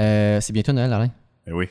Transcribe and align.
Euh, 0.00 0.40
c'est 0.40 0.52
bientôt 0.52 0.72
Noël, 0.72 0.92
Alain. 0.92 1.10
Eh 1.46 1.52
oui. 1.52 1.68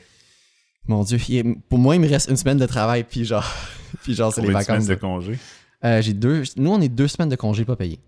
Mon 0.86 1.02
Dieu, 1.04 1.18
il 1.28 1.56
pour 1.68 1.78
moi, 1.78 1.94
il 1.96 2.00
me 2.00 2.08
reste 2.08 2.30
une 2.30 2.36
semaine 2.36 2.58
de 2.58 2.66
travail, 2.66 3.04
puis 3.04 3.24
genre, 3.24 3.44
puis 4.02 4.14
genre 4.14 4.32
c'est 4.32 4.40
les 4.42 4.50
vacances. 4.50 4.86
de 4.86 4.94
congé. 4.94 5.38
Euh, 5.84 6.00
j'ai 6.02 6.12
deux, 6.14 6.42
nous, 6.56 6.70
on 6.70 6.80
est 6.80 6.88
deux 6.88 7.08
semaines 7.08 7.28
de 7.28 7.36
congés 7.36 7.64
pas 7.64 7.76
payés. 7.76 8.00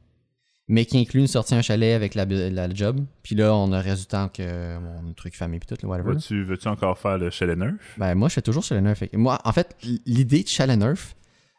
Mais 0.69 0.85
qui 0.87 0.96
inclut 0.98 1.21
une 1.21 1.27
sortie 1.27 1.54
à 1.54 1.58
un 1.58 1.62
chalet 1.62 1.93
avec 1.95 2.14
la, 2.14 2.24
la, 2.24 2.69
la 2.69 2.74
job. 2.74 3.00
Puis 3.22 3.35
là, 3.35 3.53
on 3.54 3.72
a 3.72 3.82
temps 4.08 4.29
que 4.29 4.79
mon 4.79 5.12
truc 5.12 5.37
famille 5.37 5.58
puis 5.58 5.66
tout, 5.66 5.74
le 5.82 5.88
whatever. 5.88 6.12
Veux-tu 6.12 6.45
veux-tu 6.45 6.68
encore 6.68 6.96
faire 6.98 7.18
le 7.18 7.30
chalet 7.30 7.59
neuf? 7.59 7.75
Ben, 7.98 8.14
moi, 8.14 8.29
je 8.29 8.34
fais 8.34 8.43
toujours 8.43 8.62
Chalet 8.62 8.82
Neuf. 8.82 9.02
Moi, 9.12 9.39
en 9.45 9.52
fait, 9.52 9.77
l'idée 10.07 10.45
de 10.45 10.48
Chalet 10.48 10.79
Neuf, 10.79 11.16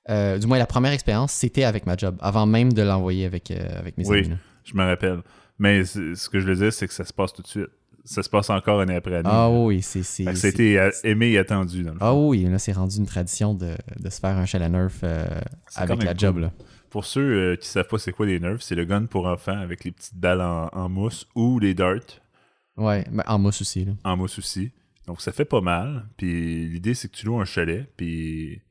euh, 0.10 0.38
du 0.40 0.48
moins 0.48 0.58
la 0.58 0.66
première 0.66 0.94
expérience, 0.94 1.34
c'était 1.34 1.66
avec 1.66 1.86
ma 1.86 1.98
job, 1.98 2.16
avant 2.22 2.46
même 2.46 2.72
de 2.72 2.82
l'envoyer 2.82 3.26
avec, 3.26 3.52
euh, 3.52 3.78
avec 3.78 3.98
mes 3.98 4.08
Oui. 4.08 4.20
amis. 4.20 4.30
là. 4.30 4.36
Je 4.64 4.74
me 4.74 4.84
rappelle. 4.84 5.20
Mais 5.60 5.84
ce 5.84 6.30
que 6.30 6.40
je 6.40 6.48
veux 6.48 6.56
dire, 6.56 6.72
c'est 6.74 6.88
que 6.88 6.94
ça 6.94 7.04
se 7.04 7.14
passe 7.14 7.34
tout 7.34 7.42
de 7.42 7.48
suite. 7.48 7.68
Ça 8.06 8.22
se 8.22 8.30
passe 8.30 8.50
encore 8.50 8.82
année 8.82 8.96
après 8.96 9.16
année. 9.16 9.30
Ah 9.32 9.50
oui, 9.50 9.82
c'est. 9.82 10.04
C'était 10.04 10.78
euh, 10.78 10.92
aimé 11.04 11.32
et 11.32 11.38
attendu, 11.38 11.84
dans 11.84 11.94
le 11.94 12.00
fond. 12.00 12.06
Ah 12.06 12.14
oui, 12.14 12.44
là, 12.44 12.60
c'est 12.60 12.74
rendu 12.74 12.98
une 12.98 13.06
tradition 13.06 13.54
de, 13.54 13.76
de 13.98 14.10
se 14.10 14.20
faire 14.20 14.38
un 14.38 14.46
Chalet 14.46 14.70
Neuf 14.70 15.00
euh, 15.04 15.26
avec 15.76 16.04
la 16.04 16.14
job. 16.14 16.40
Là. 16.40 16.52
Pour 16.90 17.06
ceux 17.06 17.22
euh, 17.22 17.56
qui 17.56 17.68
savent 17.68 17.88
pas 17.88 17.98
c'est 17.98 18.12
quoi 18.12 18.26
des 18.26 18.40
nerfs, 18.40 18.62
c'est 18.62 18.76
le 18.76 18.86
gun 18.86 19.06
pour 19.06 19.26
enfants 19.26 19.58
avec 19.58 19.84
les 19.84 19.92
petites 19.92 20.18
balles 20.18 20.42
en, 20.42 20.68
en 20.74 20.90
mousse 20.90 21.28
ou 21.34 21.60
les 21.60 21.74
darts 21.74 22.20
Ouais, 22.76 23.06
mais 23.12 23.24
en 23.26 23.40
mousse 23.40 23.62
aussi. 23.62 23.86
Là. 23.86 23.94
en 24.04 24.18
mousse 24.18 24.38
aussi. 24.38 24.72
Donc 25.08 25.22
ça 25.22 25.32
fait 25.32 25.46
pas 25.46 25.62
mal. 25.62 26.06
Puis 26.18 26.68
l'idée 26.70 26.94
c'est 26.94 27.10
que 27.10 27.16
tu 27.16 27.26
loues 27.26 27.40
un 27.40 27.46
chalet, 27.46 27.88
puis 27.98 28.62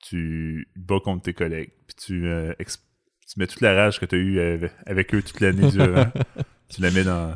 tu 0.00 0.68
bats 0.76 1.00
contre 1.02 1.24
tes 1.24 1.34
collègues, 1.34 1.72
puis 1.86 1.96
tu, 1.96 2.26
euh, 2.26 2.54
tu 2.58 3.38
mets 3.38 3.46
toute 3.46 3.60
la 3.60 3.74
rage 3.74 3.98
que 4.00 4.06
tu 4.06 4.14
as 4.14 4.18
eue 4.18 4.40
avec, 4.40 4.72
avec 4.86 5.14
eux 5.14 5.22
toute 5.22 5.40
l'année 5.40 5.70
durant, 5.70 6.06
tu 6.68 6.80
la 6.80 6.90
mets 6.90 7.04
dans, 7.04 7.34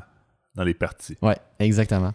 dans 0.54 0.64
les 0.64 0.74
parties. 0.74 1.16
Ouais, 1.22 1.36
exactement. 1.58 2.12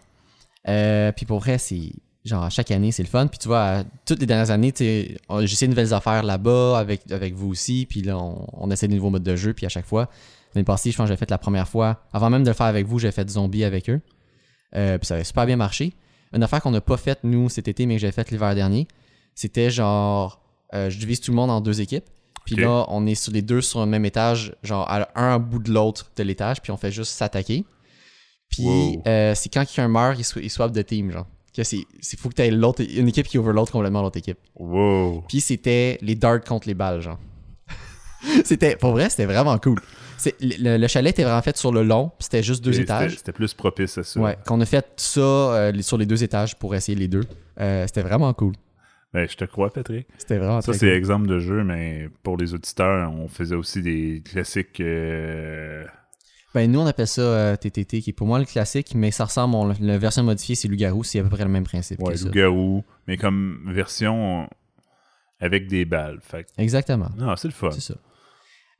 Euh, 0.68 1.12
puis 1.12 1.26
pour 1.26 1.40
vrai, 1.40 1.58
c'est 1.58 1.92
genre 2.24 2.50
chaque 2.50 2.70
année, 2.70 2.92
c'est 2.92 3.02
le 3.02 3.08
fun. 3.08 3.26
Puis 3.26 3.38
tu 3.38 3.48
vois, 3.48 3.84
toutes 4.04 4.20
les 4.20 4.26
dernières 4.26 4.50
années, 4.50 4.72
j'essaie 5.40 5.66
de 5.66 5.70
nouvelles 5.70 5.94
affaires 5.94 6.22
là-bas 6.22 6.78
avec, 6.78 7.10
avec 7.10 7.34
vous 7.34 7.48
aussi. 7.48 7.86
Puis 7.88 8.02
là, 8.02 8.18
on, 8.18 8.46
on 8.52 8.70
essaie 8.70 8.88
de 8.88 8.94
nouveaux 8.94 9.10
modes 9.10 9.22
de 9.22 9.36
jeu. 9.36 9.54
Puis 9.54 9.66
à 9.66 9.68
chaque 9.68 9.86
fois, 9.86 10.08
l'année 10.54 10.64
passée, 10.64 10.90
je 10.90 10.96
pense 10.96 11.06
que 11.06 11.12
j'ai 11.12 11.16
fait 11.16 11.30
la 11.30 11.38
première 11.38 11.68
fois. 11.68 12.04
Avant 12.12 12.30
même 12.30 12.42
de 12.42 12.48
le 12.48 12.54
faire 12.54 12.66
avec 12.66 12.86
vous, 12.86 12.98
j'ai 12.98 13.12
fait 13.12 13.28
zombie 13.28 13.64
avec 13.64 13.88
eux. 13.90 14.00
Euh, 14.76 14.98
puis 14.98 15.06
ça 15.06 15.14
avait 15.14 15.24
super 15.24 15.46
bien 15.46 15.56
marché. 15.56 15.94
Une 16.32 16.42
affaire 16.42 16.60
qu'on 16.60 16.70
n'a 16.70 16.80
pas 16.80 16.98
faite, 16.98 17.20
nous, 17.22 17.48
cet 17.48 17.68
été, 17.68 17.86
mais 17.86 17.94
que 17.94 18.00
j'ai 18.00 18.12
faite 18.12 18.30
l'hiver 18.30 18.54
dernier, 18.54 18.86
c'était 19.34 19.70
genre, 19.70 20.42
euh, 20.74 20.90
je 20.90 20.98
divise 20.98 21.20
tout 21.20 21.30
le 21.30 21.36
monde 21.36 21.50
en 21.50 21.60
deux 21.60 21.80
équipes. 21.80 22.04
Puis 22.44 22.56
là, 22.56 22.86
on 22.88 23.06
est 23.06 23.14
sur 23.14 23.32
les 23.32 23.42
deux 23.42 23.60
sur 23.60 23.80
le 23.80 23.86
même 23.86 24.06
étage, 24.06 24.54
genre 24.62 24.90
à 24.90 25.06
un 25.14 25.38
bout 25.38 25.58
de 25.58 25.70
l'autre 25.70 26.10
de 26.16 26.22
l'étage, 26.22 26.62
puis 26.62 26.72
on 26.72 26.78
fait 26.78 26.90
juste 26.90 27.12
s'attaquer. 27.12 27.66
Puis 28.50 28.64
Wow. 28.64 29.02
euh, 29.06 29.34
c'est 29.34 29.48
quand 29.52 29.64
quelqu'un 29.64 29.88
meurt, 29.88 30.18
il, 30.18 30.22
sw- 30.22 30.40
il 30.42 30.50
swap 30.50 30.72
de 30.72 30.82
team, 30.82 31.10
genre. 31.12 31.26
Que 31.56 31.64
c'est, 31.64 31.78
faut 32.18 32.28
que 32.28 32.34
t'aies 32.34 32.50
l'autre, 32.50 32.82
une 32.88 33.08
équipe 33.08 33.26
qui 33.26 33.36
overload 33.38 33.68
complètement 33.70 34.02
l'autre 34.02 34.18
équipe. 34.18 34.38
Wow! 34.56 35.24
Puis 35.28 35.40
c'était 35.40 35.98
les 36.02 36.14
darts 36.14 36.42
contre 36.44 36.68
les 36.68 36.74
balles, 36.74 37.00
genre. 37.00 37.18
c'était, 38.44 38.76
pour 38.76 38.92
vrai, 38.92 39.08
c'était 39.10 39.26
vraiment 39.26 39.58
cool. 39.58 39.78
Le, 40.40 40.76
le 40.78 40.86
chalet 40.88 41.10
était 41.12 41.22
vraiment 41.24 41.42
fait 41.42 41.56
sur 41.56 41.72
le 41.72 41.82
long, 41.84 42.08
puis 42.08 42.24
c'était 42.24 42.42
juste 42.42 42.64
deux 42.64 42.78
Et 42.78 42.82
étages. 42.82 43.16
C'était 43.16 43.32
plus 43.32 43.54
propice 43.54 43.98
à 43.98 44.02
ça. 44.02 44.20
Ouais, 44.20 44.36
qu'on 44.46 44.60
a 44.60 44.66
fait 44.66 44.86
ça 44.96 45.20
euh, 45.20 45.72
sur 45.82 45.96
les 45.96 46.06
deux 46.06 46.22
étages 46.24 46.56
pour 46.58 46.74
essayer 46.74 46.98
les 46.98 47.06
deux. 47.08 47.22
Euh, 47.60 47.86
c'était 47.86 48.02
vraiment 48.02 48.32
cool. 48.34 48.54
Ben, 49.14 49.26
je 49.28 49.36
te 49.36 49.44
crois, 49.44 49.70
Patrick. 49.72 50.06
C'était 50.18 50.38
vraiment 50.38 50.60
Ça, 50.60 50.72
c'est 50.72 50.80
cool. 50.80 50.88
exemple 50.96 51.26
de 51.28 51.38
jeu, 51.38 51.62
mais 51.64 52.08
pour 52.22 52.36
les 52.36 52.52
auditeurs, 52.52 53.10
on 53.12 53.28
faisait 53.28 53.54
aussi 53.54 53.80
des 53.80 54.22
classiques. 54.24 54.80
euh, 54.80 55.84
Ben, 56.54 56.70
nous, 56.70 56.80
on 56.80 56.86
appelle 56.86 57.06
ça 57.06 57.20
euh, 57.20 57.56
TTT, 57.56 58.00
qui 58.00 58.10
est 58.10 58.12
pour 58.14 58.26
moi 58.26 58.38
le 58.38 58.44
classique, 58.46 58.94
mais 58.94 59.10
ça 59.10 59.26
ressemble, 59.26 59.54
on- 59.54 59.74
la 59.80 59.98
version 59.98 60.22
modifiée, 60.22 60.54
c'est 60.54 60.66
Loup-Garou, 60.68 61.04
c'est 61.04 61.20
à 61.20 61.22
peu 61.22 61.28
près 61.28 61.44
le 61.44 61.50
même 61.50 61.64
principe. 61.64 62.02
ouais, 62.02 62.14
loup-garou, 62.16 62.84
mais 63.06 63.16
comme 63.18 63.60
version 63.66 64.48
avec 65.40 65.66
des 65.68 65.84
balles. 65.84 66.18
Fait 66.22 66.46
Exactement, 66.56 67.08
non, 67.18 67.36
c'est 67.36 67.48
le 67.48 67.54
fun. 67.54 67.70
c'est 67.70 67.80
ça. 67.80 67.94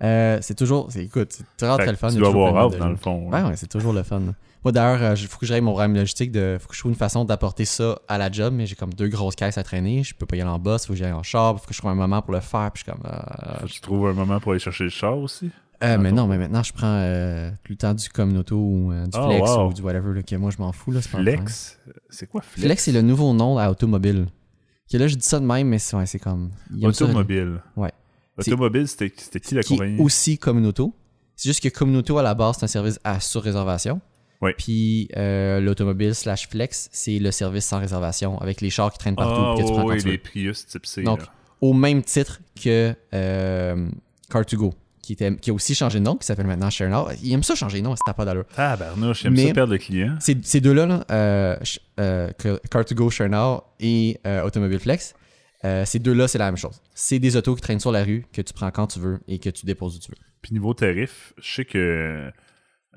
Euh, 0.03 0.39
c'est 0.41 0.55
toujours, 0.55 0.89
écoute, 0.97 1.33
c'est 1.33 1.45
très, 1.57 1.87
le 1.87 1.97
fun. 1.97 2.11
tu 2.11 2.19
dois 2.19 2.29
avoir 2.29 2.57
hâte, 2.57 2.79
dans 2.79 2.89
le 2.89 2.97
fond. 2.97 3.29
Ouais, 3.31 3.39
hein. 3.39 3.49
ouais, 3.49 3.57
c'est 3.57 3.67
toujours 3.69 3.93
le 3.93 4.03
fun. 4.05 4.21
Moi, 4.65 4.73
d'ailleurs, 4.73 5.17
il 5.17 5.27
faut 5.27 5.39
que 5.39 5.47
j'aille 5.47 5.61
mon 5.61 5.73
problème 5.73 5.95
logistique. 5.95 6.33
De, 6.33 6.57
faut 6.61 6.69
que 6.69 6.75
je 6.75 6.81
trouve 6.81 6.91
une 6.93 6.97
façon 6.99 7.25
d'apporter 7.25 7.65
ça 7.65 7.99
à 8.09 8.17
la 8.19 8.31
job, 8.31 8.55
mais 8.55 8.67
j'ai 8.67 8.75
comme 8.77 8.93
deux 8.95 9.09
grosses 9.09 9.35
caisses 9.37 9.59
à 9.59 9.63
traîner. 9.63 10.03
Je 10.05 10.15
peux 10.15 10.27
pas 10.27 10.37
y 10.37 10.41
aller 10.41 10.51
en 10.51 10.59
bas, 10.59 10.79
il 10.83 10.87
faut 10.87 10.93
que 10.95 10.99
j'aille 10.99 11.13
en 11.13 11.23
char, 11.23 11.55
il 11.57 11.61
faut 11.61 11.67
que 11.67 11.75
je 11.75 11.79
trouve 11.79 11.91
un 11.91 11.95
moment 11.97 12.23
pour 12.23 12.33
le 12.33 12.41
faire. 12.41 12.71
Puis 12.73 12.85
je 12.87 12.91
suis 12.91 12.93
comme. 12.93 13.09
euh, 13.11 13.61
Faut 13.61 13.67
que 13.67 13.73
tu 13.73 13.81
trouves 13.81 14.07
un 14.09 14.13
moment 14.15 14.41
pour 14.41 14.53
aller 14.53 14.59
chercher 14.61 14.85
le 14.85 14.91
char 14.91 15.17
aussi. 15.19 15.51
Euh, 15.83 15.99
mais 15.99 16.13
non, 16.13 16.27
mais 16.27 16.39
maintenant, 16.39 16.63
je 16.63 16.73
prends 16.73 16.87
euh, 17.01 17.51
tout 17.65 17.73
le 17.73 17.77
temps 17.77 17.95
du 17.95 18.09
Communauto 18.09 18.57
ou 18.57 18.93
euh, 18.93 19.05
du 19.07 19.17
Oh, 19.19 19.27
Flex 19.29 19.51
wow. 19.51 19.69
ou 19.69 19.73
du 19.73 19.83
whatever. 19.83 20.15
Là, 20.15 20.23
que 20.23 20.37
moi, 20.37 20.51
je 20.51 20.59
m'en 20.59 20.73
fous. 20.73 20.91
Là. 20.91 21.01
Flex? 21.01 21.79
C'est 22.11 22.27
quoi 22.29 22.41
Flex? 22.41 22.67
Flex, 22.67 22.83
c'est 22.85 22.93
le 22.93 23.03
nouveau 23.03 23.33
nom 23.33 23.59
à 23.59 23.71
Automobile. 23.71 24.27
Que 24.91 24.97
là, 24.97 25.07
je 25.07 25.17
dis 25.17 25.27
ça 25.27 25.39
de 25.39 25.45
même, 25.45 25.69
mais 25.69 25.79
c'est, 25.79 25.97
ouais, 25.97 26.05
comme. 26.23 26.51
ça, 26.93 27.05
Automobile. 27.05 27.63
Ouais. 27.77 27.93
Automobile, 28.39 28.89
c'était 28.89 29.11
qui 29.11 29.55
la 29.55 29.63
qui 29.63 29.75
compagnie? 29.75 30.01
aussi 30.01 30.39
Communauto. 30.39 30.95
C'est 31.37 31.49
juste 31.49 31.63
que 31.63 31.69
Communauto, 31.69 32.19
à 32.19 32.23
la 32.23 32.35
base, 32.35 32.57
c'est 32.59 32.65
un 32.65 32.69
service 32.69 32.99
à 33.05 33.21
sur 33.21 33.43
réservation. 33.43 34.01
Ouais. 34.41 34.55
Puis 34.57 35.09
l'automobile 35.15 36.15
slash 36.15 36.49
flex, 36.49 36.89
c'est 36.93 37.19
le 37.19 37.31
service 37.33 37.67
sans 37.67 37.81
réservation 37.81 38.41
avec 38.41 38.61
les 38.61 38.71
chars 38.71 38.93
qui 38.93 38.99
traînent 38.99 39.17
partout 39.17 39.41
Ah, 39.45 39.55
puis 39.57 39.65
que 39.65 39.69
tu 39.69 39.75
prends 39.75 39.83
quand 39.89 39.95
oui, 39.95 40.03
les 40.05 40.19
Prius 40.19 40.67
type 40.67 40.87
C. 40.87 41.03
Donc, 41.03 41.21
là. 41.21 41.27
Au 41.61 41.73
même 41.73 42.03
titre 42.03 42.41
que 42.63 42.95
euh, 43.15 43.89
Car2Go, 44.31 44.73
qui, 45.09 45.15
était, 45.15 45.35
qui 45.37 45.49
a 45.49 45.55
aussi 45.55 45.75
changé 45.75 45.99
de 46.01 46.05
nom, 46.05 46.17
qui 46.17 46.27
s'appelle 46.27 46.47
maintenant 46.47 46.69
ShareNow. 46.69 47.09
Il 47.23 47.33
aime 47.33 47.43
ça 47.43 47.55
changer 47.55 47.79
de 47.79 47.85
nom, 47.85 47.97
ça 47.97 48.03
n'a 48.07 48.13
pas 48.13 48.27
d'allure. 48.27 48.45
Tabarnouche, 48.55 49.23
j'aime 49.23 49.33
Mais- 49.33 49.47
ça 49.47 49.55
perdre 49.55 49.73
le 49.73 49.79
client. 49.79 50.17
Ces, 50.21 50.37
ces 50.43 50.61
deux-là, 50.61 50.85
là, 50.85 51.05
euh, 51.11 51.57
euh, 51.99 52.31
que- 52.33 52.61
Car2Go, 52.71 53.09
ShareNow 53.09 53.63
et 53.81 54.21
euh, 54.27 54.43
Automobile 54.45 54.79
Flex, 54.79 55.15
ces 55.87 55.99
deux-là, 55.99 56.29
c'est 56.29 56.37
la 56.37 56.45
même 56.45 56.59
chose. 56.59 56.83
C'est 56.95 57.19
des 57.19 57.37
autos 57.37 57.55
qui 57.55 57.63
traînent 57.63 57.81
sur 57.81 57.91
la 57.91 58.05
rue, 58.05 58.27
que 58.35 58.43
tu 58.43 58.53
prends 58.53 58.71
quand 58.71 58.87
tu 58.89 58.99
veux 59.01 59.19
et 59.29 59.39
que 59.39 59.49
tu 59.49 59.65
déposes 59.65 59.97
où 59.97 59.99
tu 59.99 60.11
veux. 60.11 60.19
Puis 60.43 60.53
niveau 60.53 60.75
tarif, 60.75 61.33
je 61.41 61.55
sais 61.55 61.65
que 61.65 62.31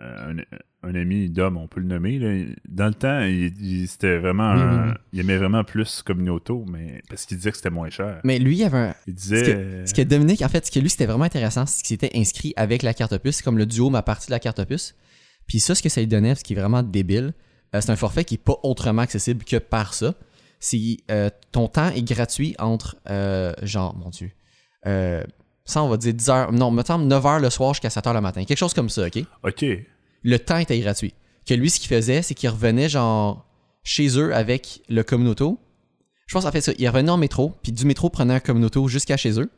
un, 0.02 0.36
un 0.84 0.96
ami 0.96 1.30
d'homme, 1.30 1.58
on 1.58 1.68
peut 1.68 1.80
le 1.80 1.86
nommer, 1.88 2.18
là, 2.20 2.46
dans 2.68 2.88
le 2.88 2.94
temps, 2.94 3.22
il, 3.22 3.54
il- 3.62 3.88
c'était 3.88 4.18
vraiment 4.18 4.54
Oui, 4.54 4.62
un- 4.62 4.84
oui, 4.86 4.90
oui. 4.90 4.98
il 5.14 5.20
aimait 5.20 5.38
vraiment 5.38 5.64
plus 5.64 6.02
comme 6.02 6.22
une 6.22 6.30
auto, 6.30 6.66
mais 6.72 7.02
parce 7.10 7.26
qu'il 7.26 7.38
disait 7.38 7.52
que 7.52 7.58
c'était 7.58 7.70
moins 7.70 7.90
cher. 7.90 8.20
Mais 8.24 8.40
lui, 8.40 8.58
il 8.58 8.64
avait 8.64 8.78
un, 8.78 8.96
Il 9.08 9.14
disait 9.14 9.44
Ce 9.46 9.50
que, 9.52 9.56
euh, 9.58 9.86
ce 9.86 9.94
que 9.94 10.02
Dominique, 10.02 10.42
en 10.42 10.50
fait, 10.50 10.66
ce 10.66 10.72
que 10.72 10.80
lui, 10.80 10.90
c'était 10.90 11.06
vraiment 11.06 11.26
intéressant, 11.26 11.66
c'est 11.66 11.82
qu'il 11.84 11.98
s'était 12.00 12.18
inscrit 12.18 12.54
avec 12.56 12.82
la 12.84 12.94
carte 12.94 13.14
opus. 13.14 13.36
C'est 13.38 13.44
comme 13.44 13.58
le 13.58 13.66
duo 13.66 13.90
m'a 13.90 14.02
partie 14.02 14.28
de 14.28 14.32
la 14.32 14.40
carte 14.40 14.60
opus. 14.60 14.96
Puis 15.48 15.60
ça, 15.60 15.76
ce 15.76 15.84
que 15.84 15.90
ça 15.90 16.02
lui 16.02 16.08
donnait, 16.08 16.36
ce 16.36 16.44
qui 16.44 16.54
est 16.54 16.56
vraiment 16.60 16.82
débile, 16.84 17.34
euh, 17.76 17.82
c'est 17.82 17.92
un 17.92 17.96
forfait 17.96 18.24
qui 18.26 18.36
est 18.36 18.44
pas 18.44 18.56
autrement 18.64 19.02
accessible 19.04 19.44
que 19.46 19.58
par 19.58 19.94
ça. 19.94 20.14
C'est 20.60 20.98
euh, 21.10 21.30
ton 21.52 21.68
temps 21.68 21.90
est 21.90 22.04
gratuit 22.04 22.56
entre, 22.60 22.96
euh, 23.10 23.52
genre, 23.64 23.96
mon 23.96 24.10
Dieu, 24.10 24.32
euh, 24.86 25.24
ça, 25.66 25.82
on 25.84 25.90
va 25.90 25.98
dire 25.98 26.14
10 26.14 26.30
heures, 26.30 26.52
non, 26.52 26.70
mettons 26.72 26.98
9 26.98 27.26
heures 27.26 27.40
le 27.40 27.50
soir 27.50 27.74
jusqu'à 27.74 27.90
7 27.90 28.06
heures 28.08 28.14
le 28.14 28.22
matin. 28.22 28.44
Quelque 28.44 28.58
chose 28.58 28.74
comme 28.74 28.90
ça, 28.90 29.06
OK? 29.08 29.24
OK, 29.44 29.66
Le 30.24 30.38
temps 30.40 30.58
était 30.58 30.80
gratuit. 30.80 31.14
Que 31.48 31.54
lui, 31.54 31.70
ce 31.70 31.80
qu'il 31.80 31.90
faisait, 31.90 32.22
c'est 32.22 32.34
qu'il 32.34 32.50
revenait, 32.50 32.90
genre, 32.90 33.46
chez 33.84 34.18
eux 34.20 34.34
avec 34.34 34.82
le 34.90 35.04
communauto. 35.04 35.60
Je 36.28 36.34
pense 36.34 36.46
en 36.46 36.52
fait 36.52 36.62
ça. 36.62 36.72
Il 36.78 36.88
revenait 36.88 37.10
en 37.10 37.18
métro, 37.18 37.54
puis 37.64 37.72
du 37.72 37.86
métro 37.86 38.10
prenait 38.10 38.36
un 38.36 38.40
communauto 38.40 38.88
jusqu'à 38.88 39.18
chez 39.18 39.40
eux 39.40 39.50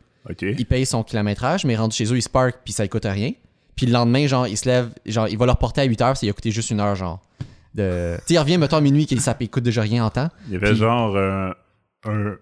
il 0.42 0.66
paye 0.66 0.86
son 0.86 1.04
kilométrage, 1.04 1.66
mais 1.66 1.76
rendu 1.76 1.96
chez 1.96 2.06
eux, 2.06 2.18
il 2.18 2.22
se 2.22 2.30
park, 2.30 2.60
puis 2.64 2.74
ça 2.74 2.84
ne 2.84 2.88
coûte 2.88 3.06
rien. 3.06 3.32
Puis 3.76 3.86
le 3.88 3.92
lendemain, 3.92 4.28
genre, 4.28 4.48
il 4.48 4.58
se 4.58 4.68
lève, 4.68 4.90
genre, 5.06 5.28
il 5.28 5.38
va 5.38 5.46
leur 5.46 5.58
porter 5.58 5.82
à 5.82 5.84
8 5.86 6.02
heures, 6.02 6.18
ça 6.18 6.26
lui 6.26 6.30
a 6.30 6.34
coûté 6.34 6.52
juste 6.52 6.70
une 6.70 6.80
heure, 6.80 6.96
genre. 6.96 7.22
De... 7.74 8.16
Tu 8.20 8.28
sais, 8.28 8.34
il 8.36 8.38
revient, 8.38 8.58
mettons, 8.58 8.78
à 8.78 8.82
minuit, 8.82 9.06
qu'il 9.06 9.20
ça 9.20 9.36
il 9.40 9.50
coûte 9.50 9.64
déjà 9.64 9.82
rien 9.82 10.06
en 10.06 10.10
temps. 10.12 10.30
Il 10.48 10.54
y 10.54 10.56
avait 10.56 10.68
Puis- 10.70 10.78
genre 10.78 11.16
euh, 11.16 11.52
un. 12.06 12.36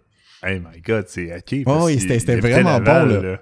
Hey 0.44 0.60
my 0.60 0.82
god, 0.82 1.06
c'est. 1.08 1.32
Ouais, 1.32 1.64
parce 1.64 1.86
oui, 1.86 2.00
c'était- 2.00 2.36
vraiment 2.40 2.80
bon, 2.80 3.06
là. 3.06 3.38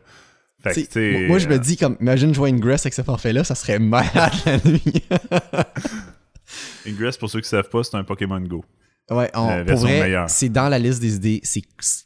Fait 0.61 0.83
que, 0.85 1.27
moi, 1.27 1.37
je 1.39 1.47
me 1.47 1.53
euh, 1.55 1.57
dis, 1.57 1.77
comme, 1.77 1.95
imagine 2.01 2.33
jouer 2.33 2.49
Ingress 2.49 2.81
avec 2.85 2.93
ce 2.93 3.01
forfait-là, 3.01 3.43
ça 3.43 3.55
serait 3.55 3.79
malade 3.79 4.31
la 4.45 4.57
nuit. 4.57 5.03
Ingress, 6.87 7.17
pour 7.17 7.29
ceux 7.29 7.41
qui 7.41 7.47
savent 7.49 7.69
pas, 7.69 7.83
c'est 7.83 7.95
un 7.95 8.03
Pokémon 8.03 8.39
Go. 8.41 8.63
ouais, 9.11 9.29
on- 9.35 9.49
Euh, 9.49 9.63
pour 9.65 9.77
vrai, 9.79 10.15
c'est 10.27 10.49
dans 10.49 10.69
la 10.69 10.79
liste 10.79 11.01
des 11.01 11.15
idées. 11.15 11.39
C'est 11.43 11.61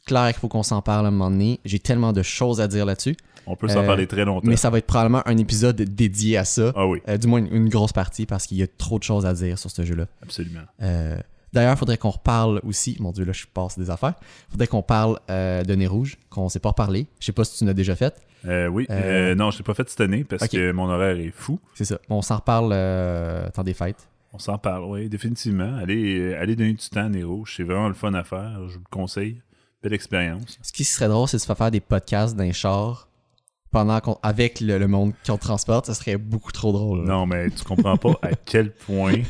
clair 0.05 0.27
qu'il 0.27 0.39
faut 0.39 0.47
qu'on 0.47 0.63
s'en 0.63 0.81
parle 0.81 1.05
à 1.05 1.07
un 1.09 1.11
moment 1.11 1.31
donné. 1.31 1.59
J'ai 1.65 1.79
tellement 1.79 2.13
de 2.13 2.21
choses 2.21 2.61
à 2.61 2.67
dire 2.67 2.85
là-dessus. 2.85 3.15
On 3.45 3.55
peut 3.57 3.67
s'en 3.67 3.83
Euh, 3.83 3.85
parler 3.85 4.07
très 4.07 4.23
longtemps. 4.23 4.47
Mais 4.47 4.55
ça 4.55 4.69
va 4.69 4.77
être 4.77 4.85
probablement 4.87 5.21
un 5.25 5.37
épisode 5.37 5.75
dédié 5.81 6.37
à 6.37 6.45
ça. 6.45 6.71
Ah 6.75 6.87
oui, 6.87 7.01
Euh, 7.09 7.17
du 7.17 7.27
moins, 7.27 7.39
une, 7.39 7.53
une 7.53 7.69
grosse 7.69 7.91
partie, 7.91 8.25
parce 8.25 8.45
qu'il 8.47 8.57
y 8.57 8.63
a 8.63 8.67
trop 8.67 8.99
de 8.99 9.03
choses 9.03 9.25
à 9.25 9.33
dire 9.33 9.57
sur 9.59 9.69
ce 9.69 9.83
jeu-là. 9.83 10.05
absolument. 10.21 10.61
D'ailleurs, 11.51 11.73
il 11.73 11.77
faudrait 11.77 11.97
qu'on 11.97 12.09
reparle 12.09 12.61
aussi. 12.63 12.97
Mon 12.99 13.11
Dieu, 13.11 13.25
là, 13.25 13.31
je 13.31 13.45
passe 13.53 13.77
des 13.77 13.89
affaires. 13.91 14.15
faudrait 14.49 14.67
qu'on 14.67 14.81
parle 14.81 15.19
de 15.29 15.75
Nez 15.75 15.87
Rouge, 15.87 16.17
qu'on 16.29 16.45
ne 16.45 16.49
s'est 16.49 16.59
pas 16.59 16.69
reparlé. 16.69 17.05
Je 17.19 17.25
sais 17.27 17.31
pas 17.31 17.43
si 17.43 17.57
tu 17.59 17.65
l'as 17.65 17.73
déjà 17.75 17.95
fait. 17.95 18.13
Euh, 18.45 18.67
oui, 18.67 18.85
Euh, 18.89 19.31
euh, 19.31 19.35
non, 19.35 19.51
je 19.51 19.57
l'ai 19.59 19.63
pas 19.63 19.73
fait 19.73 19.89
cette 19.89 20.01
année 20.01 20.23
parce 20.23 20.47
que 20.47 20.71
mon 20.71 20.89
horaire 20.89 21.17
est 21.17 21.31
fou. 21.31 21.59
C'est 21.75 21.85
ça. 21.85 21.97
On 22.09 22.21
s'en 22.21 22.37
reparle 22.37 22.71
euh, 22.73 23.49
temps 23.51 23.63
des 23.63 23.73
fêtes. 23.73 24.09
On 24.33 24.39
s'en 24.39 24.57
parle, 24.57 24.83
oui, 24.85 25.09
définitivement. 25.09 25.77
Allez, 25.77 26.33
allez 26.33 26.55
donner 26.55 26.73
du 26.73 26.89
temps 26.89 27.05
à 27.05 27.09
Nero. 27.09 27.45
C'est 27.45 27.63
vraiment 27.63 27.87
le 27.87 27.93
fun 27.93 28.13
à 28.15 28.23
faire. 28.23 28.57
Je 28.67 28.73
vous 28.73 28.79
le 28.79 28.89
conseille. 28.89 29.41
Belle 29.83 29.93
expérience. 29.93 30.57
Ce 30.61 30.71
qui 30.73 30.83
serait 30.85 31.07
drôle, 31.07 31.27
c'est 31.27 31.37
de 31.37 31.41
se 31.41 31.45
faire 31.45 31.57
faire 31.57 31.71
des 31.71 31.81
podcasts 31.81 32.35
d'un 32.35 32.51
char 32.51 33.09
pendant 33.71 33.99
qu'on, 33.99 34.17
avec 34.23 34.59
le, 34.59 34.77
le 34.77 34.87
monde 34.87 35.13
qu'on 35.25 35.37
transporte. 35.37 35.85
Ça 35.85 35.93
serait 35.93 36.17
beaucoup 36.17 36.51
trop 36.51 36.71
drôle. 36.71 36.99
là. 37.01 37.05
Non, 37.13 37.25
mais 37.27 37.49
tu 37.51 37.63
comprends 37.63 37.97
pas 37.97 38.17
à 38.21 38.29
quel 38.45 38.71
point 38.73 39.21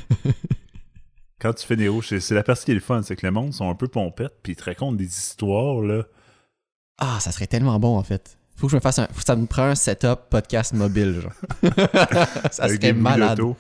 quand 1.40 1.54
tu 1.54 1.66
fais 1.66 1.76
c'est- 2.04 2.20
c'est 2.22 2.36
la 2.36 2.44
partie 2.44 2.66
qui 2.66 2.72
est 2.72 2.76
le 2.76 2.80
fun, 2.80 3.02
c'est 3.04 3.16
que 3.18 3.26
le 3.26 3.32
monde 3.32 3.52
sont 3.54 3.70
un 3.70 3.76
peu 3.76 3.88
pompettes, 3.90 4.38
puis 4.42 4.54
ils 4.54 4.56
te 4.56 4.64
racontent 4.64 4.94
des 4.96 5.06
histoires, 5.08 5.82
là. 5.82 6.04
Ah, 7.00 7.18
ça 7.20 7.32
serait 7.32 7.48
tellement 7.48 7.80
bon 7.80 7.98
en 7.98 8.04
fait. 8.04 8.38
Faut 8.56 8.68
que 8.68 8.72
je 8.72 8.76
me 8.78 8.82
fasse 8.82 9.00
un. 9.00 9.08
faut 9.08 9.20
que 9.20 9.26
ça 9.26 9.36
me 9.36 9.46
prend 9.46 9.64
un 9.64 9.76
setup 9.76 10.30
podcast 10.30 10.74
mobile, 10.74 11.22
genre. 11.22 11.34
ça 12.52 12.64
avec 12.64 12.82
serait 12.82 12.94
malade. 12.94 13.38
d'auto. 13.38 13.58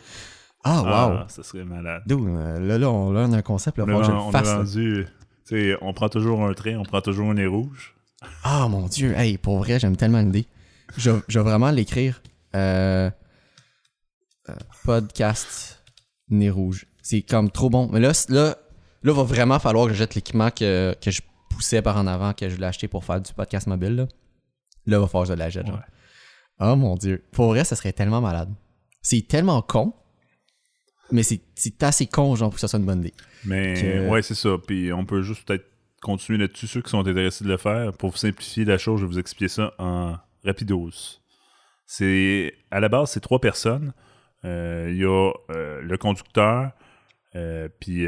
Ah, 0.63 0.81
wow. 0.81 1.17
Ah, 1.19 1.25
ça 1.27 1.43
serait 1.43 1.65
malade. 1.65 2.03
Dude, 2.05 2.19
euh, 2.25 2.59
là, 2.59 2.77
là, 2.77 2.89
on, 2.89 3.11
là, 3.11 3.25
on 3.27 3.33
a 3.33 3.37
un 3.37 3.41
concept, 3.41 3.77
là, 3.79 3.85
On, 3.87 4.01
a, 4.01 4.09
on 4.09 4.29
a 4.29 4.31
fasse. 4.31 4.47
là. 4.47 4.57
rendu, 4.57 5.05
tu 5.45 5.55
sais, 5.55 5.75
on 5.81 5.93
prend 5.93 6.07
toujours 6.09 6.43
un 6.45 6.53
train, 6.53 6.77
on 6.77 6.83
prend 6.83 7.01
toujours 7.01 7.29
un 7.29 7.33
nez 7.33 7.47
rouge. 7.47 7.93
Ah, 8.43 8.67
mon 8.69 8.87
Dieu. 8.87 9.13
Hey, 9.17 9.37
pour 9.37 9.57
vrai, 9.57 9.79
j'aime 9.79 9.97
tellement 9.97 10.21
l'idée. 10.21 10.47
Je, 10.95 11.11
je 11.27 11.39
vais 11.39 11.43
vraiment 11.45 11.71
l'écrire. 11.71 12.21
Euh, 12.55 13.09
euh, 14.49 14.53
podcast 14.85 15.83
Nez 16.29 16.49
Rouge. 16.49 16.85
C'est 17.01 17.21
comme 17.21 17.49
trop 17.51 17.69
bon. 17.69 17.89
Mais 17.91 17.99
là, 17.99 18.11
là, 18.29 18.55
là, 19.03 19.13
va 19.13 19.23
vraiment 19.23 19.59
falloir 19.59 19.87
que 19.87 19.93
je 19.93 19.97
jette 19.97 20.15
l'équipement 20.15 20.49
que, 20.51 20.95
que 21.01 21.11
je 21.11 21.21
poussais 21.49 21.81
par 21.81 21.97
en 21.97 22.07
avant, 22.07 22.33
que 22.33 22.47
je 22.47 22.55
l'ai 22.57 22.65
acheté 22.65 22.87
pour 22.87 23.03
faire 23.03 23.19
du 23.19 23.33
podcast 23.33 23.67
mobile. 23.67 23.95
Là, 23.95 24.07
là 24.85 24.99
va 24.99 25.07
falloir 25.07 25.27
que 25.27 25.33
je 25.33 25.37
la 25.37 25.49
jette. 25.49 25.67
genre. 25.67 25.75
Ouais. 25.77 25.81
Oh 26.59 26.75
mon 26.75 26.95
Dieu. 26.95 27.23
Pour 27.31 27.47
vrai, 27.49 27.63
ça 27.63 27.75
serait 27.75 27.93
tellement 27.93 28.21
malade. 28.21 28.49
C'est 29.01 29.27
tellement 29.27 29.61
con. 29.61 29.93
Mais 31.11 31.21
c'est 31.23 31.83
assez 31.83 32.07
con, 32.07 32.35
genre, 32.35 32.49
pour 32.49 32.55
que 32.55 32.61
ça 32.61 32.67
soit 32.67 32.79
une 32.79 32.85
bonne 32.85 32.99
idée. 33.01 33.13
Mais 33.45 33.73
Que- 33.73 34.09
ouais, 34.09 34.21
c'est 34.21 34.35
ça. 34.35 34.57
Puis 34.65 34.91
on 34.93 35.05
peut 35.05 35.21
juste 35.21 35.45
peut-être 35.47 35.65
continuer 36.01 36.39
là-dessus, 36.39 36.67
ceux 36.67 36.81
qui 36.81 36.89
sont 36.89 36.99
intéressés 36.99 37.43
de 37.43 37.49
le 37.49 37.57
faire. 37.57 37.91
Pour 37.93 38.11
vous 38.11 38.17
simplifier 38.17 38.65
la 38.65 38.77
chose, 38.77 38.99
je 39.01 39.05
vais 39.05 39.11
vous 39.11 39.19
expliquer 39.19 39.47
ça 39.49 39.73
en 39.79 40.15
rapidos. 40.43 41.19
C'est 41.85 42.53
à 42.71 42.79
la 42.79 42.89
base, 42.89 43.11
c'est 43.11 43.19
trois 43.19 43.39
personnes. 43.39 43.93
Euh, 44.45 44.87
Il 44.91 44.97
y 44.97 45.05
a 45.05 45.31
euh, 45.51 45.81
le 45.81 45.97
conducteur, 45.97 46.71
euh, 47.35 47.67
puis 47.79 48.05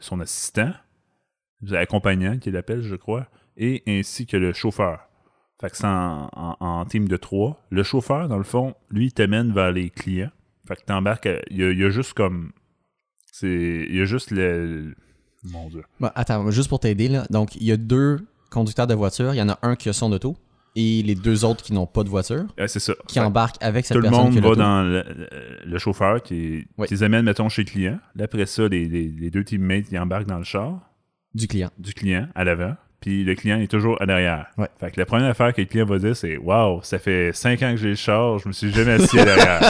son 0.00 0.20
assistant, 0.20 0.72
accompagnant 1.72 2.38
qui 2.38 2.50
l'appelle, 2.50 2.82
je 2.82 2.94
crois, 2.96 3.26
et 3.56 3.82
ainsi 3.86 4.26
que 4.26 4.36
le 4.36 4.52
chauffeur. 4.52 5.00
Fait 5.64 5.70
que 5.70 5.76
c'est 5.78 5.86
en, 5.86 6.28
en- 6.34 6.56
en 6.60 6.84
team 6.84 7.08
de 7.08 7.16
trois. 7.16 7.58
Le 7.70 7.82
chauffeur, 7.82 8.28
dans 8.28 8.36
le 8.36 8.44
fond, 8.44 8.74
lui, 8.90 9.06
il 9.06 9.12
t'amène 9.12 9.50
vers 9.52 9.72
les 9.72 9.88
clients. 9.88 10.30
Fait 10.68 10.76
que 10.76 10.82
t'embarques. 10.84 11.26
Il 11.50 11.56
y, 11.56 11.64
a, 11.64 11.70
il 11.70 11.78
y 11.78 11.84
a 11.84 11.88
juste 11.90 12.12
comme. 12.12 12.52
C'est. 13.32 13.86
Il 13.88 13.96
y 13.96 14.00
a 14.00 14.04
juste 14.04 14.30
le. 14.30 14.66
le- 14.88 14.94
Mon 15.44 15.68
Dieu. 15.70 15.82
Bon, 16.00 16.10
attends, 16.14 16.50
juste 16.50 16.68
pour 16.68 16.80
t'aider, 16.80 17.08
là. 17.08 17.24
Donc, 17.30 17.54
il 17.56 17.64
y 17.64 17.72
a 17.72 17.76
deux 17.78 18.18
conducteurs 18.50 18.86
de 18.86 18.94
voiture. 18.94 19.32
Il 19.34 19.38
y 19.38 19.42
en 19.42 19.48
a 19.48 19.58
un 19.62 19.74
qui 19.76 19.88
a 19.88 19.92
son 19.92 20.12
auto 20.12 20.36
et 20.76 21.02
les 21.02 21.14
deux 21.14 21.44
autres 21.44 21.62
qui 21.62 21.72
n'ont 21.72 21.86
pas 21.86 22.02
de 22.02 22.08
voiture, 22.08 22.44
c'est 22.66 22.80
ça. 22.80 22.94
qui 23.06 23.14
Fait 23.14 23.20
embarquent 23.24 23.62
avec 23.62 23.86
cette 23.86 23.96
tout 23.96 24.02
le 24.02 24.08
personne 24.10 24.24
monde 24.24 24.32
qui 24.32 24.38
a 24.38 24.48
va 24.48 24.54
dans 24.56 24.82
le, 24.82 25.02
le- 25.02 25.60
le 25.70 25.78
chauffeur 25.78 26.22
qui 26.22 26.66
les 26.90 27.02
amène, 27.02 27.24
mettons, 27.24 27.48
chez 27.48 27.62
le 27.62 27.70
client. 27.70 27.98
Là, 28.16 28.24
après 28.24 28.44
ça, 28.46 28.66
les, 28.68 28.86
les- 28.88 29.08
les 29.08 29.30
deux 29.30 29.44
teammates 29.44 29.86
ils 29.92 29.98
embarquent 29.98 30.26
dans 30.26 30.38
le 30.38 30.44
char 30.44 30.80
du 31.32 31.46
client. 31.48 31.70
du 31.78 31.94
client 31.94 32.28
à 32.34 32.44
l'avant. 32.44 32.74
Puis 33.04 33.22
le 33.22 33.34
client 33.34 33.60
est 33.60 33.70
toujours 33.70 34.00
à 34.00 34.06
l'arrière. 34.06 34.46
Ouais. 34.56 34.66
Fait 34.80 34.90
que 34.90 34.98
la 34.98 35.04
première 35.04 35.28
affaire 35.28 35.52
que 35.52 35.60
le 35.60 35.66
client 35.66 35.84
va 35.84 35.98
dire, 35.98 36.16
c'est 36.16 36.38
Waouh, 36.38 36.80
ça 36.82 36.98
fait 36.98 37.34
cinq 37.34 37.62
ans 37.62 37.72
que 37.72 37.76
j'ai 37.76 37.90
le 37.90 37.96
char, 37.96 38.38
je 38.38 38.48
me 38.48 38.54
suis 38.54 38.72
jamais 38.72 38.92
assis 38.92 39.18
à 39.18 39.26
l'arrière. 39.26 39.60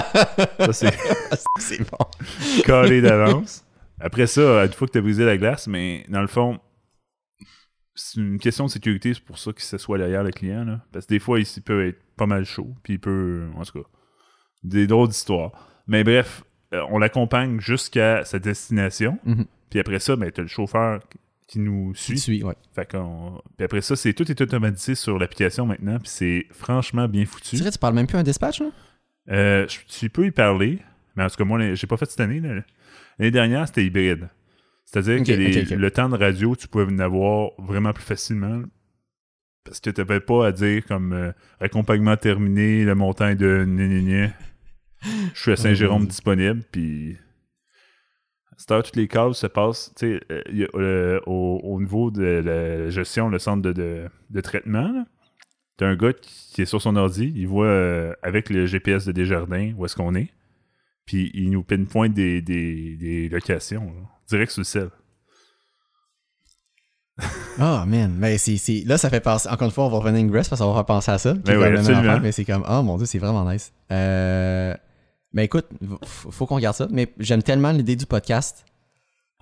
ça, 0.60 0.72
c'est 0.72 0.96
C'est 1.58 1.80
bon. 1.80 2.62
calé 2.62 3.00
d'avance. 3.00 3.64
Après 3.98 4.28
ça, 4.28 4.64
une 4.64 4.72
fois 4.72 4.86
que 4.86 4.92
tu 4.92 4.98
as 4.98 5.00
brisé 5.00 5.24
la 5.24 5.36
glace, 5.36 5.66
mais 5.66 6.06
dans 6.08 6.20
le 6.20 6.28
fond, 6.28 6.60
c'est 7.96 8.20
une 8.20 8.38
question 8.38 8.66
de 8.66 8.70
sécurité, 8.70 9.14
c'est 9.14 9.24
pour 9.24 9.38
ça 9.38 9.52
qu'il 9.52 9.64
s'assoit 9.64 9.98
derrière 9.98 10.22
le 10.22 10.30
client. 10.30 10.64
Là. 10.64 10.82
Parce 10.92 11.06
que 11.06 11.14
des 11.14 11.18
fois, 11.18 11.40
il, 11.40 11.62
peut 11.62 11.88
être 11.88 11.98
pas 12.16 12.26
mal 12.26 12.44
chaud, 12.44 12.72
puis 12.84 12.94
il 12.94 13.00
peut. 13.00 13.48
En 13.56 13.64
tout 13.64 13.82
cas, 13.82 13.88
des 14.62 14.86
drôles 14.86 15.08
d'histoires. 15.08 15.50
Mais 15.88 16.04
bref, 16.04 16.44
euh, 16.72 16.86
on 16.88 16.98
l'accompagne 16.98 17.58
jusqu'à 17.58 18.24
sa 18.24 18.38
destination. 18.38 19.18
Mhm. 19.24 19.46
Puis 19.70 19.80
après 19.80 19.98
ça, 19.98 20.14
ben, 20.14 20.30
tu 20.30 20.38
as 20.38 20.44
le 20.44 20.48
chauffeur 20.48 21.00
qui 21.46 21.58
nous 21.58 21.94
suit. 21.94 22.18
suis, 22.18 22.42
ouais. 22.42 22.54
Fait 22.74 22.90
qu'on- 22.90 23.40
Puis 23.56 23.64
après 23.64 23.80
ça, 23.82 23.96
c'est 23.96 24.12
tout 24.14 24.30
est 24.30 24.40
automatisé 24.40 24.94
sur 24.94 25.18
l'application 25.18 25.66
maintenant, 25.66 25.98
puis 25.98 26.08
c'est 26.08 26.46
franchement 26.50 27.06
bien 27.08 27.26
foutu. 27.26 27.50
Tu 27.50 27.56
dirais, 27.56 27.70
tu 27.70 27.78
parles 27.78 27.94
même 27.94 28.06
plus 28.06 28.16
un 28.18 28.22
dispatch, 28.22 28.60
là? 28.60 28.70
Euh, 29.30 29.66
je- 29.68 29.78
tu 29.98 30.08
peux 30.10 30.26
y 30.26 30.30
parler, 30.30 30.78
mais 31.16 31.24
en 31.24 31.28
tout 31.28 31.36
cas, 31.36 31.44
moi, 31.44 31.74
j'ai 31.74 31.86
pas 31.86 31.96
fait 31.96 32.10
cette 32.10 32.20
année. 32.20 32.40
là. 32.40 32.62
L'année 33.18 33.30
dernière, 33.30 33.66
c'était 33.66 33.84
hybride. 33.84 34.28
C'est-à-dire 34.84 35.22
que 35.22 35.32
les- 35.32 35.62
le 35.76 35.90
temps 35.90 36.08
de 36.08 36.16
radio, 36.16 36.54
tu 36.56 36.68
pouvais 36.68 36.84
en 36.84 36.98
avoir 36.98 37.50
vraiment 37.58 37.92
plus 37.92 38.04
facilement. 38.04 38.62
Parce 39.64 39.80
que 39.80 39.88
tu 39.90 40.00
n'avais 40.00 40.20
pas 40.20 40.48
à 40.48 40.52
dire 40.52 40.84
comme 40.86 41.12
euh, 41.14 41.32
accompagnement 41.58 42.16
terminé, 42.18 42.84
le 42.84 42.94
montant 42.94 43.28
est 43.28 43.34
de. 43.34 43.64
Je 45.34 45.40
suis 45.40 45.52
à 45.52 45.56
Saint-Jérôme 45.56 46.02
Oh. 46.04 46.06
disponible, 46.06 46.62
puis. 46.70 47.16
À 48.70 48.82
toutes 48.82 48.96
les 48.96 49.08
cases 49.08 49.38
se 49.38 49.46
passent 49.46 49.92
tu 49.96 50.18
sais, 50.18 50.20
euh, 50.30 50.66
euh, 50.76 51.20
au, 51.26 51.60
au 51.64 51.80
niveau 51.80 52.10
de 52.10 52.22
la 52.22 52.88
gestion, 52.90 53.28
le 53.28 53.38
centre 53.38 53.62
de, 53.62 53.72
de, 53.72 54.04
de 54.30 54.40
traitement. 54.40 55.04
T'as 55.76 55.86
un 55.86 55.96
gars 55.96 56.12
qui, 56.12 56.62
est 56.62 56.66
sur 56.66 56.80
son 56.80 56.94
ordi, 56.94 57.32
il 57.34 57.48
voit 57.48 57.66
euh, 57.66 58.12
avec 58.22 58.48
le 58.50 58.64
GPS 58.66 59.04
de 59.06 59.12
Desjardins 59.12 59.72
où 59.76 59.84
est-ce 59.84 59.96
qu'on 59.96 60.14
est, 60.14 60.28
puis 61.04 61.32
il 61.34 61.50
nous 61.50 61.64
pinpoint 61.64 62.08
des, 62.08 62.40
des, 62.42 62.96
des 62.96 63.28
locations, 63.28 63.86
là, 63.86 64.08
direct 64.28 64.52
sur 64.52 64.60
le 64.60 64.64
sel. 64.64 64.90
Oh, 67.60 67.82
man. 67.86 68.14
Mais 68.18 68.38
c'est, 68.38 68.56
c'est- 68.56 68.84
Là, 68.86 68.98
ça 68.98 69.10
fait 69.10 69.20
penser. 69.20 69.48
Encore 69.48 69.66
une 69.66 69.72
fois, 69.72 69.84
on 69.86 69.90
va 69.90 69.98
revenir 69.98 70.20
à 70.20 70.22
Ingress 70.24 70.48
parce 70.48 70.60
qu'on 70.60 70.68
va 70.68 70.74
faire 70.74 70.86
penser 70.86 71.10
à 71.10 71.18
ça. 71.18 71.30
est 71.30 71.34
Ben 71.44 71.58
même 71.58 71.76
absolument. 71.76 72.00
affaire, 72.02 72.20
mais 72.20 72.32
c'est 72.32 72.44
comme, 72.44 72.64
oh 72.68 72.82
mon 72.82 72.96
dieu, 72.96 73.06
c'est 73.06 73.18
vraiment 73.18 73.48
nice. 73.50 73.72
Euh... 73.92 74.74
Mais 75.34 75.44
écoute, 75.46 75.66
faut, 76.04 76.30
faut 76.30 76.46
qu'on 76.46 76.54
regarde 76.56 76.76
ça. 76.76 76.86
Mais 76.90 77.12
j'aime 77.18 77.42
tellement 77.42 77.72
l'idée 77.72 77.96
du 77.96 78.06
podcast. 78.06 78.64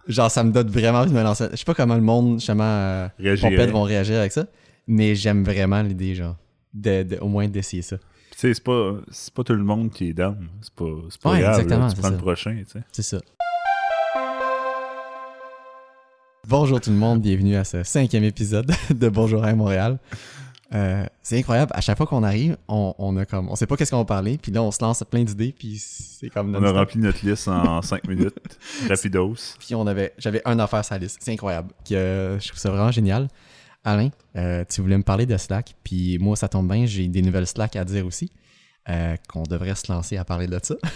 Genre, 0.09 0.31
ça 0.31 0.43
me 0.43 0.51
donne 0.51 0.69
vraiment 0.69 1.01
envie 1.01 1.11
de 1.13 1.17
me 1.17 1.23
lancer. 1.23 1.47
Je 1.53 1.57
sais 1.57 1.65
pas 1.65 1.75
comment 1.75 1.95
le 1.95 2.01
monde, 2.01 2.39
justement, 2.41 2.65
euh. 2.65 3.09
Pompette 3.41 3.71
vont 3.71 3.83
réagir 3.83 4.19
avec 4.19 4.33
ça. 4.33 4.47
Mais 4.89 5.15
j'aime 5.15 5.45
vraiment 5.45 5.81
l'idée, 5.83 6.15
genre, 6.15 6.37
de, 6.75 7.03
de- 7.05 7.19
au 7.19 7.29
moins 7.29 7.47
d'essayer 7.47 7.83
ça. 7.83 7.99
Tu 8.33 8.39
sais, 8.39 8.55
c'est 8.55 8.65
pas, 8.65 9.45
tout 9.45 9.53
le 9.53 9.63
monde 9.63 9.91
qui 9.93 10.09
est 10.09 10.13
down. 10.15 10.49
C'est 10.63 10.75
pas, 10.75 10.87
c'est 11.11 11.21
pas 11.21 11.33
Ouais, 11.33 11.41
grave. 11.41 11.53
là. 11.59 11.63
exactement, 11.63 11.89
Tu 11.89 11.95
c'est 11.95 12.01
prends 12.01 12.11
le 12.11 12.17
ça. 12.17 12.23
prochain, 12.23 12.57
tu 12.67 12.73
sais. 12.73 12.81
C'est 12.91 13.03
ça. 13.03 13.19
Bonjour 16.49 16.81
tout 16.81 16.91
le 16.91 16.97
monde, 16.97 17.21
bienvenue 17.21 17.55
à 17.55 17.63
ce 17.63 17.85
cinquième 17.85 18.25
épisode 18.25 18.73
de 18.91 19.09
Bonjour 19.09 19.45
à 19.45 19.55
Montréal. 19.55 19.99
Euh, 20.75 21.05
c'est 21.23 21.39
incroyable, 21.39 21.71
à 21.75 21.81
chaque 21.83 21.99
fois 21.99 22.07
qu'on 22.07 22.23
arrive, 22.23 22.57
on, 22.67 22.95
on 22.99 23.17
a 23.19 23.27
comme, 23.27 23.51
on 23.51 23.57
sait 23.57 23.67
pas 23.67 23.77
qu'est-ce 23.77 23.91
qu'on 23.91 23.99
va 23.99 24.05
parler, 24.07 24.39
puis 24.39 24.51
là 24.53 24.63
on 24.63 24.71
se 24.71 24.83
lance 24.83 25.05
plein 25.11 25.23
d'idées, 25.23 25.53
puis 25.53 25.77
c'est 25.79 26.31
comme 26.31 26.55
On 26.55 26.63
a 26.65 26.73
rempli 26.73 26.99
notre 26.99 27.27
liste 27.27 27.47
en 27.49 27.83
5 27.83 28.09
minutes. 28.09 28.39
Rapidos. 28.89 29.57
Puis 29.59 29.75
on 29.75 29.87
avait, 29.87 30.15
j'avais 30.17 30.41
un 30.47 30.59
affaire 30.59 30.83
sur 30.85 30.95
la 30.95 31.01
liste, 31.01 31.19
c'est 31.21 31.33
incroyable. 31.33 31.69
Que, 31.87 32.39
je 32.41 32.49
trouve 32.49 32.59
ça 32.59 32.71
vraiment 32.71 32.91
génial. 32.91 33.29
Alain, 33.85 34.09
euh, 34.37 34.65
tu 34.67 34.81
voulais 34.81 34.97
me 34.97 35.03
parler 35.03 35.27
de 35.27 35.37
Slack, 35.37 35.75
puis 35.85 36.17
moi 36.19 36.37
ça 36.37 36.49
tombe 36.49 36.73
bien, 36.73 36.87
j'ai 36.87 37.07
des 37.09 37.21
nouvelles 37.21 37.47
Slack 37.47 37.77
à 37.77 37.85
dire 37.85 38.07
aussi, 38.07 38.31
euh, 38.89 39.17
qu'on 39.29 39.43
devrait 39.43 39.75
se 39.75 39.93
lancer 39.93 40.17
à 40.17 40.25
parler 40.25 40.47
de 40.47 40.59
ça. 40.63 40.77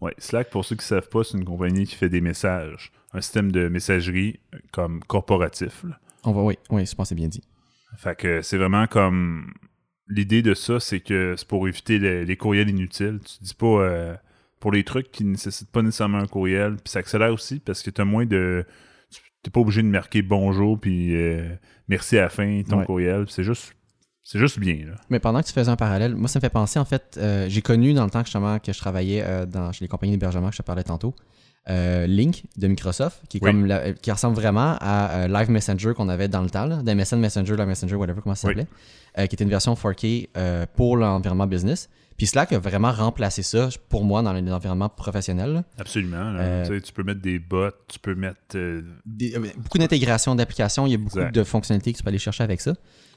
Ouais, 0.00 0.14
Slack, 0.16 0.48
pour 0.48 0.64
ceux 0.64 0.76
qui 0.76 0.80
ne 0.84 0.86
savent 1.00 1.10
pas, 1.10 1.24
c'est 1.24 1.36
une 1.36 1.44
compagnie 1.44 1.84
qui 1.84 1.94
fait 1.94 2.08
des 2.08 2.22
messages. 2.22 2.90
Un 3.12 3.20
système 3.20 3.52
de 3.52 3.68
messagerie 3.68 4.40
euh, 4.54 4.58
comme 4.72 5.00
corporatif. 5.04 5.84
là. 5.84 5.98
On 6.24 6.32
va, 6.32 6.40
oui, 6.40 6.58
oui, 6.70 6.86
je 6.86 6.94
pense 6.94 7.04
que 7.04 7.08
c'est 7.10 7.14
bien 7.14 7.28
dit. 7.28 7.42
Fait 7.96 8.16
que 8.16 8.42
c'est 8.42 8.56
vraiment 8.58 8.86
comme. 8.86 9.52
L'idée 10.08 10.42
de 10.42 10.54
ça, 10.54 10.80
c'est 10.80 11.00
que 11.00 11.34
c'est 11.36 11.46
pour 11.46 11.68
éviter 11.68 11.98
les, 12.00 12.24
les 12.24 12.36
courriels 12.36 12.68
inutiles. 12.68 13.20
Tu 13.24 13.44
dis 13.44 13.54
pas. 13.54 13.66
euh, 13.66 14.14
pour 14.58 14.72
les 14.72 14.84
trucs 14.84 15.10
qui 15.10 15.24
ne 15.24 15.30
nécessitent 15.30 15.70
pas 15.70 15.80
nécessairement 15.80 16.18
un 16.18 16.26
courriel. 16.26 16.74
Puis 16.76 16.90
ça 16.90 16.98
accélère 16.98 17.32
aussi 17.32 17.60
parce 17.60 17.82
que 17.82 17.90
tu 17.90 18.00
as 18.00 18.04
moins 18.04 18.26
de. 18.26 18.66
Tu 19.10 19.20
n'es 19.46 19.50
pas 19.50 19.60
obligé 19.60 19.82
de 19.82 19.86
marquer 19.88 20.20
bonjour 20.20 20.78
puis 20.78 21.16
euh, 21.16 21.48
merci 21.88 22.18
à 22.18 22.22
la 22.22 22.28
fin 22.28 22.62
ton 22.68 22.80
Ouais. 22.80 22.84
courriel. 22.84 23.24
C'est 23.28 23.44
juste. 23.44 23.74
C'est 24.22 24.38
juste 24.38 24.58
bien, 24.60 24.74
là. 24.86 24.94
Mais 25.08 25.18
pendant 25.18 25.40
que 25.40 25.46
tu 25.46 25.52
faisais 25.52 25.70
un 25.70 25.76
parallèle, 25.76 26.14
moi, 26.14 26.28
ça 26.28 26.38
me 26.38 26.42
fait 26.42 26.50
penser, 26.50 26.78
en 26.78 26.84
fait, 26.84 27.18
euh, 27.20 27.46
j'ai 27.48 27.62
connu 27.62 27.94
dans 27.94 28.04
le 28.04 28.10
temps 28.10 28.20
que, 28.20 28.26
justement, 28.26 28.58
que 28.60 28.72
je 28.72 28.78
travaillais 28.78 29.22
euh, 29.24 29.46
dans, 29.46 29.72
chez 29.72 29.84
les 29.84 29.88
compagnies 29.88 30.12
d'hébergement 30.12 30.50
que 30.50 30.54
je 30.54 30.58
te 30.58 30.62
parlais 30.66 30.84
tantôt, 30.84 31.16
euh, 31.68 32.06
Link 32.06 32.44
de 32.56 32.66
Microsoft, 32.68 33.20
qui, 33.28 33.36
est 33.36 33.40
Oui. 33.44 33.50
comme 33.50 33.66
la- 33.66 33.92
qui 33.92 34.10
ressemble 34.10 34.34
vraiment 34.34 34.76
à 34.80 35.10
euh, 35.10 35.28
Live 35.28 35.50
Messenger 35.50 35.92
qu'on 35.94 36.08
avait 36.08 36.28
dans 36.28 36.42
le 36.42 36.50
temps, 36.50 36.64
là, 36.66 36.76
d'MSN 36.82 37.18
Messenger, 37.20 37.54
Live 37.56 37.66
Messenger, 37.66 37.94
whatever, 37.96 38.20
comment 38.22 38.34
ça 38.34 38.48
Oui. 38.48 38.54
s'appelait, 38.54 38.68
euh, 39.18 39.26
qui 39.26 39.34
était 39.34 39.44
une 39.44 39.50
version 39.50 39.74
4K 39.74 40.28
euh, 40.36 40.66
pour 40.74 40.96
l'environnement 40.96 41.46
business. 41.46 41.88
Puis 42.16 42.26
Slack 42.26 42.52
a 42.52 42.58
vraiment 42.58 42.92
remplacé 42.92 43.42
ça 43.42 43.68
pour 43.88 44.04
moi 44.04 44.22
dans 44.22 44.32
l'environnement 44.32 44.88
professionnel. 44.90 45.52
là. 45.52 45.64
Absolument. 45.78 46.32
là. 46.32 46.68
Tu 46.68 46.92
peux 46.92 47.02
mettre 47.02 47.20
des 47.22 47.38
bots, 47.38 47.70
tu 47.88 47.98
peux 47.98 48.14
mettre. 48.14 48.36
Des- 49.06 49.34
beaucoup 49.56 49.78
d'intégration 49.78 50.34
d'applications, 50.34 50.86
il 50.86 50.90
y 50.92 50.94
a 50.94 50.98
beaucoup 50.98 51.18
Exact. 51.18 51.34
de 51.34 51.44
fonctionnalités 51.44 51.92
que 51.92 51.98
tu 51.98 52.02
peux 52.02 52.08
aller 52.08 52.18
chercher 52.18 52.44
avec 52.44 52.60
ça. 52.60 52.74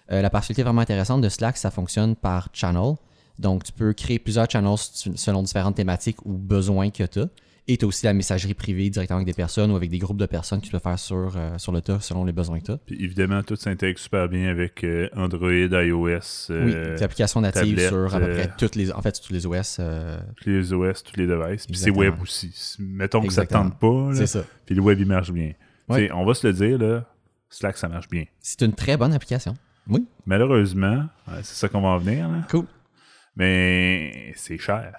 La 0.10 0.30
particularité 0.30 0.64
vraiment 0.64 0.82
intéressante 0.82 1.22
de 1.22 1.30
Slack, 1.30 1.58
ça 1.58 1.70
fonctionne 1.72 2.16
par 2.16 2.50
channel. 2.54 2.94
Donc, 3.40 3.64
tu 3.64 3.72
peux 3.74 3.94
créer 3.94 4.20
plusieurs 4.20 4.50
channels 4.50 4.78
selon 4.78 5.44
différentes 5.44 5.76
thématiques 5.76 6.24
ou 6.26 6.34
besoins 6.38 6.90
que 6.90 7.04
tu 7.04 7.20
as. 7.20 7.28
Et 7.68 7.78
tu 7.78 7.86
as 7.86 7.88
aussi 7.88 8.06
la 8.06 8.14
messagerie 8.14 8.54
privée 8.54 8.90
directement 8.90 9.18
avec 9.18 9.26
des 9.28 9.34
personnes 9.34 9.72
ou 9.72 9.78
avec 9.78 9.90
des 9.90 9.98
groupes 9.98 10.18
de 10.18 10.26
personnes 10.26 10.60
que 10.60 10.66
tu 10.66 10.72
peux 10.72 10.80
faire 10.80 11.00
sur, 11.00 11.32
euh, 11.38 11.58
sur 11.58 11.72
le 11.72 11.80
tas 11.82 12.02
selon 12.02 12.26
les 12.26 12.34
besoins 12.34 12.60
que 12.60 12.66
tu 12.66 12.72
as. 12.74 12.78
Puis 12.78 13.02
évidemment, 13.02 13.42
tout 13.42 13.56
s'intègre 13.56 13.98
super 14.00 14.28
bien 14.28 14.50
avec 14.50 14.84
euh, 14.84 15.08
Android, 15.16 15.50
iOS, 15.52 16.02
oui, 16.10 16.20
euh, 16.50 16.96
des 16.98 17.04
applications 17.04 17.40
natives 17.40 17.80
sur 17.88 18.14
à 18.14 18.20
peu 18.20 18.30
près 18.32 18.52
toutes 18.58 18.76
les, 18.76 18.92
en 18.92 19.02
fait, 19.02 19.18
tous 19.26 19.32
les 19.32 19.46
OS. 19.48 19.80
tous 20.36 20.50
les 20.50 20.74
OS, 20.74 21.04
tous 21.04 21.16
les 21.18 21.26
devices. 21.26 21.66
Puis 21.68 21.78
c'est 21.78 21.90
web 21.90 22.16
aussi. 22.22 22.54
Mettons 22.80 23.22
que 23.22 23.32
ça 23.32 23.44
Exactement. 23.44 23.70
tente 23.70 23.80
pas, 23.80 24.16
c'est 24.16 24.28
ça. 24.28 24.44
puis 24.66 24.76
le 24.76 24.82
web 24.82 25.00
il 25.00 25.08
marche 25.08 25.32
bien. 25.32 25.54
Ouais. 25.88 26.10
On 26.14 26.26
va 26.26 26.34
se 26.34 26.46
le 26.46 26.52
dire, 26.54 26.78
là, 26.78 27.06
Slack 27.50 27.78
ça 27.78 27.88
marche 27.88 28.10
bien. 28.10 28.26
C'est 28.42 28.62
une 28.64 28.74
très 28.74 28.98
bonne 28.98 29.14
application. 29.14 29.54
Oui. 29.88 30.06
Malheureusement, 30.26 31.06
c'est 31.38 31.56
ça 31.56 31.70
qu'on 31.70 31.82
va 31.82 31.90
en 31.90 31.98
venir, 31.98 32.28
là, 32.28 32.42
Cool. 32.50 32.66
mais 33.38 34.34
c'est 34.36 34.58
cher. 34.58 34.94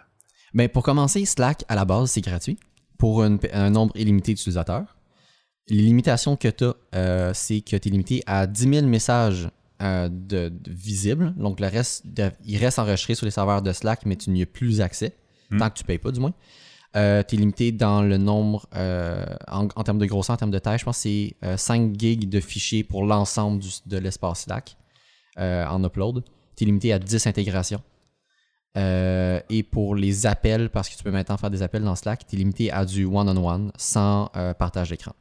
Ben, 0.55 0.69
pour 0.69 0.83
commencer, 0.83 1.25
Slack, 1.25 1.65
à 1.69 1.75
la 1.75 1.85
base, 1.85 2.11
c'est 2.13 2.21
gratuit 2.21 2.59
pour 2.99 3.23
une- 3.25 3.39
un 3.53 3.71
nombre 3.71 3.97
illimité 3.97 4.33
d'utilisateurs. 4.35 4.97
Les 5.69 5.83
limitations 5.83 6.37
que 6.37 6.49
tu 6.49 6.65
as, 6.93 7.35
c'est 7.35 7.61
que 7.61 7.77
tu 7.77 7.89
es 7.89 7.91
limité 7.91 8.23
à 8.27 8.47
10 8.47 8.69
000 8.69 8.87
messages 8.87 9.49
euh, 9.83 10.09
de, 10.09 10.51
de 10.51 10.71
visibles. 10.71 11.35
Donc, 11.37 11.59
le 11.59 11.67
reste, 11.67 12.07
de- 12.07 12.31
il 12.45 12.57
reste 12.59 12.79
enregistré 12.79 13.17
sur 13.17 13.25
les 13.27 13.33
serveurs 13.33 13.61
de 13.61 13.73
Slack, 13.73 14.07
mais 14.07 14.15
tu 14.15 14.31
n'y 14.31 14.43
as 14.43 14.47
plus 14.47 14.81
accès, 14.81 15.17
Hmm. 15.51 15.59
tant 15.59 15.69
que 15.69 15.75
tu 15.75 15.83
ne 15.83 15.87
payes 15.89 15.99
pas, 15.99 16.13
du 16.13 16.21
moins. 16.21 16.33
tu 16.95 17.01
es 17.01 17.25
limité 17.33 17.73
dans 17.73 18.03
le 18.03 18.17
nombre, 18.17 18.69
euh, 18.77 19.27
en, 19.49 19.67
en 19.75 19.83
termes 19.83 19.99
de 19.99 20.07
grosseur, 20.07 20.35
en 20.35 20.37
termes 20.37 20.53
de 20.53 20.61
taille, 20.61 20.79
je 20.79 20.85
pense 20.85 20.99
que 20.99 21.03
c'est 21.03 21.35
euh, 21.43 21.57
5 21.57 21.99
gigs 21.99 22.29
de 22.29 22.39
fichiers 22.39 22.85
pour 22.85 23.05
l'ensemble 23.05 23.61
de 23.87 23.99
l'espace 23.99 24.43
Slack 24.45 24.77
euh, 25.41 25.67
en 25.67 25.83
upload. 25.83 26.23
Tu 26.57 26.63
es 26.63 26.67
limité 26.67 26.93
à 26.93 27.01
10 27.01 27.27
intégrations. 27.27 27.83
Euh, 28.77 29.41
et 29.51 29.63
pour 29.63 29.95
les 29.95 30.27
appels, 30.27 30.69
parce 30.69 30.89
que 30.89 30.97
tu 30.97 31.05
peux 31.05 31.11
maintenant 31.11 31.37
faire 31.37 31.51
des 31.51 31.63
appels 31.63 31.85
dans 31.85 31.95
Slack, 31.95 32.27
tu 32.27 32.35
es 32.35 32.39
limité 32.39 32.73
à 32.73 32.85
du 32.85 33.05
one-on-one 33.05 33.71
sans 33.77 34.31
euh, 34.37 34.53
partage 34.53 34.91
d'écran. 34.91 35.13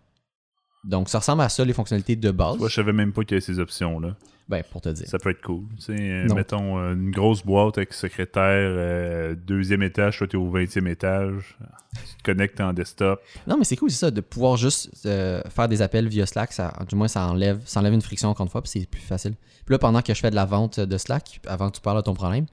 Donc, 0.84 1.08
ça 1.08 1.20
ressemble 1.20 1.44
à 1.44 1.50
ça, 1.50 1.64
les 1.64 1.74
fonctionnalités 1.74 2.16
de 2.16 2.32
base. 2.32 2.58
Moi, 2.58 2.68
je 2.68 2.76
savais 2.76 2.94
même 2.94 3.14
pas 3.14 3.22
qu'il 3.24 3.32
y 3.32 3.34
avait 3.36 3.42
ces 3.42 3.60
options-là. 3.60 4.16
Ben, 4.50 4.62
pour 4.70 4.82
te 4.82 4.90
dire. 4.90 5.08
Ça 5.08 5.18
peut 5.20 5.30
être 5.30 5.42
cool. 5.42 5.64
Tu 5.78 5.86
sais, 5.86 5.96
euh, 5.98 6.34
mettons 6.36 6.78
euh, 6.78 6.94
une 6.94 7.12
grosse 7.12 7.46
boîte 7.46 7.78
avec 7.78 7.94
secrétaire, 7.94 8.44
euh, 8.44 9.36
deuxième 9.36 9.82
étage, 9.84 10.18
toi 10.18 10.28
t'es 10.28 10.36
au 10.36 10.52
20e 10.52 10.86
étage, 10.90 11.58
tu 11.94 12.16
te 12.18 12.24
connectes 12.24 12.60
en 12.60 12.74
desktop. 12.74 13.22
Non, 13.48 13.58
mais 13.58 13.64
c'est 13.64 13.78
cool, 13.78 13.90
c'est 13.90 14.00
ça, 14.00 14.12
de 14.12 14.20
pouvoir 14.20 14.58
juste 14.58 14.90
euh, 15.06 15.42
faire 15.50 15.70
des 15.70 15.82
appels 15.82 16.10
via 16.10 16.26
Slack, 16.26 16.52
ça, 16.52 16.74
du 16.90 16.96
moins 16.96 17.08
ça 17.08 17.26
enlève, 17.26 17.62
ça 17.64 17.80
enlève 17.80 17.94
une 17.94 18.02
friction 18.02 18.30
encore 18.30 18.46
une 18.46 18.52
fois, 18.52 18.62
puis 18.62 18.70
c'est 18.70 18.86
plus 18.86 19.02
facile. 19.02 19.36
Puis 19.66 19.74
là, 19.74 19.80
pendant 19.80 20.02
que 20.02 20.14
je 20.14 20.20
fais 20.20 20.30
de 20.30 20.36
la 20.36 20.46
vente 20.46 20.82
de 20.82 20.98
Slack, 20.98 21.40
avant 21.48 21.70
que 21.70 21.78
tu 21.78 21.82
parles 21.82 21.98
de 21.98 22.04
ton 22.04 22.14
problème, 22.14 22.46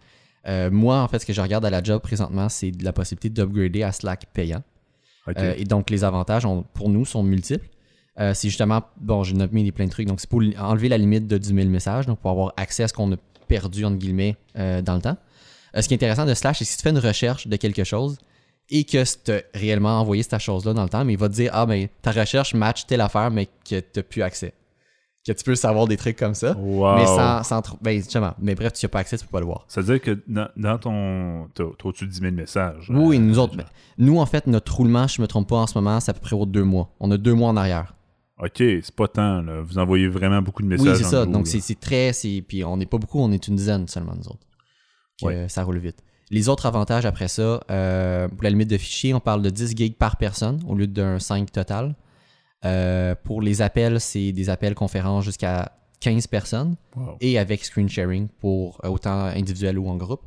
euh, 0.48 0.70
moi, 0.70 1.00
en 1.02 1.08
fait, 1.08 1.18
ce 1.20 1.26
que 1.26 1.32
je 1.32 1.40
regarde 1.40 1.64
à 1.64 1.70
la 1.70 1.82
job 1.82 2.00
présentement, 2.02 2.48
c'est 2.48 2.72
la 2.82 2.92
possibilité 2.92 3.28
d'upgrader 3.28 3.82
à 3.82 3.92
Slack 3.92 4.26
payant. 4.32 4.62
Euh, 5.42 5.54
et 5.58 5.64
donc, 5.64 5.90
les 5.90 6.02
avantages, 6.04 6.44
ont- 6.46 6.64
pour 6.74 6.88
nous, 6.88 7.04
sont 7.04 7.22
multiples. 7.22 7.68
Euh, 8.18 8.34
c'est 8.34 8.48
justement, 8.48 8.82
bon, 9.00 9.22
j'ai 9.22 9.34
nommé 9.34 9.62
des 9.62 9.72
plein 9.72 9.84
de 9.86 9.90
trucs, 9.90 10.06
donc 10.08 10.20
c'est 10.20 10.28
pour 10.28 10.42
enlever 10.58 10.88
la 10.88 10.98
limite 10.98 11.26
de 11.26 11.38
10 11.38 11.54
000 11.54 11.68
messages, 11.68 12.06
donc 12.06 12.18
pour 12.20 12.30
avoir 12.30 12.52
accès 12.56 12.82
à 12.82 12.88
ce 12.88 12.92
qu'on 12.92 13.12
a 13.12 13.16
perdu, 13.48 13.84
entre 13.84 13.96
guillemets, 13.98 14.36
dans 14.56 14.94
le 14.94 15.00
temps. 15.00 15.16
Ce 15.74 15.86
qui 15.86 15.94
est 15.94 15.96
intéressant 15.96 16.26
de 16.26 16.34
Slash, 16.34 16.58
c'est 16.58 16.64
que 16.64 16.70
si 16.70 16.76
tu 16.76 16.82
fais 16.82 16.90
une 16.90 16.98
recherche 16.98 17.46
de 17.46 17.56
quelque 17.56 17.84
chose 17.84 18.18
et 18.70 18.84
que 18.84 19.02
tu 19.24 19.30
as 19.32 19.42
réellement 19.54 20.00
envoyé 20.00 20.22
cette 20.22 20.38
chose-là 20.40 20.72
dans 20.74 20.82
le 20.82 20.88
temps, 20.88 21.04
mais 21.04 21.12
il 21.14 21.18
va 21.18 21.28
te 21.28 21.34
dire, 21.34 21.50
ah, 21.54 21.64
ben, 21.66 21.86
ta 22.02 22.10
recherche 22.12 22.54
match 22.54 22.86
telle 22.86 23.00
affaire, 23.00 23.30
mais 23.30 23.46
que 23.46 23.78
tu 23.80 23.82
n'as 23.96 24.02
plus 24.02 24.22
accès. 24.22 24.52
Que 25.32 25.38
tu 25.38 25.44
peux 25.44 25.54
savoir 25.54 25.86
des 25.86 25.96
trucs 25.96 26.16
comme 26.16 26.34
ça, 26.34 26.56
wow. 26.58 26.96
mais 26.96 27.06
sans. 27.06 27.62
Ben, 27.80 27.96
justement, 27.96 28.34
mais 28.40 28.54
bref, 28.54 28.72
tu 28.72 28.84
n'as 28.84 28.90
pas 28.90 28.98
accès, 29.00 29.16
tu 29.16 29.24
peux 29.26 29.30
pas 29.30 29.40
le 29.40 29.46
voir. 29.46 29.64
Ça 29.68 29.80
veut 29.80 29.86
dire 29.94 30.02
que 30.02 30.20
dans, 30.26 30.48
dans 30.56 30.78
ton. 30.78 31.48
T'as 31.54 31.64
au-dessus 31.84 32.06
de 32.06 32.10
10 32.10 32.20
000 32.20 32.32
messages. 32.32 32.90
Oui, 32.90 33.16
Euh, 33.16 33.20
nous 33.20 33.38
autres, 33.38 33.56
ben, 33.56 33.64
nous, 33.98 34.18
en 34.18 34.26
fait, 34.26 34.46
notre 34.46 34.74
roulement, 34.74 35.06
je 35.06 35.22
me 35.22 35.26
trompe 35.26 35.48
pas 35.48 35.56
en 35.56 35.66
ce 35.66 35.78
moment, 35.78 36.00
c'est 36.00 36.10
à 36.10 36.14
peu 36.14 36.20
près 36.20 36.34
aux 36.34 36.46
deux 36.46 36.64
mois. 36.64 36.90
On 37.00 37.10
a 37.10 37.16
deux 37.16 37.34
mois 37.34 37.48
en 37.50 37.56
arrière. 37.56 37.94
Ok, 38.42 38.56
c'est 38.56 38.94
pas 38.94 39.06
tant, 39.06 39.42
là. 39.42 39.60
Vous 39.60 39.78
envoyez 39.78 40.08
vraiment 40.08 40.40
beaucoup 40.42 40.62
de 40.62 40.68
messages. 40.68 40.86
Oui, 40.88 40.96
c'est 40.96 41.04
ça. 41.10 41.26
Donc, 41.26 41.46
c'est 41.46 41.78
très. 41.78 42.12
c'est- 42.12 42.42
Puis, 42.46 42.64
on 42.64 42.76
n'est 42.76 42.86
pas 42.86 42.98
beaucoup, 42.98 43.20
on 43.20 43.30
est 43.32 43.46
une 43.48 43.56
dizaine 43.56 43.86
seulement, 43.86 44.14
nous 44.16 44.28
autres. 44.28 44.46
Que 45.20 45.26
Ouais. 45.26 45.48
Ça 45.48 45.62
roule 45.62 45.78
vite. 45.78 46.02
Les 46.30 46.48
autres 46.48 46.64
avantages 46.66 47.04
après 47.06 47.28
ça, 47.28 47.60
euh, 47.70 48.28
pour 48.28 48.42
la 48.44 48.50
limite 48.50 48.70
de 48.70 48.78
fichiers, 48.78 49.12
on 49.14 49.20
parle 49.20 49.42
de 49.42 49.50
10 49.50 49.76
gigs 49.76 49.96
par 49.96 50.16
personne 50.16 50.60
au 50.66 50.74
lieu 50.74 50.86
d'un 50.86 51.18
5 51.18 51.50
total. 51.52 51.94
Euh, 52.64 53.14
pour 53.24 53.40
les 53.42 53.62
appels, 53.62 54.00
c'est 54.00 54.32
des 54.32 54.50
appels 54.50 54.74
conférences 54.74 55.24
jusqu'à 55.24 55.72
15 56.00 56.26
personnes 56.26 56.76
Wow. 56.96 57.16
et 57.20 57.38
avec 57.38 57.64
screen 57.64 57.88
sharing 57.88 58.28
pour 58.28 58.80
euh, 58.84 58.88
autant 58.88 59.24
individuel 59.24 59.78
ou 59.78 59.88
en 59.88 59.96
groupe. 59.96 60.22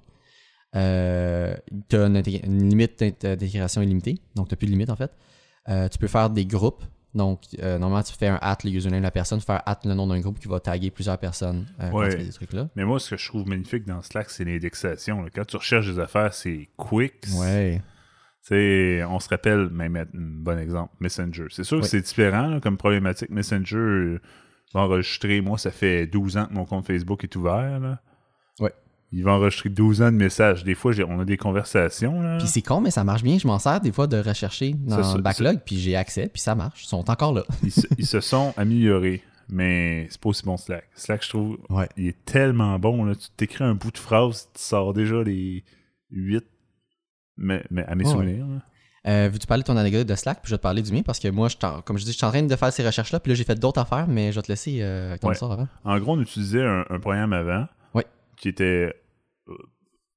Euh, 0.75 1.55
tu 1.89 1.95
as 1.95 2.05
une, 2.07 2.69
limite 2.69 2.99
d'int- 2.99 3.35
d'intégration 3.35 3.81
illimitée, 3.81 4.17
donc 4.35 4.47
tu 4.47 4.53
n'as 4.53 4.57
plus 4.57 4.65
de 4.65 4.71
limite 4.71 4.89
en 4.89 4.95
fait. 4.95 5.11
Euh, 5.69 5.87
tu 5.89 5.97
peux 5.97 6.07
faire 6.07 6.29
des 6.29 6.45
groupes. 6.45 6.83
Donc, 7.13 7.41
normalement, 7.61 8.01
tu 8.01 8.11
fais 8.13 8.25
un 8.27 8.39
at 8.41 8.57
le 8.63 8.71
username 8.71 9.01
de 9.01 9.03
la 9.03 9.11
personne, 9.11 9.39
faire 9.39 9.61
at 9.67 9.77
le 9.85 9.93
nom 9.93 10.07
d'un 10.07 10.19
groupe 10.19 10.39
qui 10.39 10.47
va 10.47 10.59
taguer 10.59 10.89
plusieurs 10.89 11.19
personnes 11.19 11.67
Ouais. 11.93 12.09
tu 12.09 12.17
fais 12.17 12.23
des 12.23 12.31
trucs-là. 12.31 12.69
Mais 12.75 12.83
moi, 12.85 12.99
ce 12.99 13.11
que 13.11 13.17
je 13.17 13.27
trouve 13.29 13.47
magnifique 13.47 13.85
dans 13.85 14.01
Slack, 14.01 14.31
c'est 14.31 14.43
l'indexation. 14.43 15.23
Quand 15.31 15.45
tu 15.45 15.55
recherches 15.57 15.85
des 15.85 15.99
affaires, 15.99 16.33
c'est 16.33 16.69
quick. 16.75 17.13
Ouais. 17.37 17.83
Tu 18.45 18.49
sais, 18.49 19.03
on 19.09 19.19
se 19.19 19.29
rappelle, 19.29 19.69
même 19.69 19.95
un 19.95 20.05
bon 20.13 20.59
exemple, 20.59 20.93
Messenger. 20.99 21.45
C'est 21.49 21.63
sûr 21.63 21.77
que 21.77 21.83
Oui. 21.83 21.89
c'est 21.89 22.01
différent 22.01 22.47
là, 22.47 22.59
comme 22.59 22.75
problématique. 22.77 23.29
Messenger 23.29 23.77
euh, 23.77 24.21
va 24.73 24.81
enregistrer, 24.81 25.39
moi, 25.39 25.57
ça 25.57 25.71
fait 25.71 26.07
12 26.07 26.35
ans 26.37 26.45
que 26.47 26.53
mon 26.53 26.65
compte 26.65 26.85
Facebook 26.85 27.23
est 27.23 27.33
ouvert. 27.37 27.79
Là. 27.79 27.99
Ouais. 28.59 28.73
Il 29.13 29.23
va 29.23 29.33
enregistrer 29.33 29.69
12 29.69 30.01
ans 30.01 30.11
de 30.11 30.17
messages. 30.17 30.65
Des 30.65 30.75
fois, 30.75 30.91
on 31.07 31.19
a 31.21 31.25
des 31.25 31.37
conversations. 31.37 32.21
Là. 32.21 32.37
Puis 32.37 32.47
c'est 32.47 32.61
con, 32.61 32.81
mais 32.81 32.91
ça 32.91 33.05
marche 33.05 33.23
bien. 33.23 33.37
Je 33.37 33.47
m'en 33.47 33.59
sers 33.59 33.79
des 33.79 33.93
fois 33.93 34.07
de 34.07 34.17
rechercher 34.17 34.73
dans 34.73 35.01
ça, 35.03 35.15
le 35.15 35.21
backlog, 35.21 35.59
puis 35.65 35.77
j'ai 35.79 35.95
accès, 35.95 36.27
puis 36.27 36.41
ça 36.41 36.53
marche. 36.53 36.83
Ils 36.83 36.87
sont 36.87 37.09
encore 37.09 37.33
là. 37.33 37.43
ils, 37.63 37.71
se, 37.71 37.87
ils 37.97 38.05
se 38.05 38.19
sont 38.19 38.53
améliorés, 38.57 39.21
mais 39.47 40.07
c'est 40.09 40.19
pas 40.19 40.29
aussi 40.29 40.43
bon 40.43 40.57
Slack. 40.57 40.89
Slack, 40.95 41.23
je 41.23 41.29
trouve, 41.29 41.59
Ouais. 41.69 41.87
il 41.95 42.07
est 42.07 42.25
tellement 42.25 42.77
bon. 42.77 43.05
Là. 43.05 43.15
Tu 43.15 43.29
t'écris 43.37 43.63
un 43.63 43.75
bout 43.75 43.91
de 43.91 43.97
phrase, 43.99 44.49
tu 44.53 44.61
sors 44.61 44.93
déjà 44.93 45.23
les 45.23 45.63
8, 46.11 46.43
mais, 47.37 47.63
mais 47.69 47.83
à 47.85 47.95
mes 47.95 48.05
Ouais, 48.05 48.11
souvenirs. 48.11 48.45
là. 48.47 48.61
Euh, 49.05 49.29
Veux-tu 49.31 49.47
parler 49.47 49.63
de 49.63 49.67
ton 49.67 49.75
anecdote 49.75 50.07
de 50.07 50.15
Slack, 50.15 50.41
puis 50.41 50.49
je 50.49 50.53
vais 50.53 50.57
te 50.57 50.63
parler 50.63 50.81
du 50.81 50.91
mien, 50.93 51.01
parce 51.03 51.19
que 51.19 51.27
moi, 51.27 51.49
je 51.49 51.57
comme 51.81 51.97
je 51.97 52.05
dis, 52.05 52.11
je 52.13 52.17
suis 52.17 52.25
en 52.25 52.29
train 52.29 52.41
de 52.43 52.55
faire 52.55 52.71
ces 52.71 52.85
recherches-là, 52.85 53.19
puis 53.19 53.31
là, 53.31 53.35
j'ai 53.35 53.43
fait 53.43 53.59
d'autres 53.59 53.81
affaires, 53.81 54.07
mais 54.07 54.31
je 54.31 54.37
vais 54.37 54.43
te 54.43 54.51
laisser 54.51 54.79
euh, 54.81 55.17
Ouais. 55.21 55.31
histoire 55.33 55.51
avant. 55.51 55.67
En 55.83 55.99
gros, 55.99 56.13
on 56.13 56.21
utilisait 56.21 56.63
un, 56.63 56.85
un 56.89 56.99
programme 56.99 57.33
avant 57.33 57.67
Ouais. 57.93 58.05
qui 58.37 58.47
était. 58.49 58.93
euh, 59.49 59.53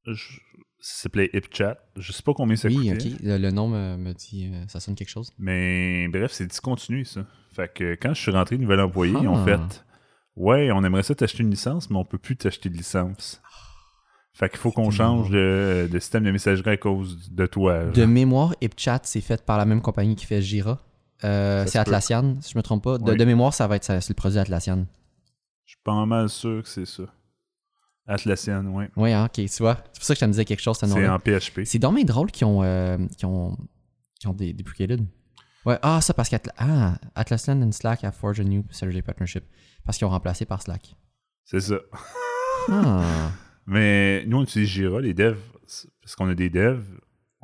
je- 0.06 0.38
ça 0.78 1.02
s'appelait 1.02 1.30
HipChat. 1.32 1.78
Je 1.96 2.12
sais 2.12 2.22
pas 2.22 2.32
combien 2.32 2.54
ça 2.54 2.68
oui, 2.68 2.90
coûtait. 2.90 3.08
ok. 3.14 3.18
Le, 3.22 3.38
le 3.38 3.50
nom 3.50 3.66
me, 3.66 3.96
me 3.96 4.12
dit, 4.12 4.52
euh, 4.54 4.64
ça 4.68 4.78
sonne 4.78 4.94
quelque 4.94 5.08
chose. 5.08 5.32
Mais 5.36 6.06
bref, 6.08 6.30
c'est 6.30 6.46
discontinué 6.46 7.02
ça. 7.04 7.26
Fait 7.56 7.72
que 7.72 7.94
quand 8.00 8.14
je 8.14 8.20
suis 8.22 8.30
rentré 8.30 8.56
nouvel 8.56 8.80
employé, 8.80 9.14
ils 9.20 9.26
ont 9.26 9.36
Ah. 9.36 9.44
fait 9.44 9.84
Ouais, 10.36 10.70
on 10.70 10.84
aimerait 10.84 11.02
ça 11.02 11.14
t'acheter 11.14 11.42
une 11.42 11.50
licence, 11.50 11.88
mais 11.90 11.96
on 11.96 12.04
peut 12.04 12.18
plus 12.18 12.36
t'acheter 12.36 12.68
de 12.68 12.76
licence. 12.76 13.40
Fait 14.38 14.50
qu'il 14.50 14.58
faut 14.58 14.70
qu'on 14.70 14.90
change 14.90 15.30
de, 15.30 15.88
de 15.90 15.98
système 15.98 16.22
de 16.24 16.30
messagerie 16.30 16.72
à 16.72 16.76
cause 16.76 17.30
de 17.32 17.46
toi. 17.46 17.86
De 17.86 18.04
mémoire, 18.04 18.54
HipChat, 18.60 19.00
c'est 19.04 19.22
fait 19.22 19.42
par 19.42 19.56
la 19.56 19.64
même 19.64 19.80
compagnie 19.80 20.14
qui 20.14 20.26
fait 20.26 20.42
Jira. 20.42 20.78
Euh, 21.24 21.64
Ça 21.64 21.70
c'est 21.70 21.78
peut. 21.78 21.80
Atlassian, 21.80 22.36
si 22.42 22.52
je 22.52 22.58
me 22.58 22.62
trompe 22.62 22.84
pas. 22.84 22.98
De, 22.98 23.12
Oui. 23.12 23.16
de 23.16 23.24
mémoire, 23.24 23.54
ça 23.54 23.66
va 23.66 23.76
être 23.76 23.84
ça, 23.84 23.98
c'est 24.02 24.10
le 24.10 24.14
produit 24.14 24.38
Atlassian. 24.38 24.84
Je 25.64 25.70
suis 25.70 25.80
pas 25.82 26.04
mal 26.04 26.28
sûr 26.28 26.62
que 26.62 26.68
c'est 26.68 26.84
ça. 26.84 27.04
Atlassian, 28.06 28.66
ouais. 28.66 28.90
Oui, 28.96 29.10
hein, 29.14 29.24
ok, 29.24 29.32
tu 29.46 29.62
vois. 29.62 29.78
C'est 29.94 30.00
pour 30.00 30.04
ça 30.04 30.14
que 30.14 30.20
je 30.20 30.24
te 30.26 30.30
disais 30.30 30.44
quelque 30.44 30.60
chose, 30.60 30.76
ce 30.78 30.86
C'est 30.86 31.08
en 31.08 31.18
PHP. 31.18 31.60
C'est 31.64 31.78
dommage 31.78 32.04
drôle 32.04 32.30
qu'ils 32.30 32.46
ont, 32.46 32.62
euh, 32.62 32.98
qu'ils 33.16 33.26
ont, 33.26 33.56
ont 34.26 34.32
des 34.34 34.52
deprecated. 34.52 35.00
Ouais, 35.64 35.78
ah, 35.80 36.02
ça 36.02 36.12
parce 36.12 36.28
qu'Atlassian 36.28 36.54
ah, 36.58 36.98
Atlassian 37.14 37.62
and 37.62 37.72
Slack 37.72 38.04
have 38.04 38.12
forged 38.14 38.40
a 38.40 38.44
new 38.46 38.62
synergy 38.70 39.00
partnership. 39.00 39.44
Parce 39.86 39.96
qu'ils 39.96 40.06
ont 40.06 40.10
remplacé 40.10 40.44
par 40.44 40.60
Slack. 40.60 40.94
C'est 41.46 41.60
ça. 41.60 41.76
Ah, 42.70 43.30
Mais 43.66 44.24
nous, 44.26 44.38
on 44.38 44.42
utilise 44.44 44.68
Jira, 44.68 45.00
les 45.00 45.14
devs, 45.14 45.38
parce 46.00 46.14
qu'on 46.16 46.28
a 46.28 46.34
des 46.34 46.50
devs, 46.50 46.84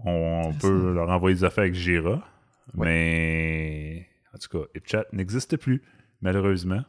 on, 0.05 0.53
peut 0.61 0.93
leur 0.95 1.11
envoyer 1.11 1.37
des 1.37 1.45
affaires 1.45 1.63
avec 1.63 1.75
Jira. 1.75 2.25
Ouais. 2.75 2.87
Mais 2.87 4.09
en 4.35 4.39
tout 4.39 4.59
cas, 4.59 4.65
HipChat 4.75 5.05
n'existe 5.13 5.57
plus, 5.57 5.83
malheureusement. 6.21 6.83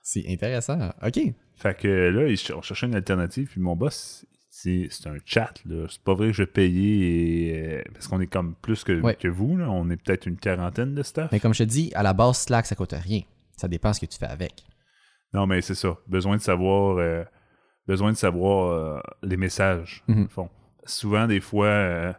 c'est 0.00 0.24
intéressant. 0.28 0.90
Ok. 1.02 1.20
Fait 1.54 1.76
que 1.76 1.88
là, 1.88 2.56
on 2.56 2.62
cherchait 2.62 2.86
une 2.86 2.94
alternative, 2.94 3.48
puis 3.50 3.60
mon 3.60 3.76
boss, 3.76 4.24
c'est 4.48 4.88
c'est 4.90 5.08
un 5.08 5.16
chat, 5.24 5.52
là. 5.66 5.86
C'est 5.88 6.02
pas 6.02 6.14
vrai 6.14 6.28
que 6.28 6.32
je 6.32 6.42
vais 6.42 6.46
payer, 6.46 7.48
et, 7.48 7.78
euh, 7.78 7.82
parce 7.92 8.08
qu'on 8.08 8.20
est 8.20 8.26
comme 8.26 8.54
plus 8.54 8.84
que, 8.84 9.00
Ouais. 9.00 9.14
que 9.14 9.28
vous, 9.28 9.56
là. 9.56 9.70
On 9.70 9.90
est 9.90 9.96
peut-être 9.96 10.26
une 10.26 10.36
quarantaine 10.36 10.94
de 10.94 11.02
staff. 11.02 11.30
Mais 11.32 11.40
comme 11.40 11.52
je 11.54 11.64
te 11.64 11.68
dis, 11.68 11.92
à 11.94 12.02
la 12.02 12.14
base, 12.14 12.38
Slack, 12.38 12.66
ça 12.66 12.74
coûte 12.74 12.92
rien. 12.92 13.20
Ça 13.56 13.68
dépend 13.68 13.92
ce 13.92 14.00
que 14.00 14.06
tu 14.06 14.18
fais 14.18 14.26
avec. 14.26 14.64
Non, 15.34 15.46
mais 15.46 15.60
c'est 15.60 15.74
ça. 15.74 15.98
Besoin 16.06 16.36
de 16.36 16.42
savoir, 16.42 16.96
euh, 16.98 17.24
besoin 17.88 18.12
de 18.12 18.16
savoir 18.16 18.70
euh, 18.70 19.00
les 19.22 19.36
messages, 19.36 20.04
Mhm. 20.08 20.28
fond. 20.28 20.48
Souvent, 20.84 21.26
des 21.26 21.40
fois, 21.40 21.66
euh, 21.66 22.12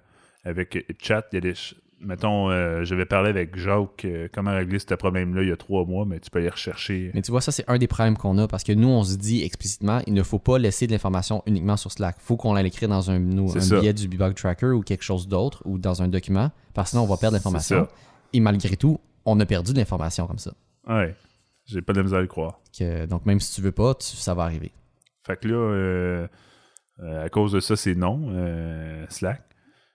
avec 0.43 0.75
HipChat, 0.89 1.23
il 1.31 1.35
y 1.35 1.38
a 1.38 1.41
des, 1.41 1.53
mettons, 2.01 2.49
euh, 2.49 2.83
j'avais 2.83 3.05
parlé 3.05 3.29
avec 3.29 3.55
Jacques 3.57 4.05
euh, 4.05 4.27
comment 4.33 4.51
régler 4.55 4.79
ce 4.79 4.93
problème-là 4.93 5.41
il 5.43 5.49
y 5.49 5.51
a 5.51 5.57
trois 5.57 5.85
mois, 5.85 6.05
mais 6.05 6.19
tu 6.19 6.29
peux 6.29 6.39
aller 6.39 6.49
rechercher. 6.49 7.11
Mais 7.13 7.21
tu 7.21 7.31
vois, 7.31 7.41
ça, 7.41 7.51
c'est 7.51 7.63
un 7.69 7.77
des 7.77 7.88
problèmes 7.88 8.17
qu'on 8.17 8.38
a 8.38 8.47
parce 8.47 8.63
que 8.63 8.71
nous, 8.71 8.88
on 8.88 9.03
se 9.03 9.15
dit 9.17 9.43
explicitement, 9.43 10.01
il 10.07 10.13
ne 10.13 10.23
faut 10.23 10.39
pas 10.39 10.57
laisser 10.59 10.88
de 10.88 10.91
l'information 10.91 11.43
uniquement 11.45 11.77
sur 11.77 11.91
Slack. 11.91 12.15
Il 12.19 12.23
faut 12.23 12.38
qu'on 12.38 12.55
écrire 12.57 12.89
dans 12.89 13.09
un, 13.11 13.19
billet 13.19 13.93
du 13.93 14.07
Bug 14.07 14.33
Tracker 14.35 14.67
ou 14.71 14.81
quelque 14.81 15.03
chose 15.03 15.27
d'autre 15.27 15.61
ou 15.65 15.77
dans 15.77 16.01
un 16.01 16.07
document 16.07 16.51
parce 16.73 16.89
que 16.89 16.91
sinon, 16.91 17.03
on 17.03 17.07
va 17.07 17.17
perdre 17.17 17.35
l'information. 17.38 17.88
Et 18.33 18.39
malgré 18.39 18.75
tout, 18.77 18.99
on 19.25 19.39
a 19.39 19.45
perdu 19.45 19.73
de 19.73 19.77
l'information 19.79 20.25
comme 20.27 20.39
ça. 20.39 20.51
Ouais. 20.88 21.15
J'ai 21.65 21.81
pas 21.81 21.93
de 21.93 22.01
misère 22.01 22.19
à 22.19 22.21
le 22.21 22.27
croire. 22.27 22.59
Que- 22.77 23.05
donc, 23.05 23.25
même 23.25 23.39
si 23.39 23.53
tu 23.55 23.61
veux 23.61 23.71
pas, 23.71 23.93
tu- 23.95 24.15
ça 24.15 24.33
va 24.33 24.43
arriver. 24.43 24.71
Fait 25.29 25.38
que 25.38 25.48
là, 25.48 25.55
euh, 25.55 26.27
euh, 27.03 27.25
à 27.25 27.29
cause 27.29 27.51
de 27.51 27.59
ça, 27.59 27.75
c'est 27.75 27.93
non, 27.95 28.29
euh, 28.31 29.05
Slack. 29.09 29.43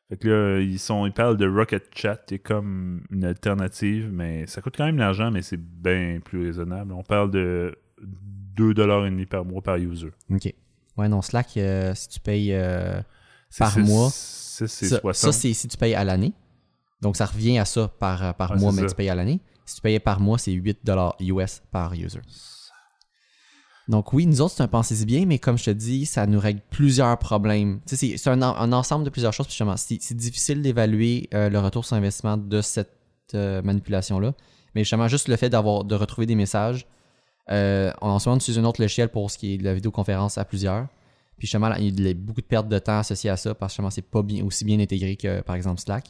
Fait 0.08 0.16
que 0.16 0.28
là, 0.28 0.60
ils, 0.60 0.78
sont, 0.78 1.06
ils 1.06 1.12
parlent 1.12 1.36
de 1.36 1.48
Rocket 1.48 1.86
Chat, 1.94 2.30
est 2.30 2.38
comme 2.38 3.02
une 3.10 3.24
alternative, 3.24 4.10
mais 4.12 4.46
ça 4.46 4.60
coûte 4.60 4.74
quand 4.76 4.84
même 4.86 4.94
de 4.96 5.00
l'argent, 5.00 5.30
mais 5.30 5.42
c'est 5.42 5.56
bien 5.60 6.20
plus 6.24 6.44
raisonnable. 6.46 6.92
On 6.92 7.02
parle 7.02 7.30
de 7.32 7.74
2,5$ 8.56 9.26
par 9.26 9.44
mois 9.44 9.62
par 9.62 9.76
user. 9.76 10.10
OK. 10.30 10.54
Ouais, 10.96 11.08
non, 11.08 11.22
Slack, 11.22 11.56
euh, 11.56 11.92
si 11.94 12.08
tu 12.08 12.20
payes 12.20 12.52
euh, 12.54 13.00
Par 13.58 13.72
six- 13.72 13.80
mois. 13.80 14.08
six- 14.10 14.66
c'est 14.68 14.86
ça, 14.86 15.00
60. 15.00 15.32
ça, 15.32 15.38
c'est 15.40 15.52
si 15.52 15.66
tu 15.66 15.76
payes 15.76 15.94
à 15.94 16.04
l'année. 16.04 16.32
Donc, 17.00 17.16
ça 17.16 17.26
revient 17.26 17.58
à 17.58 17.64
ça 17.64 17.88
par, 17.88 18.34
par 18.36 18.56
mois, 18.56 18.70
mais 18.72 18.82
ça. 18.82 18.88
tu 18.88 18.94
payes 18.94 19.08
à 19.10 19.14
l'année. 19.16 19.40
Si 19.66 19.76
tu 19.76 19.80
payais 19.82 19.98
par 19.98 20.20
mois, 20.20 20.38
c'est 20.38 20.52
8 20.52 20.78
US 21.20 21.62
par 21.72 21.92
user. 21.94 22.20
Donc, 23.88 24.12
oui, 24.14 24.24
nous 24.26 24.40
autres, 24.40 24.54
c'est 24.56 24.62
un 24.62 24.68
pensée 24.68 25.04
bien, 25.04 25.26
mais 25.26 25.38
comme 25.38 25.58
je 25.58 25.64
te 25.64 25.70
dis, 25.70 26.06
ça 26.06 26.26
nous 26.26 26.40
règle 26.40 26.60
plusieurs 26.70 27.18
problèmes. 27.18 27.80
C'est- 27.84 28.26
un, 28.28 28.40
en- 28.40 28.56
un 28.56 28.72
ensemble 28.72 29.04
de 29.04 29.10
plusieurs 29.10 29.32
choses. 29.34 29.46
Puis 29.46 29.52
justement, 29.52 29.76
c'est 29.76 30.14
difficile 30.14 30.62
d'évaluer 30.62 31.28
euh, 31.34 31.50
le 31.50 31.58
retour 31.58 31.84
sur 31.84 31.94
investissement 31.96 32.36
de 32.38 32.60
cette 32.62 32.92
euh, 33.34 33.60
manipulation-là. 33.62 34.32
Mais 34.74 34.82
justement, 34.84 35.06
juste 35.08 35.28
le 35.28 35.36
fait 35.36 35.50
d'avoir 35.50 35.84
de 35.84 35.94
retrouver 35.94 36.26
des 36.26 36.34
messages. 36.34 36.86
Euh, 37.50 37.92
en 38.00 38.18
ce 38.18 38.28
moment, 38.28 38.36
on 38.36 38.38
utilise 38.38 38.58
un 38.58 38.64
autre 38.64 38.80
logiciel 38.80 39.10
pour 39.10 39.30
ce 39.30 39.36
qui 39.36 39.54
est 39.54 39.58
de 39.58 39.64
la 39.64 39.74
vidéoconférence 39.74 40.38
à 40.38 40.44
plusieurs. 40.46 40.86
Puis 41.36 41.46
justement, 41.46 41.74
il 41.74 42.00
y 42.00 42.08
a 42.10 42.14
beaucoup 42.14 42.40
de 42.40 42.46
pertes 42.46 42.68
de 42.68 42.78
temps 42.78 42.98
associées 42.98 43.28
à 43.30 43.36
ça 43.36 43.54
parce 43.54 43.72
que 43.72 43.74
justement, 43.74 43.90
c'est 43.90 44.02
pas 44.02 44.22
bien, 44.22 44.44
aussi 44.44 44.64
bien 44.64 44.78
intégré 44.80 45.16
que 45.16 45.40
par 45.42 45.56
exemple 45.56 45.80
Slack. 45.80 46.06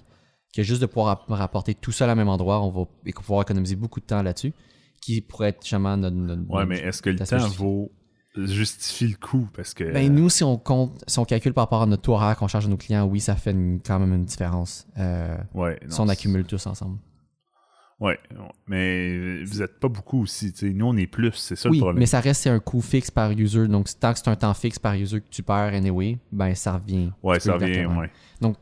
Que 0.54 0.62
juste 0.62 0.80
de 0.80 0.86
pouvoir 0.86 1.06
rapp- 1.06 1.24
rapporter 1.28 1.74
tout 1.74 1.90
ça 1.90 2.08
à 2.08 2.14
même 2.14 2.28
endroit, 2.28 2.60
on 2.62 2.70
va 2.70 2.84
pouvoir 3.16 3.42
économiser 3.42 3.74
beaucoup 3.74 3.98
de 3.98 4.04
temps 4.04 4.22
là-dessus. 4.22 4.52
Qui 5.04 5.20
pourrait 5.20 5.48
être 5.50 5.62
justement 5.62 5.96
notre. 5.96 6.16
notre- 6.16 6.50
Ouais, 6.50 6.64
mais 6.66 6.78
est-ce 6.78 7.02
que 7.02 7.10
le 7.10 7.16
temps 7.18 7.24
justifié. 7.38 7.56
vaut 7.64 7.92
justifie 8.36 9.08
le 9.08 9.16
coût? 9.16 9.48
Parce 9.54 9.74
que. 9.74 9.84
Ben, 9.92 10.12
nous, 10.12 10.28
si 10.30 10.42
on 10.44 10.56
compte, 10.56 11.04
si 11.06 11.18
on 11.18 11.24
calcule 11.24 11.52
par 11.52 11.64
rapport 11.64 11.82
à 11.82 11.86
notre 11.86 12.02
taux 12.02 12.14
horaire 12.14 12.36
qu'on 12.36 12.48
charge 12.48 12.66
à 12.66 12.68
nos 12.68 12.76
clients, 12.76 13.04
oui, 13.04 13.20
ça 13.20 13.36
fait 13.36 13.50
une- 13.50 13.80
quand 13.84 13.98
même 13.98 14.14
une 14.14 14.24
différence. 14.24 14.86
euh, 14.98 15.36
ouais, 15.54 15.78
non, 15.84 15.90
si 15.90 16.00
on 16.00 16.08
accumule 16.08 16.44
tous 16.44 16.66
ensemble. 16.66 16.98
Ouais, 18.00 18.18
mais 18.66 19.44
vous 19.44 19.62
êtes 19.62 19.78
pas 19.78 19.88
beaucoup 19.88 20.22
aussi. 20.22 20.52
Nous, 20.62 20.84
on 20.86 20.96
est 20.96 21.06
plus, 21.06 21.32
c'est 21.34 21.54
ça 21.56 21.68
oui, 21.70 21.76
le 21.76 21.82
problème. 21.82 22.00
mais 22.00 22.06
ça 22.06 22.20
reste 22.20 22.42
c'est 22.42 22.50
un 22.50 22.58
coût 22.58 22.80
fixe 22.80 23.10
par 23.10 23.30
user. 23.30 23.68
Donc, 23.68 23.88
tant 24.00 24.12
que 24.12 24.18
c'est 24.18 24.28
un 24.28 24.36
temps 24.36 24.52
fixe 24.52 24.78
par 24.80 24.94
user 24.94 25.20
que 25.20 25.28
tu 25.30 25.42
perds 25.42 25.72
anyway, 25.74 26.18
ben 26.32 26.54
ça 26.54 26.72
revient. 26.76 27.12
Ouais, 27.22 27.38
ça 27.40 27.54
revient, 27.54 27.86
ouais. 27.86 28.10
Donc, 28.40 28.56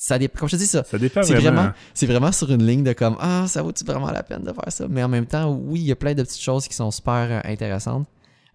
ça 0.00 0.18
dépend. 0.18 0.38
Comme 0.38 0.48
je 0.48 0.54
te 0.56 0.60
dis 0.60 0.66
ça, 0.66 0.84
Ça 0.84 0.96
dépend 0.96 1.22
c'est 1.22 1.34
vraiment. 1.34 1.56
vraiment, 1.62 1.72
c'est 1.92 2.06
vraiment 2.06 2.32
sur 2.32 2.50
une 2.52 2.64
ligne 2.64 2.84
de 2.84 2.92
comme 2.92 3.16
ah 3.20 3.44
ça 3.48 3.62
vaut-tu 3.62 3.84
vraiment 3.84 4.10
la 4.12 4.22
peine 4.22 4.42
de 4.44 4.52
faire 4.52 4.64
ça 4.72 4.86
mais 4.88 5.02
en 5.02 5.08
même 5.08 5.26
temps 5.26 5.52
oui 5.52 5.80
il 5.80 5.86
y 5.86 5.92
a 5.92 5.96
plein 5.96 6.14
de 6.14 6.22
petites 6.22 6.40
choses 6.40 6.68
qui 6.68 6.74
sont 6.74 6.90
super 6.90 7.12
euh, 7.30 7.40
intéressantes 7.44 8.06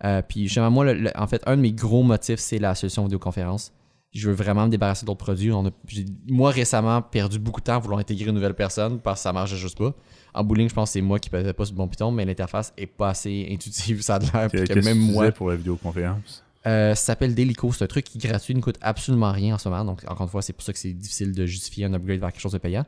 Euh, 0.05 0.21
puis 0.21 0.43
justement 0.47 0.71
moi 0.71 0.85
le- 0.85 0.93
le- 1.05 1.11
en 1.15 1.27
fait 1.27 1.41
un 1.45 1.55
de 1.57 1.61
mes 1.61 1.71
gros 1.71 2.03
motifs 2.03 2.39
c'est 2.39 2.59
la 2.59 2.75
solution 2.75 3.03
vidéoconférence 3.03 3.71
je 4.11 4.29
veux 4.29 4.35
vraiment 4.35 4.65
me 4.65 4.69
débarrasser 4.71 5.05
d'autres 5.05 5.23
produits 5.25 5.51
On 5.51 5.65
a- 5.67 5.71
j'ai 5.87 6.05
moi 6.27 6.51
récemment 6.51 7.01
perdu 7.01 7.39
beaucoup 7.39 7.61
de 7.61 7.65
temps 7.65 7.75
à 7.75 7.79
vouloir 7.79 7.99
intégrer 7.99 8.29
une 8.29 8.35
nouvelle 8.35 8.53
personne 8.53 8.99
parce 8.99 9.19
que 9.19 9.23
ça 9.23 9.33
marchait 9.33 9.55
juste 9.57 9.77
pas 9.77 9.93
en 10.33 10.43
bowling 10.43 10.69
je 10.69 10.73
pense 10.73 10.89
que 10.89 10.93
c'est 10.93 11.01
moi 11.01 11.19
qui 11.19 11.29
faisais 11.29 11.53
pas 11.53 11.65
ce 11.65 11.73
bon 11.73 11.87
piton 11.87 12.11
mais 12.11 12.23
l'interface 12.25 12.73
est 12.77 12.87
pas 12.87 13.09
assez 13.09 13.47
intuitive 13.51 14.01
ça 14.07 14.15
a 14.15 14.19
l'air 14.19 14.49
que 14.51 14.79
même 14.85 14.97
moi 14.97 15.31
pour 15.31 15.49
la 15.49 15.55
vidéoconférence? 15.55 16.43
Euh, 16.67 16.95
ça 16.95 17.03
s'appelle 17.07 17.35
Delico. 17.35 17.71
C'est 17.71 17.83
un 17.83 17.87
truc 17.87 18.05
qui 18.05 18.17
est 18.17 18.27
gratuit, 18.29 18.55
ne 18.55 18.61
coûte 18.61 18.77
absolument 18.81 19.31
rien 19.31 19.55
en 19.55 19.57
ce 19.57 19.67
moment. 19.69 19.83
Donc, 19.85 20.01
encore 20.07 20.23
une 20.27 20.31
fois, 20.31 20.41
c'est 20.41 20.53
pour 20.53 20.63
ça 20.63 20.73
que 20.73 20.79
c'est 20.79 20.93
difficile 20.93 21.33
de 21.33 21.45
justifier 21.45 21.85
un 21.85 21.93
upgrade 21.93 22.19
vers 22.19 22.31
quelque 22.31 22.41
chose 22.41 22.53
de 22.53 22.57
payant. 22.57 22.85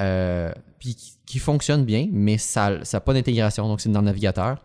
Euh, 0.00 0.52
puis 0.80 0.94
qui, 0.96 1.12
qui 1.24 1.38
fonctionne 1.38 1.84
bien, 1.84 2.08
mais 2.10 2.36
ça 2.38 2.78
n'a 2.92 3.00
pas 3.00 3.12
d'intégration. 3.14 3.68
Donc, 3.68 3.80
c'est 3.80 3.90
dans 3.90 4.00
le 4.00 4.06
navigateur. 4.06 4.64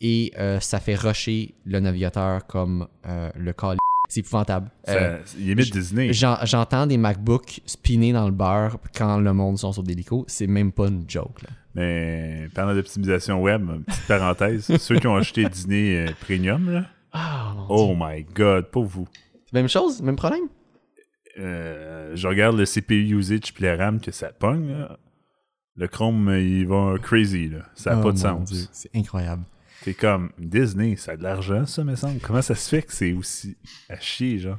Et 0.00 0.32
euh, 0.38 0.60
ça 0.60 0.80
fait 0.80 0.94
rusher 0.94 1.54
le 1.66 1.78
navigateur 1.80 2.46
comme 2.46 2.88
le 3.36 3.52
call. 3.52 3.76
C'est 4.08 4.20
épouvantable. 4.20 4.70
Ça- 4.84 5.18
limite 5.38 5.72
Disney. 5.72 6.12
j'en- 6.12 6.38
J'entends 6.44 6.86
des 6.86 6.96
MacBooks 6.96 7.60
spinner 7.66 8.12
dans 8.12 8.24
le 8.26 8.32
beurre 8.32 8.78
quand 8.96 9.18
le 9.18 9.32
monde 9.32 9.56
sont 9.58 9.72
sur 9.72 9.82
Delico. 9.84 10.24
C'est 10.26 10.46
même 10.48 10.72
pas 10.72 10.88
une 10.88 11.04
joke. 11.06 11.42
Là. 11.42 11.48
Mais 11.76 12.48
parlant 12.54 12.74
d'optimisation 12.74 13.40
web, 13.40 13.68
petite 13.86 14.06
parenthèse, 14.08 14.76
ceux 14.78 14.98
qui 14.98 15.06
ont 15.06 15.14
acheté 15.14 15.44
Disney 15.48 16.06
Premium, 16.22 16.72
là, 16.72 16.86
Ah, 17.12 17.52
mon 17.56 17.66
oh 17.68 17.86
Dieu. 17.86 17.96
my 17.98 18.24
god, 18.34 18.66
pas 18.70 18.80
vous. 18.80 19.08
Même 19.52 19.68
chose, 19.68 20.00
même 20.02 20.16
problème? 20.16 20.44
Euh, 21.38 22.12
je 22.14 22.28
regarde 22.28 22.56
le 22.56 22.64
CPU 22.66 23.16
usage 23.16 23.52
puis 23.54 23.64
la 23.64 23.76
RAM 23.76 24.00
que 24.00 24.10
ça 24.12 24.28
pogne. 24.32 24.72
là. 24.72 24.98
Le 25.76 25.88
Chrome, 25.88 26.28
euh, 26.28 26.40
il 26.42 26.66
va 26.66 26.96
crazy. 27.00 27.48
Là. 27.48 27.60
Ça 27.74 27.92
n'a 27.94 28.00
Oh, 28.00 28.02
pas 28.02 28.12
de 28.12 28.18
sens. 28.18 28.68
C'est 28.72 28.90
incroyable. 28.94 29.44
T'es 29.82 29.94
comme 29.94 30.30
Disney, 30.38 30.96
ça 30.96 31.12
a 31.12 31.16
de 31.16 31.22
l'argent, 31.22 31.64
ça, 31.64 31.84
me 31.84 31.94
semble. 31.96 32.20
Comment 32.20 32.42
ça 32.42 32.54
se 32.54 32.68
fait 32.68 32.82
que 32.82 32.92
c'est 32.92 33.12
aussi 33.12 33.56
à 33.88 33.98
chier, 33.98 34.38
genre? 34.38 34.58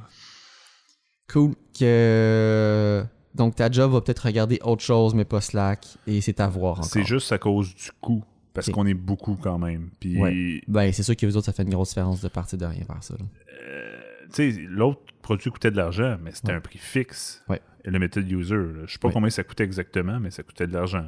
Cool. 1.32 1.54
Que... 1.78 3.04
Donc, 3.34 3.54
ta 3.56 3.70
job 3.70 3.92
va 3.92 4.00
peut-être 4.00 4.26
regarder 4.26 4.58
autre 4.64 4.82
chose, 4.82 5.14
mais 5.14 5.24
pas 5.24 5.40
Slack. 5.40 5.86
Et 6.06 6.20
c'est 6.20 6.40
à 6.40 6.48
voir 6.48 6.72
encore. 6.72 6.84
C'est 6.86 7.04
juste 7.04 7.30
à 7.32 7.38
cause 7.38 7.72
du 7.74 7.90
coût. 8.00 8.24
Parce 8.54 8.70
qu'on 8.70 8.86
est 8.86 8.94
beaucoup 8.94 9.36
quand 9.36 9.58
même. 9.58 9.90
Puis, 9.98 10.20
Ouais. 10.20 10.60
Ben, 10.68 10.92
c'est 10.92 11.02
sûr 11.02 11.16
que 11.16 11.24
vous 11.26 11.36
autres, 11.36 11.46
ça 11.46 11.52
fait 11.52 11.62
une 11.62 11.70
grosse 11.70 11.88
différence 11.90 12.20
de 12.20 12.28
partir 12.28 12.58
de 12.58 12.66
rien 12.66 12.84
vers 12.88 13.02
ça. 13.02 13.14
euh, 13.14 13.98
tu 14.34 14.52
sais, 14.52 14.60
l'autre 14.68 15.00
produit 15.22 15.50
coûtait 15.50 15.70
de 15.70 15.76
l'argent, 15.76 16.16
mais 16.22 16.32
c'était 16.32 16.48
Ouais. 16.48 16.54
un 16.56 16.60
prix 16.60 16.78
fixe. 16.78 17.42
Ouais. 17.48 17.60
Et 17.84 17.90
le 17.90 17.98
method 17.98 18.30
user, 18.30 18.54
là. 18.56 18.82
je 18.86 18.92
sais 18.92 18.98
pas 18.98 19.10
combien 19.10 19.30
ça 19.30 19.42
coûtait 19.44 19.64
exactement, 19.64 20.20
mais 20.20 20.30
ça 20.30 20.42
coûtait 20.42 20.66
de 20.66 20.72
l'argent. 20.72 21.04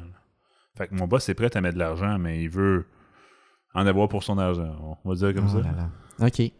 Fait 0.77 0.87
que 0.87 0.95
mon 0.95 1.07
boss 1.07 1.29
est 1.29 1.33
prêt 1.35 1.55
à 1.55 1.61
mettre 1.61 1.75
de 1.75 1.79
l'argent, 1.79 2.17
mais 2.19 2.41
il 2.43 2.49
veut 2.49 2.85
en 3.73 3.85
avoir 3.87 4.07
pour 4.09 4.23
son 4.23 4.37
argent. 4.37 4.97
On 5.03 5.09
va 5.09 5.15
dire 5.15 5.33
comme 5.33 5.45
Oh 5.49 5.61
ça. 5.61 5.61
là 5.61 5.89
là. 6.19 6.27
OK. 6.27 6.51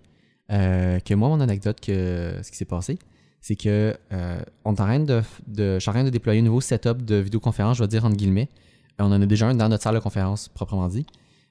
Euh, 0.52 1.00
que 1.00 1.14
moi, 1.16 1.30
mon 1.30 1.40
anecdote, 1.40 1.80
que 1.82 2.40
ce 2.44 2.52
qui 2.52 2.58
s'est 2.58 2.66
passé, 2.66 3.00
c'est 3.42 3.56
que 3.56 3.96
euh, 4.14 4.40
on 4.64 4.74
est 4.76 4.82
en 4.82 4.86
train 4.86 5.00
de, 5.00 5.22
de, 5.48 5.76
je 5.76 5.80
suis 5.80 5.90
en 5.90 5.94
train 5.94 6.04
de 6.04 6.10
déployer 6.10 6.40
un 6.42 6.44
nouveau 6.44 6.62
setup 6.62 7.04
de 7.04 7.16
vidéoconférence, 7.16 7.78
je 7.78 7.84
vais 7.84 7.88
dire 7.88 8.06
entre 8.06 8.16
guillemets. 8.18 8.50
On 9.00 9.06
en 9.06 9.22
a 9.22 9.26
déjà 9.26 9.48
un 9.48 9.56
dans 9.56 9.70
notre 9.70 9.84
salle 9.84 9.96
de 9.96 10.00
conférence, 10.00 10.48
proprement 10.48 10.88
dit. 10.88 11.06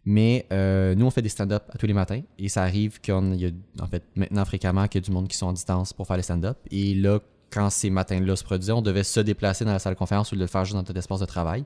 Mais 0.05 0.47
euh, 0.53 0.95
nous, 0.95 1.07
on 1.07 1.11
fait 1.11 1.23
des 1.23 1.29
stand-up 1.29 1.65
tous 1.79 1.87
les 1.87 1.95
matins. 1.95 2.21
Et 2.39 2.49
ça 2.49 2.63
arrive 2.63 3.01
qu'il 3.01 3.15
y 3.15 3.47
a, 3.47 3.83
en 3.83 3.87
fait, 3.87 4.05
maintenant 4.17 4.45
fréquemment, 4.45 4.87
qu'il 4.87 5.01
y 5.01 5.05
a 5.05 5.07
du 5.07 5.11
monde 5.11 5.29
qui 5.29 5.37
sont 5.37 5.47
en 5.47 5.53
distance 5.53 5.93
pour 5.93 6.07
faire 6.07 6.17
les 6.17 6.23
stand-up. 6.23 6.59
Et 6.71 6.95
là, 6.95 7.21
quand 7.51 7.71
ces 7.71 7.91
matins-là 7.91 8.37
se 8.37 8.45
produisaient, 8.45 8.73
on 8.73 8.83
devait 8.83 9.05
se 9.05 9.21
déplacer 9.21 9.65
dans 9.65 9.73
la 9.73 9.79
salle 9.79 9.95
de 9.95 9.99
conférence 9.99 10.33
ou 10.33 10.37
le 10.37 10.47
faire 10.47 10.65
juste 10.65 10.75
dans 10.75 10.81
notre 10.81 10.97
espace 10.97 11.21
de 11.21 11.27
travail 11.27 11.65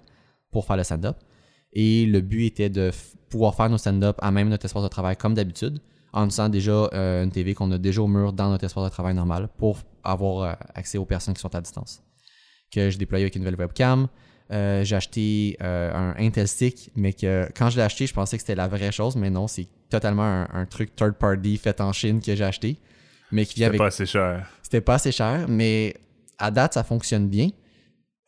pour 0.51 0.67
faire 0.67 0.77
le 0.77 0.85
stand-up. 0.85 1.17
Et 1.73 2.07
le 2.07 2.21
but 2.21 2.47
était 2.47 2.71
de 2.71 2.91
pouvoir 3.29 3.55
faire 3.55 3.69
nos 3.69 3.79
stand-up 3.79 4.17
à 4.21 4.31
même 4.31 4.49
notre 4.49 4.65
espace 4.65 4.83
de 4.83 4.89
travail 4.89 5.17
comme 5.17 5.35
d'habitude, 5.35 5.81
en 6.13 6.25
utilisant 6.25 6.49
déjà 6.49 6.73
euh, 6.73 7.25
une 7.25 7.31
TV 7.31 7.55
qu'on 7.55 7.71
a 7.73 7.79
déjà 7.79 8.03
au 8.03 8.07
mur 8.07 8.33
dans 8.33 8.51
notre 8.51 8.65
espace 8.65 8.85
de 8.85 8.89
travail 8.89 9.15
normal 9.15 9.49
pour 9.59 9.79
avoir 10.05 10.43
euh, 10.43 10.53
accès 10.75 10.99
aux 10.99 11.05
personnes 11.05 11.35
qui 11.35 11.41
sont 11.41 11.55
à 11.55 11.61
distance. 11.61 12.03
Que 12.71 12.91
j'ai 12.91 12.99
déployé 12.99 13.25
avec 13.25 13.35
une 13.35 13.43
nouvelle 13.43 13.59
webcam. 13.59 14.09
Euh, 14.51 14.83
j'ai 14.83 14.97
acheté 14.97 15.57
euh, 15.63 15.93
un 15.93 16.15
Intel 16.19 16.49
Stick, 16.49 16.91
mais 16.97 17.13
que 17.13 17.49
quand 17.55 17.69
je 17.69 17.77
l'ai 17.77 17.83
acheté, 17.83 18.07
je 18.07 18.15
pensais 18.15 18.37
que 18.37 18.43
c'était 18.43 18.55
la 18.55 18.69
vraie 18.69 18.93
chose, 18.93 19.15
mais 19.17 19.29
non, 19.29 19.47
c'est 19.47 19.67
totalement 19.91 20.23
un, 20.23 20.49
un 20.53 20.65
truc 20.65 20.97
third 20.97 21.15
party 21.15 21.59
fait 21.59 21.81
en 21.81 21.93
Chine 21.93 22.21
que 22.21 22.35
j'ai 22.35 22.45
acheté, 22.45 22.79
mais 23.31 23.45
qui 23.45 23.63
avec 23.65 23.79
pas 23.79 23.87
assez 23.87 24.07
cher. 24.07 24.49
c'était 24.63 24.81
pas 24.81 24.95
assez 24.95 25.13
cher, 25.13 25.47
mais 25.49 25.95
à 26.39 26.51
date, 26.51 26.75
ça 26.75 26.85
fonctionne 26.85 27.29
bien. 27.29 27.51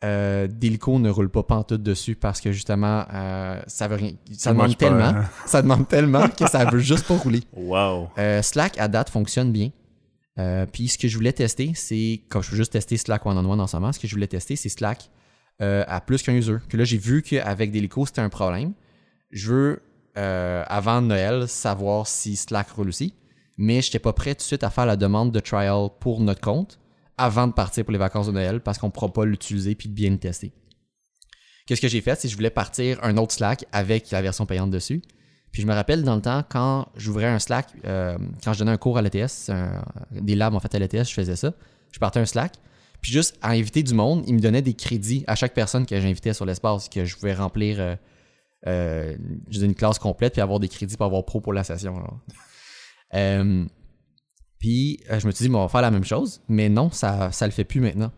Euh, 0.03 0.47
ne 0.47 1.09
roule 1.09 1.29
pas 1.29 1.43
pantoute 1.43 1.83
dessus 1.83 2.15
parce 2.15 2.41
que 2.41 2.51
justement, 2.51 3.05
euh, 3.13 3.61
ça 3.67 3.87
veut 3.87 3.97
rien. 3.97 4.11
Ça 4.31 4.51
demande 4.51 4.75
tellement, 4.75 5.03
hein? 5.03 5.25
ça 5.45 5.61
demande 5.61 5.87
tellement 5.87 6.27
que 6.27 6.47
ça 6.49 6.65
veut 6.65 6.79
juste 6.79 7.07
pas 7.07 7.17
rouler. 7.17 7.41
Wow. 7.53 8.09
Euh, 8.17 8.41
Slack 8.41 8.79
à 8.79 8.87
date 8.87 9.09
fonctionne 9.09 9.51
bien. 9.51 9.69
Puis 10.71 10.87
ce 10.87 10.97
que 10.97 11.07
je 11.07 11.15
voulais 11.15 11.33
tester, 11.33 11.73
c'est 11.75 12.21
comme 12.29 12.41
je 12.41 12.49
veux 12.49 12.57
juste 12.57 12.71
tester 12.71 12.97
Slack 12.97 13.23
one 13.27 13.37
on 13.37 13.51
one 13.51 13.61
en 13.61 13.67
ce 13.67 13.75
moment, 13.75 13.91
ce 13.91 13.99
que 13.99 14.07
je 14.07 14.15
voulais 14.15 14.25
tester, 14.25 14.55
c'est 14.55 14.69
Slack 14.69 15.11
euh, 15.61 15.83
à 15.87 16.01
plus 16.01 16.23
qu'un 16.23 16.33
user. 16.33 16.57
Là, 16.73 16.83
j'ai 16.83 16.97
vu 16.97 17.21
qu'avec 17.21 17.71
Delico, 17.71 18.05
c'était 18.05 18.21
un 18.21 18.29
problème. 18.29 18.73
Je 19.31 19.51
veux, 19.51 19.81
euh, 20.17 20.63
avant 20.67 21.01
Noël, 21.01 21.47
savoir 21.47 22.07
si 22.07 22.35
Slack 22.35 22.71
roule 22.71 22.89
aussi. 22.89 23.13
Mais 23.57 23.81
je 23.81 23.89
n'étais 23.89 23.99
pas 23.99 24.13
prêt 24.13 24.33
tout 24.33 24.39
de 24.39 24.43
suite 24.43 24.63
à 24.63 24.71
faire 24.71 24.87
la 24.87 24.95
demande 24.95 25.31
de 25.31 25.39
trial 25.39 25.89
pour 25.99 26.19
notre 26.19 26.41
compte 26.41 26.79
avant 27.17 27.47
de 27.47 27.53
partir 27.53 27.85
pour 27.85 27.91
les 27.91 27.99
vacances 27.99 28.25
de 28.25 28.31
Noël 28.31 28.61
parce 28.61 28.79
qu'on 28.79 28.87
ne 28.87 28.91
pourra 28.91 29.13
pas 29.13 29.23
l'utiliser 29.25 29.75
puis 29.75 29.87
bien 29.87 30.09
le 30.09 30.17
tester. 30.17 30.51
Qu'est-ce 31.67 31.81
que 31.81 31.87
j'ai 31.87 32.01
fait? 32.01 32.15
C'est 32.15 32.27
que 32.27 32.31
je 32.31 32.37
voulais 32.37 32.49
partir 32.49 32.97
un 33.03 33.17
autre 33.17 33.33
Slack 33.33 33.65
avec 33.71 34.09
la 34.09 34.21
version 34.23 34.47
payante 34.47 34.71
dessus. 34.71 35.03
Puis 35.51 35.61
je 35.61 35.67
me 35.67 35.73
rappelle 35.73 36.03
dans 36.03 36.15
le 36.15 36.21
temps, 36.21 36.43
quand 36.49 36.87
j'ouvrais 36.95 37.27
un 37.27 37.37
Slack, 37.37 37.67
euh, 37.85 38.17
quand 38.43 38.53
je 38.53 38.59
donnais 38.59 38.71
un 38.71 38.77
cours 38.77 38.97
à 38.97 39.03
l'ETS, 39.03 39.51
des 40.11 40.35
labs 40.35 40.55
en 40.55 40.59
fait 40.59 40.73
à 40.73 40.79
l'ETS, 40.79 41.07
je 41.07 41.13
faisais 41.13 41.35
ça. 41.35 41.53
Je 41.91 41.99
partais 41.99 42.19
un 42.19 42.25
Slack, 42.25 42.53
Puis 43.01 43.11
juste 43.11 43.37
à 43.41 43.51
inviter 43.51 43.83
du 43.83 43.93
monde, 43.93 44.23
il 44.27 44.35
me 44.35 44.39
donnait 44.39 44.61
des 44.61 44.73
crédits 44.73 45.23
à 45.27 45.35
chaque 45.35 45.53
personne 45.53 45.85
que 45.85 45.99
j'invitais 45.99 46.33
sur 46.33 46.45
l'espace, 46.45 46.87
que 46.87 47.03
je 47.03 47.15
pouvais 47.15 47.33
remplir 47.33 47.77
euh, 47.79 47.95
euh, 48.67 49.15
une 49.51 49.75
classe 49.75 49.97
complète 49.97 50.33
puis 50.33 50.41
avoir 50.41 50.59
des 50.59 50.67
crédits 50.67 50.97
pour 50.97 51.07
avoir 51.07 51.25
pro 51.25 51.41
pour 51.41 51.53
la 51.53 51.63
session. 51.63 51.95
genre. 51.95 52.19
Euh, 53.15 53.65
puis 54.59 54.99
euh, 55.09 55.19
je 55.19 55.25
me 55.25 55.31
suis 55.31 55.43
dit, 55.43 55.49
bon, 55.49 55.59
on 55.59 55.63
va 55.63 55.69
faire 55.69 55.81
la 55.81 55.91
même 55.91 56.03
chose, 56.03 56.41
mais 56.47 56.69
non, 56.69 56.91
ça, 56.91 57.31
ça 57.31 57.47
le 57.47 57.51
fait 57.51 57.63
plus 57.63 57.81
maintenant. 57.81 58.11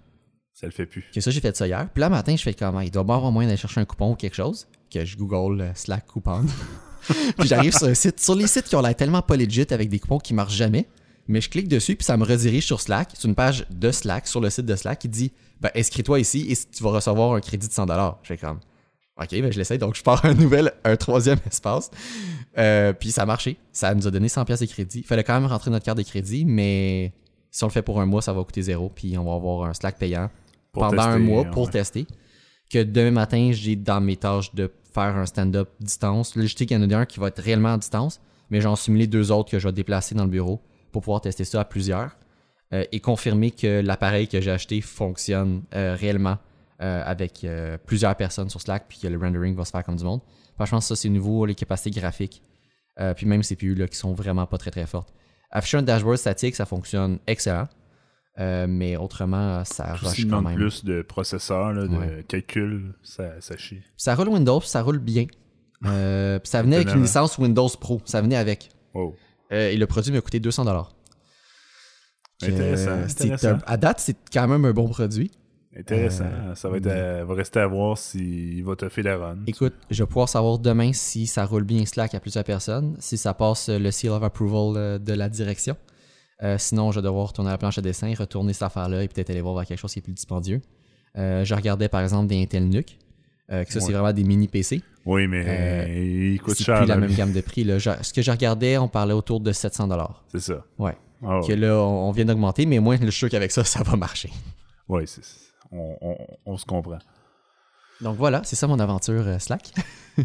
Ça 0.54 0.68
le 0.68 0.74
fait 0.74 0.86
plus. 0.86 1.04
Que 1.14 1.22
ça, 1.22 1.32
j'ai 1.32 1.40
fait 1.40 1.56
ça 1.56 1.66
hier. 1.66 1.90
Puis 1.94 2.02
là, 2.02 2.10
matin, 2.10 2.36
je 2.36 2.44
fais 2.44 2.54
comment 2.54 2.82
Il 2.82 2.92
doit 2.92 3.04
bien 3.04 3.16
avoir 3.16 3.32
moyen 3.32 3.48
d'aller 3.48 3.58
chercher 3.58 3.80
un 3.80 3.86
coupon 3.86 4.12
ou 4.12 4.16
quelque 4.16 4.36
chose. 4.36 4.68
Que 4.92 5.04
je 5.04 5.18
google 5.18 5.72
Slack 5.74 6.06
coupon. 6.06 6.46
puis 7.38 7.48
j'arrive 7.48 7.76
sur 7.76 7.88
un 7.88 7.94
site. 7.94 8.20
Sur 8.20 8.36
les 8.36 8.48
sites 8.48 8.66
qui 8.66 8.76
ont 8.76 8.82
l'air 8.82 8.96
tellement 8.96 9.22
pas 9.22 9.36
legit 9.36 9.66
avec 9.72 9.90
des 9.90 10.00
coupons 10.00 10.20
qui 10.20 10.34
marchent 10.34 10.56
jamais. 10.56 10.88
Mais 11.28 11.40
je 11.40 11.50
clique 11.50 11.68
dessus, 11.68 11.96
puis 11.96 12.06
ça 12.06 12.18
me 12.18 12.26
redirige 12.26 12.66
sur 12.66 12.82
Slack. 12.82 13.12
C'est 13.14 13.28
une 13.28 13.36
page 13.36 13.66
de 13.70 13.92
Slack, 13.92 14.28
sur 14.28 14.42
le 14.42 14.50
site 14.50 14.66
de 14.66 14.76
Slack, 14.76 15.00
qui 15.00 15.10
dit 15.10 15.32
ben, 15.62 15.72
inscris-toi 15.76 16.20
ici 16.20 16.46
et 16.50 16.56
tu 16.56 16.84
vas 16.84 16.92
recevoir 16.92 17.34
un 17.34 17.40
crédit 17.40 17.68
de 17.68 17.74
100 17.74 17.86
Je 17.88 18.28
fais 18.28 18.38
comme 18.38 18.60
OK, 19.18 19.30
ben 19.30 19.52
je 19.52 19.58
l'essaye. 19.58 19.78
Donc 19.78 19.96
je 19.96 20.04
pars 20.04 20.24
un 20.26 20.34
nouvel, 20.34 20.74
un 20.84 20.96
troisième 20.98 21.40
espace. 21.50 21.92
Euh, 22.58 22.94
puis 22.94 23.12
ça 23.12 23.24
a 23.24 23.26
marché. 23.26 23.58
Ça 23.72 23.94
nous 23.94 24.08
a 24.08 24.12
donné 24.12 24.28
100 24.28 24.46
pièces 24.46 24.60
de 24.60 24.66
crédit. 24.66 25.00
Il 25.00 25.06
fallait 25.06 25.24
quand 25.24 25.40
même 25.40 25.50
rentrer 25.50 25.72
notre 25.72 25.86
carte 25.86 25.98
de 25.98 26.04
crédit, 26.04 26.46
mais 26.46 27.14
si 27.52 27.64
on 27.64 27.68
le 27.68 27.72
fait 27.72 27.82
pour 27.82 28.02
un 28.02 28.06
mois, 28.06 28.22
ça 28.22 28.34
va 28.34 28.44
coûter 28.44 28.64
zéro. 28.64 28.92
Puis 28.94 29.18
on 29.18 29.24
va 29.24 29.36
avoir 29.36 29.70
un 29.70 29.74
Slack 29.74 29.98
payant 29.98 30.30
Pour 30.72 30.84
pendant 30.84 31.04
un 31.04 31.20
mois 31.20 31.44
ouais. 31.44 31.52
pour 31.52 31.70
tester. 31.70 32.08
Que 32.70 32.84
demain 32.84 33.12
matin, 33.12 33.52
j'ai 33.54 33.76
dans 33.76 34.02
mes 34.02 34.18
tâches 34.18 34.54
de 34.56 34.72
faire 34.94 35.16
un 35.16 35.26
stand-up 35.26 35.70
distance. 35.80 36.36
Là, 36.36 36.46
je 36.46 36.56
sais 36.56 36.66
qu'il 36.66 36.80
y 36.80 36.84
en 36.84 36.90
a 36.90 36.98
un 36.98 37.06
qui 37.06 37.20
va 37.20 37.28
être 37.28 37.42
réellement 37.42 37.74
à 37.74 37.78
distance, 37.78 38.20
mais 38.50 38.62
j'en 38.62 38.76
simulé 38.76 39.06
deux 39.06 39.32
autres 39.32 39.52
que 39.52 39.60
je 39.60 39.68
vais 39.68 39.74
déplacer 39.74 40.16
dans 40.16 40.24
le 40.24 40.30
bureau 40.30 40.60
pour 40.94 41.02
pouvoir 41.02 41.20
tester 41.20 41.44
ça 41.44 41.60
à 41.60 41.66
plusieurs 41.66 42.16
euh, 42.72 42.86
et 42.94 43.02
confirmer 43.02 43.52
que 43.52 43.82
l'appareil 43.82 44.30
que 44.30 44.40
j'ai 44.40 44.52
acheté 44.52 44.80
fonctionne 44.80 45.64
euh, 45.76 45.96
réellement 46.00 46.38
euh, 46.82 47.04
avec 47.06 47.46
plusieurs 47.86 48.16
personnes 48.16 48.50
sur 48.50 48.62
Slack 48.62 48.86
puis 48.88 49.00
que 49.00 49.08
le 49.08 49.18
rendering 49.18 49.56
va 49.56 49.66
se 49.66 49.72
faire 49.72 49.84
comme 49.84 49.98
du 49.98 50.04
monde. 50.06 50.22
Franchement, 50.56 50.80
ça, 50.82 50.96
c'est 50.96 51.10
nouveau, 51.10 51.46
les 51.46 51.56
capacités 51.56 51.92
graphiques. 52.00 52.42
Puis 53.16 53.26
même 53.26 53.42
CPU 53.42 53.74
là, 53.76 53.88
qui 53.88 53.98
sont 53.98 54.14
vraiment 54.14 54.46
pas 54.46 54.58
très 54.58 54.70
très 54.72 54.86
fortes. 54.86 55.14
Afficher 55.50 55.78
un 55.78 55.82
dashboard 55.82 56.18
statique, 56.18 56.56
ça 56.56 56.66
fonctionne 56.66 57.20
excellent. 57.28 57.68
Euh, 58.40 58.66
mais 58.68 58.98
autrement, 58.98 59.64
ça 59.64 59.96
Tout 60.00 60.08
rush 60.08 60.28
quand 60.28 60.42
même. 60.42 60.56
plus 60.56 60.84
de 60.84 61.04
processeurs, 61.04 61.72
là, 61.74 61.88
de 61.88 61.96
Ouais. 61.96 62.24
calcul, 62.28 62.96
ça, 63.04 63.40
ça 63.40 63.56
chie. 63.58 63.82
Ça 63.96 64.16
roule 64.16 64.30
Windows, 64.30 64.62
ça 64.62 64.82
roule 64.82 64.98
bien. 65.00 65.26
Euh, 65.86 66.40
puis 66.40 66.50
ça 66.50 66.64
venait 66.64 66.78
avec 66.78 66.94
une 66.96 67.02
licence 67.04 67.38
Windows 67.38 67.70
Pro. 67.80 68.02
Ça 68.06 68.22
venait 68.22 68.36
avec. 68.36 68.70
Wow. 68.94 69.16
Euh, 69.54 69.70
et 69.70 69.78
le 69.78 69.88
produit 69.88 70.12
m'a 70.12 70.22
coûté 70.22 70.40
200 70.40 70.66
dollars. 70.66 70.92
Intéressant, 72.42 72.92
intéressant. 72.92 73.48
Euh, 73.48 73.58
À 73.66 73.78
date, 73.78 74.00
c'est 74.00 74.18
quand 74.34 74.48
même 74.48 74.66
un 74.66 74.72
bon 74.74 74.90
produit. 74.90 75.32
Intéressant. 75.78 76.26
Euh, 76.26 76.56
ça 76.56 76.70
va, 76.70 76.78
être 76.78 76.88
à- 76.88 77.24
va 77.24 77.34
rester 77.34 77.60
à 77.60 77.68
voir 77.68 77.98
s'il 77.98 78.64
va 78.64 78.76
te 78.76 78.90
faire 78.90 79.04
la 79.06 79.18
run. 79.18 79.38
Écoute, 79.48 79.74
je 79.90 80.04
vais 80.04 80.08
pouvoir 80.08 80.30
savoir 80.30 80.60
demain 80.60 80.92
si 80.94 81.26
ça 81.26 81.46
roule 81.46 81.64
bien 81.64 81.86
Slack 81.86 82.14
à 82.14 82.20
plusieurs 82.20 82.44
personnes, 82.44 82.96
si 83.00 83.18
ça 83.18 83.34
passe 83.34 83.70
euh, 83.70 83.80
le 83.80 83.90
seal 83.92 84.12
of 84.12 84.22
approval 84.24 84.78
euh, 84.78 85.00
de 85.00 85.14
la 85.14 85.30
direction. 85.30 85.76
Euh, 86.44 86.58
sinon, 86.58 86.92
je 86.92 87.00
vais 87.00 87.04
devoir 87.04 87.28
retourner 87.28 87.50
à 87.50 87.54
la 87.54 87.58
planche 87.58 87.78
à 87.78 87.82
dessin, 87.82 88.14
retourner 88.18 88.54
cette 88.54 88.64
affaire-là 88.64 89.04
et 89.04 89.08
peut-être 89.08 89.30
aller 89.30 89.42
voir 89.42 89.56
vers 89.56 89.66
quelque 89.66 89.80
chose 89.80 89.94
qui 89.94 90.00
est 90.00 90.04
plus 90.04 90.14
dispendieux. 90.14 90.62
Euh, 91.18 91.44
je 91.46 91.56
regardais 91.56 91.90
par 91.90 92.02
exemple 92.02 92.28
des 92.28 92.42
Intel 92.42 92.68
NUC, 92.68 92.98
euh, 93.52 93.64
que 93.64 93.72
ça 93.74 93.80
c'est 93.82 93.92
vraiment 93.92 94.14
des 94.14 94.24
mini 94.24 94.48
PC. 94.48 94.82
Oui, 95.06 95.28
mais 95.28 95.44
Euh, 95.48 96.32
il 96.34 96.42
coûte 96.42 96.56
C'est 96.58 96.64
cher. 96.64 96.78
plus 96.80 96.88
la 96.88 96.96
même 96.98 97.14
gamme 97.14 97.34
de 97.34 97.42
prix. 97.42 97.64
Là. 97.64 97.78
Je- 97.78 97.90
ce 98.02 98.14
que 98.14 98.22
je 98.22 98.32
regardais, 98.32 98.78
on 98.78 98.88
parlait 98.88 99.14
autour 99.14 99.40
de 99.42 99.52
700 99.52 99.88
dollars. 99.88 100.24
C'est 100.32 100.40
ça. 100.40 100.64
Ouais. 100.80 100.96
Ah 101.26 101.40
Que 101.42 101.48
ouais, 101.48 101.56
là, 101.56 101.78
on 101.78 102.10
on 102.10 102.12
vient 102.12 102.26
d'augmenter, 102.26 102.66
mais 102.66 102.80
moi, 102.80 102.96
je 102.98 103.02
suis 103.04 103.12
sûr 103.12 103.30
qu'avec 103.30 103.52
ça, 103.52 103.64
ça 103.64 103.84
va 103.84 103.96
marcher. 103.98 104.30
C'est- 104.90 105.06
c'est- 105.08 105.24
on, 105.72 105.98
on- 106.02 106.18
on 106.46 106.58
se 106.58 106.66
comprend. 106.66 107.00
Donc 108.02 108.18
voilà, 108.18 108.42
c'est 108.44 108.56
ça 108.56 108.68
mon 108.68 108.80
aventure 108.80 109.26
euh, 109.28 109.40
Slack. 109.40 109.72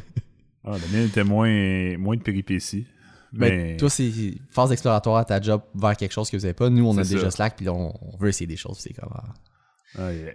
Ah, 0.64 0.72
la 0.72 0.86
mienne 0.88 1.06
était 1.06 1.24
moins, 1.24 1.96
moins 1.96 2.16
de 2.16 2.20
péripéties. 2.22 2.86
Ben, 3.32 3.68
Mais 3.70 3.76
toi, 3.78 3.88
c'est 3.88 4.10
phase 4.50 4.70
exploratoire 4.72 5.16
à 5.16 5.24
ta 5.24 5.40
job 5.40 5.62
vers 5.74 5.96
quelque 5.96 6.12
chose 6.12 6.28
que 6.28 6.36
vous 6.36 6.42
n'avez 6.42 6.52
pas. 6.52 6.68
Nous, 6.68 6.84
on 6.86 6.96
a 6.98 7.04
C'est 7.04 7.14
déjà 7.14 7.30
ça. 7.30 7.36
Slack, 7.36 7.56
puis 7.56 7.68
on 7.70 7.94
veut 8.18 8.28
essayer 8.28 8.46
des 8.46 8.56
choses. 8.56 8.76
C'est 8.78 8.92
comme. 8.92 9.08
ah. 9.14 9.24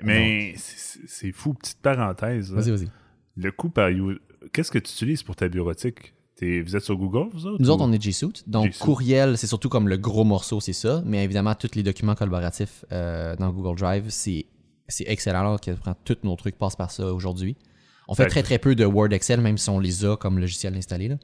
Mais 0.04 0.54
c'est 0.58 1.32
fou, 1.32 1.54
petite 1.54 1.80
parenthèse. 1.82 2.52
Vas-y, 2.52 2.72
vas-y. 2.72 2.88
Le 3.36 3.52
coût 3.52 3.70
par 3.70 3.90
you- 3.90 4.18
Qu'est-ce 4.52 4.72
que 4.72 4.80
tu 4.80 4.92
utilises 4.92 5.24
pour 5.24 5.36
ta 5.36 5.48
bureautique? 5.48 6.14
Vous 6.42 6.76
êtes 6.76 6.84
sur 6.84 6.98
Google, 6.98 7.30
vous 7.32 7.46
autres 7.48 7.62
Nous 7.62 7.70
autres, 7.70 7.86
on 7.86 7.92
est 7.94 8.02
G 8.02 8.12
Suite. 8.12 8.44
Donc, 8.50 8.66
G 8.66 8.72
Suite. 8.74 8.84
courriel, 8.84 9.38
c'est 9.38 9.48
surtout 9.48 9.70
comme 9.70 9.88
le 9.88 9.96
gros 9.96 10.26
morceau, 10.26 10.60
c'est 10.60 10.74
ça. 10.74 11.02
Mais 11.06 11.24
évidemment, 11.24 11.56
tous 11.56 11.74
les 11.76 11.84
documents 11.84 12.16
collaboratifs 12.16 12.84
euh, 12.92 13.36
dans 13.38 13.50
Google 13.52 13.80
Drive, 13.80 14.10
c'est 14.10 14.46
excellent. 15.06 15.44
Là, 15.44 15.58
quasiment 15.58 15.96
tous 16.04 16.18
nos 16.24 16.36
trucs 16.36 16.58
passent 16.58 16.76
par 16.76 16.92
ça 16.92 17.14
aujourd'hui. 17.14 17.56
On 18.10 18.14
fait 18.16 18.24
Fait 18.24 18.28
que- 18.28 18.32
très, 18.34 18.44
très 18.44 18.60
peu 18.60 18.76
de 18.76 18.84
Word 18.84 19.14
Excel, 19.14 19.40
même 19.40 19.58
si 19.58 19.70
on 19.70 19.80
les 19.80 20.04
a 20.04 20.18
comme 20.18 20.38
logiciel 20.38 20.76
installé. 20.76 21.08
Là. 21.08 21.16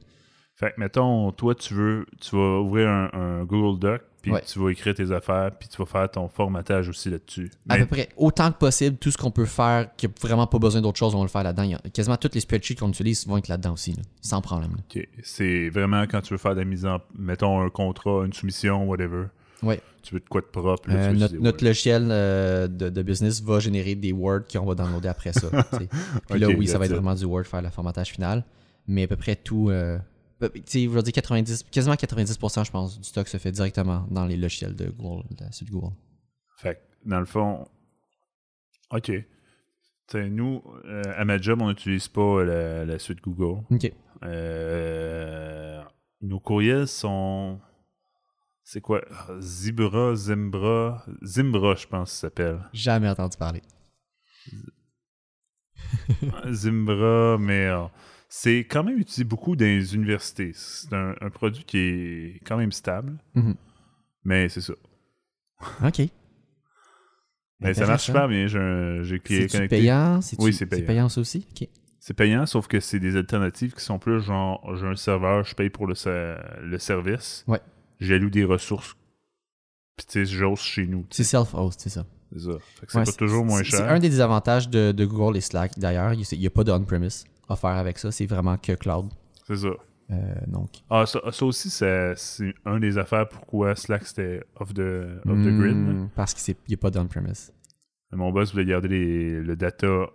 Fait 0.54 0.72
que, 0.74 0.80
mettons, 0.80 1.32
toi, 1.32 1.54
tu 1.54 1.74
veux, 1.74 2.06
tu 2.18 2.34
vas 2.36 2.60
ouvrir 2.60 2.88
un, 2.88 3.10
un 3.12 3.44
Google 3.44 3.78
Doc, 3.78 4.02
puis 4.22 4.30
Ouais. 4.32 4.42
tu 4.46 4.58
vas 4.58 4.70
écrire 4.70 4.94
tes 4.94 5.10
affaires, 5.12 5.50
puis 5.58 5.68
tu 5.68 5.76
vas 5.78 5.86
faire 5.86 6.10
ton 6.10 6.28
formatage 6.28 6.88
aussi 6.88 7.10
là-dessus. 7.10 7.50
À 7.68 7.74
Mais- 7.74 7.80
peu 7.80 7.86
près 7.86 8.08
autant 8.16 8.50
que 8.52 8.58
possible, 8.58 8.96
tout 8.96 9.10
ce 9.10 9.16
qu'on 9.18 9.30
peut 9.30 9.46
faire, 9.46 9.88
qui 9.96 10.06
n'a 10.06 10.12
vraiment 10.20 10.46
pas 10.46 10.58
besoin 10.58 10.80
d'autre 10.80 10.98
chose, 10.98 11.14
on 11.14 11.18
va 11.18 11.24
le 11.24 11.28
faire 11.30 11.42
là-dedans. 11.42 11.78
Quasiment 11.92 12.16
toutes 12.16 12.34
les 12.34 12.40
spreadsheets 12.40 12.74
qu'on 12.76 12.88
utilise 12.90 13.26
vont 13.26 13.38
être 13.38 13.48
là-dedans 13.48 13.72
aussi, 13.72 13.92
là, 13.92 14.02
sans 14.20 14.40
problème. 14.40 14.76
C'est 15.22 15.68
vraiment 15.70 16.02
quand 16.02 16.20
tu 16.20 16.34
veux 16.34 16.38
faire 16.38 16.54
de 16.54 16.60
la 16.60 16.64
mise 16.66 16.86
en... 16.86 16.98
Mettons 17.18 17.60
un 17.60 17.70
contrat, 17.70 18.24
une 18.26 18.32
soumission, 18.32 18.84
whatever. 18.88 19.24
Ouais. 19.62 19.80
Tu 20.02 20.14
veux 20.14 20.20
de 20.20 20.28
quoi 20.28 20.40
de 20.40 20.46
propre. 20.46 20.88
Là, 20.88 20.94
Euh, 20.94 21.12
notre, 21.12 21.34
notre 21.36 21.62
logiciel 21.64 22.08
euh, 22.10 22.66
de, 22.66 22.88
de 22.88 23.02
business 23.02 23.42
va 23.42 23.60
générer 23.60 23.94
des 23.94 24.12
Word 24.12 24.40
qu'on 24.50 24.64
va 24.64 24.74
downloader 24.74 25.08
après 25.08 25.32
ça. 25.34 25.48
Puis 26.30 26.38
là, 26.38 26.48
oui, 26.48 26.66
ça 26.66 26.78
va 26.78 26.86
être 26.86 26.92
it. 26.92 26.96
vraiment 26.96 27.14
du 27.14 27.24
Word, 27.26 27.44
faire 27.44 27.60
le 27.60 27.68
formatage 27.68 28.08
final. 28.08 28.42
Mais 28.88 29.02
à 29.02 29.06
peu 29.08 29.16
près 29.16 29.36
tout. 29.36 29.68
Euh, 29.68 29.98
je 30.40 30.88
veux 30.88 31.02
dire 31.02 31.12
90, 31.12 31.64
quasiment 31.70 31.94
90%, 31.94 32.64
je 32.64 32.70
pense, 32.70 32.98
du 32.98 33.04
stock 33.04 33.28
se 33.28 33.36
fait 33.36 33.52
directement 33.52 34.06
dans 34.10 34.26
les 34.26 34.36
logiciels 34.36 34.74
de 34.74 34.90
Google, 34.90 35.26
de 35.36 35.44
la 35.44 35.52
suite 35.52 35.70
Google. 35.70 35.94
Fait 36.56 36.76
que, 36.76 37.08
dans 37.08 37.20
le 37.20 37.26
fond, 37.26 37.66
OK. 38.90 39.12
T'sais, 40.06 40.28
nous, 40.28 40.62
euh, 40.86 41.02
à 41.16 41.24
ma 41.24 41.38
job, 41.38 41.62
on 41.62 41.68
n'utilise 41.68 42.08
pas 42.08 42.42
la, 42.42 42.84
la 42.84 42.98
suite 42.98 43.20
Google. 43.20 43.62
Ok. 43.70 43.92
Euh, 44.24 45.82
nos 46.20 46.40
courriels 46.40 46.88
sont. 46.88 47.60
C'est 48.64 48.80
quoi? 48.80 49.02
Zibra, 49.40 50.14
Zimbra. 50.14 51.04
Zimbra, 51.22 51.74
je 51.76 51.86
pense 51.86 52.10
ça 52.10 52.20
s'appelle. 52.22 52.58
Jamais 52.72 53.08
entendu 53.08 53.36
parler. 53.36 53.62
Zimbra, 56.50 57.38
mais 57.38 57.66
euh, 57.66 57.84
c'est 58.32 58.60
quand 58.60 58.84
même 58.84 58.96
utilisé 58.98 59.24
beaucoup 59.24 59.56
dans 59.56 59.64
les 59.66 59.94
universités. 59.94 60.52
C'est 60.54 60.92
un, 60.94 61.14
un 61.20 61.30
produit 61.30 61.64
qui 61.64 61.78
est 61.78 62.40
quand 62.46 62.56
même 62.56 62.70
stable, 62.72 63.18
Mhm. 63.34 63.56
mais 64.24 64.48
c'est 64.48 64.60
ça. 64.62 64.72
Ok. 65.84 66.00
Mais 67.60 67.74
ça 67.74 67.86
marche 67.86 68.04
super 68.04 68.26
bien. 68.28 68.46
J'ai 68.46 69.18
cliqué 69.20 69.46
connecté. 69.46 69.76
payant? 69.76 70.20
C'est-tu- 70.22 70.42
Oui, 70.42 70.54
c'est 70.54 70.64
payant. 70.66 70.86
payant 70.86 71.08
ça 71.10 71.20
aussi? 71.20 71.46
Ok. 71.50 71.68
C'est 71.98 72.14
payant, 72.14 72.46
sauf 72.46 72.66
que 72.66 72.80
c'est 72.80 72.98
des 72.98 73.16
alternatives 73.16 73.74
qui 73.74 73.84
sont 73.84 73.98
plus 73.98 74.22
genre, 74.22 74.74
j'ai 74.76 74.86
un 74.86 74.96
serveur, 74.96 75.44
je 75.44 75.54
paye 75.54 75.68
pour 75.68 75.86
le, 75.86 75.94
le 76.62 76.78
service. 76.78 77.44
Ouais. 77.46 77.60
J'alloue 78.00 78.30
des 78.30 78.44
ressources. 78.44 78.94
Puis 79.98 80.06
tu 80.06 80.12
sais, 80.12 80.24
j'ose 80.24 80.60
chez 80.60 80.86
nous. 80.86 81.04
C'est 81.10 81.24
self-host, 81.24 81.78
c'est 81.82 81.90
ça. 81.90 82.06
C'est 82.32 82.38
ça. 82.44 82.52
Fait 82.80 82.86
que 82.86 82.92
c'est 82.92 82.98
Ouais, 82.98 83.04
pas 83.04 83.12
toujours 83.12 83.44
moins 83.44 83.58
c'est- 83.58 83.64
cher. 83.64 83.80
C'est 83.80 83.84
un 83.88 83.98
des 83.98 84.08
désavantages 84.08 84.70
de, 84.70 84.92
de 84.92 85.04
Google 85.04 85.36
et 85.36 85.42
Slack. 85.42 85.78
D'ailleurs, 85.78 86.14
il 86.14 86.38
n'y 86.38 86.46
a 86.46 86.50
pas 86.50 86.64
de-on-premise 86.64 87.24
offert 87.50 87.70
avec 87.70 87.98
ça. 87.98 88.10
C'est 88.10 88.26
vraiment 88.26 88.56
que 88.56 88.72
cloud. 88.72 89.06
C'est 89.46 89.56
ça. 89.56 89.68
Euh, 90.10 90.14
donc, 90.48 90.70
Ah, 90.90 91.06
ça, 91.06 91.20
ça 91.30 91.44
aussi, 91.46 91.70
c'est 91.70 92.14
un 92.64 92.80
des 92.80 92.98
affaires 92.98 93.28
pourquoi 93.28 93.76
Slack 93.76 94.04
c'était 94.06 94.42
off 94.58 94.74
the, 94.74 94.80
off 95.28 95.38
the 95.38 95.56
grid. 95.58 95.76
Hmm, 95.76 96.08
parce 96.16 96.34
qu'il 96.34 96.56
n'y 96.68 96.74
a 96.74 96.78
pas 96.78 96.90
d'on-premise. 96.90 97.52
Mon 98.12 98.32
boss 98.32 98.52
voulait 98.52 98.64
garder 98.64 98.88
les- 98.88 99.40
le 99.40 99.54
data 99.54 100.06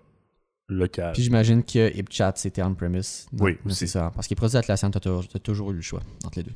local. 0.68 1.14
Puis 1.14 1.24
j'imagine 1.24 1.64
que 1.64 1.96
HipChat, 1.98 2.34
c'était 2.36 2.62
on-premise. 2.62 3.28
Oui, 3.40 3.58
aussi. 3.66 3.76
C'est 3.78 3.88
ça. 3.88 4.12
Parce 4.14 4.28
qu'il 4.28 4.36
produit 4.36 4.58
Atlassian, 4.58 4.92
tu 4.92 4.98
as, 4.98 5.40
toujours 5.40 5.72
eu 5.72 5.76
le 5.76 5.82
choix 5.82 6.02
entre 6.26 6.40
les 6.40 6.44
deux. 6.44 6.54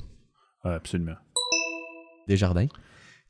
Ah, 0.64 0.74
absolument. 0.74 1.14
Desjardins, 2.28 2.66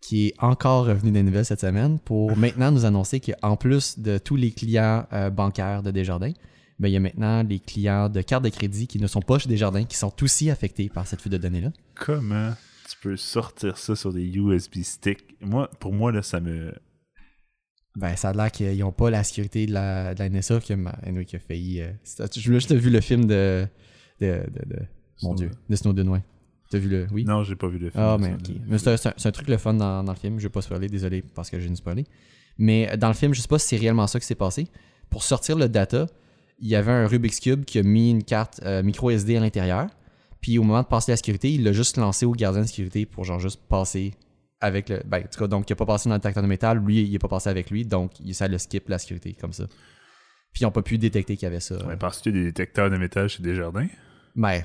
qui 0.00 0.28
est 0.28 0.34
encore 0.40 0.86
revenu 0.86 1.12
des 1.12 1.22
nouvelles 1.22 1.44
cette 1.44 1.60
semaine 1.60 1.98
pour 2.00 2.36
maintenant 2.36 2.72
nous 2.72 2.84
annoncer 2.84 3.20
qu'en 3.20 3.56
plus 3.56 3.98
de 3.98 4.18
tous 4.18 4.34
les 4.36 4.50
clients 4.50 5.06
euh, 5.12 5.30
bancaires 5.30 5.82
de 5.84 5.90
Desjardins, 5.92 6.32
ben, 6.80 6.88
il 6.88 6.92
y 6.92 6.96
a 6.96 7.00
maintenant 7.00 7.42
les 7.42 7.58
clients 7.60 8.08
de 8.08 8.22
carte 8.22 8.42
de 8.42 8.48
crédit 8.48 8.86
qui 8.86 8.98
ne 8.98 9.06
sont 9.06 9.20
pas 9.20 9.38
chez 9.38 9.50
Desjardins, 9.50 9.84
qui 9.84 9.98
sont 9.98 10.12
aussi 10.22 10.50
affectés 10.50 10.88
par 10.88 11.06
cette 11.06 11.20
fuite 11.20 11.34
de 11.34 11.38
données-là. 11.38 11.72
Comment 11.94 12.54
tu 12.88 12.96
peux 13.02 13.16
sortir 13.18 13.76
ça 13.76 13.94
sur 13.94 14.14
des 14.14 14.24
USB 14.24 14.76
sticks? 14.82 15.36
Moi, 15.42 15.70
pour 15.78 15.92
moi, 15.92 16.10
là, 16.10 16.22
ça 16.22 16.40
me. 16.40 16.72
Ben, 17.96 18.16
ça 18.16 18.30
a 18.30 18.32
l'air 18.32 18.50
qu'ils 18.50 18.78
n'ont 18.78 18.92
pas 18.92 19.10
la 19.10 19.22
sécurité 19.24 19.66
de 19.66 19.72
la, 19.72 20.14
de 20.14 20.20
la 20.20 20.30
NSA 20.30 20.60
qui 20.60 20.72
a, 20.72 20.76
anyway, 21.02 21.26
qui 21.26 21.36
a 21.36 21.38
failli. 21.38 21.82
euh, 21.82 21.92
je 22.34 22.40
juste 22.40 22.74
vu 22.74 22.88
le 22.88 23.02
film 23.02 23.26
de. 23.26 23.66
de, 24.20 24.26
de, 24.26 24.74
de- 24.74 24.82
mon. 25.22 25.34
Dieu, 25.34 25.50
de 25.68 25.76
Snowden, 25.76 26.08
ouais. 26.08 26.22
T'as 26.70 26.78
vu 26.78 26.88
le. 26.88 27.06
Oui? 27.12 27.24
Non, 27.24 27.44
j'ai 27.44 27.56
pas 27.56 27.68
vu 27.68 27.78
le 27.78 27.90
film. 27.90 28.02
Ah, 28.02 28.16
mais 28.18 28.30
là. 28.30 28.36
ok. 28.36 28.54
Mais 28.66 28.78
c'est 28.78 29.26
un, 29.26 29.32
truc 29.32 29.48
le 29.48 29.58
fun 29.58 29.74
dans, 29.74 30.02
dans 30.02 30.12
le 30.12 30.18
film. 30.18 30.38
Je 30.38 30.44
vais 30.44 30.52
pas 30.52 30.62
spoiler, 30.62 30.88
désolé 30.88 31.22
parce 31.34 31.50
que 31.50 31.60
j'ai 31.60 31.66
une 31.66 31.76
spoilé. 31.76 32.06
Mais 32.56 32.96
dans 32.96 33.08
le 33.08 33.14
film, 33.14 33.34
je 33.34 33.42
sais 33.42 33.48
pas 33.48 33.58
si 33.58 33.68
c'est 33.68 33.76
réellement 33.76 34.06
ça 34.06 34.18
qui 34.18 34.24
s'est 34.26 34.34
passé. 34.34 34.66
Pour 35.10 35.24
sortir 35.24 35.58
le 35.58 35.68
data, 35.68 36.06
il 36.60 36.68
y 36.68 36.74
avait 36.76 36.92
un 36.92 37.06
Rubik's 37.06 37.40
Cube 37.40 37.64
qui 37.64 37.78
a 37.78 37.82
mis 37.82 38.10
une 38.10 38.22
carte 38.24 38.60
euh, 38.64 38.82
micro 38.82 39.10
SD 39.10 39.36
à 39.36 39.40
l'intérieur. 39.40 39.88
Puis 40.40 40.58
au 40.58 40.62
moment 40.62 40.82
de 40.82 40.86
passer 40.86 41.12
la 41.12 41.16
sécurité, 41.16 41.52
il 41.52 41.64
l'a 41.64 41.72
juste 41.72 41.96
lancé 41.96 42.24
au 42.26 42.32
gardien 42.32 42.62
de 42.62 42.66
sécurité 42.66 43.04
pour 43.06 43.24
genre 43.24 43.38
juste 43.40 43.60
passer 43.68 44.14
avec 44.60 44.88
le. 44.88 45.02
Ben, 45.06 45.18
en 45.24 45.28
tout 45.28 45.38
cas, 45.38 45.46
donc 45.46 45.68
il 45.68 45.72
n'a 45.72 45.76
pas 45.76 45.86
passé 45.86 46.08
dans 46.08 46.14
le 46.14 46.18
détecteur 46.18 46.42
de 46.42 46.48
métal, 46.48 46.78
lui, 46.78 47.02
il 47.02 47.12
n'est 47.12 47.18
pas 47.18 47.28
passé 47.28 47.48
avec 47.50 47.70
lui, 47.70 47.84
donc 47.84 48.12
il- 48.20 48.34
ça 48.34 48.48
le 48.48 48.56
skip 48.58 48.88
la 48.88 48.98
sécurité 48.98 49.34
comme 49.38 49.52
ça. 49.52 49.66
Puis 50.52 50.62
ils 50.62 50.64
n'ont 50.64 50.70
pas 50.70 50.82
pu 50.82 50.98
détecter 50.98 51.36
qu'il 51.36 51.44
y 51.44 51.46
avait 51.46 51.60
ça. 51.60 51.76
Ouais, 51.86 51.96
Penses-tu 51.96 52.32
des 52.32 52.44
détecteurs 52.44 52.90
de 52.90 52.96
métal 52.96 53.28
chez 53.28 53.42
Desjardins? 53.42 53.86
Ben, 54.34 54.58
là, 54.58 54.62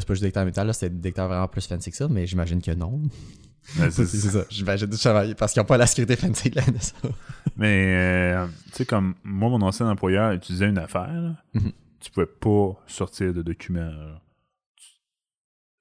c'est 0.00 0.06
pas 0.06 0.14
juste 0.14 0.22
détecteur 0.22 0.42
de 0.44 0.48
métal, 0.48 0.66
là, 0.66 0.72
c'est 0.72 0.88
des 0.90 0.96
détecteurs 0.96 1.28
vraiment 1.28 1.48
plus 1.48 1.66
fancy 1.66 1.90
que 1.90 1.96
ça, 1.96 2.08
mais 2.08 2.26
j'imagine 2.26 2.60
que 2.62 2.72
non. 2.72 3.00
C'est 3.90 4.06
ça. 4.06 4.44
J'imagine 4.50 4.90
justement, 4.90 5.22
parce 5.38 5.52
qu'ils 5.52 5.60
n'ont 5.60 5.66
pas 5.66 5.76
la 5.76 5.86
sécurité 5.86 6.16
fancy 6.16 6.50
de 6.50 6.60
ça. 6.80 6.94
Mais, 7.56 7.94
euh, 7.94 8.46
tu 8.66 8.72
sais, 8.72 8.86
comme 8.86 9.14
moi, 9.22 9.48
mon 9.50 9.60
ancien 9.62 9.88
employeur 9.88 10.32
utilisait 10.32 10.68
une 10.68 10.78
affaire, 10.78 11.12
là, 11.12 11.36
Mhm. 11.54 11.72
tu 12.00 12.10
pouvais 12.10 12.26
pas 12.26 12.72
sortir 12.86 13.32
de 13.34 13.42
documents. 13.42 13.92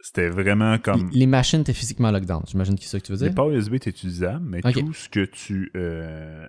C'était 0.01 0.29
vraiment 0.29 0.77
comme. 0.77 1.09
Les 1.11 1.25
machines 1.27 1.61
étaient 1.61 1.73
physiquement 1.73 2.09
lockdown, 2.11 2.43
j'imagine 2.47 2.75
que 2.77 2.83
c'est 2.83 2.89
ça 2.89 2.99
que 2.99 3.05
tu 3.05 3.11
veux 3.11 3.17
Les 3.19 3.25
dire. 3.27 3.35
ports 3.35 3.49
USB 3.51 3.73
étaient 3.75 3.89
utilisables, 3.89 4.45
mais 4.45 4.61
tout 4.61 4.93
ce 4.93 5.09
que 5.09 5.25
tu. 5.25 5.71
euh, 5.75 6.47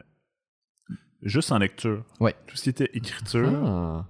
juste 1.23 1.51
en 1.53 1.59
lecture. 1.59 2.05
Ouais. 2.21 2.35
Tout 2.47 2.57
ce 2.57 2.62
qui 2.64 2.69
était 2.71 2.90
écriture, 2.95 3.51
Ah, 3.64 4.07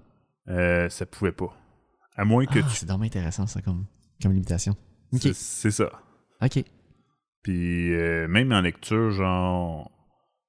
euh, 0.49 0.89
ça 0.89 1.05
pouvait 1.05 1.31
pas. 1.31 1.55
À 2.15 2.23
moins 2.25 2.45
que 2.45 2.59
Ah, 2.59 2.63
tu. 2.63 2.75
c'est 2.75 2.85
vraiment 2.87 3.03
intéressant 3.05 3.47
ça 3.47 3.61
comme, 3.61 3.85
comme 4.21 4.31
limitation. 4.33 4.75
C'est 5.13 5.71
ça. 5.71 5.89
ok. 6.41 6.63
Puis 7.43 7.93
euh, 7.93 8.27
même 8.27 8.51
en 8.51 8.61
lecture, 8.61 9.11
genre, 9.11 9.91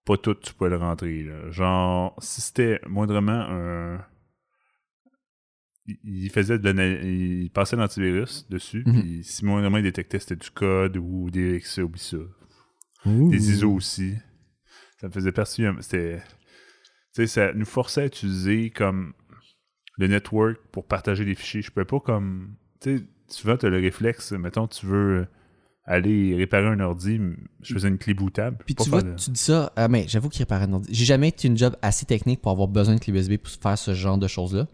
pas 0.04 0.16
tout 0.16 0.34
tu 0.34 0.52
pouvais 0.54 0.70
le 0.70 0.76
rentrer. 0.76 1.22
là. 1.22 1.50
Genre, 1.50 2.14
si 2.22 2.40
c'était 2.40 2.80
moindrement 2.86 3.32
un. 3.48 4.04
Il- 5.86 5.98
Il 6.04 6.30
faisait 6.30 6.58
de 6.58 6.72
il 7.04 7.50
passait 7.50 7.76
l'antivirus 7.76 8.48
dessus, 8.48 8.84
Mhm. 8.86 9.00
puis 9.00 9.24
si 9.24 9.44
moindrement 9.44 9.78
il 9.78 9.82
détectait 9.82 10.20
c'était 10.20 10.36
du 10.36 10.50
code 10.50 10.96
ou 10.96 11.28
des 11.30 11.54
exe, 11.56 11.78
oublie 11.78 11.98
ça. 12.00 12.18
Ouh. 13.06 13.30
Des 13.30 13.50
ISO 13.50 13.72
aussi. 13.72 14.14
Ça 15.00 15.08
me 15.08 15.12
faisait 15.12 15.32
partie. 15.32 15.64
C'était. 15.80 16.22
Tu 17.14 17.22
sais, 17.22 17.26
ça 17.26 17.52
nous 17.52 17.64
forçait 17.64 18.02
à 18.02 18.06
utiliser 18.06 18.70
comme 18.70 19.12
le 19.98 20.06
network 20.06 20.58
pour 20.70 20.86
partager 20.86 21.24
des 21.24 21.34
fichiers. 21.34 21.62
Je 21.62 21.72
peux 21.72 21.84
pas 21.84 21.98
comme. 22.00 22.54
Tu 22.80 22.98
sais, 22.98 23.04
souvent, 23.26 23.56
tu 23.56 23.66
as 23.66 23.70
le 23.70 23.78
réflexe, 23.80 24.30
mettons, 24.32 24.68
tu 24.68 24.86
veux 24.86 25.26
aller 25.84 26.34
réparer 26.36 26.66
un 26.66 26.80
ordi, 26.80 27.18
je 27.62 27.74
faisais 27.74 27.88
une 27.88 27.98
clé 27.98 28.14
bootable. 28.14 28.58
Puis 28.64 28.74
tu 28.74 28.88
vois, 28.88 29.02
de- 29.02 29.14
tu 29.16 29.30
dis 29.30 29.40
ça, 29.40 29.72
ah, 29.76 29.88
mais 29.88 30.04
j'avoue 30.08 30.28
qu'il 30.28 30.40
réparait 30.42 30.64
un 30.64 30.72
ordi. 30.74 30.88
J'ai 30.92 31.04
jamais 31.04 31.28
été 31.28 31.48
une 31.48 31.56
job 31.56 31.74
assez 31.82 32.06
technique 32.06 32.40
pour 32.40 32.52
avoir 32.52 32.68
besoin 32.68 32.94
de 32.94 33.00
clé 33.00 33.12
USB 33.12 33.36
pour 33.36 33.50
faire 33.52 33.76
ce 33.78 33.92
genre 33.94 34.18
de 34.18 34.28
choses-là. 34.28 34.68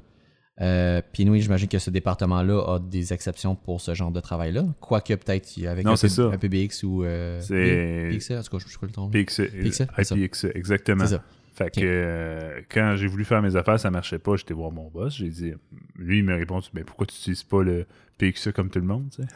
Euh, 0.61 1.01
puis 1.13 1.29
oui, 1.31 1.41
j'imagine 1.41 1.69
que 1.69 1.79
ce 1.79 1.89
département-là 1.91 2.75
a 2.75 2.79
des 2.81 3.13
exceptions 3.13 3.55
pour 3.55 3.81
ce 3.81 3.95
genre 3.95 4.11
de 4.11 4.19
travail-là. 4.21 4.65
Quoique 4.81 5.15
peut-être 5.15 5.49
avec 5.67 5.85
Non, 5.85 5.93
un, 5.93 5.97
ça. 5.97 6.23
un 6.25 6.37
PBX 6.37 6.83
ou 6.83 7.05
euh, 7.05 7.39
PXE, 7.41 8.33
en 8.33 8.43
tout 8.43 8.51
cas, 8.59 8.65
je 8.67 8.73
sais 8.73 8.79
pas 8.81 8.87
le 8.87 8.93
nom. 9.01 9.09
PXE, 9.09 9.43
PXE. 9.63 9.83
IPXE, 10.17 10.47
exactement. 10.57 11.07
C'est 11.07 11.15
ça. 11.15 11.23
Fait 11.55 11.71
que 11.73 11.81
euh, 11.83 12.61
quand 12.71 12.95
j'ai 12.97 13.07
voulu 13.09 13.25
faire 13.25 13.41
mes 13.43 13.55
affaires, 13.57 13.81
ça 13.81 13.91
marchait 13.91 14.19
pas. 14.19 14.37
J'étais 14.37 14.55
voir 14.55 14.71
mon 14.73 14.89
boss. 14.91 15.17
J'ai 15.17 15.29
dit, 15.29 15.53
lui, 15.97 16.19
il 16.19 16.25
m'a 16.25 16.35
répondu, 16.35 16.69
mais 16.75 16.83
pourquoi 16.85 17.07
tu 17.07 17.15
n'utilises 17.15 17.43
pas 17.45 17.63
le 17.63 17.87
PXE 18.19 18.51
comme 18.53 18.69
tout 18.71 18.79
le 18.81 18.85
monde, 18.87 19.11
tu 19.15 19.23
sais? 19.23 19.29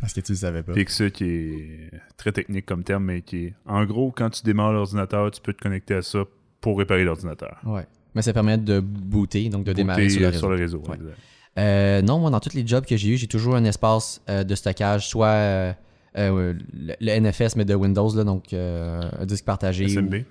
Parce 0.00 0.12
que 0.12 0.20
tu 0.20 0.32
le 0.32 0.36
savais 0.38 0.62
pas. 0.62 0.72
PXE 0.74 1.10
qui 1.12 1.24
est 1.24 1.90
très 2.16 2.32
technique 2.32 2.66
comme 2.66 2.84
terme, 2.84 3.04
mais 3.04 3.22
qui 3.22 3.46
est. 3.46 3.54
En 3.66 3.84
gros, 3.86 4.12
quand 4.12 4.28
tu 4.30 4.42
démarres 4.42 4.72
l'ordinateur, 4.72 5.30
tu 5.30 5.40
peux 5.40 5.52
te 5.54 5.62
connecter 5.62 5.94
à 5.94 6.02
ça 6.02 6.24
pour 6.60 6.78
réparer 6.78 7.04
l'ordinateur. 7.04 7.58
Ouais. 7.64 7.86
Mais 8.14 8.22
ça 8.22 8.32
permet 8.32 8.58
de 8.58 8.80
booter, 8.80 9.48
donc 9.48 9.64
de 9.64 9.72
démarrer 9.72 10.08
Booter, 10.08 10.14
sur 10.14 10.20
le 10.20 10.26
euh, 10.26 10.30
réseau. 10.30 10.38
sur 10.38 10.50
le 10.50 10.56
réseau. 10.56 10.82
Ouais. 10.88 11.12
Euh, 11.58 12.02
non, 12.02 12.18
moi, 12.18 12.30
dans 12.30 12.40
tous 12.40 12.52
les 12.54 12.66
jobs 12.66 12.84
que 12.84 12.96
j'ai 12.96 13.10
eu, 13.10 13.16
j'ai 13.16 13.26
toujours 13.26 13.56
un 13.56 13.64
espace 13.64 14.20
euh, 14.28 14.44
de 14.44 14.54
stockage, 14.54 15.08
soit 15.08 15.28
euh, 15.28 15.72
euh, 16.18 16.54
le, 16.74 16.94
le 17.00 17.20
NFS, 17.20 17.56
mais 17.56 17.64
de 17.64 17.74
Windows, 17.74 18.14
là, 18.14 18.24
donc 18.24 18.52
euh, 18.52 19.00
un 19.18 19.24
disque 19.26 19.44
partagé. 19.44 19.88
SMB. 19.88 20.14
ou- 20.14 20.24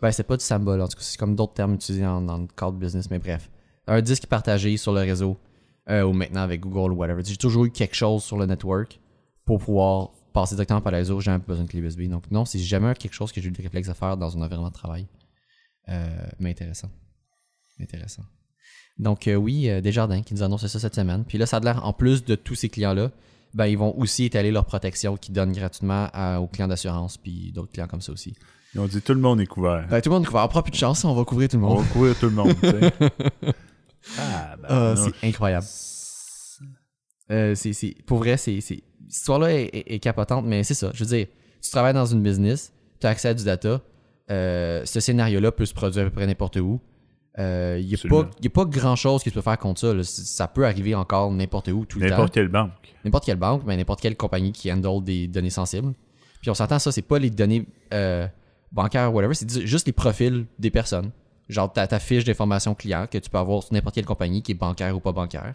Ben, 0.00 0.10
c'est 0.12 0.24
pas 0.26 0.36
du 0.36 0.44
symbole, 0.44 0.80
en 0.80 0.88
tout 0.88 0.96
cas, 0.96 1.02
c'est 1.02 1.18
comme 1.18 1.34
d'autres 1.36 1.54
termes 1.54 1.74
utilisés 1.74 2.06
en- 2.06 2.20
dans 2.22 2.38
le 2.38 2.46
cadre 2.56 2.72
business, 2.78 3.08
mais 3.10 3.18
bref. 3.20 3.48
Un 3.86 4.00
disque 4.00 4.26
partagé 4.26 4.76
sur 4.76 4.92
le 4.92 5.00
réseau, 5.00 5.36
euh, 5.90 6.02
ou 6.02 6.12
maintenant 6.12 6.40
avec 6.42 6.60
Google 6.60 6.92
ou 6.92 6.96
whatever. 6.96 7.22
J'ai 7.24 7.36
toujours 7.36 7.64
eu 7.64 7.70
quelque 7.70 7.94
chose 7.94 8.22
sur 8.22 8.36
le 8.38 8.46
network 8.46 8.98
pour 9.44 9.58
pouvoir 9.60 10.10
passer 10.32 10.54
directement 10.54 10.80
par 10.80 10.92
le 10.92 10.98
réseau, 10.98 11.20
j'ai 11.20 11.26
jamais 11.26 11.42
besoin 11.46 11.64
de 11.64 11.70
clé 11.70 11.80
USB. 11.80 12.02
Donc, 12.02 12.30
non, 12.30 12.44
c'est 12.44 12.58
jamais 12.58 12.94
quelque 12.94 13.14
chose 13.14 13.32
que 13.32 13.40
j'ai 13.40 13.48
eu 13.48 13.52
le 13.56 13.62
réflexe 13.62 13.88
à 13.88 13.94
faire 13.94 14.16
dans 14.16 14.36
un 14.36 14.42
environnement 14.42 14.68
de 14.68 14.74
travail. 14.74 15.06
Euh, 15.88 16.06
mais 16.38 16.50
intéressant. 16.50 16.90
Intéressant. 17.80 18.22
Donc, 18.98 19.26
euh, 19.26 19.36
oui, 19.36 19.68
Desjardins 19.82 20.22
qui 20.22 20.34
nous 20.34 20.42
annonce 20.42 20.66
ça 20.66 20.78
cette 20.78 20.94
semaine. 20.94 21.24
Puis 21.24 21.38
là, 21.38 21.46
ça 21.46 21.56
a 21.56 21.60
l'air, 21.60 21.84
en 21.84 21.92
plus 21.92 22.24
de 22.24 22.34
tous 22.34 22.54
ces 22.56 22.68
clients-là, 22.68 23.10
ben, 23.54 23.66
ils 23.66 23.78
vont 23.78 23.96
aussi 23.98 24.24
étaler 24.24 24.50
leur 24.50 24.66
protection 24.66 25.16
qu'ils 25.16 25.32
donnent 25.34 25.52
gratuitement 25.52 26.08
à- 26.12 26.40
aux 26.40 26.46
clients 26.48 26.68
d'assurance, 26.68 27.16
puis 27.16 27.50
d'autres 27.52 27.72
clients 27.72 27.86
comme 27.86 28.02
ça 28.02 28.12
aussi. 28.12 28.34
Ils 28.74 28.80
ont 28.80 28.86
dit 28.86 29.00
tout 29.00 29.14
le 29.14 29.20
monde 29.20 29.40
est 29.40 29.46
couvert. 29.46 29.86
Ben, 29.88 30.00
tout 30.02 30.10
le 30.10 30.16
monde 30.16 30.26
couvert. 30.26 30.44
On 30.44 30.48
prend 30.48 30.62
plus 30.62 30.72
de 30.72 30.76
chance, 30.76 31.04
on 31.04 31.14
va 31.14 31.24
couvrir 31.24 31.48
tout 31.48 31.56
le 31.56 31.64
On 31.64 31.68
monde. 31.76 31.84
va 31.84 31.90
couvrir 31.92 32.18
tout 32.18 32.26
le 32.26 32.32
monde. 32.34 32.54
Ah, 34.18 34.56
ben, 34.60 34.66
Ah, 34.68 34.94
c'est 34.96 35.26
incroyable. 35.28 35.66
Euh, 37.30 37.54
pour 38.06 38.18
vrai, 38.18 38.36
c'est, 38.36 38.60
cette 38.60 38.80
histoire-là 39.08 39.52
est, 39.52 39.98
capotante, 40.02 40.44
mais 40.46 40.62
c'est 40.64 40.74
ça. 40.74 40.90
Je 40.94 41.04
veux 41.04 41.16
dire, 41.16 41.26
tu 41.62 41.70
travailles 41.70 41.92
dans 41.94 42.06
une 42.06 42.22
business, 42.22 42.72
tu 43.00 43.06
as 43.06 43.10
accès 43.10 43.28
à 43.28 43.34
du 43.34 43.44
data. 43.44 43.80
euh, 44.30 44.84
ce 44.84 45.00
scénario-là 45.00 45.52
peut 45.52 45.64
se 45.64 45.72
produire 45.74 46.06
à 46.06 46.10
peu 46.10 46.14
près 46.16 46.26
n'importe 46.26 46.56
où. 46.56 46.80
Il 47.38 47.42
n'y 47.86 47.94
a, 47.94 48.08
pas- 48.08 48.28
a 48.44 48.48
pas 48.50 48.64
grand-chose 48.64 49.22
qui 49.22 49.30
se 49.30 49.34
peut 49.34 49.40
faire 49.42 49.58
contre 49.58 49.80
ça. 49.80 49.94
là. 49.94 50.02
Ça 50.02 50.48
peut 50.48 50.66
arriver 50.66 50.94
encore 50.94 51.30
n'importe 51.32 51.68
où, 51.68 51.84
tout 51.86 51.98
le 51.98 52.06
temps. 52.08 52.16
N'importe 52.16 52.34
quelle 52.34 52.48
banque. 52.48 52.72
N'importe 53.04 53.24
quelle 53.24 53.36
banque, 53.36 53.62
mais 53.66 53.76
n'importe 53.76 54.00
quelle 54.00 54.16
compagnie 54.16 54.52
qui 54.52 54.72
handle 54.72 55.02
des 55.04 55.28
données 55.28 55.50
sensibles. 55.50 55.92
Puis 56.40 56.50
on 56.50 56.54
s'entend, 56.54 56.78
ça, 56.78 56.92
c'est 56.92 57.02
pas 57.02 57.18
les 57.18 57.30
données 57.30 57.66
euh, 57.94 58.26
bancaires, 58.72 59.12
whatever, 59.14 59.34
c'est 59.34 59.66
juste 59.66 59.86
les 59.86 59.92
profils 59.92 60.46
des 60.58 60.70
personnes. 60.70 61.10
Genre 61.48 61.72
ta, 61.72 61.86
ta 61.86 61.98
fiche 61.98 62.24
d'information 62.24 62.74
client 62.74 63.06
que 63.10 63.18
tu 63.18 63.30
peux 63.30 63.38
avoir 63.38 63.62
sur 63.62 63.72
n'importe 63.72 63.94
quelle 63.94 64.04
compagnie 64.04 64.42
qui 64.42 64.52
est 64.52 64.54
bancaire 64.54 64.94
ou 64.96 65.00
pas 65.00 65.12
bancaire. 65.12 65.54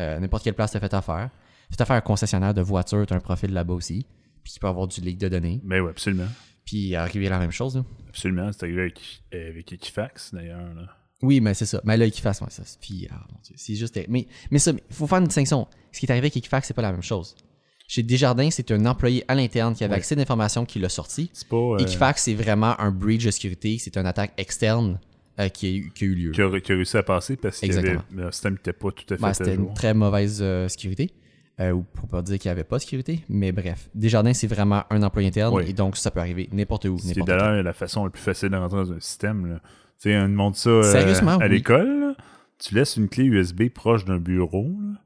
Euh, 0.00 0.18
n'importe 0.18 0.44
quelle 0.44 0.54
place 0.54 0.72
tu 0.72 0.76
as 0.76 0.80
fait 0.80 0.92
affaire. 0.94 1.30
Si 1.70 1.76
tu 1.76 1.82
as 1.82 1.86
fait 1.86 1.94
un 1.94 2.00
concessionnaire 2.00 2.52
de 2.52 2.60
voiture, 2.60 3.06
tu 3.06 3.14
as 3.14 3.16
un 3.16 3.20
profil 3.20 3.52
là-bas 3.52 3.74
aussi. 3.74 4.06
Puis 4.42 4.52
tu 4.52 4.60
peux 4.60 4.66
avoir 4.66 4.86
du 4.86 5.00
leak 5.00 5.16
de 5.18 5.28
données. 5.28 5.60
Ben 5.64 5.80
oui, 5.80 5.88
absolument. 5.90 6.28
Puis 6.66 6.94
arriver 6.94 7.28
la 7.28 7.38
même 7.38 7.50
chose. 7.52 7.76
là. 7.76 7.84
Absolument. 8.08 8.50
C'est 8.52 8.64
arrivé 8.64 8.82
avec, 8.82 9.22
euh, 9.34 9.48
avec 9.50 9.72
Equifax, 9.72 10.34
d'ailleurs. 10.34 10.74
là. 10.74 10.82
Oui, 11.22 11.40
mais 11.40 11.54
c'est 11.54 11.64
ça. 11.66 11.80
Mais 11.84 11.96
là, 11.96 12.04
Equifax, 12.04 12.40
ouais, 12.42 12.48
ça. 12.50 12.62
c'est- 12.66 12.78
Puis, 12.80 13.08
ah, 13.10 13.24
mon 13.32 13.38
Dieu, 13.42 13.54
c'est 13.56 13.74
juste. 13.74 13.98
Mais, 14.08 14.26
mais 14.50 14.58
ça, 14.58 14.72
il 14.72 14.94
faut 14.94 15.06
faire 15.06 15.18
une 15.18 15.26
distinction. 15.26 15.66
Ce 15.92 16.00
qui 16.00 16.06
est 16.06 16.10
arrivé 16.10 16.26
avec 16.26 16.36
Equifax, 16.36 16.68
c'est 16.68 16.74
pas 16.74 16.82
la 16.82 16.92
même 16.92 17.02
chose. 17.02 17.34
Chez 17.86 18.02
Desjardins, 18.02 18.50
c'est 18.50 18.70
un 18.72 18.84
employé 18.86 19.24
à 19.28 19.34
l'interne 19.34 19.74
qui 19.74 19.84
avait 19.84 19.92
Ouais. 19.92 19.98
accès 19.98 20.14
à 20.14 20.18
l'information 20.18 20.64
qui 20.66 20.78
l'a 20.78 20.88
sorti. 20.90 21.30
C'est 21.32 21.48
pas. 21.48 21.56
euh, 21.56 21.78
Equifax, 21.78 22.22
c'est 22.24 22.34
vraiment 22.34 22.78
un 22.80 22.90
breach 22.90 23.24
de 23.24 23.30
sécurité. 23.30 23.78
C'est 23.78 23.96
une 23.96 24.06
attaque 24.06 24.32
externe 24.36 24.98
euh, 25.38 25.48
qui, 25.48 25.66
a 25.66 25.70
eu, 25.70 25.90
qui 25.94 26.04
a 26.04 26.06
eu 26.06 26.14
lieu. 26.14 26.30
qui, 26.32 26.40
a, 26.42 26.60
qui 26.60 26.72
a 26.72 26.74
réussi 26.76 26.96
à 26.96 27.02
passer 27.02 27.36
parce 27.36 27.60
que 27.60 27.66
le 28.12 28.30
système 28.32 28.52
n'était 28.54 28.72
pas 28.72 28.90
tout 28.92 29.04
à 29.12 29.16
fait 29.16 29.22
Ben, 29.22 29.32
c'était 29.34 29.54
une 29.54 29.74
très 29.74 29.94
mauvaise 29.94 30.38
euh, 30.42 30.68
sécurité. 30.68 31.12
Euh, 31.60 31.70
ou 31.70 31.82
pour 31.94 32.08
pas 32.08 32.20
dire 32.20 32.36
qu'il 32.40 32.48
n'y 32.48 32.52
avait 32.52 32.64
pas 32.64 32.78
de 32.78 32.82
sécurité. 32.82 33.20
Mais 33.28 33.52
bref, 33.52 33.88
Desjardins, 33.94 34.32
c'est 34.32 34.48
vraiment 34.48 34.82
un 34.90 35.02
employé 35.04 35.28
interne. 35.28 35.54
Oui. 35.54 35.64
Et 35.68 35.72
donc, 35.72 35.96
ça 35.96 36.10
peut 36.10 36.18
arriver 36.18 36.48
n'importe 36.52 36.86
où. 36.86 36.98
C'est 36.98 37.14
d'ailleurs 37.20 37.62
la 37.62 37.72
façon 37.72 38.04
la 38.04 38.10
plus 38.10 38.22
facile 38.22 38.48
de 38.48 38.56
rentrer 38.56 38.78
dans 38.78 38.92
un 38.92 38.98
système. 39.00 39.60
Tu 40.00 40.10
sais, 40.10 40.18
on 40.18 40.28
demande 40.28 40.56
ça 40.56 40.70
euh, 40.70 40.82
Sérieusement, 40.82 41.32
à 41.38 41.46
oui. 41.46 41.50
l'école. 41.50 42.16
Tu 42.58 42.74
laisses 42.74 42.96
une 42.96 43.08
clé 43.08 43.24
USB 43.24 43.68
proche 43.68 44.04
d'un 44.04 44.18
bureau. 44.18 44.68
là. 44.80 44.98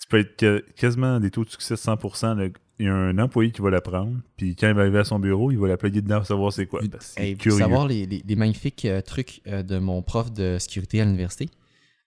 Tu 0.00 0.08
peux 0.08 0.18
être 0.18 0.64
quasiment 0.74 1.20
des 1.20 1.30
taux 1.30 1.44
de 1.44 1.50
succès 1.50 1.74
de 1.74 1.78
100%. 1.78 2.36
là. 2.36 2.48
Il 2.80 2.86
y 2.86 2.88
a 2.88 2.94
un 2.94 3.16
employé 3.18 3.52
qui 3.52 3.62
va 3.62 3.70
la 3.70 3.80
prendre. 3.80 4.16
Puis 4.36 4.56
quand 4.56 4.68
il 4.68 4.74
va 4.74 4.80
arriver 4.82 4.98
à 4.98 5.04
son 5.04 5.18
bureau, 5.20 5.52
il 5.52 5.58
va 5.58 5.68
la 5.68 5.76
plugger 5.76 6.02
dedans 6.02 6.18
pour 6.18 6.26
savoir 6.26 6.52
c'est 6.52 6.66
quoi. 6.66 6.80
parce 6.90 7.16
Hey, 7.16 7.36
pour 7.36 7.58
savoir 7.58 7.86
les, 7.86 8.04
les- 8.06 8.22
les 8.26 8.36
magnifiques 8.36 8.84
euh, 8.84 9.00
trucs 9.00 9.42
euh, 9.46 9.62
de 9.62 9.78
mon 9.78 10.02
prof 10.02 10.32
de 10.32 10.58
sécurité 10.58 11.00
à 11.00 11.04
l'université. 11.04 11.48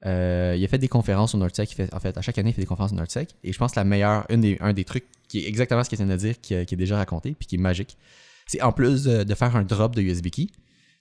Euh, 0.06 0.56
il 0.58 0.64
a 0.64 0.68
fait 0.68 0.78
des 0.78 0.90
conférences 0.90 1.34
au 1.34 1.38
NordSec. 1.38 1.70
Fait, 1.74 1.94
en 1.94 2.00
fait, 2.00 2.18
à 2.18 2.22
chaque 2.22 2.38
année, 2.38 2.50
il 2.50 2.54
fait 2.54 2.62
des 2.62 2.68
conférences 2.68 2.92
au 2.92 2.96
NordSec. 2.96 3.30
Et 3.44 3.54
je 3.54 3.58
pense 3.58 3.72
que 3.72 3.80
la 3.80 3.86
meilleure, 3.86 4.26
une 4.30 4.42
des, 4.42 4.58
un 4.60 4.74
des 4.74 4.84
trucs 4.84 5.06
qui 5.30 5.40
est 5.40 5.48
exactement 5.48 5.84
ce 5.84 5.90
qu'il 5.90 5.98
vient 5.98 6.06
de 6.08 6.16
dire, 6.16 6.40
qui, 6.42 6.66
qui 6.66 6.76
est 6.76 6.78
déjà 6.78 6.98
raconté, 6.98 7.34
puis 7.34 7.48
qui 7.48 7.56
est 7.56 7.60
magique, 7.60 7.98
c'est 8.46 8.62
en 8.62 8.72
plus 8.74 9.04
de, 9.06 9.36
faire 9.36 9.56
un 9.56 9.64
drop 9.64 9.96
de 9.96 10.02
USB 10.02 10.28
key, 10.28 10.48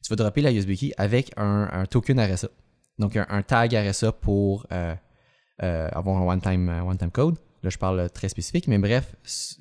tu 0.02 0.08
vas 0.10 0.16
dropper 0.16 0.40
la 0.42 0.52
USB 0.52 0.74
key 0.74 0.92
avec 0.96 1.32
un, 1.36 1.68
un 1.72 1.86
token 1.86 2.18
RSA. 2.20 2.48
Donc, 2.98 3.16
un, 3.16 3.26
un 3.28 3.42
tag 3.42 3.74
RSA 3.74 4.12
pour 4.12 4.66
avoir 5.58 6.16
un 6.16 6.26
one-time 6.26 6.68
euh, 6.68 6.82
one-time 6.82 7.10
code. 7.10 7.36
Là, 7.66 7.70
je 7.70 7.78
parle 7.78 8.08
très 8.10 8.28
spécifique, 8.28 8.68
mais 8.68 8.78
bref, 8.78 9.16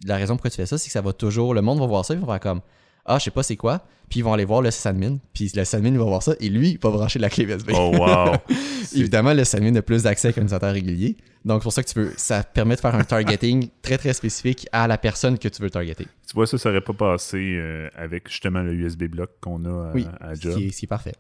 la 0.06 0.16
raison 0.18 0.36
pourquoi 0.36 0.52
tu 0.52 0.58
fais 0.58 0.68
ça, 0.68 0.78
c'est 0.78 0.86
que 0.90 0.94
ça 0.94 1.02
va 1.02 1.12
toujours. 1.12 1.56
Le 1.56 1.64
monde 1.64 1.80
va 1.80 1.88
voir 1.88 2.06
ça, 2.06 2.14
ils 2.14 2.20
vont 2.20 2.28
faire 2.28 2.40
comme 2.40 2.62
Ah, 3.04 3.18
je 3.18 3.24
sais 3.24 3.32
pas 3.32 3.42
c'est 3.42 3.56
quoi. 3.56 3.82
Puis 4.10 4.20
ils 4.20 4.24
vont 4.24 4.32
aller 4.34 4.46
voir 4.46 4.62
le 4.62 4.70
sysadmin. 4.70 5.18
Puis 5.34 5.52
le 5.56 5.64
sysadmin 5.66 5.98
va 5.98 6.04
voir 6.04 6.22
ça. 6.22 6.34
Et 6.40 6.50
lui, 6.50 6.70
il 6.74 6.80
va 6.80 6.92
brancher 6.92 7.18
la 7.18 7.32
clé 7.32 7.46
USB. 7.46 7.72
Oh, 7.74 7.92
wow! 7.98 8.36
C'est- 8.84 9.00
Évidemment, 9.00 9.34
le 9.34 9.44
sysadmin 9.44 9.76
a 9.76 9.82
plus 9.82 10.04
d'accès 10.04 10.32
qu'un 10.34 10.42
utilisateur 10.42 10.72
régulier. 10.72 11.18
Donc, 11.44 11.62
c'est 11.62 11.64
pour 11.64 11.74
ça 11.74 11.82
que 11.82 11.90
tu 11.90 12.00
veux. 12.00 12.14
Ça 12.16 12.44
permet 12.44 12.76
de 12.76 12.80
faire 12.82 12.94
un 12.94 13.04
targeting 13.04 13.70
très 13.82 13.98
très 13.98 14.14
spécifique 14.14 14.68
à 14.72 14.88
la 14.88 15.00
personne 15.00 15.40
que 15.40 15.48
tu 15.48 15.60
veux 15.64 15.72
targeter. 15.72 16.06
Tu 16.28 16.34
vois, 16.36 16.46
ça, 16.46 16.60
ça 16.60 16.70
aurait 16.70 16.82
pas 16.82 16.94
passé 16.94 17.56
euh, 17.58 17.90
avec 17.96 18.30
justement 18.30 18.62
le 18.62 18.74
USB 18.76 19.06
block 19.06 19.32
qu'on 19.42 19.66
a 19.66 19.90
à, 19.90 19.94
Oui. 19.96 20.06
à 20.22 20.36
job. 20.36 20.56
qui 20.58 20.68
est, 20.68 20.72
ce 20.72 20.78
qui 20.78 20.86
est 20.86 20.88
parfait. 20.88 21.16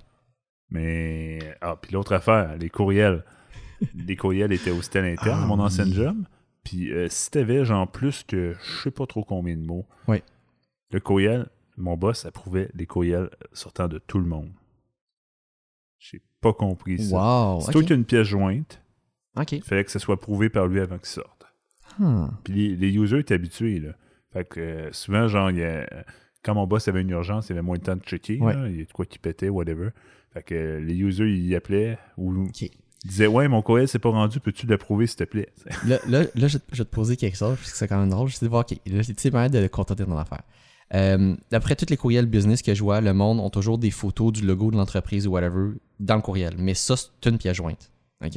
Mais. 0.69 1.39
Ah, 1.61 1.75
puis 1.81 1.91
l'autre 1.93 2.13
affaire, 2.13 2.55
les 2.59 2.69
courriels. 2.69 3.23
les 3.95 4.15
courriels 4.15 4.51
étaient 4.53 4.71
aussi 4.71 4.95
à 4.97 5.01
l'interne, 5.01 5.41
Ah, 5.43 5.47
mon 5.47 5.59
ancienne 5.59 5.89
oui. 5.89 5.95
job. 5.95 6.15
Puis 6.65 6.91
euh, 6.91 7.07
si 7.09 7.31
t'avais 7.31 7.63
genre 7.63 7.89
plus 7.89 8.23
que 8.23 8.53
je 8.61 8.81
sais 8.83 8.91
pas 8.91 9.05
trop 9.05 9.23
combien 9.23 9.55
de 9.55 9.61
mots, 9.65 9.85
Oui. 10.09 10.21
le 10.91 10.99
courriel, 10.99 11.47
mon 11.77 11.95
boss 11.95 12.25
approuvait 12.25 12.69
les 12.73 12.85
courriels 12.85 13.29
sortant 13.53 13.87
de 13.87 13.97
tout 13.99 14.19
le 14.19 14.25
monde. 14.25 14.51
J'ai 15.99 16.21
pas 16.41 16.53
compris 16.53 16.99
ça. 16.99 17.15
Wow. 17.55 17.61
Si 17.61 17.71
toi 17.71 17.81
ok. 17.81 17.87
tu 17.87 17.93
as 17.93 17.95
une 17.95 18.05
pièce 18.05 18.27
jointe, 18.27 18.81
Ok. 19.37 19.53
il 19.53 19.63
fallait 19.63 19.83
que 19.83 19.91
ça 19.91 19.99
soit 19.99 20.19
prouvé 20.19 20.49
par 20.49 20.67
lui 20.67 20.79
avant 20.79 20.97
qu'il 20.97 21.07
sorte. 21.07 21.45
Hmm. 21.99 22.27
Puis 22.43 22.53
les, 22.53 22.75
les 22.75 22.95
users 22.97 23.19
étaient 23.19 23.33
habitués, 23.35 23.79
là. 23.79 23.93
Fait 24.33 24.43
que 24.47 24.59
euh, 24.59 24.91
souvent, 24.91 25.27
genre, 25.27 25.49
il 25.51 25.57
y 25.59 25.63
a- 25.63 25.87
quand 26.43 26.53
mon 26.55 26.67
boss 26.67 26.87
avait 26.87 27.01
une 27.01 27.09
urgence, 27.11 27.49
il 27.49 27.53
avait 27.53 27.61
moins 27.61 27.77
de 27.77 27.83
temps 27.83 27.95
de 27.95 28.03
checker. 28.03 28.39
Ouais. 28.39 28.53
là. 28.53 28.67
Il 28.67 28.77
y 28.77 28.81
a 28.81 28.85
de 28.85 28.91
quoi 28.91 29.05
qui 29.05 29.17
pétait, 29.17 29.49
whatever. 29.49 29.89
Fait 30.31 30.43
que 30.43 30.55
euh, 30.55 30.79
les 30.79 30.95
users, 30.95 31.31
ils 31.31 31.55
appelaient 31.55 31.97
ou. 32.17 32.47
Ils 33.05 33.09
disaient 33.09 33.27
Ouais, 33.27 33.47
mon 33.47 33.61
courriel 33.61 33.87
s'est 33.87 33.99
pas 33.99 34.09
rendu, 34.09 34.39
peux-tu 34.41 34.65
l'approuver, 34.67 35.07
s'il 35.07 35.15
te 35.17 35.23
plaît? 35.23 35.53
Là, 35.87 35.99
là, 36.07 36.23
là, 36.35 36.47
je, 36.47 36.57
vais 36.57 36.59
te- 36.59 36.73
je 36.73 36.77
vais 36.79 36.85
te 36.85 36.93
poser 36.93 37.15
quelque 37.15 37.37
chose, 37.37 37.55
parce 37.57 37.71
que 37.71 37.77
c'est 37.77 37.87
quand 37.87 37.99
même 37.99 38.09
drôle. 38.09 38.27
Je 38.27 38.35
sais 38.35 38.45
de 38.45 38.49
voir, 38.49 38.65
ok, 38.69 38.77
là, 38.85 39.03
tu 39.03 39.13
sais, 39.17 39.31
moyen 39.31 39.49
de 39.49 39.65
contenter 39.67 40.03
ton 40.03 40.17
affaire. 40.17 40.41
Euh, 40.93 41.35
D'après 41.51 41.75
tous 41.75 41.87
les 41.89 41.97
courriels 41.97 42.25
business 42.27 42.61
que 42.61 42.73
je 42.75 42.83
vois, 42.83 43.01
le 43.01 43.13
monde 43.13 43.39
ont 43.39 43.49
toujours 43.49 43.77
des 43.77 43.89
photos 43.91 44.31
du 44.33 44.45
logo 44.45 44.69
de 44.71 44.75
l'entreprise 44.77 45.25
ou 45.27 45.31
whatever 45.31 45.71
dans 45.99 46.15
le 46.15 46.21
courriel. 46.21 46.55
Mais 46.57 46.73
ça, 46.73 46.95
c'est 46.97 47.29
une 47.29 47.37
pièce 47.37 47.57
jointe. 47.57 47.91
OK? 48.23 48.35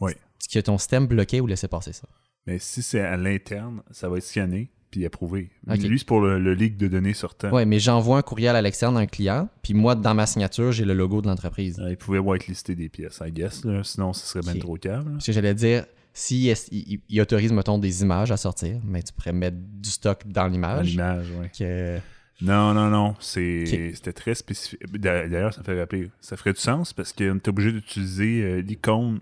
Oui. 0.00 0.12
Est-ce 0.12 0.48
que 0.48 0.64
ton 0.64 0.78
système 0.78 1.06
bloqué 1.06 1.40
ou 1.40 1.46
laissé 1.46 1.66
passer 1.68 1.92
ça? 1.92 2.08
Mais 2.46 2.58
si 2.58 2.82
c'est 2.82 3.00
à 3.00 3.16
l'interne, 3.16 3.82
ça 3.92 4.08
va 4.08 4.18
être 4.18 4.24
scanné 4.24 4.70
puis 4.92 5.04
approuvé. 5.04 5.50
Ok. 5.68 5.78
Lui, 5.78 5.98
c'est 5.98 6.06
pour 6.06 6.20
le, 6.20 6.38
le 6.38 6.54
leak 6.54 6.76
de 6.76 6.86
données 6.86 7.14
sortant. 7.14 7.50
Ouais, 7.50 7.64
mais 7.66 7.80
j'envoie 7.80 8.18
un 8.18 8.22
courriel 8.22 8.54
à 8.54 8.62
l'externe 8.62 8.96
à 8.96 9.00
un 9.00 9.06
client, 9.06 9.48
puis 9.62 9.74
moi, 9.74 9.96
dans 9.96 10.14
ma 10.14 10.26
signature, 10.26 10.70
j'ai 10.70 10.84
le 10.84 10.94
logo 10.94 11.20
de 11.20 11.26
l'entreprise. 11.26 11.80
Euh, 11.80 11.90
Il 11.90 11.96
pouvait 11.96 12.18
whitelister 12.20 12.76
des 12.76 12.88
pièces, 12.88 13.20
I 13.26 13.32
guess. 13.32 13.64
là. 13.64 13.82
Sinon, 13.82 14.12
ce 14.12 14.24
serait 14.24 14.42
bien 14.42 14.52
Ok. 14.52 14.58
trop 14.60 14.76
calme. 14.76 15.06
là. 15.06 15.10
Parce 15.14 15.26
que 15.26 15.32
j'allais 15.32 15.54
dire, 15.54 15.84
si 16.12 16.48
il, 16.50 16.54
il- 16.70 17.00
il 17.08 17.20
autorise, 17.20 17.52
mettons, 17.52 17.78
des 17.78 18.02
images 18.02 18.30
à 18.30 18.36
sortir, 18.36 18.78
mais 18.86 19.02
tu 19.02 19.12
pourrais 19.12 19.32
mettre 19.32 19.56
du 19.58 19.90
stock 19.90 20.20
dans 20.26 20.42
Dans 20.42 20.48
l'image. 20.48 20.90
l'image, 20.90 21.26
ouais. 21.40 21.50
Que... 21.58 21.98
Non, 22.44 22.74
non, 22.74 22.88
non. 22.90 23.14
C'est. 23.20 23.64
C'était 23.94 24.12
très 24.12 24.34
spécifique. 24.34 24.80
D'a- 24.98 25.28
D'ailleurs, 25.28 25.54
ça 25.54 25.60
me 25.60 25.64
fait 25.64 25.78
rappeler. 25.78 26.10
Ça 26.20 26.36
ferait 26.36 26.52
du 26.52 26.60
sens 26.60 26.92
parce 26.92 27.12
qu'on 27.12 27.36
est 27.36 27.48
obligé 27.48 27.70
d'utiliser 27.72 28.42
euh, 28.42 28.60
l'icône 28.60 29.20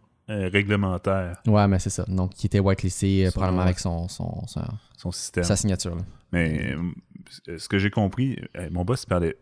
réglementaire, 0.49 1.41
Ouais, 1.47 1.67
mais 1.69 1.79
c'est 1.79 1.91
ça. 1.91 2.05
Donc, 2.09 2.35
qui 2.35 2.47
était 2.47 2.61
whitelisté 2.61 3.27
euh, 3.27 3.31
probablement 3.31 3.63
avec 3.63 3.79
son, 3.79 4.09
son, 4.09 4.47
son- 4.47 4.63
son 4.97 5.11
système. 5.13 5.45
sa 5.45 5.57
signature. 5.57 5.95
là. 5.97 6.03
Mais 6.33 6.75
euh, 7.49 7.59
ce 7.59 7.69
que 7.69 7.79
j'ai 7.79 7.91
compris, 7.91 8.39
euh, 8.57 8.69
mon 8.71 8.85
boss 8.85 9.05
parlait. 9.07 9.37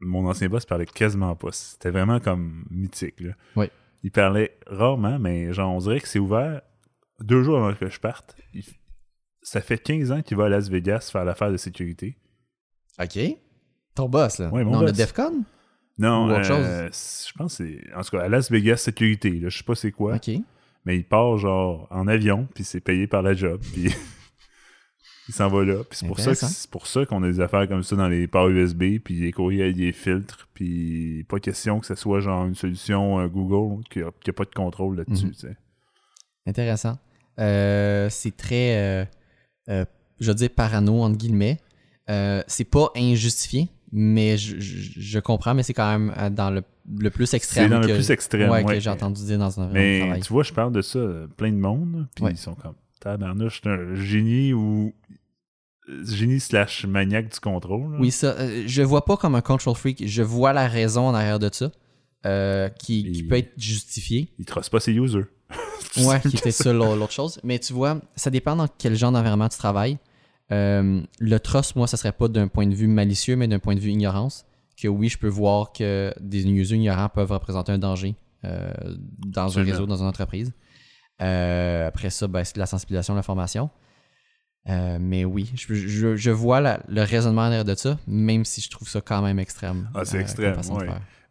Mon 0.00 0.28
ancien 0.28 0.48
boss 0.48 0.64
parlait 0.66 0.86
quasiment 0.86 1.36
pas. 1.36 1.52
C'était 1.52 1.90
vraiment 1.90 2.18
comme 2.18 2.64
mythique. 2.70 3.20
Là. 3.20 3.32
Oui. 3.56 3.66
Il 4.02 4.10
parlait 4.10 4.58
rarement, 4.66 5.18
mais 5.20 5.52
genre, 5.52 5.72
on 5.74 5.78
dirait 5.78 6.00
que 6.00 6.08
c'est 6.08 6.18
ouvert 6.18 6.60
deux 7.20 7.42
jours 7.44 7.58
avant 7.58 7.72
que 7.74 7.88
je 7.88 8.00
parte. 8.00 8.34
Il- 8.52 8.64
Ça 9.42 9.60
fait 9.60 9.78
15 9.78 10.10
ans 10.12 10.22
qu'il 10.22 10.36
va 10.36 10.46
à 10.46 10.48
Las 10.48 10.68
Vegas 10.68 11.08
faire 11.12 11.24
l'affaire 11.24 11.52
de 11.52 11.56
sécurité. 11.56 12.16
OK. 13.00 13.18
Ton 13.94 14.08
boss, 14.08 14.38
là. 14.38 14.50
Ouais, 14.50 14.64
mon 14.64 14.72
non, 14.72 14.80
le 14.80 14.86
boss. 14.86 14.96
DEFCON? 14.96 15.44
Non, 15.98 16.26
Ou 16.26 16.32
autre 16.32 16.50
euh, 16.50 16.88
je 16.88 17.32
pense 17.34 17.58
que 17.58 17.64
c'est. 17.64 17.94
En 17.94 18.02
tout 18.02 18.16
cas, 18.16 18.24
à 18.24 18.28
Las 18.28 18.50
Vegas 18.50 18.78
Sécurité, 18.78 19.30
là, 19.30 19.48
je 19.48 19.58
sais 19.58 19.64
pas 19.64 19.74
c'est 19.74 19.92
quoi. 19.92 20.16
OK. 20.16 20.30
Mais 20.84 20.96
il 20.96 21.04
part 21.04 21.36
genre 21.38 21.86
en 21.90 22.08
avion, 22.08 22.48
puis 22.54 22.64
c'est 22.64 22.80
payé 22.80 23.06
par 23.06 23.22
la 23.22 23.34
job, 23.34 23.60
puis 23.72 23.92
il 25.28 25.34
s'en 25.34 25.48
va 25.48 25.64
là. 25.64 25.84
Puis 25.88 25.98
c'est 25.98 26.06
pour 26.06 26.18
ça 26.18 26.34
c'est 26.34 26.70
pour 26.70 26.86
ça 26.86 27.06
qu'on 27.06 27.22
a 27.22 27.28
des 27.28 27.40
affaires 27.40 27.68
comme 27.68 27.84
ça 27.84 27.94
dans 27.94 28.08
les 28.08 28.26
ports 28.26 28.48
USB, 28.48 28.98
puis 28.98 29.20
les 29.20 29.32
courriels, 29.32 29.74
des 29.74 29.92
filtres, 29.92 30.48
puis 30.54 31.24
pas 31.28 31.38
question 31.38 31.78
que 31.78 31.86
ce 31.86 31.94
soit 31.94 32.20
genre 32.20 32.46
une 32.46 32.56
solution 32.56 33.20
euh, 33.20 33.28
Google 33.28 33.84
qui 33.90 34.00
a, 34.00 34.10
qui 34.22 34.30
a 34.30 34.32
pas 34.32 34.44
de 34.44 34.54
contrôle 34.54 34.96
là-dessus. 34.96 35.32
Mhm. 35.44 35.54
Intéressant. 36.46 36.98
Euh, 37.38 38.08
c'est 38.10 38.36
très, 38.36 39.08
je 39.68 39.86
veux 40.20 40.34
dire, 40.34 40.50
parano, 40.50 41.02
entre 41.02 41.16
guillemets. 41.16 41.58
C'est 42.48 42.68
pas 42.68 42.90
injustifié, 42.96 43.68
mais 43.92 44.36
je, 44.38 44.58
je- 44.58 45.00
je 45.00 45.18
comprends, 45.18 45.54
mais 45.54 45.62
c'est 45.62 45.74
quand 45.74 45.90
même 45.90 46.14
euh, 46.18 46.30
dans 46.30 46.50
le, 46.50 46.62
le 46.98 47.10
plus 47.10 47.32
extrême. 47.34 47.64
C'est 47.64 47.70
dans 47.70 47.80
le 47.80 47.92
plus 47.94 48.10
extrême. 48.10 48.50
Ouais, 48.50 48.64
ouais. 48.64 48.74
que 48.74 48.80
j'ai 48.80 48.90
entendu 48.90 49.22
dire 49.24 49.38
dans 49.38 49.60
un 49.60 49.64
environnement 49.64 49.72
de 49.74 49.78
Mais 49.78 49.98
travail. 50.00 50.20
tu 50.22 50.32
vois, 50.32 50.42
je 50.42 50.52
parle 50.52 50.72
de 50.72 50.82
ça, 50.82 50.98
euh, 50.98 51.26
plein 51.36 51.50
de 51.52 51.56
monde, 51.58 52.06
puis 52.14 52.24
Ouais. 52.24 52.30
ils 52.32 52.36
sont 52.38 52.54
comme 52.54 52.74
tabarnouche, 53.00 53.60
c'est 53.62 53.68
un 53.70 53.94
génie 53.94 54.52
ou 54.52 54.94
euh, 55.90 56.04
génie 56.06 56.40
slash 56.40 56.86
maniaque 56.86 57.32
du 57.32 57.40
contrôle. 57.40 57.92
là. 57.92 57.98
Oui, 58.00 58.10
ça, 58.10 58.28
euh, 58.38 58.62
je 58.66 58.82
vois 58.82 59.04
pas 59.04 59.16
comme 59.16 59.34
un 59.34 59.40
control 59.40 59.74
freak. 59.74 60.06
Je 60.06 60.22
vois 60.22 60.52
la 60.52 60.68
raison 60.68 61.08
en 61.08 61.14
arrière 61.14 61.38
de 61.38 61.50
ça, 61.52 61.70
euh, 62.24 62.68
qui, 62.68 63.10
qui 63.12 63.22
peut 63.24 63.36
être 63.36 63.52
justifiée. 63.58 64.32
Il 64.38 64.44
trosse 64.44 64.68
pas 64.68 64.80
ses 64.80 64.92
users. 64.92 65.24
Ouais, 66.06 66.20
qui 66.20 66.36
était 66.38 66.52
ça 66.52 66.72
l'au- 66.72 66.96
l'autre 66.96 67.12
chose. 67.12 67.38
Mais 67.44 67.58
tu 67.58 67.74
vois, 67.74 68.00
ça 68.16 68.30
dépend 68.30 68.56
dans 68.56 68.66
quel 68.78 68.94
genre 68.94 69.12
d'environnement 69.12 69.48
tu 69.50 69.58
travailles. 69.58 69.98
Euh, 70.52 71.00
le 71.18 71.38
trust, 71.40 71.74
moi, 71.76 71.86
ça 71.86 71.96
serait 71.96 72.12
pas 72.12 72.28
d'un 72.28 72.46
point 72.48 72.66
de 72.66 72.74
vue 72.74 72.86
malicieux, 72.86 73.36
mais 73.36 73.48
d'un 73.48 73.58
point 73.58 73.74
de 73.74 73.80
vue 73.80 73.90
ignorance. 73.90 74.44
Que 74.80 74.88
oui, 74.88 75.08
je 75.08 75.18
peux 75.18 75.28
voir 75.28 75.72
que 75.72 76.12
des 76.20 76.46
users 76.46 76.76
ignorants 76.76 77.08
peuvent 77.08 77.30
représenter 77.32 77.72
un 77.72 77.78
danger 77.78 78.14
euh, 78.44 78.72
dans 79.26 79.44
Absolument. 79.46 79.68
un 79.70 79.72
réseau, 79.72 79.86
dans 79.86 79.96
une 80.02 80.06
entreprise. 80.08 80.52
Euh, 81.20 81.86
après 81.86 82.10
ça, 82.10 82.26
ben, 82.26 82.42
c'est 82.44 82.54
de 82.54 82.60
la 82.60 82.66
sensibilisation, 82.66 83.14
de 83.14 83.18
la 83.18 83.22
formation. 83.22 83.70
Mais 84.66 85.24
oui, 85.24 85.50
je, 85.54 85.74
je- 85.74 86.16
je 86.16 86.30
vois 86.30 86.60
la- 86.60 86.80
le 86.88 87.02
raisonnement 87.02 87.44
derrière 87.48 87.64
de 87.64 87.74
ça, 87.74 87.98
même 88.06 88.44
si 88.44 88.60
je 88.60 88.70
trouve 88.70 88.88
ça 88.88 89.00
quand 89.00 89.20
même 89.22 89.38
extrême. 89.38 89.88
Ah, 89.94 90.04
c'est 90.04 90.18
extrême. 90.18 90.56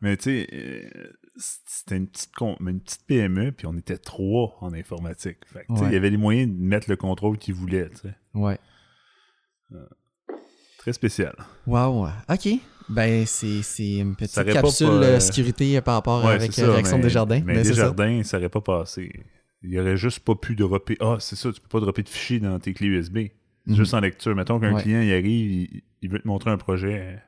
Mais 0.01 0.17
tu 0.17 0.23
sais, 0.23 0.89
c'était 1.37 1.97
une 1.97 2.07
petite, 2.07 2.31
une 2.59 2.79
petite 2.81 3.05
PME, 3.07 3.51
puis 3.51 3.67
on 3.67 3.77
était 3.77 3.97
trois 3.97 4.57
en 4.61 4.73
informatique. 4.73 5.37
Fait 5.45 5.65
Ouais. 5.69 5.79
Il 5.87 5.93
y 5.93 5.95
avait 5.95 6.09
les 6.09 6.17
moyens 6.17 6.51
de 6.51 6.57
mettre 6.61 6.89
le 6.89 6.95
contrôle 6.97 7.37
qu'ils 7.37 7.53
voulaient. 7.53 7.89
tu 7.89 8.07
sais. 8.07 8.13
Ouais. 8.33 8.57
Très 10.77 10.93
spécial. 10.93 11.35
Wow. 11.67 12.07
OK. 12.29 12.49
Ben, 12.89 13.25
c'est 13.25 13.61
c'est 13.61 13.97
une 13.99 14.15
petite 14.15 14.43
capsule 14.51 14.87
pas, 14.87 14.93
euh, 14.93 15.03
euh, 15.15 15.19
sécurité 15.19 15.79
par 15.81 15.93
rapport 15.95 16.25
Ouais, 16.25 16.33
avec 16.33 16.51
c'est 16.53 16.63
euh, 16.63 16.65
ça, 16.67 16.71
Réaction 16.73 16.97
mais- 16.97 17.03
Desjardins. 17.03 17.41
Mais 17.45 17.53
Ben, 17.55 17.63
c'est 17.63 17.69
ça. 17.75 17.89
Desjardins, 17.91 18.23
ça 18.23 18.37
aurait 18.37 18.49
pas 18.49 18.61
passé. 18.61 19.11
Il 19.63 19.69
y 19.69 19.79
aurait 19.79 19.95
juste 19.97 20.19
pas 20.21 20.33
pu 20.35 20.55
dropper. 20.55 20.97
Ah, 20.99 21.17
c'est 21.19 21.35
ça, 21.35 21.51
tu 21.53 21.61
peux 21.61 21.67
pas 21.67 21.79
dropper 21.79 22.01
de 22.03 22.09
fichiers 22.09 22.39
dans 22.39 22.59
tes 22.59 22.73
clés 22.73 22.87
USB. 22.87 23.17
Mhm. 23.67 23.75
Juste 23.75 23.93
en 23.93 23.99
lecture. 23.99 24.35
Mettons 24.35 24.59
qu'un 24.59 24.73
Ouais. 24.73 24.81
client 24.81 25.01
il 25.01 25.13
arrive, 25.13 25.51
il, 25.51 25.83
il 26.01 26.09
veut 26.09 26.19
te 26.19 26.27
montrer 26.27 26.49
un 26.49 26.57
projet. 26.57 27.19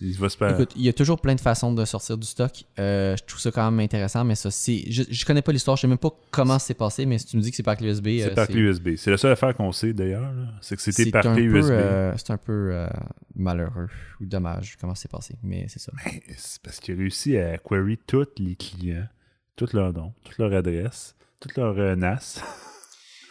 Il 0.00 0.12
va 0.18 0.28
se 0.28 0.36
faire. 0.36 0.50
Écoute, 0.50 0.72
il 0.76 0.82
y 0.82 0.88
a 0.88 0.92
toujours 0.92 1.18
plein 1.20 1.34
de 1.34 1.40
façons 1.40 1.72
de 1.72 1.84
sortir 1.86 2.18
du 2.18 2.26
stock. 2.26 2.64
Euh, 2.78 3.16
je 3.16 3.24
trouve 3.24 3.40
ça 3.40 3.50
quand 3.50 3.70
même 3.70 3.80
intéressant, 3.80 4.24
mais 4.24 4.34
ça, 4.34 4.50
c'est. 4.50 4.84
Je, 4.90 5.04
je 5.08 5.24
connais 5.24 5.40
pas 5.40 5.52
l'histoire, 5.52 5.76
je 5.78 5.82
sais 5.82 5.86
même 5.86 5.96
pas 5.96 6.10
comment 6.30 6.58
c'est 6.58 6.74
passé, 6.74 7.06
mais 7.06 7.16
si 7.18 7.26
tu 7.26 7.36
me 7.38 7.42
dis 7.42 7.50
que 7.50 7.56
c'est 7.56 7.62
par 7.62 7.76
clé 7.78 7.88
USB. 7.88 8.06
c'est 8.18 8.30
euh, 8.30 8.34
par 8.34 8.46
clé 8.46 8.60
USB. 8.60 8.96
C'est 8.96 9.10
la 9.10 9.16
seule 9.16 9.32
affaire 9.32 9.54
qu'on 9.56 9.72
sait 9.72 9.94
d'ailleurs. 9.94 10.30
C'est 10.60 10.76
que 10.76 10.82
c'était 10.82 11.10
par 11.10 11.22
clé 11.22 11.48
peu, 11.48 11.58
USB. 11.58 11.70
euh, 11.70 12.12
c'est 12.16 12.30
un 12.30 12.36
peu 12.36 12.86
malheureux 13.34 13.88
ou 14.20 14.26
dommage 14.26 14.76
comment 14.78 14.94
c'est 14.94 15.10
passé, 15.10 15.36
mais 15.42 15.66
c'est 15.68 15.80
ça. 15.80 15.92
Mais 16.04 16.22
c'est 16.36 16.60
parce 16.60 16.78
qu'il 16.78 16.94
a 16.94 16.98
réussi 16.98 17.38
à 17.38 17.56
query 17.56 17.98
tous 18.06 18.26
les 18.38 18.54
clients, 18.56 19.08
tous 19.56 19.72
leurs 19.72 19.94
noms, 19.94 20.12
toutes 20.24 20.36
leurs 20.38 20.52
adresses, 20.52 21.14
toutes 21.40 21.56
leurs 21.56 21.96
NAS. 21.96 22.42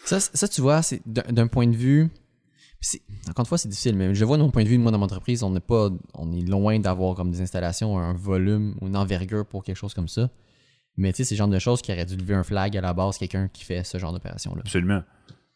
Ça, 0.06 0.20
ça, 0.20 0.48
tu 0.48 0.62
vois, 0.62 0.82
c'est 0.84 1.02
d'un 1.06 1.48
point 1.48 1.68
de 1.68 1.76
vue. 1.76 2.10
Encore 3.30 3.44
une 3.44 3.46
fois, 3.48 3.58
c'est 3.58 3.70
difficile, 3.70 3.96
mais 3.96 4.14
je 4.14 4.26
vois 4.26 4.38
de 4.38 4.42
mon 4.44 4.52
point 4.52 4.64
de 4.64 4.68
vue, 4.70 4.78
moi, 4.78 4.92
dans 4.92 4.98
mon 5.00 5.06
entreprise, 5.06 5.42
on 5.44 5.50
n'est 5.52 5.60
pas. 5.60 5.90
On 6.14 6.32
est 6.32 6.42
loin 6.42 6.80
d'avoir 6.80 7.16
comme 7.16 7.32
des 7.32 7.42
installations, 7.42 7.98
un 7.98 8.14
volume 8.14 8.76
ou 8.82 8.88
une 8.88 8.96
envergure 8.98 9.46
pour 9.46 9.64
quelque 9.64 9.78
chose 9.78 9.94
comme 9.94 10.08
ça. 10.08 10.30
Mais 10.98 11.12
tu 11.12 11.18
sais, 11.18 11.24
c'est 11.26 11.36
le 11.36 11.40
genre 11.40 11.48
de 11.48 11.60
choses 11.60 11.82
qui 11.82 11.92
aurait 11.92 12.06
dû 12.06 12.16
lever 12.16 12.36
un 12.36 12.44
flag 12.44 12.78
à 12.78 12.82
la 12.82 12.94
base, 12.94 13.18
quelqu'un 13.18 13.48
qui 13.50 13.64
fait 13.66 13.84
ce 13.84 13.98
genre 13.98 14.14
d'opération-là. 14.14 14.62
Absolument. 14.62 15.04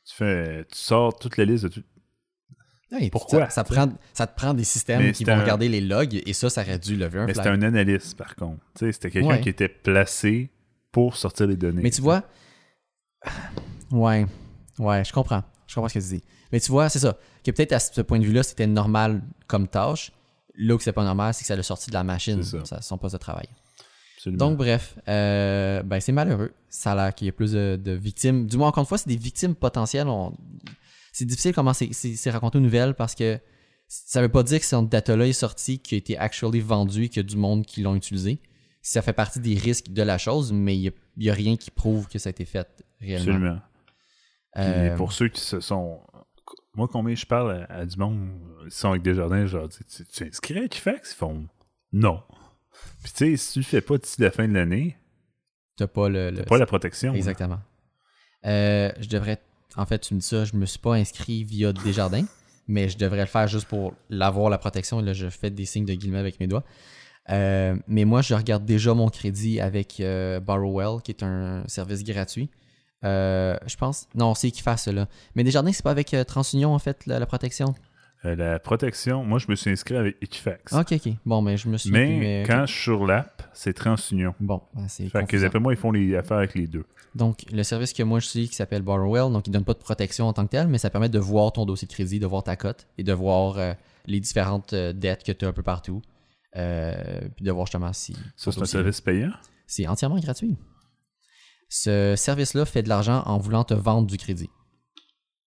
Tu 0.06 0.16
fais, 0.16 0.66
tu 0.72 0.78
sors 0.78 1.18
toute 1.18 1.38
la 1.38 1.46
liste 1.46 1.64
de 1.66 1.70
tout. 1.70 1.84
Pourquoi, 3.12 3.48
Ça, 3.52 3.64
prend, 3.64 3.88
ça 4.14 4.26
te 4.26 4.36
prend 4.36 4.56
des 4.56 4.64
systèmes 4.64 5.04
Mais 5.04 5.12
qui 5.12 5.24
vont 5.24 5.34
un- 5.34 5.42
regarder 5.42 5.70
les 5.70 5.80
logs 5.82 6.20
et 6.26 6.34
ça, 6.34 6.50
ça 6.50 6.62
aurait 6.64 6.80
dû 6.80 6.96
lever 6.96 7.20
un 7.20 7.28
Mais 7.28 7.34
flag. 7.34 7.46
c'était 7.46 7.56
un 7.56 7.62
analyste, 7.62 8.18
par 8.18 8.36
contre. 8.36 8.60
Tu 8.74 8.86
sais, 8.88 8.92
C'était 8.94 9.12
quelqu'un 9.12 9.28
Ouais. 9.30 9.42
qui 9.42 9.50
était 9.50 9.70
placé 9.70 10.50
pour 10.92 11.16
sortir 11.16 11.46
les 11.46 11.56
données. 11.56 11.84
Mais 11.84 11.92
tu 11.92 12.02
vois, 12.02 12.24
ouais, 13.92 14.26
ouais, 14.80 15.04
je 15.04 15.14
comprends. 15.14 15.44
Je 15.68 15.76
comprends 15.76 15.90
ce 15.90 15.94
que 16.00 16.04
tu 16.04 16.16
dis. 16.18 16.24
Mais 16.52 16.60
tu 16.60 16.72
vois, 16.72 16.90
c'est 16.90 17.00
ça. 17.00 17.18
Que 17.44 17.52
peut-être 17.52 17.74
à 17.74 17.80
ce 17.80 18.02
point 18.02 18.20
de 18.20 18.26
vue-là, 18.26 18.44
c'était 18.44 18.68
normal 18.68 19.22
comme 19.48 19.68
tâche. 19.68 20.12
Là 20.56 20.76
où 20.76 20.80
c'est 20.80 20.92
pas 20.94 21.04
normal, 21.04 21.34
c'est 21.34 21.42
que 21.42 21.48
ça 21.48 21.56
l'a 21.56 21.64
sorti 21.64 21.90
de 21.90 21.94
la 21.96 22.04
machine, 22.04 22.44
C'est 22.44 22.58
ça. 22.60 22.66
ça, 22.66 22.82
son 22.82 22.98
poste 22.98 23.14
de 23.14 23.20
travail. 23.20 23.48
Absolument. 24.18 24.50
Donc, 24.50 24.58
bref, 24.58 24.96
euh, 25.08 25.82
ben, 25.84 26.00
c'est 26.02 26.12
malheureux. 26.12 26.52
Ça 26.68 26.92
a 26.92 26.96
l'air 26.96 27.16
qu'il 27.16 27.28
y 27.28 27.30
a 27.30 27.34
plus 27.34 27.54
de, 27.54 27.80
de 27.82 27.92
victimes. 27.94 28.46
Du 28.48 28.58
moins, 28.58 28.68
encore 28.68 28.82
une 28.82 28.88
fois, 28.88 28.98
c'est 28.98 29.08
des 29.08 29.16
victimes 29.16 29.56
potentielles. 29.56 30.08
On- 30.08 30.36
C'est 31.14 31.26
difficile 31.26 31.54
comment 31.54 31.74
c'est- 31.74 32.30
raconté 32.30 32.58
aux 32.58 32.62
nouvelles 32.62 32.94
parce 32.94 33.16
que 33.16 33.40
ça 33.88 34.22
veut 34.22 34.30
pas 34.30 34.44
dire 34.44 34.60
que 34.60 34.66
ce 34.66 34.76
data-là 34.76 35.26
est 35.28 35.34
sorti, 35.34 35.80
qui 35.80 35.96
a 35.96 35.98
été 35.98 36.18
actually 36.18 36.60
vendu 36.60 37.06
et 37.06 37.10
qu'il 37.10 37.18
y 37.24 37.26
a 37.26 37.28
du 37.28 37.38
monde 37.38 37.66
qui 37.66 37.82
l'ont 37.82 37.96
utilisé. 37.96 38.40
Ça 38.82 39.02
fait 39.02 39.14
partie 39.14 39.40
des 39.40 39.56
risques 39.56 39.90
de 39.92 40.02
la 40.04 40.18
chose, 40.18 40.52
mais 40.54 40.78
il 40.78 40.92
n'y 41.18 41.30
a, 41.30 41.34
rien 41.34 41.56
qui 41.58 41.72
prouve 41.72 42.08
que 42.08 42.20
ça 42.20 42.30
a 42.30 42.32
été 42.32 42.46
fait 42.46 42.68
réellement. 43.00 43.32
Absolument. 43.32 43.60
Euh, 44.58 44.96
pour 44.98 45.14
ceux 45.14 45.30
qui 45.30 45.42
se 45.42 45.60
sont. 45.60 46.00
Moi, 46.80 46.88
combien 46.90 47.14
je 47.14 47.26
parle 47.26 47.66
à, 47.68 47.80
à 47.80 47.86
du 47.86 47.98
monde, 47.98 48.30
ils 48.64 48.72
sont 48.72 48.92
avec 48.92 49.02
des 49.02 49.14
jardins, 49.14 49.46
je 49.46 49.58
leur 49.58 49.68
dis 49.68 49.80
Tu 50.14 50.24
inscrit 50.24 50.60
à 50.60 50.64
Equifax 50.64 51.12
Ils 51.12 51.16
font 51.18 51.46
Non. 51.92 52.24
Puis 53.04 53.12
tu 53.12 53.18
sais, 53.18 53.36
si 53.36 53.52
tu 53.52 53.60
le 53.60 53.66
fais 53.66 53.82
pas 53.82 53.98
d'ici 53.98 54.22
la 54.22 54.32
fin 54.32 54.48
de 54.48 54.54
l'année, 54.54 54.96
t'as 55.76 55.88
pas 55.88 56.08
le. 56.08 56.32
pas 56.48 56.58
la 56.58 56.66
protection. 56.66 57.14
Exactement. 57.14 57.60
Euh, 58.46 58.94
je 58.98 59.10
devrais. 59.10 59.42
En 59.76 59.86
fait, 59.86 60.00
tu 60.00 60.14
me 60.14 60.22
dis 60.22 60.26
ça, 60.26 60.46
je 60.46 60.56
me 60.56 60.66
suis 60.66 60.80
pas 60.80 60.94
inscrit 60.94 61.44
via 61.44 61.74
Desjardins, 61.74 62.28
mais 62.70 62.88
je 62.88 62.98
devrais 62.98 63.20
le 63.20 63.26
faire 63.26 63.50
juste 63.50 63.68
pour 63.68 63.94
l'avoir, 64.10 64.50
la 64.50 64.58
protection. 64.58 65.02
Et 65.02 65.04
là, 65.04 65.12
je 65.12 65.28
fais 65.28 65.50
des 65.50 65.66
signes 65.66 65.86
de 65.86 65.96
guillemets 65.96 66.20
avec 66.20 66.40
mes 66.40 66.48
doigts. 66.48 66.64
Euh, 67.30 67.76
mais 67.90 68.06
moi, 68.06 68.22
je 68.22 68.34
regarde 68.36 68.64
déjà 68.64 68.94
mon 68.94 69.10
crédit 69.10 69.60
avec 69.60 70.00
euh, 70.00 70.40
Borrowell, 70.40 71.02
qui 71.02 71.12
est 71.12 71.24
un 71.24 71.68
service 71.68 72.06
gratuit. 72.06 72.50
Euh, 73.04 73.58
je 73.66 73.76
pense. 73.78 74.08
Non, 74.16 74.36
c'est 74.36 74.50
Equifax, 74.50 74.88
là. 74.88 75.08
Mais 75.36 75.44
Desjardins, 75.44 75.72
c'est 75.72 75.84
pas 75.84 75.92
avec 75.92 76.14
euh, 76.14 76.24
TransUnion, 76.24 76.74
en 76.74 76.80
fait, 76.80 77.06
la, 77.06 77.20
la 77.20 77.26
protection? 77.26 77.74
Euh, 78.26 78.36
la 78.36 78.60
protection, 78.60 79.24
moi, 79.24 79.40
je 79.40 79.46
me 79.48 79.56
suis 79.56 79.72
inscrit 79.72 79.96
avec 79.96 80.18
Equifax. 80.22 80.74
Ok, 80.74 80.92
ok. 80.92 81.14
Bon, 81.26 81.42
mais 81.42 81.56
je 81.56 81.70
me 81.70 81.78
suis. 81.78 81.92
Mais 81.92 82.44
quand 82.46 82.66
je 82.66 82.74
suis 82.74 82.84
sur 82.84 83.06
l'app, 83.06 83.44
c'est 83.54 83.72
TransUnion. 83.74 84.36
Bon, 84.42 84.62
ben, 84.74 84.88
c'est. 84.90 85.08
Fait 85.08 85.26
que 85.26 85.38
d'après 85.38 85.60
moi, 85.60 85.72
ils 85.72 85.80
font 85.80 85.92
les 85.92 86.14
affaires 86.16 86.38
avec 86.38 86.56
les 86.56 86.68
deux. 86.68 86.86
Donc, 87.16 87.46
le 87.52 87.64
service 87.64 87.94
que 87.94 88.04
moi 88.04 88.20
je 88.20 88.28
suis 88.28 88.50
qui 88.50 88.56
s'appelle 88.56 88.82
Borrowell, 88.84 89.32
donc 89.34 89.48
il 89.48 89.52
donne 89.52 89.64
pas 89.64 89.74
de 89.74 89.80
protection 89.80 90.28
en 90.28 90.34
tant 90.34 90.46
que 90.46 90.52
tel, 90.52 90.68
mais 90.68 90.78
ça 90.78 90.90
permet 90.90 91.10
de 91.10 91.18
voir 91.18 91.52
ton 91.54 91.66
dossier 91.66 91.88
de 91.88 91.94
crédit, 91.94 92.20
de 92.20 92.28
voir 92.28 92.44
ta 92.44 92.56
cote 92.56 92.86
et 93.00 93.04
de 93.04 93.14
voir 93.14 93.58
les 94.06 94.20
différentes 94.20 94.76
dettes 94.76 95.24
que 95.24 95.32
tu 95.32 95.46
as 95.46 95.48
un 95.48 95.54
peu 95.54 95.64
partout. 95.64 96.02
Puis 96.54 97.46
de 97.46 97.52
voir 97.52 97.66
justement 97.66 97.94
si. 97.94 98.14
Ça, 98.36 98.52
c'est 98.52 98.62
un 98.62 98.66
service 98.66 99.02
payant? 99.02 99.32
C'est 99.66 99.88
entièrement 99.88 100.20
gratuit. 100.20 100.56
Ce 101.70 102.16
service-là 102.16 102.66
fait 102.66 102.82
de 102.84 102.90
l'argent 102.90 103.22
en 103.26 103.38
voulant 103.38 103.64
te 103.64 103.74
vendre 103.74 104.08
du 104.08 104.18
crédit. 104.18 104.50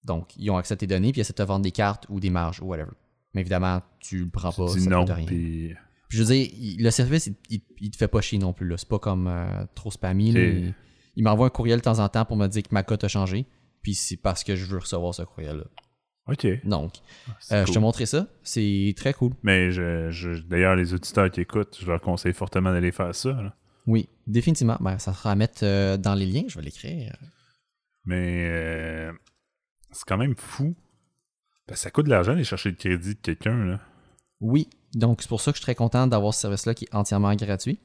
Donc, 0.04 0.32
ils 0.36 0.50
ont 0.50 0.56
accès 0.56 0.74
à 0.74 0.76
tes 0.76 0.86
données, 0.86 1.12
puis 1.12 1.20
ils 1.20 1.22
essaient 1.22 1.32
de 1.32 1.38
te 1.38 1.42
vendre 1.42 1.62
des 1.62 1.70
cartes 1.70 2.06
ou 2.08 2.20
des 2.20 2.30
marges 2.30 2.60
ou 2.60 2.66
whatever. 2.66 2.90
Mais 3.34 3.40
évidemment, 3.40 3.80
tu 4.00 4.24
le 4.24 4.30
prends 4.30 4.52
pas. 4.52 4.66
Tu 4.72 4.78
dis 4.78 4.84
ça 4.84 4.90
non, 4.90 5.04
rien. 5.04 5.24
puis 5.26 5.74
Puis 6.08 6.18
je 6.18 6.22
veux 6.22 6.34
dire, 6.34 6.48
il- 6.52 6.82
le 6.82 6.90
service, 6.90 7.26
il, 7.28 7.36
il, 7.50 7.60
il 7.80 7.90
te 7.90 7.96
fait 7.96 8.08
pas 8.08 8.20
chier 8.20 8.38
non 8.38 8.52
plus. 8.52 8.66
là. 8.68 8.76
C'est 8.76 8.88
pas 8.88 8.98
comme 8.98 9.26
euh, 9.28 9.64
trop 9.74 9.90
spammy. 9.90 10.32
Il, 11.14 11.24
m'envoie 11.24 11.46
un 11.46 11.50
courriel 11.50 11.78
de 11.78 11.84
temps 11.84 11.98
en 11.98 12.08
temps 12.08 12.24
pour 12.24 12.36
me 12.36 12.46
dire 12.48 12.62
que 12.62 12.68
ma 12.72 12.82
cote 12.82 13.04
a 13.04 13.08
changé. 13.08 13.46
Puis 13.82 13.94
c'est 13.94 14.16
parce 14.16 14.44
que 14.44 14.54
je 14.56 14.64
veux 14.66 14.78
recevoir 14.78 15.14
ce 15.14 15.22
courriel-là. 15.22 15.64
OK. 16.28 16.46
Donc, 16.64 16.92
C'est 17.40 17.54
euh, 17.54 17.66
je 17.66 17.72
te 17.72 17.78
montrerai 17.78 18.06
ça. 18.06 18.26
C'est 18.42 18.94
très 18.96 19.12
cool. 19.14 19.32
Mais 19.42 19.70
je, 19.72 20.10
je- 20.10 20.42
d'ailleurs, 20.42 20.76
les 20.76 20.94
auditeurs 20.94 21.30
qui 21.30 21.40
écoutent, 21.40 21.78
je 21.80 21.86
leur 21.86 22.00
conseille 22.00 22.32
fortement 22.32 22.72
d'aller 22.72 22.92
faire 22.92 23.14
ça. 23.14 23.30
là. 23.32 23.54
Oui, 23.86 24.08
définitivement. 24.26 24.76
Ben, 24.80 24.98
ça 24.98 25.12
sera 25.12 25.32
à 25.32 25.34
mettre 25.34 25.60
euh, 25.64 25.96
dans 25.96 26.14
les 26.14 26.26
liens. 26.26 26.44
Je 26.48 26.56
vais 26.56 26.64
l'écrire. 26.64 27.16
Mais 28.04 28.46
euh, 28.48 29.12
c'est 29.90 30.04
quand 30.06 30.18
même 30.18 30.34
fou. 30.36 30.74
Parce 31.66 31.80
que 31.80 31.84
ça 31.84 31.90
coûte 31.90 32.06
de 32.06 32.10
l'argent 32.10 32.32
d'aller 32.32 32.44
chercher 32.44 32.70
le 32.70 32.76
crédit 32.76 33.14
de 33.14 33.20
quelqu'un. 33.20 33.64
là. 33.64 33.80
Oui. 34.40 34.68
Donc, 34.94 35.22
c'est 35.22 35.28
pour 35.28 35.40
ça 35.40 35.52
que 35.52 35.56
je 35.56 35.60
suis 35.60 35.64
très 35.66 35.74
content 35.74 36.06
d'avoir 36.06 36.34
ce 36.34 36.40
service-là 36.40 36.74
qui 36.74 36.84
est 36.84 36.94
entièrement 36.94 37.34
gratuit. 37.34 37.78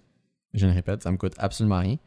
Je 0.54 0.66
le 0.66 0.74
répète, 0.74 1.04
ça 1.04 1.12
me 1.12 1.18
coûte 1.18 1.34
absolument 1.38 1.80
rien. 1.80 1.98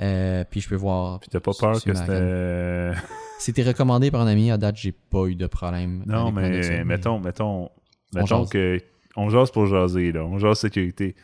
Euh, 0.00 0.44
puis 0.48 0.60
je 0.60 0.68
peux 0.68 0.76
voir. 0.76 1.20
Puis 1.20 1.28
t'as 1.30 1.40
pas 1.40 1.52
peur 1.58 1.82
que 1.82 1.94
c'était. 1.94 2.92
C'était 3.38 3.62
recommandé 3.62 4.10
par 4.10 4.20
un 4.22 4.26
ami. 4.26 4.50
À 4.50 4.56
date, 4.58 4.76
j'ai 4.76 4.92
pas 4.92 5.26
eu 5.26 5.34
de 5.34 5.46
problème. 5.46 6.02
non, 6.06 6.32
mais 6.32 6.84
mettons, 6.84 7.20
mettons, 7.20 7.70
mettons 8.14 8.26
jase. 8.44 8.48
que. 8.48 8.80
On 9.16 9.30
jase 9.30 9.50
pour 9.50 9.66
jaser, 9.66 10.12
là. 10.12 10.24
On 10.24 10.38
jase 10.38 10.58
sécurité. 10.60 11.16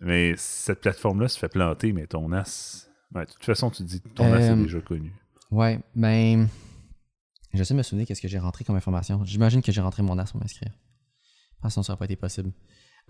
Mais 0.00 0.34
cette 0.36 0.80
plateforme-là 0.80 1.28
se 1.28 1.38
fait 1.38 1.48
planter, 1.48 1.92
mais 1.92 2.06
ton 2.06 2.32
as. 2.32 2.88
Ouais, 3.14 3.26
de 3.26 3.30
toute 3.30 3.44
façon, 3.44 3.70
tu 3.70 3.82
dis 3.82 4.00
que 4.00 4.08
ton 4.08 4.32
as 4.32 4.40
est 4.40 4.50
Euh, 4.50 4.56
déjà 4.56 4.80
connu. 4.80 5.12
Ouais, 5.50 5.80
ben. 5.94 6.48
J'essaie 7.52 7.74
de 7.74 7.78
me 7.78 7.82
souvenir 7.82 8.06
qu'est-ce 8.06 8.20
que 8.22 8.28
j'ai 8.28 8.38
rentré 8.38 8.64
comme 8.64 8.76
information. 8.76 9.24
J'imagine 9.24 9.60
que 9.60 9.72
j'ai 9.72 9.80
rentré 9.80 10.02
mon 10.02 10.16
as 10.18 10.30
pour 10.30 10.40
m'inscrire. 10.40 10.70
Parce 11.60 11.72
que 11.72 11.74
sinon, 11.74 11.82
ça 11.82 11.92
n'aurait 11.92 11.98
pas 11.98 12.04
été 12.04 12.16
possible. 12.16 12.52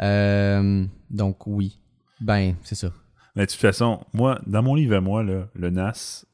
Euh, 0.03 0.87
donc, 1.11 1.47
oui. 1.47 1.79
Ben, 2.21 2.55
c'est 2.63 2.75
ça. 2.75 2.91
Mais 3.37 3.45
de 3.47 3.51
toute 3.51 3.61
façon, 3.61 4.05
moi, 4.13 4.41
dans 4.47 4.63
mon 4.63 4.75
livre 4.75 4.97
à 4.97 5.01
moi, 5.01 5.23
là, 5.23 5.49
le 5.55 5.71
NAS, 5.71 6.25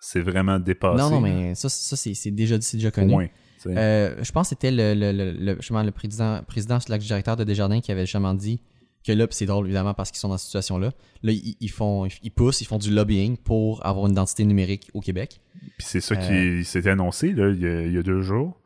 c'est 0.00 0.20
vraiment 0.20 0.58
dépassé. 0.58 0.98
non, 1.00 1.10
non, 1.10 1.20
mais 1.20 1.54
ça, 1.54 1.68
ça 1.68 1.96
c'est 1.96 2.30
déjà, 2.32 2.60
c'est 2.60 2.76
déjà 2.76 2.90
connu. 2.90 3.30
sais. 3.58 3.76
Euh, 3.78 4.22
je 4.22 4.32
pense 4.32 4.48
que 4.48 4.50
c'était 4.50 4.72
le, 4.72 4.94
le, 4.94 5.32
le, 5.54 5.90
président, 5.92 6.42
président 6.42 6.80
slash 6.80 7.04
directeur 7.06 7.36
de 7.36 7.44
Desjardins 7.44 7.80
qui 7.80 7.92
avait 7.92 8.02
justement 8.06 8.34
dit 8.34 8.60
que 9.02 9.12
là, 9.12 9.26
c'est 9.30 9.46
drôle 9.46 9.66
évidemment 9.66 9.94
parce 9.94 10.10
qu'ils 10.10 10.20
sont 10.20 10.28
dans 10.28 10.38
cette 10.38 10.46
situation-là, 10.46 10.92
là, 11.22 11.32
ils, 11.32 11.56
ils 11.60 11.70
font, 11.70 12.06
ils 12.22 12.30
poussent, 12.30 12.60
ils 12.60 12.66
font 12.66 12.78
du 12.78 12.90
lobbying 12.94 13.36
pour 13.36 13.84
avoir 13.86 14.06
une 14.06 14.12
identité 14.12 14.44
numérique 14.44 14.90
au 14.94 15.00
Québec. 15.00 15.40
Puis 15.78 15.86
c'est 15.86 16.00
ça 16.00 16.14
euh, 16.16 16.58
qui 16.58 16.64
s'était 16.64 16.90
annoncé 16.90 17.32
là, 17.32 17.50
il, 17.50 17.60
y 17.60 17.66
a, 17.66 17.82
il 17.86 17.92
y 17.92 17.98
a 17.98 18.02
deux 18.02 18.20
jours. 18.22 18.58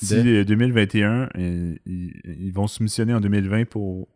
D'ici 0.00 0.22
De- 0.22 0.40
euh, 0.40 0.44
2021, 0.44 1.28
euh, 1.38 1.74
ils, 1.86 2.12
ils 2.26 2.52
vont 2.52 2.66
soumissionner 2.66 3.14
en 3.14 3.20
2020 3.20 3.64
pour 3.66 4.08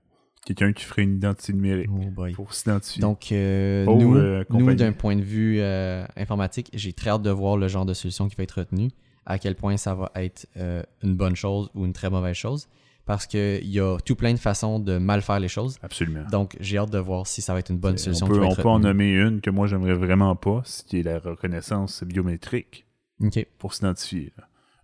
quelqu'un 0.44 0.72
qui 0.72 0.84
ferait 0.84 1.02
une 1.02 1.16
identité 1.16 1.52
numérique 1.52 1.88
Oh 1.92 2.10
boy. 2.10 2.32
pour 2.32 2.52
s'identifier. 2.54 3.00
Donc, 3.00 3.30
euh, 3.32 3.84
nous, 3.86 4.16
euh, 4.16 4.74
d'un 4.74 4.92
point 4.92 5.16
de 5.16 5.22
vue 5.22 5.58
euh, 5.60 6.04
informatique, 6.16 6.70
j'ai 6.74 6.92
très 6.92 7.10
hâte 7.10 7.22
de 7.22 7.30
voir 7.30 7.56
le 7.56 7.68
genre 7.68 7.86
de 7.86 7.94
solution 7.94 8.28
qui 8.28 8.36
va 8.36 8.42
être 8.42 8.58
retenue, 8.58 8.90
à 9.26 9.38
quel 9.38 9.54
point 9.54 9.76
ça 9.76 9.94
va 9.94 10.10
être 10.16 10.46
euh, 10.56 10.82
une 11.02 11.14
bonne 11.14 11.36
chose 11.36 11.70
ou 11.74 11.84
une 11.86 11.92
très 11.92 12.10
mauvaise 12.10 12.36
chose, 12.36 12.68
parce 13.06 13.26
qu'il 13.26 13.66
y 13.66 13.80
a 13.80 13.98
tout 14.04 14.14
plein 14.14 14.32
de 14.32 14.38
façons 14.38 14.78
de 14.78 14.98
mal 14.98 15.22
faire 15.22 15.40
les 15.40 15.48
choses. 15.48 15.78
Absolument. 15.82 16.24
Donc, 16.30 16.56
j'ai 16.60 16.78
hâte 16.78 16.90
de 16.90 16.98
voir 16.98 17.26
si 17.26 17.42
ça 17.42 17.52
va 17.52 17.58
être 17.58 17.70
une 17.70 17.78
bonne 17.78 17.94
on 17.94 17.98
solution 17.98 18.26
peut, 18.26 18.34
qui 18.34 18.40
va 18.40 18.46
on 18.46 18.54
peut 18.54 18.68
en 18.68 18.78
nommer 18.78 19.10
une 19.12 19.40
que 19.40 19.50
moi 19.50 19.66
j'aimerais 19.66 19.94
vraiment 19.94 20.36
pas, 20.36 20.62
ce 20.64 20.82
qui 20.84 21.00
est 21.00 21.02
la 21.02 21.18
reconnaissance 21.18 22.04
biométrique 22.04 22.86
OK. 23.22 23.46
pour 23.58 23.74
s'identifier. 23.74 24.32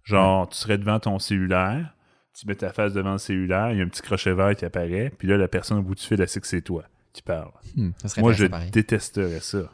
Genre, 0.03 0.49
tu 0.49 0.57
serais 0.57 0.79
devant 0.79 0.99
ton 1.01 1.19
cellulaire, 1.19 1.95
tu 2.39 2.47
mets 2.47 2.55
ta 2.55 2.73
face 2.73 2.93
devant 2.93 3.13
le 3.13 3.19
cellulaire, 3.19 3.73
il 3.73 3.79
y 3.79 3.81
a 3.81 3.85
un 3.85 3.89
petit 3.89 4.03
crochet 4.03 4.33
vert 4.35 4.55
qui 4.55 4.65
apparaît, 4.65 5.13
puis 5.17 5.27
là, 5.29 5.37
la 5.37 5.49
personne 5.49 5.79
au 5.79 5.83
bout 5.83 5.95
du 5.95 6.03
fil, 6.03 6.21
elle 6.21 6.29
sait 6.29 6.41
que 6.41 6.47
c'est 6.47 6.63
toi 6.63 6.85
qui 7.13 7.23
parle. 7.23 7.51
Hmm, 7.77 7.91
Moi, 8.19 8.33
je 8.33 8.47
pareil. 8.47 8.71
détesterais 8.71 9.41
ça. 9.41 9.71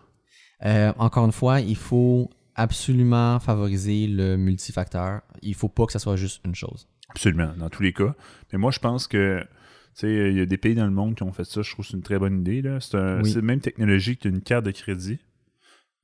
Euh, 0.64 0.92
encore 0.96 1.24
une 1.26 1.32
fois, 1.32 1.60
il 1.60 1.76
faut 1.76 2.30
absolument 2.54 3.40
favoriser 3.40 4.06
le 4.06 4.36
multifacteur. 4.36 5.22
Il 5.42 5.54
faut 5.54 5.68
pas 5.68 5.86
que 5.86 5.92
ça 5.92 5.98
soit 5.98 6.16
juste 6.16 6.40
une 6.44 6.54
chose. 6.54 6.86
Absolument, 7.12 7.52
dans 7.56 7.68
tous 7.70 7.82
les 7.82 7.92
cas. 7.92 8.14
Mais 8.52 8.58
moi, 8.58 8.70
je 8.70 8.78
pense 8.78 9.06
que, 9.06 9.40
tu 9.40 9.46
sais, 9.94 10.30
il 10.30 10.36
y 10.38 10.40
a 10.40 10.46
des 10.46 10.56
pays 10.58 10.74
dans 10.74 10.84
le 10.86 10.90
monde 10.92 11.14
qui 11.14 11.22
ont 11.22 11.32
fait 11.32 11.44
ça. 11.44 11.62
Je 11.62 11.70
trouve 11.70 11.84
que 11.84 11.90
c'est 11.90 11.96
une 11.96 12.02
très 12.02 12.18
bonne 12.18 12.40
idée. 12.40 12.62
C'est 12.80 12.96
Oui. 13.22 13.32
la 13.34 13.42
même 13.42 13.60
technologie 13.60 14.16
qu'une 14.16 14.40
carte 14.40 14.64
de 14.64 14.70
crédit. 14.70 15.18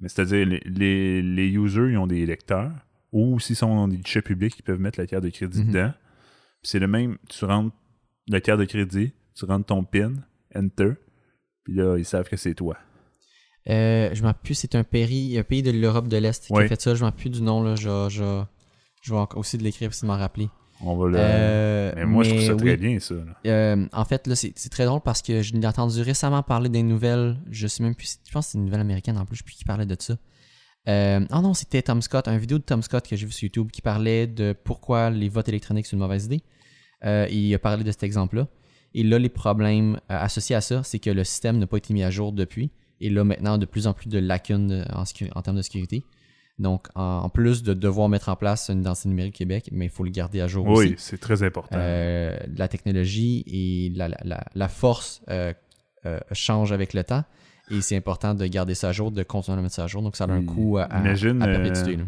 Mais 0.01 0.09
c'est-à-dire, 0.09 0.47
les, 0.47 0.61
les, 0.65 1.23
les 1.23 1.49
users, 1.49 1.91
ils 1.91 1.99
ont 1.99 2.07
des 2.07 2.25
lecteurs. 2.27 2.71
Ou 3.13 3.41
s'ils 3.41 3.57
sont 3.57 3.75
dans 3.75 3.89
des 3.89 3.97
guichets 3.97 4.23
publics, 4.23 4.55
ils 4.59 4.63
peuvent 4.63 4.79
mettre 4.79 5.01
la 5.01 5.07
carte 5.07 5.25
de 5.25 5.31
crédit 5.31 5.61
Mhm. 5.65 5.69
dedans. 5.69 5.93
Puis 6.63 6.71
c'est 6.71 6.79
le 6.79 6.87
même, 6.89 7.17
tu 7.29 7.45
rentres 7.47 7.75
la 8.29 8.41
carte 8.41 8.61
de 8.61 8.65
crédit, 8.67 9.13
tu 9.35 9.45
rentres 9.47 9.67
ton 9.67 9.83
PIN, 9.85 10.13
Enter, 10.55 10.93
puis 11.65 11.75
là, 11.75 11.97
ils 11.97 12.05
savent 12.05 12.29
que 12.29 12.37
c'est 12.37 12.55
toi. 12.55 12.77
Euh, 13.71 14.11
je 14.15 14.23
m'en 14.23 14.33
plus, 14.35 14.55
c'est 14.55 14.75
un 14.75 14.85
pays, 14.85 15.39
un 15.39 15.43
pays 15.43 15.63
de 15.63 15.71
l'Europe 15.71 16.09
de 16.09 16.17
l'Est 16.17 16.47
qui 16.47 16.53
Oui. 16.53 16.65
a 16.65 16.69
fait 16.69 16.81
ça. 16.81 16.95
Je 16.95 17.05
m'en 17.05 17.13
plus 17.13 17.29
du 17.31 17.43
nom. 17.43 17.63
Là. 17.63 17.75
Je, 17.77 18.09
je, 18.11 18.43
je 19.03 19.15
vais 19.15 19.21
aussi 19.37 19.59
de 19.59 19.63
l'écrire 19.63 19.91
pour 19.91 20.01
de 20.01 20.07
m'en 20.07 20.17
rappeler. 20.17 20.49
On 20.81 20.97
va 20.97 21.09
le... 21.09 21.17
Euh, 21.19 21.93
mais 21.97 22.07
moi, 22.07 22.23
je 22.23 22.31
trouve 22.31 22.43
ça 22.43 22.55
très 22.55 22.71
oui. 22.71 22.77
bien, 22.77 22.99
ça. 23.01 23.15
Euh, 23.47 23.87
en 23.93 24.05
fait, 24.05 24.27
là, 24.27 24.37
c'est 24.37 24.69
très 24.71 24.85
drôle 24.85 25.01
parce 25.01 25.23
que 25.23 25.43
je 25.43 25.55
l'ai 25.55 25.67
entendu 25.67 26.03
récemment 26.03 26.43
parler 26.43 26.69
des 26.69 26.83
nouvelles. 26.83 27.37
Je 27.51 27.67
sais 27.67 27.83
même 27.83 27.95
plus. 27.95 28.19
Je 28.25 28.33
pense 28.33 28.47
que 28.47 28.53
c'est 28.53 28.59
une 28.59 28.65
nouvelle 28.65 28.81
américaine 28.81 29.19
en 29.19 29.25
plus. 29.25 29.37
Je 29.37 29.41
sais 29.41 29.45
plus 29.45 29.55
qui 29.55 29.65
parlait 29.65 29.87
de 29.87 29.97
ça. 29.99 30.17
Euh, 30.89 31.21
ah 31.31 31.41
non, 31.43 31.53
c'était 31.55 31.83
Tom 31.83 32.01
Scott, 32.01 32.29
une 32.29 32.39
vidéo 32.39 32.59
de 32.59 32.63
Tom 32.63 32.83
Scott 32.83 33.07
que 33.07 33.17
j'ai 33.17 33.27
vu 33.27 33.33
sur 33.33 33.45
YouTube 33.45 33.71
qui 33.71 33.83
parlait 33.83 34.27
de 34.27 34.55
pourquoi 34.65 35.11
les 35.11 35.29
votes 35.29 35.49
électroniques 35.49 35.87
c'est 35.87 35.97
une 35.97 36.03
mauvaise 36.03 36.27
idée. 36.27 36.43
Euh, 37.05 37.27
il 37.31 37.53
a 37.55 37.59
parlé 37.59 37.85
de 37.85 37.91
cet 37.91 38.05
exemple-là. 38.05 38.47
Et 38.95 39.03
là, 39.03 39.19
les 39.19 39.29
problèmes 39.29 40.01
associés 40.09 40.57
à 40.57 40.63
ça, 40.63 40.83
c'est 40.83 40.99
que 40.99 41.11
le 41.11 41.25
système 41.25 41.59
n'a 41.59 41.67
pas 41.67 41.77
été 41.77 41.93
mis 41.93 42.03
à 42.03 42.11
jour 42.11 42.33
depuis. 42.33 42.71
Et 43.01 43.11
là, 43.11 43.23
maintenant, 43.23 43.59
de 43.59 43.67
plus 43.67 43.87
en 43.87 43.93
plus 43.93 44.09
de 44.09 44.19
lacunes 44.19 44.87
en 44.95 45.43
termes 45.43 45.57
de 45.57 45.63
sécurité. 45.63 46.05
Donc, 46.59 46.89
en, 46.97 47.29
plus 47.29 47.63
de 47.63 47.73
devoir 47.73 48.09
mettre 48.09 48.29
en 48.31 48.37
place 48.37 48.69
une 48.69 48.81
identité 48.81 49.09
numérique 49.09 49.35
Québec, 49.37 49.69
mais 49.73 49.85
il 49.87 49.91
faut 49.91 50.03
le 50.03 50.11
garder 50.11 50.41
à 50.41 50.49
jour 50.49 50.67
aussi. 50.67 50.89
Oui, 50.89 50.95
c'est 50.99 51.19
très 51.21 51.43
important. 51.45 51.77
Euh, 51.79 52.37
la 52.57 52.67
technologie 52.67 53.45
et 53.47 53.97
la, 53.97 54.09
la- 54.25 54.45
la- 54.55 54.69
force 54.69 55.23
euh, 55.31 55.53
euh, 56.07 56.19
changent 56.33 56.73
avec 56.73 56.95
le 56.95 57.05
temps. 57.05 57.25
Et 57.71 57.81
c'est 57.81 57.97
important 57.97 58.35
de 58.35 58.45
garder 58.47 58.75
ça 58.75 58.89
à 58.89 58.93
jour, 58.93 59.13
de 59.13 59.23
continuer 59.23 59.59
à 59.59 59.63
mettre 59.63 59.75
ça 59.77 59.85
à 59.85 59.87
jour. 59.87 60.03
Donc, 60.03 60.17
ça 60.17 60.25
a 60.25 60.29
un 60.33 60.39
Oui. 60.41 60.47
coût 60.47 60.79
à, 60.79 60.85
à, 60.85 61.01
Imagine, 61.01 61.41
à 61.43 61.47
perpétuer. 61.47 61.97
là. 61.97 62.05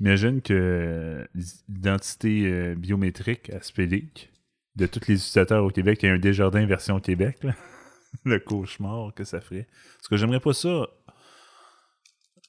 Imagine 0.00 0.40
que 0.42 1.26
l'identité 1.68 2.74
biométrique 2.76 3.50
à 3.50 3.60
Spélic 3.62 4.30
de 4.76 4.86
tous 4.86 5.00
les 5.08 5.14
utilisateurs 5.14 5.64
au 5.64 5.70
Québec, 5.70 6.00
il 6.02 6.06
y 6.06 6.08
a 6.10 6.12
un 6.12 6.18
Desjardins 6.18 6.66
version 6.66 7.00
Québec. 7.00 7.38
là. 7.42 7.52
Le 8.24 8.38
cauchemar 8.38 9.12
que 9.14 9.24
ça 9.24 9.40
ferait. 9.40 9.66
Parce 9.96 10.08
que 10.08 10.16
j'aimerais 10.16 10.40
pas 10.40 10.52
ça. 10.54 10.86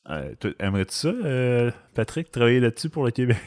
Euh, 0.09 0.33
Aimerais-tu 0.59 0.93
ça, 0.95 1.07
euh, 1.09 1.71
Patrick, 1.93 2.31
travailler 2.31 2.59
là-dessus 2.59 2.89
pour 2.89 3.05
le 3.05 3.11
Québec? 3.11 3.37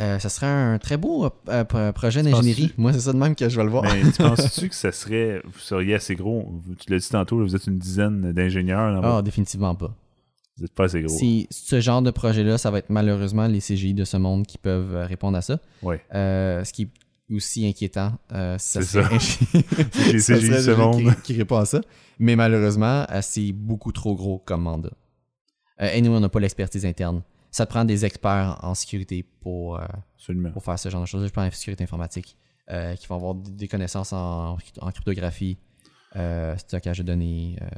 Euh, 0.00 0.20
ça 0.20 0.28
serait 0.28 0.46
un 0.46 0.78
très 0.78 0.96
beau 0.96 1.28
pro- 1.68 1.92
projet 1.92 2.22
d'ingénierie. 2.22 2.72
Moi, 2.76 2.92
c'est 2.92 3.00
ça 3.00 3.12
de 3.12 3.18
même 3.18 3.34
que 3.34 3.48
je 3.48 3.56
vais 3.56 3.64
le 3.64 3.70
voir. 3.70 3.82
Mais 3.82 4.02
tu 4.12 4.12
penses-tu 4.22 4.68
que 4.68 4.74
ça 4.74 4.92
serait. 4.92 5.40
Vous 5.44 5.58
seriez 5.58 5.94
assez 5.96 6.14
gros? 6.14 6.62
Tu 6.78 6.92
l'as 6.92 6.98
dit 7.00 7.08
tantôt, 7.08 7.38
vous 7.38 7.56
êtes 7.56 7.66
une 7.66 7.78
dizaine 7.78 8.32
d'ingénieurs. 8.32 9.04
Ah, 9.04 9.22
définitivement 9.22 9.74
pas. 9.74 9.92
Vous 10.56 10.62
n'êtes 10.64 10.74
pas 10.74 10.84
assez 10.84 11.02
gros. 11.02 11.16
C'est 11.16 11.48
ce 11.50 11.80
genre 11.80 12.00
de 12.02 12.12
projet-là, 12.12 12.58
ça 12.58 12.70
va 12.70 12.78
être 12.78 12.90
malheureusement 12.90 13.48
les 13.48 13.60
CGI 13.60 13.92
de 13.94 14.04
ce 14.04 14.16
monde 14.16 14.46
qui 14.46 14.58
peuvent 14.58 14.94
répondre 15.06 15.36
à 15.36 15.42
ça. 15.42 15.58
Ouais. 15.82 16.00
Euh, 16.14 16.62
ce 16.62 16.72
qui 16.72 16.82
est 16.82 16.88
aussi 17.30 17.66
inquiétant, 17.66 18.12
euh, 18.32 18.56
ça 18.58 18.82
C'est 18.82 19.02
C'est 19.18 20.18
ça 20.18 20.34
CGI 20.34 20.46
serait 20.46 20.56
de 20.58 20.62
ce 20.62 20.70
le 20.70 20.76
jeu 20.76 20.76
monde. 20.76 21.14
Qui, 21.16 21.22
qui 21.22 21.34
répond 21.38 21.56
à 21.58 21.66
ça. 21.66 21.80
Mais 22.18 22.36
malheureusement, 22.36 23.06
euh, 23.10 23.20
c'est 23.22 23.52
beaucoup 23.52 23.92
trop 23.92 24.14
gros 24.14 24.38
comme 24.38 24.62
mandat. 24.62 24.90
Euh, 25.80 25.90
et 25.92 26.00
nous, 26.00 26.10
on 26.10 26.20
n'a 26.20 26.28
pas 26.28 26.40
l'expertise 26.40 26.84
interne. 26.86 27.22
Ça 27.50 27.64
te 27.66 27.70
prend 27.70 27.84
des 27.84 28.04
experts 28.04 28.58
en 28.62 28.74
sécurité 28.74 29.22
pour, 29.40 29.78
euh, 29.78 29.86
pour 30.52 30.62
faire 30.64 30.78
ce 30.78 30.88
genre 30.90 31.00
de 31.02 31.06
choses. 31.06 31.26
Je 31.26 31.32
prends 31.32 31.46
en 31.46 31.50
sécurité 31.50 31.84
informatique, 31.84 32.36
euh, 32.70 32.94
qui 32.96 33.06
vont 33.06 33.16
avoir 33.16 33.34
des 33.34 33.68
connaissances 33.68 34.12
en, 34.12 34.58
en 34.80 34.90
cryptographie, 34.90 35.56
euh, 36.16 36.56
stockage 36.56 36.98
de 36.98 37.02
données. 37.04 37.56
euh. 37.62 37.68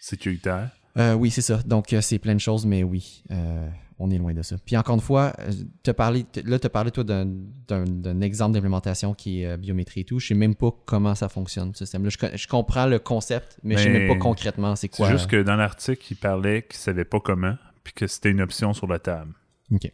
Sécuritaire. 0.00 0.70
Euh, 0.98 1.14
oui, 1.14 1.30
c'est 1.30 1.42
ça. 1.42 1.58
Donc, 1.66 1.92
euh, 1.92 2.00
c'est 2.00 2.18
plein 2.18 2.34
de 2.34 2.40
choses, 2.40 2.64
mais 2.66 2.82
oui, 2.82 3.22
euh, 3.30 3.68
on 3.98 4.10
est 4.10 4.18
loin 4.18 4.34
de 4.34 4.42
ça. 4.42 4.56
Puis 4.64 4.76
encore 4.76 4.94
une 4.96 5.00
fois, 5.00 5.32
euh, 5.38 5.50
te 5.82 5.90
parler, 5.90 6.24
te- 6.24 6.40
là, 6.40 6.58
tu 6.58 6.66
as 6.66 6.70
parlé, 6.70 6.90
toi, 6.90 7.02
d'un- 7.04 8.20
exemple 8.20 8.52
d'implémentation 8.54 9.14
qui 9.14 9.42
est 9.42 9.46
euh, 9.46 9.56
biométrie 9.56 10.00
et 10.00 10.04
tout. 10.04 10.18
Je 10.18 10.26
sais 10.28 10.34
même 10.34 10.54
pas 10.54 10.70
comment 10.84 11.14
ça 11.14 11.28
fonctionne, 11.28 11.74
ce 11.74 11.84
système-là. 11.86 12.10
Je, 12.10 12.18
co- 12.18 12.26
je 12.34 12.46
comprends 12.46 12.86
le 12.86 12.98
concept, 12.98 13.58
mais, 13.62 13.76
je 13.76 13.84
sais 13.84 13.88
même 13.90 14.02
Mais 14.02 14.08
pas 14.08 14.16
concrètement 14.16 14.76
c'est 14.76 14.90
C'est 14.92 14.96
quoi. 15.02 15.10
juste 15.10 15.28
que 15.28 15.42
dans 15.42 15.56
l'article, 15.56 16.04
il 16.10 16.16
parlait 16.16 16.62
qu'il 16.62 16.76
savait 16.78 17.04
pas 17.04 17.20
comment, 17.20 17.54
puis 17.84 17.92
que 17.94 18.06
c'était 18.06 18.30
une 18.30 18.40
option 18.42 18.72
sur 18.74 18.86
la 18.86 18.98
table. 18.98 19.32
OK. 19.72 19.90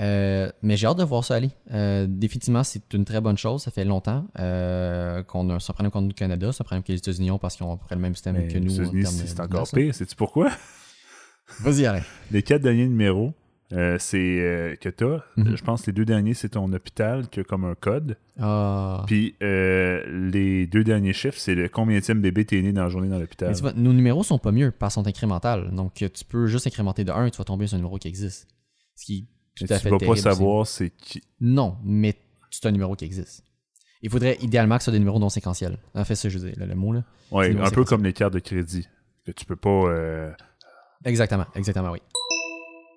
Euh, 0.00 0.50
mais 0.60 0.76
j'ai 0.76 0.88
hâte 0.88 0.98
de 0.98 1.04
voir 1.04 1.24
ça 1.24 1.36
aller. 1.36 1.50
Euh, 1.72 2.06
définitivement, 2.08 2.64
c'est 2.64 2.92
une 2.94 3.04
très 3.04 3.20
bonne 3.20 3.38
chose. 3.38 3.62
Ça 3.62 3.70
fait 3.70 3.84
longtemps 3.84 4.26
euh, 4.40 5.22
qu'on 5.22 5.48
a 5.50 5.60
c'est 5.60 5.70
un 5.70 5.74
problème 5.74 5.92
contre 5.92 6.08
le 6.08 6.14
Canada, 6.14 6.50
c'est 6.52 6.62
un 6.62 6.64
problème 6.64 6.82
que 6.82 6.90
les 6.90 6.98
États-Unis 6.98 7.30
parce 7.40 7.54
qu'ils 7.56 7.64
ont 7.64 7.72
à 7.72 7.76
peu 7.76 7.84
près 7.86 7.94
le 7.94 8.00
même 8.00 8.14
système 8.16 8.36
Mais 8.36 8.48
que 8.48 8.58
nous. 8.58 8.74
États-Unis, 8.74 9.02
de- 9.04 9.06
c'est 9.08 9.38
encore 9.40 9.68
pire. 9.72 9.94
Sais-tu 9.94 10.16
pourquoi? 10.16 10.50
Vas-y, 11.60 11.86
Alain. 11.86 12.02
Les 12.30 12.42
quatre 12.42 12.62
derniers 12.62 12.86
numéros, 12.86 13.34
euh, 13.72 13.96
c'est 13.98 14.40
euh, 14.40 14.76
que 14.76 14.88
t'as. 14.88 15.20
Mhm. 15.36 15.56
Je 15.56 15.64
pense 15.64 15.82
que 15.82 15.86
les 15.86 15.92
deux 15.92 16.04
derniers, 16.04 16.34
c'est 16.34 16.50
ton 16.50 16.72
hôpital 16.72 17.28
qui 17.28 17.40
a 17.40 17.44
comme 17.44 17.64
un 17.64 17.74
code. 17.74 18.16
Ah. 18.38 19.04
Puis 19.06 19.34
euh, 19.42 20.04
les 20.30 20.66
deux 20.66 20.84
derniers 20.84 21.12
chiffres, 21.12 21.38
c'est 21.38 21.54
le 21.54 21.68
combienième 21.68 22.20
bébé 22.20 22.44
t'es 22.44 22.60
né 22.60 22.72
dans 22.72 22.84
la 22.84 22.88
journée 22.88 23.08
dans 23.08 23.18
l'hôpital. 23.18 23.48
Mais 23.48 23.54
tu 23.54 23.62
vois, 23.62 23.72
nos 23.72 23.92
numéros 23.92 24.22
sont 24.22 24.38
pas 24.38 24.52
mieux 24.52 24.70
parce 24.70 24.94
qu'ils 24.94 25.02
sont 25.02 25.08
incrémentales. 25.08 25.70
Donc, 25.74 25.94
tu 25.94 26.24
peux 26.28 26.46
juste 26.46 26.66
incrémenter 26.66 27.04
de 27.04 27.10
1 27.10 27.26
et 27.26 27.30
tu 27.30 27.38
vas 27.38 27.44
tomber 27.44 27.66
sur 27.66 27.74
un 27.74 27.78
numéro 27.78 27.98
qui 27.98 28.08
existe. 28.08 28.48
Ce 28.94 29.04
qui 29.04 29.18
est 29.18 29.66
tout 29.66 29.72
à 29.72 29.78
tu 29.78 29.84
fait 29.84 29.90
vas 29.90 29.98
pas 29.98 30.16
savoir 30.16 30.66
c'est 30.66 30.90
qui. 30.90 31.22
Non, 31.40 31.78
mais 31.84 32.14
c'est 32.50 32.66
un 32.66 32.72
numéro 32.72 32.94
qui 32.94 33.04
existe. 33.04 33.44
Il 34.02 34.10
faudrait 34.10 34.36
idéalement 34.42 34.76
que 34.76 34.82
ce 34.82 34.86
soit 34.86 34.92
des 34.92 34.98
numéros 34.98 35.18
non 35.18 35.30
séquentiels. 35.30 35.78
En 35.94 36.04
fait, 36.04 36.14
ça, 36.14 36.28
je 36.28 36.38
veux 36.38 36.50
dire, 36.50 36.58
le, 36.58 36.66
le 36.66 36.74
mot 36.74 36.92
là. 36.92 37.04
Ouais, 37.30 37.56
un 37.58 37.70
peu 37.70 37.84
comme 37.84 38.04
les 38.04 38.12
cartes 38.12 38.34
de 38.34 38.38
crédit. 38.38 38.86
Que 39.24 39.32
tu 39.32 39.46
peux 39.46 39.56
pas. 39.56 40.34
Exactement, 41.04 41.46
exactement, 41.54 41.90
oui. 41.90 41.98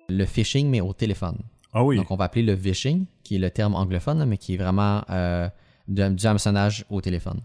Le 0.08 0.24
phishing, 0.24 0.68
mais 0.70 0.80
au 0.80 0.92
téléphone. 0.92 1.38
Ah 1.72 1.84
oui. 1.84 1.96
Donc, 1.96 2.10
on 2.10 2.16
va 2.16 2.24
appeler 2.24 2.42
le 2.44 2.54
vishing, 2.54 3.04
qui 3.22 3.36
est 3.36 3.38
le 3.38 3.50
terme 3.50 3.74
anglophone, 3.74 4.24
mais 4.24 4.38
qui 4.38 4.54
est 4.54 4.56
vraiment 4.56 5.02
euh, 5.10 5.48
du 5.86 6.26
hameçonnage 6.26 6.84
au 6.88 7.00
téléphone, 7.02 7.40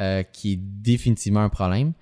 euh, 0.00 0.22
qui 0.24 0.54
est 0.54 0.56
définitivement 0.60 1.40
un 1.42 1.48
problème. 1.48 1.92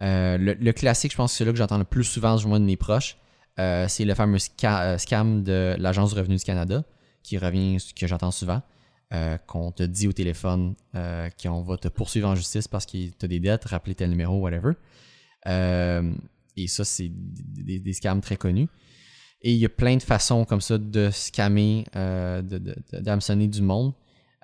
Euh, 0.00 0.38
le, 0.38 0.54
le 0.54 0.72
classique, 0.72 1.12
je 1.12 1.16
pense 1.16 1.32
que 1.32 1.36
c'est 1.38 1.44
là 1.44 1.52
que 1.52 1.58
j'entends 1.58 1.78
le 1.78 1.84
plus 1.84 2.04
souvent 2.04 2.34
du 2.36 2.46
moins 2.46 2.58
de 2.60 2.64
mes 2.64 2.76
proches, 2.76 3.18
c'est 3.58 4.04
le 4.06 4.14
fameux 4.14 4.38
sca- 4.38 4.96
scam 4.98 5.42
de 5.42 5.76
l'Agence 5.78 6.14
du 6.14 6.18
revenu 6.18 6.36
du 6.36 6.42
Canada, 6.42 6.82
qui 7.22 7.36
revient, 7.38 7.76
que 7.94 8.06
j'entends 8.06 8.30
souvent, 8.30 8.62
qu'on 9.46 9.70
te 9.70 9.82
dit 9.82 10.08
au 10.08 10.12
téléphone 10.12 10.74
qu'on 11.40 11.60
va 11.62 11.76
te 11.76 11.88
poursuivre 11.88 12.28
en 12.28 12.34
justice 12.34 12.66
parce 12.66 12.86
que 12.86 12.92
tu 13.10 13.14
as 13.24 13.28
des 13.28 13.38
dettes, 13.40 13.66
rappeler 13.66 13.94
tel 13.94 14.08
numéro, 14.08 14.40
whatever. 14.40 14.72
Et 16.56 16.66
ça, 16.68 16.84
c'est 16.84 17.08
des, 17.08 17.62
des- 17.62 17.78
des 17.78 17.92
scams 17.92 18.20
très 18.20 18.36
connus. 18.36 18.68
Et 19.42 19.52
il 19.52 19.58
y 19.58 19.66
a 19.66 19.68
plein 19.68 19.96
de 19.96 20.02
façons 20.02 20.44
comme 20.44 20.60
ça 20.60 20.78
de 20.78 21.10
scammer, 21.12 21.84
euh, 21.96 22.42
d'hameçonner 22.92 23.48
du 23.48 23.60
monde. 23.62 23.92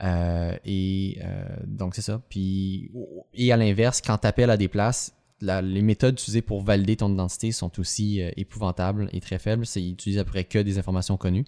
Euh, 0.02 0.56
et 0.64 1.18
euh, 1.22 1.44
donc, 1.66 1.94
c'est 1.94 2.02
ça. 2.02 2.20
Puis, 2.28 2.90
et 3.34 3.52
à 3.52 3.56
l'inverse, 3.56 4.00
quand 4.00 4.18
tu 4.18 4.26
appelles 4.26 4.50
à 4.50 4.56
des 4.56 4.68
places, 4.68 5.12
la- 5.40 5.62
les 5.62 5.82
méthodes 5.82 6.14
utilisées 6.14 6.42
pour 6.42 6.62
valider 6.62 6.96
ton 6.96 7.12
identité 7.12 7.52
sont 7.52 7.78
aussi 7.78 8.20
euh, 8.22 8.30
épouvantables 8.36 9.08
et 9.12 9.20
très 9.20 9.38
faibles. 9.38 9.66
C'est, 9.66 9.80
ils 9.82 9.92
utilisent 9.92 10.18
à 10.18 10.24
peu 10.24 10.30
près 10.30 10.44
que 10.44 10.58
des 10.58 10.78
informations 10.78 11.16
connues. 11.16 11.44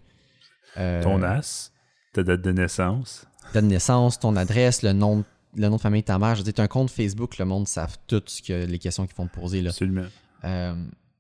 Ton 1.02 1.22
as, 1.24 1.72
ta 2.12 2.22
date 2.22 2.42
de 2.42 2.52
naissance. 2.52 3.26
date 3.52 3.64
de 3.64 3.70
naissance, 3.70 4.20
ton 4.20 4.36
adresse, 4.36 4.82
le 4.82 4.92
nom, 4.92 5.24
le 5.56 5.68
nom 5.68 5.76
de 5.76 5.80
famille 5.80 6.02
de 6.02 6.06
ta 6.06 6.18
mère. 6.20 6.36
Je 6.36 6.42
veux 6.44 6.52
dire, 6.52 6.62
un 6.62 6.68
compte 6.68 6.90
Facebook, 6.90 7.38
le 7.38 7.44
monde 7.44 7.66
savent 7.66 7.96
tout 8.06 8.22
ce 8.26 8.40
que, 8.42 8.66
les 8.66 8.78
questions 8.78 9.04
qu'ils 9.06 9.16
vont 9.16 9.26
te 9.26 9.34
poser. 9.34 9.62
Là. 9.62 9.70
Absolument. 9.70 10.06
Euh, 10.45 10.74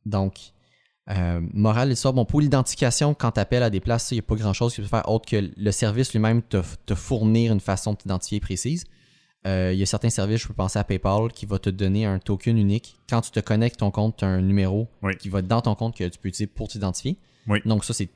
donc, 0.06 0.38
euh, 1.10 1.40
morale 1.52 1.88
de 1.88 1.90
l'histoire, 1.92 2.14
bon, 2.14 2.24
pour 2.24 2.40
l'identification, 2.40 3.14
quand 3.14 3.32
tu 3.32 3.40
appelles 3.40 3.62
à 3.62 3.70
des 3.70 3.80
places, 3.80 4.10
il 4.12 4.14
n'y 4.14 4.20
a 4.20 4.22
pas 4.22 4.36
grand-chose 4.36 4.72
que 4.72 4.76
tu 4.76 4.82
peux 4.82 4.88
faire 4.88 5.08
autre 5.08 5.28
que 5.28 5.50
le 5.56 5.70
service 5.72 6.12
lui-même 6.12 6.42
te, 6.42 6.58
te 6.86 6.94
fournir 6.94 7.52
une 7.52 7.60
façon 7.60 7.92
de 7.92 7.98
t'identifier 7.98 8.40
précise. 8.40 8.84
Euh, 9.46 9.70
Il 9.72 9.78
y 9.78 9.82
a 9.82 9.86
certains 9.86 10.10
services, 10.10 10.42
je 10.42 10.48
peux 10.48 10.54
penser 10.54 10.78
à 10.78 10.84
PayPal, 10.84 11.32
qui 11.32 11.46
va 11.46 11.58
te 11.58 11.70
donner 11.70 12.04
un 12.04 12.18
token 12.18 12.56
unique. 12.58 12.96
Quand 13.08 13.22
tu 13.22 13.30
te 13.30 13.40
connectes 13.40 13.78
ton 13.80 13.90
compte, 13.90 14.18
tu 14.18 14.24
as 14.24 14.28
un 14.28 14.42
numéro 14.42 14.88
Oui. 15.02 15.16
qui 15.16 15.28
va 15.30 15.38
être 15.40 15.48
dans 15.48 15.62
ton 15.62 15.74
compte 15.74 15.96
que 15.96 16.04
tu 16.04 16.18
peux 16.18 16.28
utiliser 16.28 16.46
pour 16.46 16.68
t'identifier. 16.68 17.16
Oui. 17.48 17.60
Donc 17.64 17.84
ça, 17.84 17.94
c'est 17.94 18.10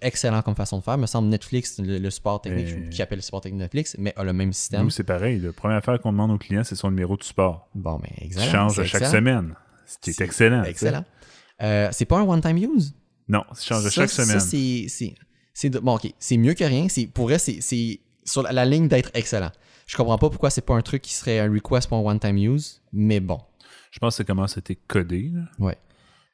excellent 0.00 0.40
comme 0.42 0.56
façon 0.56 0.78
de 0.78 0.82
faire. 0.82 0.94
Il 0.94 1.00
me 1.02 1.06
semble 1.06 1.28
Netflix, 1.28 1.78
le, 1.78 1.98
le 1.98 2.10
support 2.10 2.40
technique, 2.40 2.74
Mais- 2.74 2.88
qui 2.88 3.02
appelle 3.02 3.18
le 3.18 3.22
support 3.22 3.42
technique 3.42 3.60
Netflix, 3.60 3.96
mais 3.98 4.12
a 4.16 4.24
le 4.24 4.32
même 4.32 4.52
système. 4.54 4.82
Nous, 4.84 4.90
c'est 4.90 5.04
pareil. 5.04 5.38
La 5.38 5.52
première 5.52 5.76
affaire 5.76 6.00
qu'on 6.00 6.10
demande 6.10 6.30
aux 6.32 6.38
clients, 6.38 6.64
c'est 6.64 6.74
son 6.74 6.88
numéro 6.90 7.16
de 7.18 7.22
support. 7.22 7.68
Bon, 7.74 8.00
mais 8.02 8.30
changes 8.30 8.74
c'est 8.76 8.80
à 8.80 8.84
chaque 8.84 9.02
excellent. 9.02 9.10
semaine. 9.12 9.54
Ce 9.92 9.98
qui 9.98 10.10
est 10.10 10.12
C'est 10.14 10.24
excellent. 10.24 10.64
Excellent. 10.64 11.04
Euh, 11.62 11.88
c'est 11.92 12.04
pas 12.06 12.18
un 12.18 12.22
one-time 12.22 12.56
use? 12.56 12.94
Non, 13.28 13.44
Ça, 13.54 13.80
chaque 13.90 14.10
ça, 14.10 14.24
semaine. 14.24 14.40
c'est- 14.40 15.14
c'est- 15.54 15.70
de- 15.70 15.78
bon, 15.78 15.94
ok. 15.96 16.12
C'est 16.18 16.36
mieux 16.36 16.54
que 16.54 16.64
rien. 16.64 16.86
Pour 17.14 17.26
vrai, 17.26 17.38
c'est- 17.38 17.60
sur 18.24 18.42
la, 18.42 18.52
la 18.52 18.64
ligne 18.64 18.88
d'être 18.88 19.10
excellent. 19.14 19.50
Je 19.86 19.96
comprends 19.96 20.18
pas 20.18 20.30
pourquoi 20.30 20.50
c'est 20.50 20.60
pas 20.64 20.74
un 20.74 20.82
truc 20.82 21.02
qui 21.02 21.12
serait 21.12 21.38
un 21.40 21.50
request 21.52 21.88
pour 21.88 21.98
un 21.98 22.02
one-time 22.12 22.36
use, 22.36 22.80
mais 22.92 23.20
bon. 23.20 23.38
Je 23.90 23.98
pense 23.98 24.14
que 24.14 24.16
c'est 24.18 24.24
comment 24.26 24.46
c'était 24.46 24.76
codé. 24.76 25.30
là. 25.34 25.42
Ouais. 25.58 25.76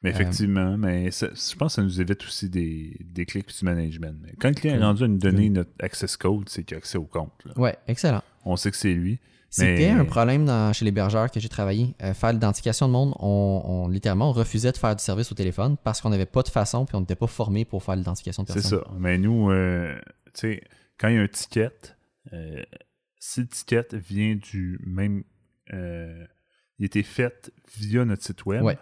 Mais 0.01 0.11
Euh, 0.11 0.13
effectivement, 0.13 0.77
mais 0.77 1.11
ça- 1.11 1.27
je 1.33 1.55
pense 1.55 1.73
que 1.73 1.81
ça 1.81 1.83
nous 1.83 1.99
évite 1.99 2.23
aussi 2.23 2.49
des, 2.49 2.95
des 3.01 3.25
clics 3.25 3.47
du 3.47 3.65
management. 3.65 4.15
Mais 4.21 4.33
quand 4.39 4.47
le 4.47 4.53
client 4.55 4.75
est 4.75 4.83
rendu 4.83 5.03
à 5.03 5.07
nous 5.09 5.17
donner 5.17 5.49
notre 5.49 5.71
access 5.81 6.15
code, 6.15 6.47
c'est 6.47 6.63
qu'il 6.63 6.75
a 6.75 6.77
accès 6.77 6.97
au 6.97 7.03
compte. 7.03 7.33
là. 7.45 7.51
Ouais, 7.57 7.77
excellent. 7.87 8.21
On 8.45 8.55
sait 8.55 8.71
que 8.71 8.77
c'est 8.77 8.93
lui. 8.93 9.19
C'était 9.49 9.93
Mais- 9.93 9.99
un 10.01 10.05
problème 10.05 10.45
dans- 10.45 10.71
chez 10.73 10.85
les 10.85 10.91
bergeurs 10.91 11.31
que 11.31 11.39
j'ai 11.39 11.49
travaillé. 11.49 11.95
Euh, 12.03 12.13
faire 12.13 12.31
l'identification 12.33 12.87
de 12.87 12.91
monde, 12.93 13.15
on, 13.19 13.61
on- 13.65 13.87
littéralement 13.87 14.29
on 14.29 14.33
refusait 14.33 14.71
de 14.71 14.77
faire 14.77 14.95
du 14.95 15.03
service 15.03 15.31
au 15.31 15.35
téléphone 15.35 15.75
parce 15.83 16.01
qu'on 16.01 16.09
n'avait 16.09 16.25
pas 16.27 16.43
de 16.43 16.49
façon 16.49 16.85
puis 16.85 16.95
on 16.95 17.01
n'était 17.01 17.15
pas 17.15 17.27
formé 17.27 17.65
pour 17.65 17.83
faire 17.83 17.95
l'identification 17.95 18.43
de 18.43 18.47
C'est 18.49 18.53
personnes. 18.55 18.79
ça. 18.85 18.91
Mais 18.99 19.17
nous, 19.17 19.49
euh, 19.49 19.99
tu 20.25 20.31
sais, 20.35 20.63
quand 20.99 21.07
il 21.07 21.15
y 21.15 21.17
a 21.17 21.21
un 21.21 21.27
ticket, 21.27 21.71
euh, 22.33 22.61
si 23.19 23.41
le 23.41 23.47
ticket 23.47 23.87
vient 23.93 24.35
du 24.35 24.79
même. 24.85 25.23
il 25.71 26.85
était 26.85 27.03
fait 27.03 27.51
via 27.77 28.05
notre 28.05 28.23
site 28.23 28.45
web, 28.45 28.63
Ouais. 28.63 28.77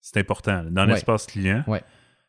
c'est 0.00 0.18
important. 0.18 0.64
Dans 0.70 0.86
Ouais. 0.86 0.92
l'espace 0.94 1.26
client, 1.26 1.64
Ouais. 1.66 1.82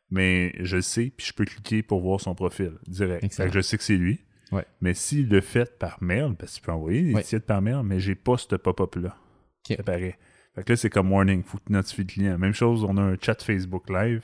mais 0.10 0.54
je 0.64 0.78
le 0.78 0.82
sais, 0.82 1.14
puis 1.16 1.28
je 1.28 1.34
peux 1.34 1.46
cliquer 1.46 1.84
pour 1.84 2.02
voir 2.02 2.20
son 2.20 2.34
profil 2.36 2.74
direct. 2.88 3.24
Excellent. 3.24 3.46
Fait 3.48 3.52
que 3.52 3.58
je 3.58 3.62
sais 3.62 3.78
que 3.78 3.84
c'est 3.84 3.98
lui. 3.98 4.25
Ouais. 4.52 4.66
Mais 4.82 4.94
s'il 4.94 5.28
le 5.30 5.42
fait 5.42 5.78
par 5.80 5.98
mail, 6.02 6.36
parce 6.38 6.54
que 6.54 6.58
tu 6.58 6.62
peux 6.66 6.72
envoyer 6.72 7.02
des 7.02 7.14
Ouais. 7.16 7.24
tickets 7.24 7.46
par 7.46 7.62
mail, 7.62 7.82
mais 7.84 8.00
j'ai 8.00 8.16
pas 8.16 8.38
ce 8.38 8.56
pop-up-là. 8.56 9.16
Ok. 9.70 9.78
Ça 9.78 9.84
paraît. 9.84 10.18
Fait 10.56 10.64
que 10.64 10.72
là, 10.74 10.78
c'est 10.78 10.90
comme 10.90 11.12
warning, 11.12 11.44
faut 11.44 11.58
que 11.58 11.64
tu 11.68 11.74
notifies 11.74 12.02
le 12.02 12.08
client. 12.08 12.38
Même 12.38 12.54
chose, 12.54 12.84
on 12.84 12.96
a 12.98 13.02
un 13.02 13.16
chat 13.22 13.42
Facebook 13.42 13.90
live. 13.90 14.24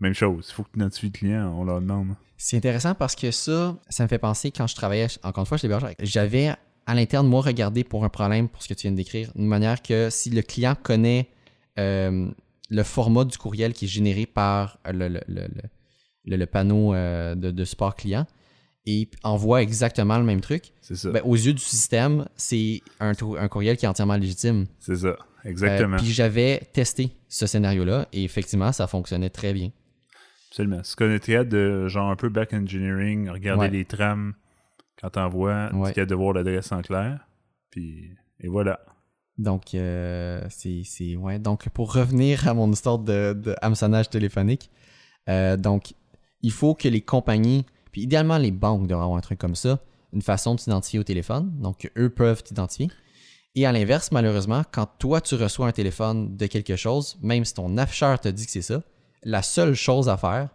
Même 0.00 0.14
chose, 0.14 0.46
il 0.50 0.52
faut 0.54 0.62
que 0.62 0.70
tu 0.72 0.78
notifies 0.78 1.06
le 1.06 1.12
client, 1.12 1.54
on 1.56 1.64
leur 1.64 1.80
demande. 1.80 2.14
C'est 2.36 2.56
intéressant 2.56 2.94
parce 2.94 3.14
que 3.14 3.30
ça, 3.30 3.76
ça 3.88 4.02
me 4.02 4.08
fait 4.08 4.18
penser 4.18 4.50
quand 4.50 4.66
je 4.66 4.74
travaillais, 4.74 5.06
encore 5.22 5.42
une 5.42 5.46
fois, 5.46 5.58
chez 5.58 5.68
les 5.68 5.74
bergers, 5.74 5.94
j'avais 6.00 6.48
à 6.86 6.94
l'interne, 6.94 7.28
moi, 7.28 7.40
regardé 7.42 7.84
pour 7.84 8.04
un 8.04 8.08
problème, 8.08 8.48
pour 8.48 8.62
ce 8.62 8.68
que 8.68 8.74
tu 8.74 8.82
viens 8.82 8.90
de 8.92 8.96
décrire, 8.96 9.30
d'une 9.36 9.46
manière 9.46 9.80
que 9.82 10.08
si 10.10 10.30
le 10.30 10.42
client 10.42 10.74
connaît 10.80 11.28
euh, 11.78 12.28
le 12.70 12.82
format 12.82 13.24
du 13.24 13.38
courriel 13.38 13.72
qui 13.74 13.84
est 13.84 13.88
généré 13.88 14.26
par 14.26 14.78
le, 14.86 15.06
le- 15.08 15.20
le- 15.28 15.42
le- 15.46 15.62
le- 16.24 16.36
le 16.36 16.46
panneau 16.46 16.94
euh, 16.94 17.34
de, 17.36 17.50
de 17.52 17.64
support 17.64 17.94
client 17.94 18.26
et 18.86 19.08
envoie 19.22 19.62
exactement 19.62 20.18
le 20.18 20.24
même 20.24 20.40
truc, 20.40 20.72
C'est 20.80 20.96
ça. 20.96 21.10
ben, 21.10 21.22
aux 21.24 21.36
yeux 21.36 21.52
du 21.52 21.62
système, 21.62 22.26
c'est 22.36 22.80
un, 23.00 23.12
un 23.38 23.48
courriel 23.48 23.76
qui 23.76 23.84
est 23.84 23.88
entièrement 23.88 24.16
légitime. 24.16 24.66
C'est 24.80 24.96
ça, 24.96 25.08
Euh, 25.08 25.16
exactement. 25.44 25.96
puis 25.98 26.06
j'avais 26.10 26.60
testé 26.72 27.10
ce 27.28 27.46
scénario-là 27.46 28.08
et 28.12 28.24
effectivement, 28.24 28.72
ça 28.72 28.86
fonctionnait 28.86 29.30
très 29.30 29.52
bien. 29.52 29.70
Absolument. 30.50 30.80
C'est 30.84 30.96
qu'on 30.96 31.14
était 31.14 31.44
de 31.44 31.86
genre 31.88 32.10
un 32.10 32.16
peu 32.16 32.28
back 32.28 32.52
engineering, 32.52 33.28
regarder 33.30 33.62
Ouais. 33.66 33.70
les 33.70 33.84
trames 33.84 34.34
quand 35.00 35.10
t'envoies, 35.10 35.70
Ouais. 35.74 35.92
tu 35.92 36.00
es 36.00 36.06
de 36.06 36.14
voir 36.14 36.32
l'adresse 36.34 36.70
en 36.72 36.82
clair. 36.82 37.26
Puis, 37.70 38.10
et 38.40 38.48
voilà. 38.48 38.80
Donc, 39.38 39.74
euh, 39.74 40.44
c'est, 40.50 40.82
c'est- 40.84 41.16
ouais. 41.16 41.38
Donc, 41.38 41.68
pour 41.70 41.94
revenir 41.94 42.46
à 42.48 42.52
mon 42.54 42.70
histoire 42.70 42.98
de, 42.98 43.32
de 43.32 43.54
hameçonnage 43.62 44.10
téléphonique, 44.10 44.70
euh, 45.28 45.56
donc, 45.56 45.94
il 46.42 46.52
faut 46.52 46.74
que 46.74 46.86
les 46.88 47.00
compagnies 47.00 47.64
Puis 47.92 48.02
idéalement, 48.02 48.38
les 48.38 48.50
banques 48.50 48.86
devraient 48.86 49.04
avoir 49.04 49.18
un 49.18 49.22
truc 49.22 49.38
comme 49.38 49.54
ça, 49.54 49.78
une 50.12 50.22
façon 50.22 50.54
de 50.54 50.60
t'identifier 50.60 50.98
au 50.98 51.04
téléphone. 51.04 51.52
Donc, 51.60 51.90
eux 51.96 52.10
peuvent 52.10 52.42
t'identifier. 52.42 52.90
Et 53.54 53.66
à 53.66 53.72
l'inverse, 53.72 54.10
malheureusement, 54.12 54.62
quand 54.72 54.88
toi, 54.98 55.20
tu 55.20 55.34
reçois 55.34 55.66
un 55.68 55.72
téléphone 55.72 56.36
de 56.36 56.46
quelque 56.46 56.76
chose, 56.76 57.18
même 57.22 57.44
si 57.44 57.54
ton 57.54 57.76
afficheur 57.76 58.18
te 58.18 58.28
dit 58.28 58.46
que 58.46 58.50
c'est 58.52 58.62
ça, 58.62 58.82
la 59.24 59.42
seule 59.42 59.74
chose 59.74 60.08
à 60.08 60.16
faire, 60.16 60.48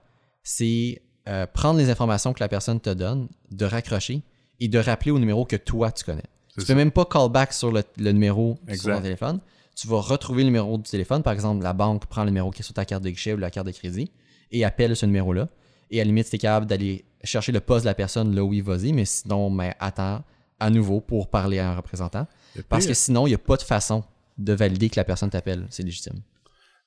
c'est 0.44 1.02
euh, 1.28 1.46
prendre 1.46 1.78
les 1.78 1.90
informations 1.90 2.34
que 2.34 2.40
la 2.40 2.50
personne 2.50 2.80
te 2.80 2.90
donne, 2.90 3.28
de 3.52 3.66
raccrocher 3.66 4.24
et 4.60 4.68
de 4.68 4.80
rappeler 4.80 5.12
au 5.12 5.20
numéro 5.20 5.46
que 5.46 5.56
toi, 5.56 5.92
tu 5.92 6.04
connais. 6.04 6.24
Tu 6.54 6.62
ne 6.62 6.66
fais 6.66 6.76
même 6.76 6.92
pas 6.92 7.06
callback 7.06 7.54
sur 7.54 7.72
le, 7.72 7.84
le 7.98 8.12
numéro 8.12 8.58
sur 8.66 8.74
Exact. 8.74 8.96
ton 8.96 9.02
téléphone. 9.04 9.40
Tu 9.76 9.88
vas 9.88 10.00
retrouver 10.00 10.42
le 10.42 10.48
numéro 10.48 10.76
du 10.80 10.90
téléphone. 10.90 11.22
Par 11.22 11.34
exemple, 11.34 11.62
la 11.64 11.74
banque 11.74 12.08
prend 12.08 12.24
le 12.24 12.32
numéro 12.32 12.50
qui 12.50 12.62
est 12.62 12.66
sur 12.66 12.74
ta 12.74 12.84
carte 12.84 13.04
de 13.04 13.12
guichet 13.12 13.34
ou 13.34 13.38
la 13.38 13.52
carte 13.52 13.68
de 13.68 13.72
crédit 13.72 14.10
et 14.52 14.66
appelle 14.66 14.96
ce 14.96 15.06
numéro-là. 15.06 15.50
Et 15.92 16.00
à 16.00 16.04
la 16.04 16.08
limite, 16.08 16.30
tu 16.30 16.36
es 16.36 16.40
capable 16.40 16.66
d'aller 16.66 17.06
chercher 17.24 17.52
le 17.52 17.60
poste 17.60 17.86
de 17.86 17.90
la 17.90 17.96
personne 17.96 18.36
là 18.36 18.44
où 18.44 18.54
il 18.54 18.64
vas-y, 18.64 18.94
mais 18.94 19.06
sinon, 19.06 19.50
ben, 19.52 19.74
attends 19.80 20.24
à 20.60 20.70
nouveau 20.70 21.02
pour 21.02 21.30
parler 21.30 21.60
à 21.60 21.72
un 21.72 21.76
représentant. 21.76 22.28
Parce 22.70 22.88
que 22.88 22.94
sinon, 22.94 23.28
il 23.28 23.32
n'y 23.32 23.36
a 23.36 23.40
pas 23.40 23.58
de 23.58 23.62
façon 23.62 24.04
de 24.38 24.54
valider 24.54 24.90
que 24.90 24.96
la 25.00 25.04
personne 25.04 25.30
t'appelle. 25.30 25.68
C'est 25.70 25.84
légitime. 25.84 26.22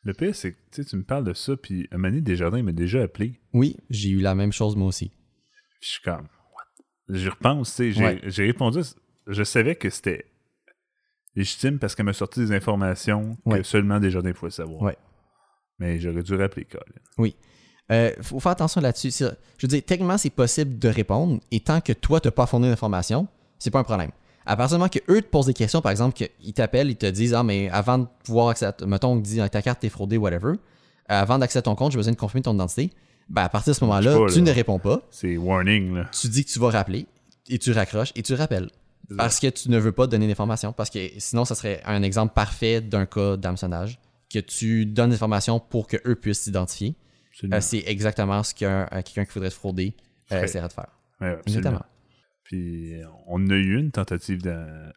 Le 0.02 0.14
pire, 0.14 0.34
c'est 0.34 0.52
que 0.52 0.82
tu 0.82 0.96
me 0.96 1.02
parles 1.02 1.24
de 1.24 1.34
ça, 1.34 1.56
puis 1.56 1.86
Mané 1.92 2.20
Desjardins 2.20 2.62
m'a 2.62 2.72
déjà 2.72 3.02
appelé. 3.02 3.38
Oui, 3.52 3.76
j'ai 3.90 4.08
eu 4.10 4.20
la 4.20 4.34
même 4.34 4.52
chose 4.52 4.74
moi 4.76 4.88
aussi. 4.88 5.10
Je 5.80 5.88
suis 5.88 6.02
comme, 6.02 6.26
what? 6.54 7.16
J'y 7.16 7.28
repense, 7.28 7.74
tu 7.76 7.92
j'ai 7.92 8.02
Ouais. 8.04 8.20
répondu, 8.38 8.80
je 9.26 9.42
savais 9.44 9.76
que 9.76 9.90
c'était 9.90 10.24
légitime 11.36 11.78
parce 11.78 11.94
qu'elle 11.94 12.06
m'a 12.06 12.12
sorti 12.12 12.40
des 12.40 12.52
informations 12.52 13.36
que 13.48 13.62
seulement 13.62 14.00
Desjardins 14.00 14.32
pouvait 14.32 14.50
savoir. 14.50 14.82
Ouais. 14.82 14.96
Mais 15.78 15.98
j'aurais 16.00 16.22
dû 16.22 16.34
rappeler 16.34 16.64
Colin. 16.64 17.30
Euh, 17.90 18.10
faut 18.22 18.38
faire 18.40 18.52
attention 18.52 18.80
là-dessus. 18.80 19.10
Je 19.10 19.26
veux 19.62 19.68
dire, 19.68 19.82
techniquement, 19.84 20.16
c'est 20.18 20.30
possible 20.30 20.78
de 20.78 20.88
répondre, 20.88 21.40
et 21.50 21.60
tant 21.60 21.80
que 21.80 21.92
toi, 21.92 22.20
tu 22.20 22.28
n'as 22.28 22.32
pas 22.32 22.46
fourni 22.46 22.68
d'informations, 22.68 23.26
c'est 23.58 23.70
pas 23.70 23.80
un 23.80 23.84
problème. 23.84 24.10
À 24.46 24.56
partir 24.56 24.76
du 24.76 24.80
moment 24.80 24.88
que 24.88 25.00
eux 25.12 25.20
te 25.22 25.26
posent 25.28 25.46
des 25.46 25.54
questions, 25.54 25.80
par 25.82 25.90
exemple, 25.90 26.14
qu'ils 26.16 26.52
t'appellent, 26.54 26.88
ils 26.90 26.96
te 26.96 27.06
disent 27.06 27.34
Ah, 27.34 27.42
mais 27.42 27.68
avant 27.70 27.98
de 27.98 28.06
pouvoir 28.24 28.48
accéder, 28.48 28.72
à- 28.80 28.86
mettons, 28.86 29.12
on 29.12 29.20
te 29.20 29.24
dit 29.26 29.38
ta 29.50 29.62
carte 29.62 29.82
est 29.84 29.88
fraudée, 29.90 30.16
whatever, 30.16 30.52
euh, 30.52 30.56
avant 31.08 31.38
d'accéder 31.38 31.58
à 31.58 31.62
ton 31.62 31.74
compte, 31.74 31.92
j'ai 31.92 31.98
besoin 31.98 32.12
de 32.12 32.18
confirmer 32.18 32.42
ton 32.42 32.54
identité. 32.54 32.90
Ben, 33.28 33.42
à 33.42 33.48
partir 33.48 33.72
de 33.74 33.78
ce 33.78 33.84
moment-là, 33.84 34.16
pas, 34.16 34.26
tu 34.32 34.38
là. 34.40 34.44
ne 34.46 34.50
réponds 34.52 34.78
pas, 34.78 35.02
C'est 35.10 35.36
warning, 35.36 35.94
là. 35.94 36.08
tu 36.12 36.28
dis 36.28 36.44
que 36.44 36.50
tu 36.50 36.58
vas 36.58 36.70
rappeler, 36.70 37.06
et 37.48 37.58
tu 37.58 37.70
raccroches, 37.72 38.12
et 38.16 38.22
tu 38.22 38.34
rappelles. 38.34 38.70
Parce 39.16 39.40
que 39.40 39.48
tu 39.48 39.70
ne 39.70 39.78
veux 39.78 39.90
pas 39.92 40.06
donner 40.06 40.28
d'informations. 40.28 40.72
Parce 40.72 40.88
que 40.88 41.00
sinon, 41.18 41.44
ça 41.44 41.56
serait 41.56 41.82
un 41.84 42.02
exemple 42.04 42.32
parfait 42.32 42.80
d'un 42.80 43.06
cas 43.06 43.36
d'hameçonnage. 43.36 43.98
Que 44.32 44.38
tu 44.38 44.86
donnes 44.86 45.10
des 45.10 45.16
informations 45.16 45.58
pour 45.58 45.88
qu'eux 45.88 46.14
puissent 46.14 46.42
s'identifier. 46.42 46.94
Euh, 47.44 47.60
c'est 47.60 47.82
exactement 47.86 48.42
ce 48.42 48.54
qu'un 48.54 48.82
euh, 48.92 49.02
quelqu'un 49.02 49.24
qui 49.24 49.32
voudrait 49.34 49.50
te 49.50 49.54
frauder 49.54 49.94
euh, 50.32 50.42
essaierait 50.44 50.68
de 50.68 50.72
faire. 50.72 50.90
Absolument. 51.20 51.46
Exactement. 51.46 51.84
Puis 52.44 52.94
on 53.26 53.48
a 53.50 53.54
eu 53.54 53.78
une 53.78 53.90
tentative 53.92 54.42
de. 54.42 54.50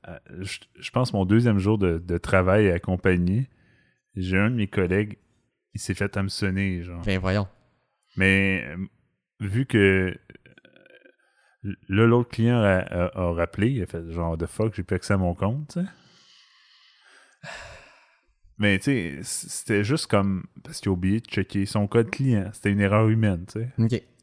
à- 0.03 0.19
je, 0.39 0.59
je 0.79 0.89
pense 0.91 1.13
mon 1.13 1.25
deuxième 1.25 1.59
jour 1.59 1.77
de, 1.77 1.99
de 1.99 2.17
travail 2.17 2.71
accompagné. 2.71 3.49
J'ai 4.15 4.37
un 4.37 4.49
de 4.49 4.55
mes 4.55 4.67
collègues, 4.67 5.17
il 5.73 5.79
s'est 5.81 5.93
fait 5.93 6.15
hameçonner, 6.17 6.83
genre. 6.83 7.01
Ben 7.03 7.19
voyons. 7.19 7.47
Mais 8.17 8.63
euh, 8.67 8.77
vu 9.39 9.65
que 9.65 9.77
euh, 9.77 11.73
là, 11.89 12.05
l'autre 12.05 12.29
client 12.29 12.57
a, 12.59 12.77
a- 12.79 13.17
a 13.19 13.33
rappelé, 13.33 13.69
il 13.71 13.81
a 13.83 13.85
fait 13.87 14.11
genre 14.11 14.37
de 14.37 14.45
fuck, 14.45 14.73
j'ai 14.75 14.83
plus 14.83 14.95
accès 14.95 15.13
à 15.13 15.17
mon 15.17 15.33
compte, 15.35 15.69
tu 15.73 15.79
sais. 15.81 15.87
Mais 18.59 18.77
tu 18.77 18.85
sais, 18.85 19.19
c'était 19.23 19.83
juste 19.83 20.07
comme 20.07 20.43
parce 20.63 20.79
qu'il 20.79 20.89
a 20.89 20.93
oublié 20.93 21.19
de 21.19 21.25
checker 21.25 21.65
son 21.65 21.87
code 21.87 22.09
client. 22.09 22.49
C'était 22.53 22.71
une 22.71 22.81
erreur 22.81 23.09
humaine, 23.09 23.45
tu 23.51 23.61
sais. 23.61 23.69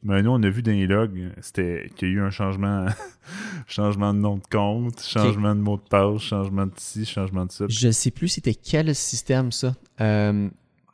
Mais 0.02 0.22
nous, 0.22 0.30
on 0.30 0.42
a 0.42 0.48
vu 0.48 0.62
dans 0.62 0.72
les 0.72 0.86
logs, 0.86 1.30
c'était 1.42 1.90
qu'il 1.94 2.08
y 2.08 2.10
a 2.12 2.14
eu 2.14 2.20
un 2.22 2.30
changement, 2.30 2.86
changement 3.66 4.14
de 4.14 4.18
nom 4.18 4.36
de 4.38 4.46
compte, 4.50 5.02
changement 5.02 5.54
de 5.54 5.60
mot 5.60 5.76
de 5.76 5.82
passe, 5.82 6.22
changement 6.22 6.66
de 6.66 6.72
ci, 6.76 7.04
changement 7.04 7.44
de 7.44 7.52
ça. 7.52 7.66
Je 7.68 7.88
ne 7.88 7.92
sais 7.92 8.10
plus 8.10 8.28
c'était 8.28 8.54
quel 8.54 8.94
système 8.94 9.52
ça. 9.52 9.74
Euh, 10.00 10.48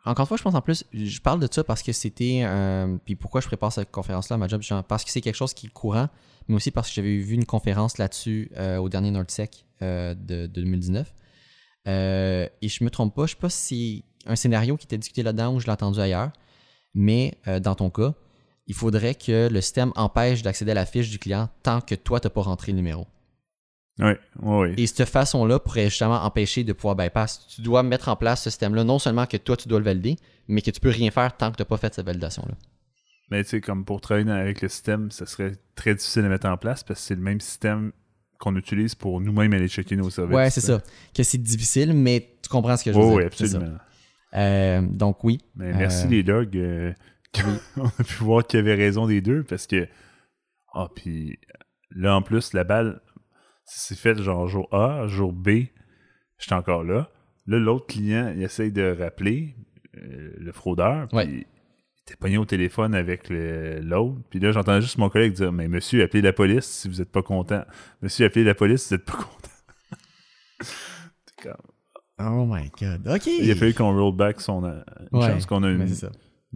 encore 0.04 0.24
une 0.24 0.26
fois, 0.26 0.36
je 0.36 0.42
pense 0.42 0.54
en 0.54 0.60
plus, 0.60 0.84
je 0.92 1.20
parle 1.20 1.38
de 1.38 1.48
ça 1.50 1.62
parce 1.62 1.82
que 1.82 1.92
c'était. 1.92 2.42
euh, 2.44 2.96
puis 3.04 3.14
pourquoi 3.14 3.40
je 3.40 3.46
prépare 3.46 3.72
cette 3.72 3.92
conférence-là 3.92 4.34
à 4.34 4.38
ma 4.38 4.48
job 4.48 4.62
genre, 4.62 4.82
Parce 4.82 5.04
que 5.04 5.10
c'est 5.10 5.20
quelque 5.20 5.36
chose 5.36 5.54
qui 5.54 5.66
est 5.66 5.72
courant, 5.72 6.08
mais 6.48 6.56
aussi 6.56 6.72
parce 6.72 6.88
que 6.88 6.94
j'avais 6.94 7.16
vu 7.16 7.34
une 7.34 7.46
conférence 7.46 7.98
là-dessus 7.98 8.50
euh, 8.56 8.78
au 8.78 8.88
dernier 8.88 9.12
NordSec 9.12 9.64
de, 9.80 10.14
de 10.14 10.46
2019. 10.46 11.12
Euh, 11.86 12.48
et 12.62 12.68
je 12.68 12.82
me 12.84 12.90
trompe 12.90 13.14
pas, 13.14 13.26
je 13.26 13.32
sais 13.32 13.40
pas 13.40 13.50
si 13.50 14.04
c'est 14.22 14.30
un 14.30 14.36
scénario 14.36 14.76
qui 14.76 14.86
était 14.86 14.98
discuté 14.98 15.22
là-dedans 15.22 15.54
ou 15.54 15.60
je 15.60 15.66
l'ai 15.66 15.72
entendu 15.72 16.00
ailleurs, 16.00 16.32
mais 16.94 17.34
euh, 17.46 17.60
dans 17.60 17.74
ton 17.74 17.90
cas, 17.90 18.14
il 18.66 18.74
faudrait 18.74 19.14
que 19.14 19.48
le 19.48 19.60
système 19.60 19.92
empêche 19.94 20.42
d'accéder 20.42 20.72
à 20.72 20.74
la 20.74 20.86
fiche 20.86 21.10
du 21.10 21.18
client 21.18 21.48
tant 21.62 21.80
que 21.80 21.94
toi, 21.94 22.18
tu 22.18 22.26
n'as 22.26 22.30
pas 22.30 22.42
rentré 22.42 22.72
le 22.72 22.76
numéro. 22.76 23.06
Oui, 23.98 24.12
oui, 24.42 24.74
Et 24.76 24.86
cette 24.86 25.08
façon-là 25.08 25.58
pourrait 25.58 25.88
justement 25.88 26.22
empêcher 26.22 26.64
de 26.64 26.74
pouvoir 26.74 26.96
bypass. 26.96 27.46
Tu 27.48 27.62
dois 27.62 27.82
mettre 27.82 28.08
en 28.08 28.16
place 28.16 28.42
ce 28.42 28.50
système-là, 28.50 28.84
non 28.84 28.98
seulement 28.98 29.24
que 29.24 29.38
toi, 29.38 29.56
tu 29.56 29.68
dois 29.68 29.78
le 29.78 29.86
valider, 29.86 30.16
mais 30.48 30.60
que 30.60 30.70
tu 30.70 30.80
peux 30.80 30.90
rien 30.90 31.10
faire 31.10 31.34
tant 31.34 31.50
que 31.50 31.56
tu 31.56 31.62
n'as 31.62 31.66
pas 31.66 31.78
fait 31.78 31.94
cette 31.94 32.04
validation-là. 32.04 32.54
Mais 33.30 33.42
tu 33.42 33.50
sais, 33.50 33.60
comme 33.60 33.84
pour 33.84 34.00
travailler 34.00 34.30
avec 34.30 34.60
le 34.60 34.68
système, 34.68 35.10
ça 35.10 35.24
serait 35.24 35.52
très 35.74 35.94
difficile 35.94 36.24
à 36.26 36.28
mettre 36.28 36.46
en 36.46 36.56
place 36.56 36.84
parce 36.84 37.00
que 37.00 37.06
c'est 37.06 37.14
le 37.14 37.22
même 37.22 37.40
système 37.40 37.92
qu'on 38.38 38.54
utilise 38.56 38.94
pour 38.94 39.20
nous-mêmes 39.20 39.52
aller 39.54 39.68
checker 39.68 39.96
nos 39.96 40.10
services. 40.10 40.34
Ouais, 40.36 40.50
c'est 40.50 40.60
ça. 40.60 40.80
Que 41.14 41.22
c'est 41.22 41.38
difficile, 41.38 41.92
mais 41.94 42.28
tu 42.42 42.48
comprends 42.48 42.76
ce 42.76 42.84
que 42.84 42.92
je 42.92 42.96
veux 42.98 43.02
Oui, 43.04 43.08
dire. 43.10 43.16
oui, 43.18 43.24
absolument. 43.24 43.78
Euh, 44.34 44.80
donc 44.82 45.24
oui. 45.24 45.40
Mais 45.54 45.72
merci 45.72 46.06
Euh, 46.06 46.10
les 46.10 46.22
logs. 46.22 46.56
euh, 46.56 46.92
on 47.76 47.86
a 47.86 48.02
pu 48.04 48.14
voir 48.24 48.46
qu'il 48.46 48.58
y 48.58 48.60
avait 48.62 48.74
raison 48.74 49.06
des 49.06 49.20
deux 49.20 49.42
parce 49.44 49.66
que. 49.66 49.86
Ah, 50.74 50.88
puis 50.94 51.38
là, 51.90 52.14
en 52.16 52.22
plus, 52.22 52.52
la 52.52 52.64
balle, 52.64 53.00
c'est 53.64 53.96
fait 53.96 54.20
genre 54.22 54.46
jour 54.48 54.68
A, 54.74 55.06
jour 55.06 55.32
B, 55.32 55.48
j'étais 56.38 56.54
encore 56.54 56.84
là. 56.84 57.08
Là, 57.46 57.58
l'autre 57.58 57.86
client, 57.86 58.32
il 58.36 58.42
essaye 58.42 58.72
de 58.72 58.94
rappeler 58.98 59.54
le 59.92 60.52
fraudeur. 60.52 61.08
Puis 61.08 61.16
Ouais. 61.16 61.46
Était 62.06 62.16
pogné 62.16 62.38
au 62.38 62.44
téléphone 62.44 62.94
avec 62.94 63.28
l'autre. 63.30 64.16
Puis 64.30 64.38
là, 64.38 64.52
j'entends 64.52 64.80
juste 64.80 64.98
mon 64.98 65.08
collègue 65.08 65.32
dire 65.32 65.52
Mais 65.52 65.68
monsieur, 65.68 66.02
appelez 66.02 66.22
la 66.22 66.32
police 66.32 66.64
si 66.66 66.88
vous 66.88 66.96
n'êtes 66.96 67.10
pas 67.10 67.22
content. 67.22 67.64
Monsieur, 68.02 68.26
appelez 68.26 68.44
la 68.44 68.54
police 68.54 68.82
si 68.84 68.94
vous 68.94 68.96
n'êtes 68.98 69.04
pas 69.06 69.12
content. 69.16 69.50
Comme- 71.42 71.54
Oh 72.18 72.46
my 72.46 72.70
god. 72.80 73.06
OK. 73.08 73.26
Il 73.26 73.50
a 73.50 73.54
fallu 73.54 73.74
qu'on 73.74 73.94
roll 73.94 74.14
back 74.16 74.40
son. 74.40 74.64
euh, 74.64 74.80
Une 75.12 75.18
Ouais, 75.18 75.26
chance 75.26 75.44
qu'on 75.44 75.62
a 75.64 75.70
une, 75.70 75.84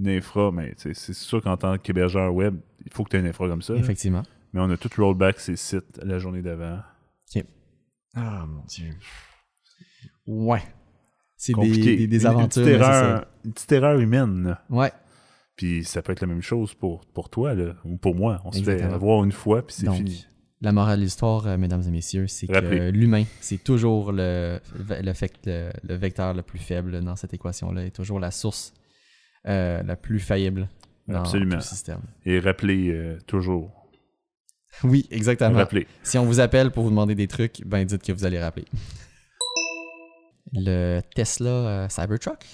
infra, 0.07 0.51
mais 0.51 0.72
c'est 0.78 0.94
sûr 1.12 1.42
qu'en 1.42 1.59
tant 1.59 1.76
qu'hébergeur 1.76 2.32
web, 2.34 2.57
il 2.86 2.90
faut 2.92 3.05
que 3.05 3.11
tu 3.11 3.16
aies 3.16 3.20
une 3.20 3.26
infra 3.26 3.46
comme 3.46 3.61
ça. 3.61 3.74
là. 3.74 3.78
Effectivement. 3.80 4.22
Mais 4.55 4.61
on 4.61 4.70
a 4.70 4.78
tout 4.78 4.88
rollback 4.96 5.38
ces 5.38 5.57
sites 5.57 6.01
la 6.03 6.18
journée 6.18 6.40
d'avant. 6.42 6.78
Ah 8.14 8.44
mon 8.48 8.64
dieu. 8.64 8.88
Ouais. 10.26 10.62
C'est 11.36 11.53
des, 11.55 12.26
aventures. 12.26 12.62
Une 12.62 12.68
petite, 12.68 12.82
erreur, 12.82 13.26
une 13.44 13.53
petite 13.53 13.72
erreur 13.72 14.01
humaine. 14.01 14.42
là. 14.44 14.64
Ouais. 14.68 14.92
Puis 15.61 15.84
ça 15.84 16.00
peut 16.00 16.12
être 16.12 16.22
la 16.22 16.26
même 16.26 16.40
chose 16.40 16.72
pour, 16.72 17.04
pour 17.12 17.28
toi 17.28 17.52
là, 17.54 17.74
ou 17.84 17.98
pour 17.98 18.14
moi. 18.14 18.40
On 18.46 18.50
se 18.50 18.62
fait 18.62 18.80
avoir 18.80 19.22
une 19.24 19.32
fois, 19.32 19.61
puis 19.66 19.76
c'est 19.78 19.84
Donc, 19.84 19.96
fini. 19.96 20.26
La 20.62 20.72
morale 20.72 21.00
de 21.00 21.04
l'histoire, 21.04 21.46
euh, 21.46 21.58
mesdames 21.58 21.82
et 21.86 21.90
messieurs, 21.90 22.26
c'est 22.28 22.46
que 22.46 22.88
l'humain, 22.90 23.24
c'est 23.42 23.62
toujours 23.62 24.11
le, 24.11 24.58
le, 25.02 25.12
fait- 25.12 25.34
le- 25.44 25.70
le 25.86 25.94
vecteur 25.96 26.32
le 26.32 26.40
plus 26.40 26.58
faible 26.58 27.02
dans 27.04 27.14
cette 27.14 27.34
équation-là, 27.34 27.84
est 27.84 27.90
toujours 27.90 28.18
la 28.20 28.30
source 28.30 28.72
euh, 29.48 29.82
la 29.82 29.96
plus 29.96 30.18
faillible 30.18 30.66
dans 31.08 31.18
Absolument. 31.20 31.50
tout 31.50 31.56
le 31.56 31.62
système. 31.62 32.00
Et 32.24 32.40
rappelez 32.40 32.88
euh, 32.88 33.18
toujours. 33.26 33.70
Oui, 34.82 35.06
exactement. 35.11 35.56
Rappelez. 35.58 35.86
Si 36.02 36.16
on 36.16 36.24
vous 36.24 36.40
appelle 36.40 36.70
pour 36.70 36.84
vous 36.84 36.90
demander 36.90 37.14
des 37.14 37.28
trucs, 37.28 37.61
ben 37.66 37.84
dites 37.84 38.02
que 38.02 38.12
vous 38.12 38.24
allez 38.24 38.40
rappeler. 38.40 38.64
Le 40.54 41.00
Tesla 41.14 41.50
euh, 41.50 41.88
Cybertruck? 41.90 42.44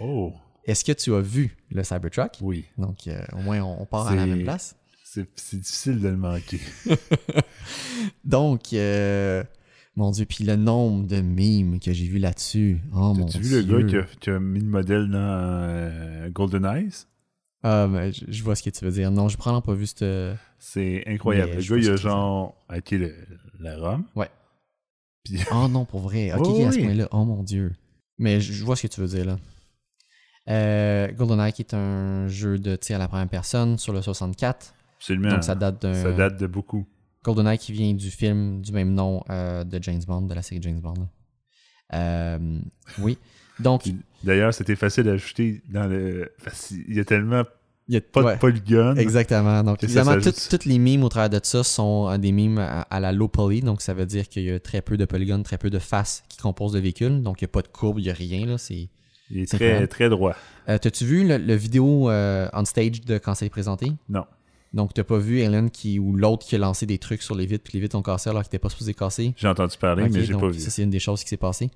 Oh, 0.00 0.32
Est-ce 0.66 0.84
que 0.84 0.92
tu 0.92 1.14
as 1.14 1.20
vu 1.20 1.56
le 1.70 1.82
Cybertruck? 1.84 2.32
oui. 2.40 2.64
Donc, 2.78 3.06
euh, 3.06 3.22
au 3.34 3.38
moins, 3.42 3.60
on, 3.62 3.82
on 3.82 3.86
part 3.86 4.08
à 4.08 4.14
la 4.14 4.26
même 4.26 4.42
place. 4.44 4.76
C'est 5.04 5.56
difficile 5.60 6.00
de 6.00 6.08
le 6.08 6.16
manquer. 6.16 6.58
Donc, 8.24 8.72
euh, 8.72 9.44
mon 9.96 10.10
Dieu, 10.10 10.24
puis 10.24 10.44
le 10.44 10.56
nombre 10.56 11.06
de 11.06 11.20
mimes 11.20 11.78
que 11.78 11.92
j'ai 11.92 12.06
vu 12.06 12.18
là-dessus. 12.18 12.80
Oh 12.92 13.14
mon 13.14 13.26
T'as-tu 13.26 13.38
Dieu. 13.44 13.60
vu 13.60 13.66
le 13.66 13.82
gars 13.82 13.88
qui 13.88 13.96
a, 13.96 14.02
qui 14.20 14.30
a 14.30 14.40
mis 14.40 14.60
le 14.60 14.66
modèle 14.66 15.08
dans 15.10 15.18
euh, 15.18 16.28
Golden 16.30 16.64
Eyes? 16.64 17.06
Ah, 17.62 17.86
mais 17.88 18.12
je, 18.12 18.24
je 18.28 18.42
vois 18.42 18.56
ce 18.56 18.62
que 18.62 18.70
tu 18.70 18.84
veux 18.84 18.90
dire. 18.90 19.10
Non, 19.10 19.28
j'ai 19.28 19.36
probablement 19.36 19.62
pas 19.62 19.74
vu 19.74 19.86
cette. 19.86 20.04
C'est 20.58 21.02
incroyable. 21.06 21.50
Mais 21.50 21.56
le 21.56 21.60
je 21.62 21.74
gars, 21.74 21.80
il 21.80 21.90
a 21.90 21.96
genre 21.96 22.56
hacké 22.68 22.98
le, 22.98 23.14
la 23.60 23.78
ROM. 23.78 24.04
Ouais. 24.16 24.28
Puis 25.24 25.38
Oh 25.52 25.68
non, 25.68 25.84
pour 25.84 26.00
vrai. 26.00 26.32
Ok, 26.36 26.46
Oh, 26.46 26.66
à 26.66 26.72
ce 26.72 26.76
oui. 26.78 26.84
point-là. 26.84 27.08
Oh 27.12 27.24
mon 27.24 27.42
Dieu. 27.42 27.72
Mais 28.18 28.40
je, 28.40 28.52
je 28.52 28.64
vois 28.64 28.76
ce 28.76 28.82
que 28.86 28.92
tu 28.92 29.00
veux 29.00 29.06
dire 29.08 29.24
là. 29.24 29.38
Euh, 30.48 31.10
GoldenEye 31.12 31.52
qui 31.52 31.62
est 31.62 31.74
un 31.74 32.28
jeu 32.28 32.58
de 32.58 32.76
tir 32.76 32.96
à 32.96 32.98
la 32.98 33.08
première 33.08 33.28
personne 33.28 33.78
sur 33.78 33.92
le 33.92 34.02
64. 34.02 34.74
absolument. 34.96 35.30
Donc 35.30 35.44
ça 35.44 35.54
date 35.54 35.80
d'un. 35.82 35.94
Ça 35.94 36.12
date 36.12 36.36
de 36.36 36.46
beaucoup. 36.46 36.86
GoldenEye 37.22 37.58
qui 37.58 37.72
vient 37.72 37.94
du 37.94 38.10
film 38.10 38.60
du 38.60 38.72
même 38.72 38.92
nom 38.92 39.24
euh, 39.30 39.64
de 39.64 39.82
James 39.82 40.02
Bond, 40.06 40.22
de 40.22 40.34
la 40.34 40.42
série 40.42 40.60
James 40.62 40.80
Bond. 40.80 41.08
Euh, 41.94 42.58
oui. 42.98 43.18
Donc, 43.60 43.84
D'ailleurs, 44.22 44.52
c'était 44.52 44.76
facile 44.76 45.08
à 45.08 45.12
ajouter 45.12 45.62
dans 45.70 45.86
le. 45.86 46.30
Qu'il 46.68 46.94
y 46.94 47.00
a 47.00 47.04
tellement 47.04 47.44
Il 47.88 47.94
y 47.94 47.96
a 47.96 48.00
Pas 48.00 48.22
ouais, 48.22 48.34
de 48.34 48.40
polygone. 48.40 48.98
Exactement. 48.98 49.62
Donc, 49.62 49.82
évidemment, 49.82 50.18
toutes, 50.20 50.48
toutes 50.50 50.64
les 50.64 50.78
mimes 50.78 51.04
au 51.04 51.08
travers 51.08 51.30
de 51.30 51.40
ça 51.42 51.62
sont 51.62 52.18
des 52.18 52.32
mimes 52.32 52.58
à, 52.58 52.82
à 52.82 53.00
la 53.00 53.12
low 53.12 53.28
poly. 53.28 53.60
Donc, 53.60 53.80
ça 53.80 53.94
veut 53.94 54.06
dire 54.06 54.28
qu'il 54.28 54.42
y 54.42 54.50
a 54.50 54.58
très 54.58 54.82
peu 54.82 54.96
de 54.96 55.04
polygones, 55.04 55.44
très 55.44 55.56
peu 55.56 55.70
de 55.70 55.78
faces 55.78 56.24
qui 56.28 56.38
composent 56.38 56.74
le 56.74 56.80
véhicule. 56.80 57.22
Donc, 57.22 57.40
il 57.40 57.44
n'y 57.44 57.50
a 57.50 57.52
pas 57.52 57.62
de 57.62 57.68
courbe, 57.68 58.00
il 58.00 58.04
n'y 58.04 58.10
a 58.10 58.14
rien. 58.14 58.44
Là. 58.44 58.58
C'est... 58.58 58.88
Il 59.30 59.38
est 59.38 59.46
C'est 59.46 59.56
très, 59.56 59.66
incroyable. 59.66 59.88
très 59.88 60.08
droit. 60.08 60.36
Euh, 60.68 60.78
T'as-tu 60.78 61.04
vu 61.04 61.26
le, 61.26 61.38
le 61.38 61.54
vidéo 61.54 62.10
euh, 62.10 62.48
on 62.52 62.64
stage 62.64 63.00
de 63.02 63.18
quand 63.18 63.34
ça 63.34 63.46
est 63.46 63.50
présenté? 63.50 63.92
Non. 64.08 64.24
Donc, 64.72 64.92
t'as 64.92 65.04
pas 65.04 65.18
vu 65.18 65.40
Ellen 65.40 65.70
qui, 65.70 65.98
ou 65.98 66.14
l'autre 66.16 66.44
qui 66.46 66.56
a 66.56 66.58
lancé 66.58 66.84
des 66.84 66.98
trucs 66.98 67.22
sur 67.22 67.34
les 67.36 67.46
vitres, 67.46 67.62
puis 67.64 67.74
les 67.74 67.80
vitres 67.80 67.96
ont 67.96 68.02
cassé 68.02 68.28
alors 68.30 68.42
qu'ils 68.42 68.48
n'étaient 68.48 68.58
pas 68.58 68.68
supposés 68.70 68.92
casser? 68.92 69.32
J'ai 69.36 69.46
entendu 69.48 69.76
parler, 69.78 70.02
Ok, 70.04 70.10
mais 70.12 70.24
j'ai 70.24 70.34
pas 70.34 70.48
vu. 70.48 70.58
Ça, 70.58 70.70
c'est 70.70 70.82
une 70.82 70.90
des 70.90 70.98
choses 70.98 71.22
qui 71.22 71.28
s'est 71.28 71.36
passée. 71.36 71.70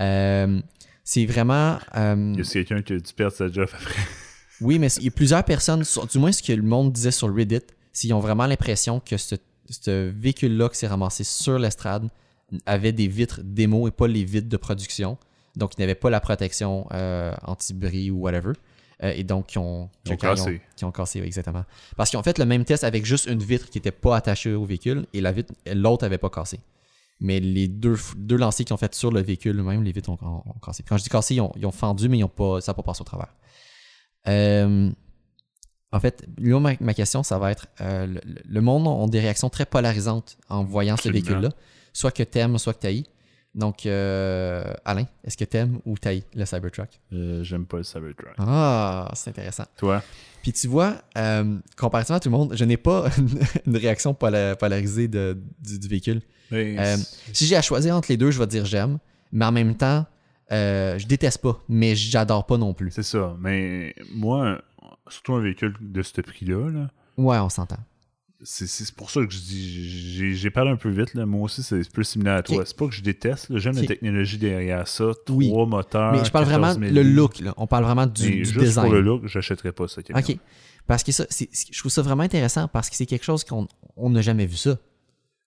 Euh, 0.00 0.60
c'est 1.02 1.24
vraiment. 1.26 1.78
euh, 1.96 2.34
Y 2.36 2.40
a 2.40 2.44
quelqu'un 2.44 2.82
qui 2.82 2.92
a 2.94 2.98
dû 2.98 3.12
perdre 3.14 3.34
sa 3.34 3.50
job 3.50 3.68
après? 3.72 3.94
oui, 4.60 4.78
mais 4.78 4.88
il 4.98 5.04
y 5.04 5.08
a 5.08 5.10
plusieurs 5.10 5.44
personnes, 5.44 5.82
du 6.12 6.18
moins 6.18 6.32
ce 6.32 6.42
que 6.42 6.52
le 6.52 6.62
monde 6.62 6.92
disait 6.92 7.10
sur 7.10 7.34
Reddit, 7.34 7.60
s'ils 7.92 8.12
ont 8.12 8.20
vraiment 8.20 8.46
l'impression 8.46 9.00
que 9.00 9.16
ce, 9.16 9.36
ce 9.70 10.10
véhicule-là 10.10 10.68
qui 10.68 10.76
s'est 10.78 10.86
ramassé 10.86 11.24
sur 11.24 11.58
l'estrade 11.58 12.08
avait 12.66 12.92
des 12.92 13.08
vitres 13.08 13.40
démo 13.42 13.88
et 13.88 13.90
pas 13.90 14.06
les 14.06 14.24
vitres 14.24 14.48
de 14.48 14.56
production. 14.56 15.16
Donc, 15.56 15.72
il 15.76 15.80
n'avait 15.80 15.94
pas 15.94 16.10
la 16.10 16.20
protection 16.20 16.86
euh, 16.92 17.32
anti-bris 17.42 18.10
ou 18.10 18.20
whatever. 18.20 18.52
Euh, 19.02 19.12
et 19.14 19.24
donc, 19.24 19.46
qui 19.48 19.58
ont, 19.58 19.90
Ils 20.06 20.12
ont 20.12 20.16
qui 20.16 20.26
ont- 20.26 20.30
cassé. 20.30 20.60
qui 20.76 20.84
ont 20.84 20.92
cassé, 20.92 21.20
oui, 21.20 21.26
exactement. 21.26 21.64
Parce 21.96 22.10
qu'ils 22.10 22.18
ont 22.18 22.22
fait 22.22 22.38
le 22.38 22.44
même 22.44 22.64
test 22.64 22.84
avec 22.84 23.04
juste 23.04 23.26
une 23.26 23.42
vitre 23.42 23.68
qui 23.70 23.78
n'était 23.78 23.90
pas 23.92 24.16
attachée 24.16 24.54
au 24.54 24.64
véhicule 24.64 25.06
et 25.12 25.20
la 25.20 25.32
vitre, 25.32 25.52
l'autre 25.74 26.04
n'avait 26.04 26.18
pas 26.18 26.30
cassé. 26.30 26.60
Mais 27.20 27.40
les 27.40 27.68
deux, 27.68 27.96
deux 28.16 28.36
lancers 28.36 28.64
qu'ils 28.66 28.74
ont 28.74 28.78
fait 28.78 28.94
sur 28.94 29.10
le 29.10 29.20
véhicule 29.20 29.62
même, 29.62 29.82
les 29.82 29.92
vitres 29.92 30.10
ont, 30.10 30.16
cassé. 30.64 30.82
Puis 30.82 30.90
quand 30.90 30.96
je 30.98 31.02
dis 31.04 31.08
cassé, 31.08 31.34
ils 31.36 31.40
ont, 31.40 31.52
ils 31.56 31.70
fendu, 31.72 32.08
mais 32.08 32.18
ils 32.18 32.24
ont 32.24 32.28
pas, 32.28 32.60
ça 32.60 32.72
n'a 32.72 32.74
pas 32.74 32.82
passé 32.82 33.00
au 33.02 33.04
travers. 33.04 33.34
Euh, 34.28 34.90
en 35.92 36.00
fait, 36.00 36.26
ma, 36.38 36.72
ma 36.80 36.94
question, 36.94 37.22
ça 37.22 37.38
va 37.38 37.52
être 37.52 37.68
euh, 37.80 38.06
le, 38.06 38.20
le 38.44 38.60
monde 38.60 38.86
ont 38.86 39.06
des 39.06 39.20
réactions 39.20 39.48
très 39.48 39.66
polarisantes 39.66 40.36
en 40.48 40.64
voyant 40.64 40.96
ce 40.96 41.08
véhicule-là. 41.08 41.50
Soit 41.92 42.10
que 42.10 42.24
t'aimes, 42.24 42.58
soit 42.58 42.74
que 42.74 42.80
t'haïs. 42.80 43.04
Donc, 43.54 43.86
euh, 43.86 44.64
Alain, 44.84 45.06
est-ce 45.22 45.36
que 45.36 45.44
t'aimes 45.44 45.78
ou 45.84 45.96
t'haïs 45.96 46.24
le 46.34 46.44
Cybertruck? 46.44 46.88
Euh, 47.12 47.44
J'aime 47.44 47.66
pas 47.66 47.76
le 47.78 47.84
Cybertruck. 47.84 48.34
Ah, 48.38 49.10
c'est 49.14 49.30
intéressant. 49.30 49.64
Toi? 49.76 50.02
Puis 50.42 50.52
tu 50.52 50.66
vois, 50.66 50.96
euh, 51.16 51.58
comparativement 51.76 52.16
à 52.16 52.20
tout 52.20 52.28
le 52.30 52.36
monde, 52.36 52.54
je 52.56 52.64
n'ai 52.64 52.76
pas 52.76 53.06
une 53.66 53.76
réaction 53.76 54.12
pola- 54.12 54.56
polarisée 54.56 55.06
de- 55.08 55.38
du, 55.62 55.78
du 55.78 55.88
véhicule. 55.88 56.20
Euh, 56.52 56.96
si 57.32 57.46
j'ai 57.46 57.56
à 57.56 57.62
choisir 57.62 57.94
entre 57.96 58.08
les 58.10 58.16
deux, 58.16 58.30
je 58.30 58.38
vais 58.38 58.46
dire 58.46 58.64
j'aime. 58.64 58.98
Mais 59.32 59.44
en 59.44 59.52
même 59.52 59.74
temps, 59.76 60.04
euh, 60.52 60.98
je 60.98 61.06
déteste 61.06 61.38
pas, 61.38 61.62
mais 61.68 61.94
j'adore 61.96 62.46
pas 62.46 62.56
non 62.58 62.74
plus. 62.74 62.90
C'est 62.90 63.02
ça. 63.02 63.34
Mais 63.40 63.94
moi, 64.14 64.60
surtout 65.08 65.34
un 65.34 65.40
véhicule 65.40 65.74
de 65.80 66.02
ce 66.02 66.20
prix-là, 66.20 66.70
là, 66.70 66.90
Ouais, 67.16 67.38
on 67.38 67.48
s'entend. 67.48 67.78
C'est 68.44 68.66
c'est 68.66 68.94
pour 68.94 69.10
ça 69.10 69.24
que 69.24 69.32
je 69.32 69.38
dis, 69.38 70.34
j'ai- 70.36 70.50
parlé 70.50 70.70
un 70.70 70.76
peu 70.76 70.90
vite. 70.90 71.14
Là. 71.14 71.26
Moi 71.26 71.42
aussi, 71.42 71.62
c'est 71.62 71.90
plus 71.90 72.04
similaire 72.04 72.34
à 72.36 72.42
toi. 72.42 72.58
Ok. 72.58 72.62
C'est 72.66 72.76
pas 72.76 72.86
que 72.86 72.94
je 72.94 73.02
déteste. 73.02 73.56
J'aime 73.58 73.74
la 73.74 73.86
technologie 73.86 74.38
derrière 74.38 74.86
ça. 74.86 75.10
Trois 75.26 75.36
Oui. 75.38 75.50
moteurs. 75.66 76.12
mais 76.12 76.24
je 76.24 76.30
parle 76.30 76.44
vraiment 76.44 76.68
14 76.74 76.80
000 76.80 76.94
le 76.94 77.02
look. 77.02 77.40
là. 77.40 77.54
On 77.56 77.66
parle 77.66 77.84
vraiment 77.84 78.06
du, 78.06 78.44
juste 78.44 78.56
design. 78.58 78.84
pour 78.86 78.94
le 78.94 79.00
look, 79.00 79.26
j'achèterais 79.26 79.72
pas 79.72 79.88
ça. 79.88 80.00
OK. 80.14 80.38
Parce 80.86 81.02
que 81.02 81.12
ça, 81.12 81.24
je 81.30 81.78
trouve 81.80 81.90
ça 81.90 82.02
vraiment 82.02 82.22
intéressant 82.22 82.68
parce 82.68 82.90
que 82.90 82.96
c'est 82.96 83.06
quelque 83.06 83.24
chose 83.24 83.42
qu'on 83.44 83.66
on 83.96 84.10
n'a 84.10 84.20
jamais 84.20 84.46
vu 84.46 84.56
ça. 84.56 84.78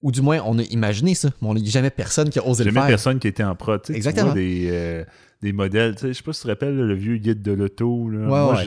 Ou 0.01 0.11
du 0.11 0.21
moins, 0.21 0.39
on 0.45 0.59
a 0.59 0.63
imaginé 0.63 1.15
ça, 1.15 1.29
mais 1.41 1.47
on 1.47 1.53
n'a 1.55 1.63
jamais 1.63 1.89
personne 1.89 2.29
qui 2.29 2.37
a 2.39 2.45
osé 2.47 2.63
le 2.63 2.69
jamais 2.69 2.81
faire. 2.81 2.87
personne 2.89 3.19
qui 3.19 3.27
était 3.27 3.43
en 3.43 3.55
pro. 3.55 3.77
Tu 3.79 3.93
Exactement. 3.93 4.27
vois 4.27 4.35
des, 4.35 4.67
euh, 4.71 5.03
des 5.41 5.53
modèles. 5.53 5.95
Je 6.01 6.13
sais 6.13 6.21
pas 6.23 6.33
si 6.33 6.41
tu 6.41 6.43
te 6.45 6.51
rappelles 6.51 6.75
le 6.75 6.93
vieux 6.93 7.17
guide 7.17 7.41
de 7.41 7.51
l'auto. 7.51 8.05
Ouais, 8.09 8.17
ouais. 8.17 8.65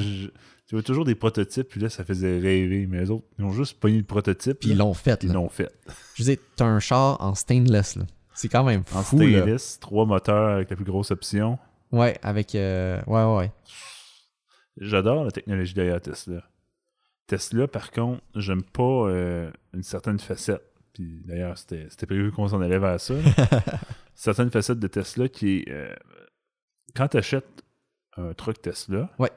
Tu 0.70 0.76
vois 0.76 0.84
toujours 0.84 1.04
des 1.04 1.16
prototypes, 1.16 1.66
puis 1.68 1.80
là, 1.80 1.88
ça 1.90 2.04
faisait 2.04 2.38
rêver. 2.38 2.86
Mais 2.86 3.00
les 3.00 3.10
autres, 3.10 3.24
ils 3.40 3.44
ont 3.44 3.50
juste 3.50 3.80
pogné 3.80 3.98
le 3.98 4.04
prototype. 4.04 4.60
Puis 4.60 4.68
ils 4.70 4.78
l'ont 4.78 4.94
fait. 4.94 5.24
ils 5.24 5.32
l'ont 5.32 5.48
fait. 5.48 5.68
Je 6.14 6.22
veux 6.22 6.32
dire, 6.32 6.38
t'as 6.54 6.64
un 6.66 6.78
char 6.78 7.20
en 7.20 7.34
stainless. 7.34 7.96
là. 7.96 8.04
C'est 8.34 8.48
quand 8.48 8.62
même 8.62 8.84
En 8.94 9.02
fou. 9.02 9.18
là. 9.18 9.26
stainless, 9.40 9.80
trois 9.80 10.06
moteurs 10.06 10.50
avec 10.54 10.70
la 10.70 10.76
plus 10.76 10.84
grosse 10.84 11.10
option. 11.10 11.58
Ouais, 11.90 12.16
avec. 12.22 12.54
euh, 12.54 13.02
ouais, 13.08 13.24
ouais, 13.24 13.36
ouais. 13.38 13.52
J'adore 14.76 15.24
la 15.24 15.32
technologie 15.32 15.74
derrière 15.74 16.00
Tesla. 16.00 16.44
Tesla, 17.26 17.66
par 17.66 17.90
contre, 17.90 18.22
j'aime 18.36 18.62
pas 18.62 18.82
euh, 19.08 19.50
une 19.74 19.82
certaine 19.82 20.20
facette. 20.20 20.62
Puis 20.92 21.20
d'ailleurs, 21.24 21.58
c'était 21.58 21.88
c'était 21.90 22.06
prévu 22.06 22.30
qu'on 22.30 22.46
s'en 22.46 22.60
allait 22.60 22.78
vers 22.78 23.00
ça. 23.00 23.14
là. 23.14 23.20
certaine 24.14 24.50
facette 24.50 24.78
de 24.78 24.86
Tesla 24.86 25.28
qui 25.28 25.58
est. 25.58 25.68
euh, 25.68 25.94
quand 26.94 27.08
tu 27.08 27.16
achètes 27.16 27.64
un 28.16 28.32
truck 28.34 28.62
Tesla, 28.62 29.10
Ouais. 29.18 29.30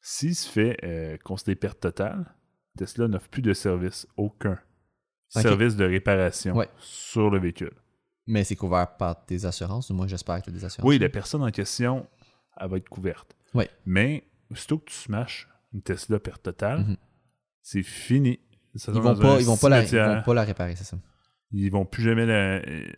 S'il 0.00 0.34
se 0.34 0.48
fait 0.48 0.76
euh, 0.84 1.16
constater 1.24 1.54
perte 1.56 1.80
totale, 1.80 2.34
Tesla 2.78 3.08
n'offre 3.08 3.28
plus 3.28 3.42
de 3.42 3.52
service, 3.52 4.06
aucun. 4.16 4.58
Service 5.28 5.76
de 5.76 5.84
réparation 5.84 6.56
Ouais. 6.56 6.68
sur 6.78 7.30
le 7.30 7.38
véhicule. 7.38 7.72
Mais 8.26 8.42
c'est 8.44 8.56
couvert 8.56 8.96
par 8.96 9.24
tes 9.24 9.44
assurances. 9.44 9.88
Du 9.88 9.92
moins, 9.96 10.06
j'espère 10.08 10.38
que 10.40 10.44
tu 10.44 10.50
as 10.50 10.52
des 10.52 10.64
assurances. 10.64 10.88
Oui, 10.88 10.98
la 10.98 11.08
personne 11.08 11.42
en 11.42 11.50
question, 11.50 12.06
elle 12.60 12.68
va 12.68 12.76
être 12.78 12.88
couverte. 12.88 13.36
Ouais. 13.54 13.68
Mais, 13.86 14.24
aussitôt 14.50 14.78
que 14.78 14.86
tu 14.86 14.94
smashes 14.96 15.48
une 15.72 15.82
Tesla 15.82 16.18
perte 16.18 16.42
totale, 16.42 16.80
Mhm. 16.80 16.96
c'est 17.62 17.82
fini. 17.82 18.40
Ça 18.76 18.92
Ils 18.94 19.00
vont, 19.00 19.16
pas, 19.18 19.40
ils, 19.40 19.46
vont 19.46 19.56
pas 19.56 19.68
la, 19.68 19.82
ils 19.82 19.88
cimetière. 19.88 20.16
vont 20.16 20.22
pas 20.22 20.34
la 20.34 20.44
réparer, 20.44 20.76
c'est 20.76 20.84
ça? 20.84 20.98
Ils 21.52 21.70
vont 21.70 21.84
plus 21.84 22.02
jamais 22.02 22.26
la. 22.26 22.58
euh. 22.58 22.88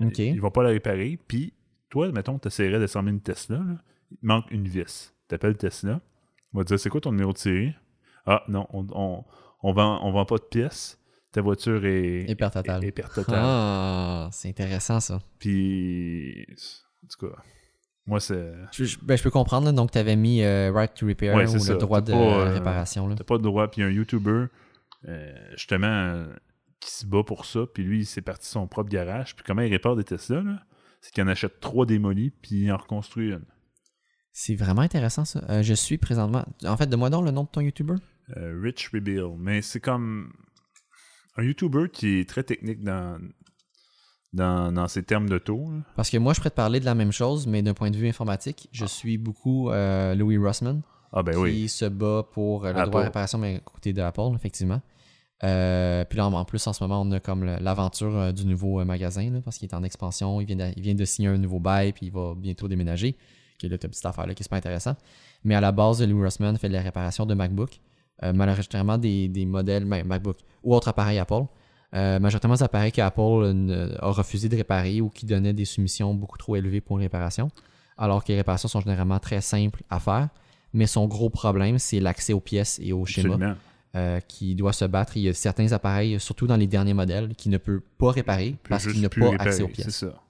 Ils 0.00 0.40
vont 0.40 0.50
pas 0.50 0.62
la 0.62 0.70
réparer. 0.70 1.18
Puis, 1.28 1.52
toi, 1.90 2.10
mettons, 2.12 2.38
tu 2.38 2.48
essaierais 2.48 2.78
d'assembler 2.78 3.12
une 3.12 3.20
Tesla. 3.20 3.58
là. 3.58 3.82
Il 4.10 4.18
manque 4.22 4.50
une 4.50 4.66
vis. 4.68 5.14
Tu 5.28 5.34
appelles 5.34 5.56
Tesla. 5.56 6.00
On 6.54 6.58
va 6.58 6.64
te 6.64 6.68
dire 6.68 6.80
c'est 6.80 6.88
quoi 6.90 7.00
ton 7.00 7.12
numéro 7.12 7.32
de 7.32 7.38
série? 7.38 7.72
Ah, 8.26 8.42
non, 8.48 8.66
on, 8.72 8.86
on, 8.92 9.24
on 9.62 9.72
vend, 9.72 10.00
on 10.04 10.12
vend 10.12 10.24
pas 10.24 10.36
de 10.36 10.42
pièces. 10.42 10.98
Ta 11.32 11.42
voiture 11.42 11.84
est. 11.84 12.24
Perte 12.92 13.14
totale. 13.14 13.36
est-. 13.36 13.42
Ah, 13.46 14.28
c'est 14.32 14.48
intéressant 14.48 15.00
ça. 15.00 15.20
Puis. 15.38 16.46
En 17.04 17.06
tout 17.08 17.26
cas, 17.28 17.36
moi, 18.06 18.18
c'est. 18.20 18.52
Je, 18.72 18.84
je- 18.84 18.98
ben, 19.02 19.16
je 19.16 19.22
peux 19.22 19.30
comprendre. 19.30 19.66
là. 19.66 19.72
donc, 19.72 19.90
tu 19.90 19.98
avais 19.98 20.16
mis 20.16 20.42
euh, 20.42 20.72
right 20.72 20.94
to 20.94 21.06
repair 21.06 21.34
Ouais, 21.36 21.48
ou 21.48 21.52
le 21.52 21.58
ça. 21.58 21.74
droit 21.74 22.00
de 22.00 22.12
pas, 22.12 22.18
euh, 22.18 22.52
réparation. 22.54 23.06
là. 23.08 23.14
T'as 23.16 23.24
pas 23.24 23.36
de 23.38 23.42
droit. 23.42 23.68
Puis 23.70 23.82
un 23.82 23.90
YouTuber, 23.90 24.46
euh, 25.06 25.34
justement, 25.52 26.26
qui 26.80 26.90
se 26.90 27.04
bat 27.06 27.22
pour 27.22 27.44
ça. 27.44 27.60
Puis 27.72 27.82
lui, 27.84 28.00
il 28.00 28.06
s'est 28.06 28.22
parti 28.22 28.48
son 28.48 28.66
propre 28.66 28.88
garage. 28.88 29.36
Puis 29.36 29.44
comment 29.46 29.62
il 29.62 29.70
répare 29.70 29.96
des 29.96 30.04
Tesla, 30.04 30.40
là? 30.40 30.62
C'est 31.02 31.12
qu'il 31.12 31.22
en 31.22 31.28
achète 31.28 31.60
trois 31.60 31.86
démolis, 31.86 32.30
puis 32.30 32.62
il 32.64 32.72
en 32.72 32.76
reconstruit 32.78 33.28
une. 33.30 33.44
C'est 34.40 34.54
vraiment 34.54 34.82
intéressant 34.82 35.24
ça. 35.24 35.42
Euh, 35.50 35.64
je 35.64 35.74
suis 35.74 35.98
présentement. 35.98 36.44
En 36.64 36.76
fait, 36.76 36.86
donne-moi 36.86 37.10
donc 37.10 37.24
le 37.24 37.32
nom 37.32 37.42
de 37.42 37.48
ton 37.48 37.60
YouTuber. 37.60 37.96
Euh, 38.36 38.56
Rich 38.62 38.90
Rebuild. 38.94 39.34
Mais 39.36 39.62
c'est 39.62 39.80
comme 39.80 40.32
un 41.36 41.42
YouTuber 41.42 41.88
qui 41.92 42.20
est 42.20 42.28
très 42.28 42.44
technique 42.44 42.84
dans, 42.84 43.18
dans, 44.32 44.70
dans 44.70 44.86
ses 44.86 45.02
termes 45.02 45.28
d'auto. 45.28 45.72
là. 45.72 45.80
Parce 45.96 46.08
que 46.08 46.18
moi, 46.18 46.34
je 46.34 46.38
pourrais 46.38 46.50
te 46.50 46.54
parler 46.54 46.78
de 46.78 46.84
la 46.84 46.94
même 46.94 47.10
chose, 47.10 47.48
mais 47.48 47.62
d'un 47.62 47.74
point 47.74 47.90
de 47.90 47.96
vue 47.96 48.06
informatique, 48.06 48.68
je 48.70 48.84
suis 48.86 49.18
beaucoup 49.18 49.70
euh, 49.70 50.14
Louis 50.14 50.36
Rossman, 50.36 50.82
Ah 51.12 51.24
ben 51.24 51.32
qui 51.32 51.38
oui. 51.38 51.68
se 51.68 51.86
bat 51.86 52.24
pour 52.32 52.62
le 52.62 52.68
Apple. 52.68 52.90
droit 52.90 53.00
de 53.00 53.06
réparation, 53.06 53.38
mais 53.38 53.60
côté 53.64 53.92
de 53.92 54.02
Apple, 54.02 54.20
effectivement. 54.36 54.80
Euh, 55.42 56.04
puis 56.04 56.16
là, 56.16 56.26
en 56.28 56.44
plus, 56.44 56.64
en 56.68 56.72
ce 56.72 56.84
moment, 56.84 57.02
on 57.02 57.10
a 57.10 57.18
comme 57.18 57.42
l'aventure 57.44 58.16
euh, 58.16 58.30
du 58.30 58.46
nouveau 58.46 58.84
magasin, 58.84 59.30
là, 59.32 59.40
parce 59.40 59.58
qu'il 59.58 59.68
est 59.68 59.74
en 59.74 59.82
expansion. 59.82 60.40
Il 60.40 60.46
vient, 60.46 60.54
de, 60.56 60.70
il 60.76 60.82
vient 60.84 60.94
de 60.94 61.04
signer 61.04 61.26
un 61.26 61.38
nouveau 61.38 61.58
bail, 61.58 61.92
puis 61.92 62.06
il 62.06 62.12
va 62.12 62.34
bientôt 62.36 62.68
déménager. 62.68 63.16
Qui 63.58 63.66
est 63.66 63.76
ta 63.76 63.88
petite 63.88 64.06
affaire-là, 64.06 64.34
qui 64.34 64.42
est 64.42 64.44
super 64.44 64.58
intéressant. 64.58 64.94
Mais 65.44 65.54
à 65.54 65.60
la 65.60 65.72
base, 65.72 66.02
Louis 66.02 66.22
Rossman 66.22 66.56
fait 66.56 66.68
de 66.68 66.74
la 66.74 66.80
réparation 66.82 67.26
de 67.26 67.34
MacBook. 67.34 67.80
Euh, 68.24 68.32
majoritairement 68.32 68.98
des, 68.98 69.28
des 69.28 69.46
modèles 69.46 69.84
ben, 69.84 70.04
MacBook 70.04 70.38
ou 70.64 70.74
autres 70.74 70.88
appareils 70.88 71.18
Apple. 71.18 71.42
Euh, 71.94 72.18
majoritairement 72.18 72.56
des 72.56 72.62
appareils 72.64 72.92
qu'Apple 72.92 73.20
euh, 73.20 73.94
a 74.00 74.10
refusé 74.10 74.48
de 74.48 74.56
réparer 74.56 75.00
ou 75.00 75.08
qui 75.08 75.24
donnaient 75.24 75.52
des 75.52 75.64
soumissions 75.64 76.12
beaucoup 76.14 76.36
trop 76.36 76.56
élevées 76.56 76.80
pour 76.80 76.98
les 76.98 77.04
réparations. 77.04 77.50
Alors 77.96 78.24
que 78.24 78.28
les 78.32 78.36
réparations 78.38 78.68
sont 78.68 78.80
généralement 78.80 79.18
très 79.20 79.40
simples 79.40 79.82
à 79.88 79.98
faire. 80.00 80.28
Mais 80.72 80.86
son 80.86 81.06
gros 81.06 81.30
problème, 81.30 81.78
c'est 81.78 82.00
l'accès 82.00 82.32
aux 82.32 82.40
pièces 82.40 82.78
et 82.82 82.92
aux 82.92 83.06
schémas 83.06 83.54
euh, 83.96 84.20
qui 84.20 84.54
doit 84.54 84.72
se 84.74 84.84
battre. 84.84 85.16
Il 85.16 85.22
y 85.22 85.28
a 85.28 85.32
certains 85.34 85.72
appareils, 85.72 86.20
surtout 86.20 86.46
dans 86.46 86.56
les 86.56 86.66
derniers 86.66 86.92
modèles, 86.94 87.34
qui 87.36 87.48
ne 87.48 87.56
peut 87.56 87.80
pas 87.98 88.10
réparer 88.10 88.56
parce 88.68 88.86
qu'il 88.86 89.00
n'a 89.00 89.08
pas 89.08 89.30
accès 89.38 89.62
aux 89.62 89.66
C'est 89.68 89.72
pièces. 89.72 89.96
ça. 89.96 90.22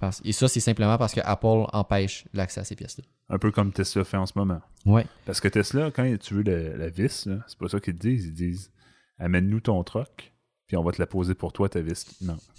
Parce- 0.00 0.20
Et 0.24 0.32
ça, 0.32 0.48
c'est 0.48 0.60
simplement 0.60 0.98
parce 0.98 1.12
que 1.14 1.20
Apple 1.22 1.66
empêche 1.72 2.24
l'accès 2.32 2.60
à 2.60 2.64
ces 2.64 2.74
pièces-là. 2.74 3.04
Un 3.28 3.38
peu 3.38 3.52
comme 3.52 3.72
Tesla 3.72 4.02
fait 4.02 4.16
en 4.16 4.26
ce 4.26 4.32
moment. 4.34 4.60
Ouais. 4.86 5.06
Parce 5.26 5.40
que 5.40 5.46
Tesla, 5.48 5.90
quand 5.92 6.16
tu 6.18 6.34
veux 6.34 6.42
la, 6.42 6.76
la 6.76 6.88
vis, 6.88 7.28
c'est 7.46 7.58
pas 7.58 7.68
ça 7.68 7.78
qu'ils 7.78 7.94
te 7.94 8.00
disent. 8.00 8.24
Ils 8.26 8.34
disent 8.34 8.72
amène-nous 9.18 9.60
ton 9.60 9.84
truck, 9.84 10.32
puis 10.66 10.76
on 10.76 10.82
va 10.82 10.90
te 10.92 11.00
la 11.00 11.06
poser 11.06 11.34
pour 11.34 11.52
toi, 11.52 11.68
ta 11.68 11.80
vis 11.80 12.06
manque. 12.22 12.40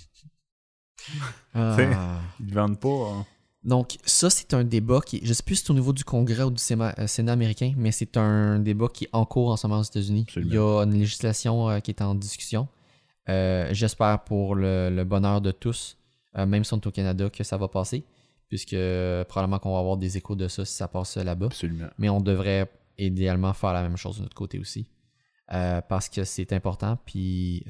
Ah. 1.54 2.20
Ils 2.40 2.48
te 2.48 2.54
vendent 2.54 2.80
pas. 2.80 2.90
hein. 3.12 3.26
Donc, 3.64 3.98
ça, 4.06 4.30
c'est 4.30 4.54
un 4.54 4.64
débat 4.64 5.02
qui. 5.02 5.20
Je 5.24 5.34
sais 5.34 5.44
plus 5.44 5.56
si 5.56 5.64
c'est 5.66 5.72
au 5.72 5.76
niveau 5.76 5.94
du 5.94 6.04
Congrès 6.04 6.44
ou 6.44 6.52
du 6.52 6.62
Sénat, 6.62 6.96
euh, 6.98 7.08
Sénat 7.08 7.34
américain, 7.34 7.74
mais 7.78 7.92
c'est 7.92 8.18
un 8.18 8.60
débat 8.60 8.88
qui 8.88 9.06
est 9.06 9.10
en 9.14 9.26
cours 9.26 9.50
en 9.52 9.58
ce 9.58 9.68
moment 9.68 9.80
aux 9.82 9.84
États-Unis. 9.84 10.26
Il 10.36 10.54
y 10.54 10.58
a 10.58 10.82
une 10.84 10.94
législation 10.94 11.70
euh, 11.70 11.80
qui 11.80 11.92
est 11.92 12.02
en 12.02 12.16
discussion. 12.16 12.68
Euh, 13.30 13.70
J'espère 13.72 14.24
pour 14.24 14.56
le, 14.56 14.90
le 14.90 15.04
bonheur 15.04 15.42
de 15.42 15.52
tous, 15.52 15.98
euh, 16.38 16.46
même 16.46 16.64
si 16.64 16.74
on 16.74 16.78
est 16.78 16.88
au 16.88 16.92
Canada, 16.92 17.30
que 17.30 17.44
ça 17.44 17.58
va 17.58 17.68
passer, 17.68 18.06
puisque 18.48 18.74
euh, 18.74 19.24
probablement 19.26 19.60
qu'on 19.60 19.74
va 19.74 19.80
avoir 19.80 19.98
des 19.98 20.18
échos 20.18 20.36
de 20.36 20.48
ça 20.48 20.66
si 20.66 20.74
ça 20.74 20.88
passe 20.88 21.18
là-bas. 21.18 21.48
Absolument. 21.48 21.88
Mais 21.98 22.10
on 22.10 22.20
devrait 22.22 22.72
idéalement 22.98 23.54
faire 23.54 23.74
la 23.74 23.82
même 23.82 23.98
chose 23.98 24.18
de 24.18 24.24
notre 24.24 24.36
côté 24.36 24.60
aussi. 24.60 24.88
Euh, 25.54 25.82
parce 25.82 26.08
que 26.08 26.24
c'est 26.24 26.54
important, 26.54 26.98
puis 27.06 27.66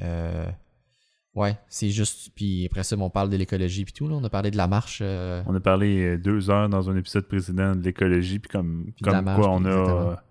ouais, 1.34 1.58
c'est 1.68 1.90
juste, 1.90 2.32
puis 2.36 2.66
après 2.66 2.84
ça, 2.84 2.96
on 2.98 3.10
parle 3.10 3.30
de 3.30 3.38
l'écologie 3.38 3.86
puis 3.86 3.94
tout, 3.94 4.08
là. 4.08 4.16
on 4.16 4.24
a 4.24 4.30
parlé 4.30 4.52
de 4.52 4.58
la 4.58 4.68
marche. 4.68 5.02
On 5.02 5.56
a 5.56 5.60
parlé 5.60 6.18
deux 6.18 6.50
heures 6.50 6.70
dans 6.70 6.90
un 6.90 6.96
épisode 6.98 7.28
précédent 7.28 7.76
de 7.76 7.84
l'écologie, 7.84 8.40
puis 8.40 8.50
comme, 8.50 8.92
Puis 8.96 9.04
comme 9.04 9.24
marche, 9.24 9.40
quoi 9.40 9.50
on 9.50 9.66
exactement. 9.66 10.12
a. 10.12 10.24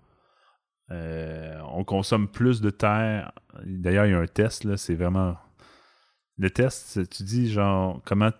euh, 0.91 1.59
on 1.73 1.83
consomme 1.83 2.27
plus 2.29 2.61
de 2.61 2.69
terre. 2.69 3.31
D'ailleurs, 3.65 4.05
il 4.05 4.11
y 4.11 4.15
a 4.15 4.19
un 4.19 4.27
test, 4.27 4.63
là, 4.63 4.77
c'est 4.77 4.95
vraiment. 4.95 5.35
Le 6.37 6.49
test, 6.49 7.07
tu 7.09 7.23
dis 7.23 7.51
genre 7.51 8.01
comment 8.05 8.31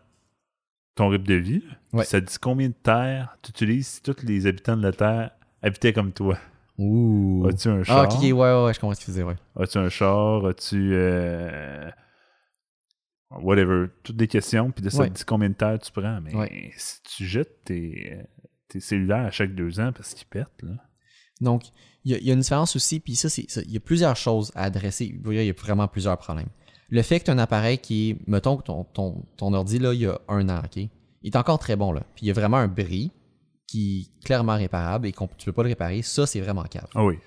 ton 0.96 1.10
rythme 1.10 1.26
de 1.26 1.36
vie, 1.36 1.64
Ouais. 1.94 2.04
ça 2.06 2.20
dit 2.20 2.36
combien 2.42 2.70
de 2.70 2.74
terre 2.74 3.38
tu 3.42 3.52
utilises 3.52 3.88
si 3.88 4.02
tous 4.02 4.24
les 4.24 4.46
habitants 4.48 4.76
de 4.78 4.84
la 4.84 4.92
Terre 4.92 5.32
habitaient 5.62 5.94
comme 5.94 6.12
toi? 6.12 6.38
Ouh. 6.78 7.46
As-tu 7.48 7.68
un 7.70 7.80
Ah, 7.82 7.84
char? 7.84 8.06
ok, 8.06 8.14
ok, 8.16 8.22
ouais, 8.24 8.32
ouais, 8.34 8.64
ouais, 8.66 8.74
je 8.74 8.80
comprends 8.80 8.94
ce 8.96 9.00
que 9.02 9.06
tu 9.06 9.12
faisais, 9.12 9.24
ouais. 9.24 9.36
As-tu 9.60 9.78
un 9.78 9.90
char? 9.90 10.46
As-tu. 10.46 10.92
euh, 10.94 11.90
whatever. 13.42 13.88
Toutes 14.04 14.16
des 14.18 14.28
questions. 14.28 14.72
Puis 14.72 14.84
de 14.84 14.90
ça 14.90 15.00
Ouais. 15.04 15.10
te 15.10 15.14
dit 15.16 15.24
combien 15.26 15.50
de 15.50 15.54
terre 15.56 15.80
tu 15.80 15.92
prends. 15.92 16.20
Mais 16.22 16.36
Ouais. 16.36 16.72
si 16.78 17.02
tu 17.04 17.26
jettes 17.26 17.64
tes, 17.66 18.18
tes 18.68 18.80
cellulaires 18.80 19.26
à 19.26 19.32
chaque 19.32 19.54
deux 19.56 19.80
ans 19.80 19.92
parce 19.94 20.14
qu'ils 20.14 20.28
pètent, 20.28 20.62
là. 20.64 20.72
Donc, 21.40 21.64
il 22.04 22.16
y, 22.16 22.26
y 22.26 22.30
a 22.30 22.34
une 22.34 22.40
différence 22.42 22.76
aussi, 22.76 23.00
puis 23.00 23.16
ça, 23.16 23.28
c'est, 23.30 23.50
ça- 23.50 23.62
il 23.62 23.72
y 23.72 23.78
a 23.78 23.80
plusieurs 23.80 24.16
choses 24.16 24.52
à 24.56 24.64
adresser. 24.64 25.06
Il 25.06 25.34
y 25.34 25.50
a 25.50 25.54
vraiment 25.54 25.88
plusieurs 25.88 26.18
problèmes. 26.18 26.50
Le 26.92 27.02
fait 27.02 27.20
que 27.20 27.26
tu 27.26 27.32
as 27.32 27.34
un 27.34 27.40
appareil 27.40 27.78
qui 27.78 28.12
est, 28.12 28.18
mettons 28.28 28.58
que 28.58 28.64
ton, 28.64 28.84
ton, 28.84 29.24
ton 29.38 29.54
ordi, 29.54 29.80
là, 29.80 29.94
il 29.94 30.02
y 30.02 30.06
a 30.06 30.20
un 30.28 30.48
an, 30.50 30.62
OK? 30.64 30.76
Il 31.24 31.28
est 31.34 31.38
encore 31.38 31.58
très 31.58 31.76
bon, 31.76 31.92
là. 31.92 32.02
Puis 32.16 32.26
il 32.26 32.28
y 32.28 32.32
a 32.32 32.34
vraiment 32.34 32.58
un 32.58 32.68
bris 32.68 33.12
qui 33.68 34.10
est 34.22 34.26
clairement 34.26 34.56
réparable 34.56 35.08
et 35.08 35.14
qu'on 35.14 35.28
tu 35.38 35.46
peux 35.46 35.54
pas 35.54 35.64
le 35.64 35.70
réparer. 35.70 36.02
Ça, 36.02 36.26
c'est 36.26 36.42
vraiment 36.42 36.64
cave. 36.64 36.88
Ah 36.94 37.06
oui. 37.06 37.18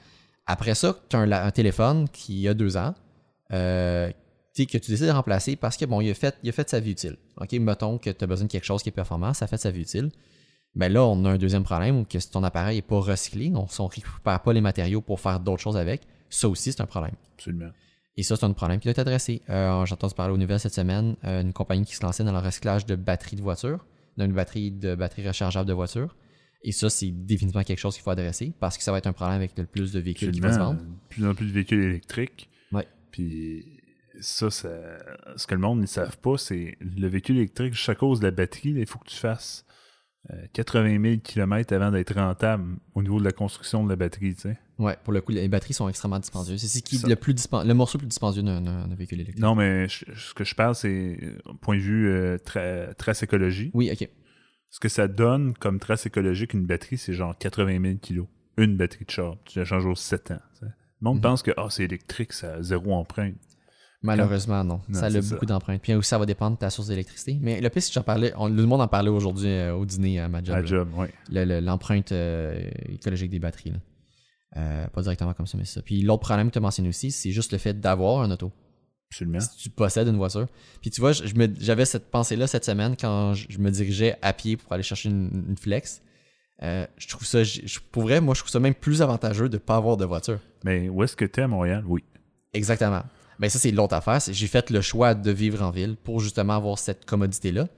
Après 0.46 0.74
ça, 0.74 0.98
tu 1.08 1.16
as 1.16 1.20
un, 1.20 1.50
téléphone 1.50 2.08
qui 2.10 2.46
a 2.46 2.52
deux 2.52 2.76
ans, 2.76 2.94
euh, 3.52 4.10
que 4.54 4.78
tu 4.78 4.90
décides 4.90 5.06
de 5.06 5.10
remplacer 5.10 5.56
parce 5.56 5.78
que, 5.78 5.86
bon, 5.86 6.02
il 6.02 6.10
a 6.10 6.14
fait, 6.14 6.36
il 6.42 6.48
a 6.50 6.52
fait 6.52 6.68
sa 6.68 6.80
vie 6.80 6.90
utile. 6.90 7.16
OK? 7.38 7.52
Mettons 7.52 7.96
que 7.96 8.10
tu 8.10 8.22
as 8.22 8.26
besoin 8.26 8.46
de 8.46 8.52
quelque 8.52 8.64
chose 8.64 8.82
qui 8.82 8.90
est 8.90 8.92
performant, 8.92 9.32
ça 9.32 9.46
fait 9.46 9.56
sa 9.56 9.70
vie 9.70 9.80
utile. 9.80 10.10
Ben 10.74 10.92
là, 10.92 11.04
on 11.04 11.24
a 11.24 11.30
un 11.30 11.38
deuxième 11.38 11.62
problème 11.62 12.00
où 12.00 12.04
que 12.04 12.18
si 12.18 12.30
ton 12.30 12.42
appareil 12.42 12.76
n'est 12.76 12.82
pas 12.82 13.00
recyclé, 13.00 13.50
on 13.54 13.62
ne 13.62 13.88
récupère 13.88 14.40
pas 14.40 14.52
les 14.52 14.60
matériaux 14.60 15.00
pour 15.00 15.20
faire 15.20 15.40
d'autres 15.40 15.62
choses 15.62 15.76
avec. 15.76 16.02
Ça 16.28 16.48
aussi, 16.48 16.72
c'est 16.72 16.82
un 16.82 16.86
problème. 16.86 17.14
Absolument. 17.36 17.70
Et 18.16 18.22
ça, 18.22 18.36
c'est 18.36 18.44
un 18.44 18.52
problème 18.52 18.78
qui 18.78 18.84
doit 18.86 18.92
être 18.92 18.98
adressé. 19.00 19.42
Euh, 19.50 19.84
J'ai 19.86 19.94
entendu 19.94 20.14
parler 20.14 20.32
aux 20.32 20.36
nouvelles 20.38 20.60
cette 20.60 20.74
semaine, 20.74 21.16
euh, 21.24 21.42
une 21.42 21.52
compagnie 21.52 21.84
qui 21.84 21.96
se 21.96 22.02
lançait 22.04 22.22
dans 22.24 22.32
le 22.32 22.38
recyclage 22.38 22.86
de 22.86 22.94
batteries 22.94 23.36
de 23.36 23.42
voitures, 23.42 23.84
d'une 24.16 24.32
batterie 24.32 24.70
de 24.70 24.94
batteries 24.94 25.26
rechargeables 25.26 25.68
de 25.68 25.72
voitures. 25.72 26.14
Et 26.62 26.72
ça, 26.72 26.88
c'est 26.88 27.10
définitivement 27.10 27.64
quelque 27.64 27.78
chose 27.80 27.94
qu'il 27.94 28.02
faut 28.04 28.10
adresser 28.10 28.52
parce 28.60 28.78
que 28.78 28.84
ça 28.84 28.92
va 28.92 28.98
être 28.98 29.06
un 29.08 29.12
problème 29.12 29.36
avec 29.36 29.58
le 29.58 29.66
plus 29.66 29.92
de 29.92 30.00
véhicules 30.00 30.30
qui 30.30 30.40
vont 30.40 30.52
se 30.52 30.58
vendre. 30.58 30.80
De 30.80 30.86
plus 31.08 31.26
en 31.26 31.34
plus 31.34 31.46
de 31.48 31.52
véhicules 31.52 31.82
électriques. 31.82 32.48
Ouais. 32.72 32.86
Puis 33.10 33.66
ça, 34.20 34.48
ça- 34.50 34.68
ce 35.36 35.46
que 35.46 35.54
le 35.54 35.60
monde 35.60 35.80
ne 35.80 35.86
savent 35.86 36.16
pas, 36.18 36.38
c'est 36.38 36.78
le 36.80 37.08
véhicule 37.08 37.36
électrique, 37.36 37.74
à 37.88 37.94
cause 37.94 38.20
de 38.20 38.24
la 38.26 38.30
batterie, 38.30 38.70
il 38.70 38.86
faut 38.86 38.98
que 39.00 39.08
tu 39.10 39.16
fasses 39.16 39.66
80 40.52 41.02
000 41.02 41.16
km 41.22 41.72
avant 41.74 41.90
d'être 41.90 42.14
rentable 42.14 42.76
au 42.94 43.02
niveau 43.02 43.18
de 43.18 43.24
la 43.24 43.32
construction 43.32 43.84
de 43.84 43.90
la 43.90 43.96
batterie, 43.96 44.34
tu 44.34 44.42
sais. 44.42 44.58
Ouais, 44.78 44.96
pour 45.04 45.12
le 45.12 45.20
coup, 45.20 45.32
les 45.32 45.46
batteries 45.48 45.74
sont 45.74 45.88
extrêmement 45.88 46.18
dispendieuses. 46.18 46.60
C'est 46.60 46.78
ce 46.78 46.82
qui 46.82 46.98
le, 47.06 47.14
plus 47.14 47.34
le 47.64 47.72
morceau 47.74 47.98
le 47.98 48.00
plus 48.00 48.08
dispendieux 48.08 48.42
d'un- 48.42 48.88
véhicule 48.96 49.20
électrique. 49.20 49.42
Non, 49.42 49.54
mais 49.54 49.86
je- 49.88 50.04
ce 50.14 50.34
que 50.34 50.42
je 50.44 50.54
parle, 50.54 50.74
c'est 50.74 51.18
euh, 51.22 51.52
point 51.60 51.76
de 51.76 51.80
vue 51.82 52.08
euh, 52.08 52.38
tra- 52.38 52.92
trace 52.94 53.22
écologie. 53.22 53.70
Oui, 53.74 53.90
ok. 53.92 54.08
Ce 54.70 54.80
que 54.80 54.88
ça 54.88 55.06
donne 55.06 55.54
comme 55.54 55.78
trace 55.78 56.06
écologique, 56.06 56.54
une 56.54 56.66
batterie, 56.66 56.98
c'est 56.98 57.12
genre 57.12 57.36
80 57.38 57.80
000 57.80 57.94
kilos. 57.98 58.26
Une 58.56 58.76
batterie 58.76 59.04
de 59.04 59.10
char. 59.10 59.36
Tu 59.44 59.58
la 59.58 59.64
changes 59.64 59.86
aux 59.86 59.94
7 59.94 60.30
ans. 60.32 60.40
tu 60.54 60.60
sais. 60.60 60.72
Le 61.00 61.04
monde 61.04 61.16
Mhm. 61.16 61.22
pense 61.22 61.42
que 61.42 61.50
ah, 61.56 61.66
c'est 61.70 61.84
électrique, 61.84 62.32
ça 62.32 62.54
a 62.54 62.62
zéro 62.62 62.92
empreinte. 62.94 63.36
Malheureusement, 64.04 64.62
non. 64.64 64.80
Non, 64.88 64.98
ça 65.00 65.06
a 65.06 65.20
beaucoup 65.20 65.46
d'empreintes. 65.46 65.80
Puis 65.82 65.94
aussi, 65.94 66.08
ça 66.08 66.18
va 66.18 66.26
dépendre 66.26 66.56
de 66.56 66.60
ta 66.60 66.70
source 66.70 66.88
d'électricité. 66.88 67.38
Mais 67.40 67.60
le 67.60 67.68
pire, 67.70 67.82
c'est 67.82 67.88
que 67.88 67.94
j'en 67.94 68.02
parlais, 68.02 68.32
on- 68.36 68.48
le 68.48 68.66
monde 68.66 68.80
en 68.82 68.88
parlait 68.88 69.08
aujourd'hui 69.10 69.48
euh, 69.48 69.74
au 69.74 69.84
dîner 69.86 70.20
à 70.20 70.28
ma 70.28 70.42
job. 70.42 70.54
À 70.54 70.60
là. 70.60 70.66
job, 70.66 70.88
oui. 70.96 71.06
Le- 71.30 71.44
le- 71.44 71.60
L'empreinte 71.60 72.12
euh, 72.12 72.60
écologique 72.88 73.30
des 73.30 73.38
batteries. 73.38 73.70
là. 73.70 73.76
Euh, 74.56 74.86
pas 74.88 75.02
directement 75.02 75.32
comme 75.34 75.46
ça, 75.46 75.58
mais 75.58 75.64
ça. 75.64 75.82
Puis 75.82 76.02
l'autre 76.02 76.22
problème 76.22 76.48
que 76.48 76.52
tu 76.52 76.58
as 76.58 76.60
mentionné 76.62 76.88
aussi, 76.88 77.10
c'est 77.10 77.32
juste 77.32 77.50
le 77.52 77.58
fait 77.58 77.80
d'avoir 77.80 78.20
un 78.22 78.30
auto. 78.30 78.52
Absolument. 79.10 79.40
Si 79.40 79.56
tu 79.58 79.70
possèdes 79.70 80.08
une 80.08 80.16
voiture. 80.16 80.46
Puis 80.80 80.90
tu 80.90 81.00
vois, 81.00 81.12
j'avais 81.12 81.84
cette 81.84 82.10
pensée-là 82.10 82.46
cette 82.46 82.64
semaine 82.64 82.96
quand 83.00 83.34
je, 83.34 83.46
je 83.48 83.58
me 83.58 83.70
dirigeais 83.70 84.16
à 84.22 84.32
pied 84.32 84.56
pour 84.56 84.72
aller 84.72 84.82
chercher 84.82 85.08
une, 85.08 85.44
une 85.48 85.56
flex. 85.56 86.02
Euh, 86.62 86.86
je 86.98 87.08
trouve 87.08 87.26
ça, 87.26 87.42
je, 87.42 87.62
je- 87.64 87.80
pour 87.90 88.02
vrai, 88.02 88.20
moi, 88.20 88.34
je 88.34 88.40
trouve 88.40 88.50
ça 88.50 88.60
même 88.60 88.74
plus 88.74 89.02
avantageux 89.02 89.48
de 89.48 89.54
ne 89.54 89.58
pas 89.58 89.76
avoir 89.76 89.96
de 89.96 90.04
voiture. 90.04 90.38
Mais 90.64 90.88
où 90.88 91.02
est-ce 91.02 91.16
que 91.16 91.24
tu 91.24 91.40
es 91.40 91.42
à 91.42 91.48
Montréal? 91.48 91.82
Oui. 91.86 92.04
Exactement. 92.52 93.02
Ben 93.38 93.48
ça, 93.50 93.58
c'est 93.58 93.70
l'autre 93.70 93.94
affaire. 93.94 94.18
J'ai 94.30 94.46
fait 94.46 94.70
le 94.70 94.80
choix 94.80 95.14
de 95.14 95.30
vivre 95.30 95.62
en 95.62 95.70
ville 95.70 95.96
pour 95.96 96.20
justement 96.20 96.54
avoir 96.54 96.78
cette 96.78 97.04
commodité-là 97.04 97.68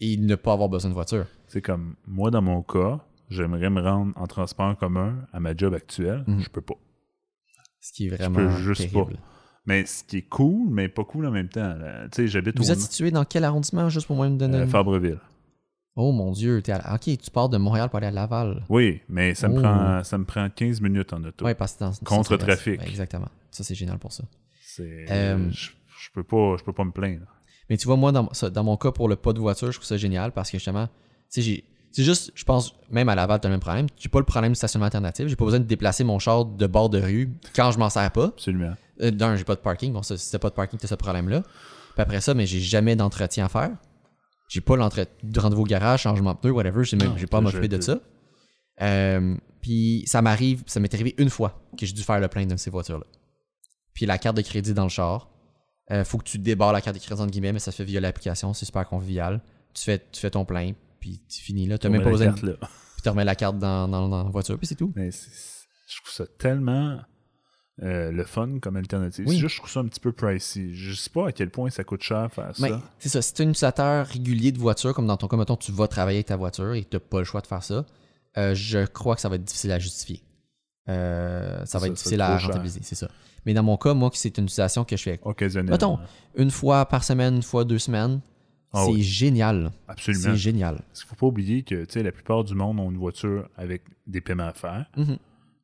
et 0.00 0.16
ne 0.16 0.34
pas 0.34 0.52
avoir 0.52 0.68
besoin 0.68 0.90
de 0.90 0.94
voiture. 0.94 1.26
C'est 1.46 1.62
comme, 1.62 1.94
moi, 2.06 2.30
dans 2.30 2.42
mon 2.42 2.62
cas, 2.62 3.00
j'aimerais 3.28 3.70
me 3.70 3.80
rendre 3.80 4.12
en 4.16 4.26
transport 4.26 4.76
commun 4.76 5.16
à 5.32 5.40
ma 5.40 5.56
job 5.56 5.74
actuelle. 5.74 6.24
Mhm. 6.26 6.40
Je 6.40 6.48
peux 6.48 6.60
pas. 6.62 6.74
Ce 7.80 7.92
qui 7.92 8.06
est 8.06 8.10
vraiment 8.10 8.50
juste 8.56 8.90
terrible. 8.90 9.18
Mais 9.66 9.86
ce 9.86 10.04
qui 10.04 10.18
est 10.18 10.28
cool, 10.28 10.68
mais 10.70 10.88
pas 10.88 11.04
cool 11.04 11.26
en 11.26 11.30
même 11.30 11.48
temps. 11.48 11.74
Tu 12.12 12.22
sais, 12.22 12.28
j'habite 12.28 12.58
Vous 12.58 12.70
au 12.70 12.72
êtes 12.72 12.80
situé 12.80 13.10
dans 13.10 13.24
quel 13.24 13.44
arrondissement, 13.44 13.88
juste 13.88 14.06
pour 14.06 14.16
moi 14.16 14.28
me 14.28 14.36
donner 14.36 14.58
euh, 14.58 14.66
Fabreville. 14.66 15.18
Oh 15.96 16.12
mon 16.12 16.32
Dieu, 16.32 16.60
à... 16.68 16.94
ok, 16.96 17.02
tu 17.18 17.30
pars 17.30 17.48
de 17.48 17.56
Montréal 17.56 17.88
pour 17.88 17.98
aller 17.98 18.08
à 18.08 18.10
Laval. 18.10 18.64
Oui, 18.68 19.00
mais 19.08 19.34
ça 19.34 19.48
me, 19.48 19.58
Oh. 19.58 19.62
prend, 19.62 20.04
ça 20.04 20.18
me 20.18 20.24
prend 20.24 20.50
15 20.50 20.80
minutes 20.80 21.12
en 21.12 21.22
auto. 21.24 21.44
Ouais, 21.44 21.54
parce 21.54 21.74
que 21.74 21.80
dans 21.84 21.92
Contre 22.04 22.36
trafic. 22.36 22.80
Ouais, 22.80 22.88
exactement. 22.88 23.28
Ça, 23.50 23.62
c'est 23.64 23.74
génial 23.74 23.98
pour 23.98 24.12
ça. 24.12 24.24
Euh, 24.82 25.50
je, 25.50 25.70
je 25.98 26.08
peux 26.14 26.24
pas, 26.24 26.56
je 26.58 26.64
peux 26.64 26.72
pas 26.72 26.84
me 26.84 26.90
plaindre. 26.92 27.26
Mais 27.70 27.76
tu 27.76 27.86
vois, 27.86 27.96
moi, 27.96 28.12
dans, 28.12 28.28
dans 28.52 28.64
mon 28.64 28.76
cas, 28.76 28.92
pour 28.92 29.08
le 29.08 29.16
pas 29.16 29.32
de 29.32 29.38
voiture, 29.40 29.70
je 29.70 29.78
trouve 29.78 29.86
ça 29.86 29.96
génial 29.96 30.32
parce 30.32 30.50
que 30.50 30.58
justement, 30.58 30.88
tu 31.32 31.42
sais. 31.42 31.64
C'est 31.96 32.02
juste, 32.02 32.32
je 32.34 32.42
pense, 32.42 32.74
même 32.90 33.08
à 33.08 33.14
Laval, 33.14 33.38
t'as 33.38 33.48
le 33.48 33.52
même 33.52 33.60
problème. 33.60 33.86
J'ai 33.96 34.08
pas 34.08 34.18
le 34.18 34.24
problème 34.24 34.50
du 34.50 34.56
stationnement 34.56 34.86
alternatif. 34.86 35.28
J'ai 35.28 35.36
pas 35.36 35.44
besoin 35.44 35.60
de 35.60 35.64
déplacer 35.64 36.02
mon 36.02 36.18
char 36.18 36.44
de 36.44 36.66
bord 36.66 36.90
de 36.90 37.00
rue 37.00 37.30
quand 37.54 37.70
je 37.70 37.78
m'en 37.78 37.88
sers 37.88 38.10
pas. 38.10 38.24
Absolument. 38.26 38.72
Euh, 39.00 39.12
D'un, 39.12 39.36
j'ai 39.36 39.44
pas 39.44 39.54
de 39.54 39.60
parking. 39.60 39.92
Bon, 39.92 40.02
ça, 40.02 40.16
si 40.16 40.28
t'as 40.32 40.40
pas 40.40 40.50
de 40.50 40.56
parking, 40.56 40.76
t'as 40.76 40.88
ce 40.88 40.96
problème-là. 40.96 41.42
Puis 41.42 42.02
après 42.02 42.20
ça, 42.20 42.34
mais 42.34 42.46
j'ai 42.46 42.58
jamais 42.58 42.96
d'entretien 42.96 43.44
à 43.44 43.48
faire. 43.48 43.70
J'ai 44.48 44.60
pas 44.60 44.74
l'entre- 44.74 45.06
de 45.22 45.38
rendez-vous 45.38 45.62
au 45.62 45.66
garage, 45.66 46.00
changement 46.02 46.32
de 46.34 46.38
pneu, 46.38 46.50
whatever. 46.50 46.82
J'ai 46.82 46.96
même, 46.96 47.16
j'ai 47.16 47.28
pas 47.28 47.36
à 47.38 47.40
m'occuper 47.42 47.68
de 47.68 47.80
ça. 47.80 48.00
Euh, 48.82 49.36
puis 49.62 50.02
ça 50.06 50.20
m'arrive, 50.20 50.64
ça 50.66 50.80
m'est 50.80 50.92
arrivé 50.92 51.14
une 51.18 51.30
fois 51.30 51.62
que 51.78 51.86
j'ai 51.86 51.92
dû 51.94 52.02
faire 52.02 52.18
le 52.18 52.26
plein 52.26 52.44
de 52.44 52.56
ces 52.56 52.70
voitures-là. 52.70 53.06
Puis 53.94 54.06
la 54.06 54.18
carte 54.18 54.36
de 54.36 54.42
crédit 54.42 54.74
dans 54.74 54.82
le 54.84 54.88
char, 54.88 55.30
euh, 55.90 56.04
faut 56.04 56.18
que 56.18 56.24
tu 56.24 56.38
débarres 56.38 56.72
la 56.72 56.80
carte 56.80 56.96
de 56.96 57.02
crédit 57.02 57.20
entre 57.20 57.30
guillemets, 57.30 57.52
mais 57.52 57.58
ça 57.58 57.70
se 57.70 57.76
fait 57.76 57.84
via 57.84 58.00
l'application, 58.00 58.52
c'est 58.54 58.66
super 58.66 58.86
convivial. 58.86 59.40
Tu 59.72 59.84
fais, 59.84 59.98
tu 60.12 60.20
fais 60.20 60.30
ton 60.30 60.44
plein, 60.44 60.72
puis 61.00 61.20
tu 61.28 61.40
finis 61.42 61.66
là. 61.66 61.76
On 61.84 61.88
même 61.88 62.02
pas 62.02 62.10
besoin 62.10 62.32
de. 62.32 62.52
Puis 62.52 63.02
tu 63.02 63.08
remets 63.08 63.24
la 63.24 63.34
carte 63.34 63.58
dans, 63.58 63.88
dans, 63.88 64.08
dans 64.08 64.24
la 64.24 64.30
voiture, 64.30 64.58
puis 64.58 64.66
c'est 64.66 64.76
tout. 64.76 64.92
Mais 64.94 65.10
je 65.10 66.02
trouve 66.02 66.12
ça 66.12 66.26
tellement 66.38 67.00
euh, 67.82 68.12
le 68.12 68.24
fun 68.24 68.60
comme 68.60 68.76
alternative. 68.76 69.26
Oui. 69.26 69.34
C'est 69.34 69.40
juste, 69.40 69.54
je 69.56 69.60
trouve 69.60 69.70
ça 69.70 69.80
un 69.80 69.86
petit 69.86 70.00
peu 70.00 70.12
pricey. 70.12 70.72
Je 70.72 70.94
sais 70.94 71.10
pas 71.10 71.28
à 71.28 71.32
quel 71.32 71.50
point 71.50 71.70
ça 71.70 71.82
coûte 71.82 72.02
cher 72.02 72.32
faire 72.32 72.52
Mais 72.60 72.68
ça. 72.68 72.82
c'est 72.98 73.08
ça, 73.08 73.20
si 73.22 73.34
tu 73.34 73.42
es 73.42 73.44
un 73.44 73.48
utilisateur 73.48 74.06
régulier 74.06 74.52
de 74.52 74.58
voiture, 74.58 74.94
comme 74.94 75.06
dans 75.06 75.16
ton 75.16 75.26
cas, 75.26 75.36
mettons, 75.36 75.56
tu 75.56 75.72
vas 75.72 75.88
travailler 75.88 76.18
avec 76.18 76.26
ta 76.26 76.36
voiture 76.36 76.74
et 76.74 76.84
tu 76.84 76.96
n'as 76.96 77.00
pas 77.00 77.18
le 77.18 77.24
choix 77.24 77.40
de 77.40 77.46
faire 77.46 77.62
ça, 77.62 77.84
euh, 78.38 78.54
je 78.54 78.86
crois 78.86 79.16
que 79.16 79.20
ça 79.20 79.28
va 79.28 79.36
être 79.36 79.44
difficile 79.44 79.72
à 79.72 79.78
justifier. 79.78 80.22
Euh, 80.88 81.64
ça 81.64 81.78
va 81.78 81.86
être 81.86 81.94
difficile 81.94 82.20
à 82.20 82.36
rentabiliser, 82.38 82.80
c'est 82.82 82.94
ça. 82.94 83.08
Mais 83.46 83.54
dans 83.54 83.62
mon 83.62 83.76
cas, 83.76 83.94
moi, 83.94 84.10
c'est 84.14 84.36
une 84.38 84.44
utilisation 84.44 84.84
que 84.84 84.96
je 84.96 85.02
fais 85.02 85.20
Occasionnellement. 85.22 85.72
Mettons. 85.72 85.98
une 86.36 86.50
fois 86.50 86.86
par 86.86 87.04
semaine, 87.04 87.36
une 87.36 87.42
fois 87.42 87.64
deux 87.64 87.78
semaines. 87.78 88.20
Ah 88.72 88.82
c'est 88.86 88.92
oui. 88.92 89.02
génial. 89.02 89.70
Absolument. 89.86 90.24
C'est 90.24 90.36
génial. 90.36 90.76
Parce 90.88 91.00
qu'il 91.00 91.08
faut 91.08 91.14
pas 91.16 91.26
oublier 91.26 91.62
que 91.62 91.84
tu 91.84 91.92
sais, 91.92 92.02
la 92.02 92.10
plupart 92.10 92.42
du 92.42 92.54
monde 92.54 92.80
ont 92.80 92.90
une 92.90 92.96
voiture 92.98 93.48
avec 93.56 93.82
des 94.06 94.20
paiements 94.20 94.48
à 94.48 94.52
faire. 94.52 94.86
Mhm. 94.96 95.16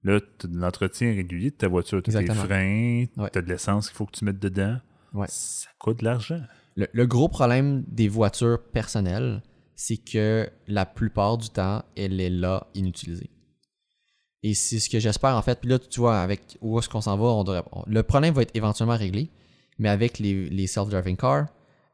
Là, 0.04 0.20
tu 0.38 0.46
as 0.46 0.48
de 0.48 0.56
l'entretien 0.58 1.08
régulier 1.14 1.50
de 1.50 1.56
ta 1.56 1.68
voiture. 1.68 2.02
Tu 2.02 2.10
as 2.10 2.12
tes 2.14 2.20
Exactement. 2.20 2.46
freins, 2.46 3.04
Ouais. 3.16 3.30
tu 3.32 3.38
as 3.38 3.42
de 3.42 3.48
l'essence 3.48 3.88
qu'il 3.88 3.96
faut 3.96 4.06
que 4.06 4.12
tu 4.16 4.24
mettes 4.24 4.38
dedans. 4.38 4.78
Ouais. 5.12 5.26
Ça 5.28 5.68
coûte 5.78 5.98
de 6.00 6.04
l'argent. 6.04 6.40
Le, 6.76 6.86
le 6.92 7.06
gros 7.06 7.28
problème 7.28 7.82
des 7.88 8.06
voitures 8.08 8.62
personnelles, 8.72 9.42
c'est 9.74 9.96
que 9.96 10.48
la 10.68 10.86
plupart 10.86 11.36
du 11.36 11.48
temps, 11.50 11.82
elle 11.96 12.20
est 12.20 12.30
là, 12.30 12.68
inutilisée. 12.74 13.28
Et 14.42 14.54
c'est 14.54 14.78
ce 14.78 14.88
que 14.88 14.98
j'espère 14.98 15.36
en 15.36 15.42
fait. 15.42 15.60
Puis 15.60 15.68
là, 15.70 15.78
tu 15.78 16.00
vois, 16.00 16.20
avec 16.20 16.56
où 16.60 16.78
est-ce 16.78 16.88
qu'on 16.88 17.00
s'en 17.02 17.16
va, 17.16 17.24
on 17.26 17.44
devrait- 17.44 17.62
on- 17.72 17.82
le 17.86 18.02
problème 18.02 18.32
va 18.34 18.42
être 18.42 18.54
éventuellement 18.56 18.96
réglé. 18.96 19.30
Mais 19.78 19.88
avec 19.88 20.18
les, 20.18 20.48
les 20.48 20.66
self-driving 20.66 21.16
cars, 21.16 21.46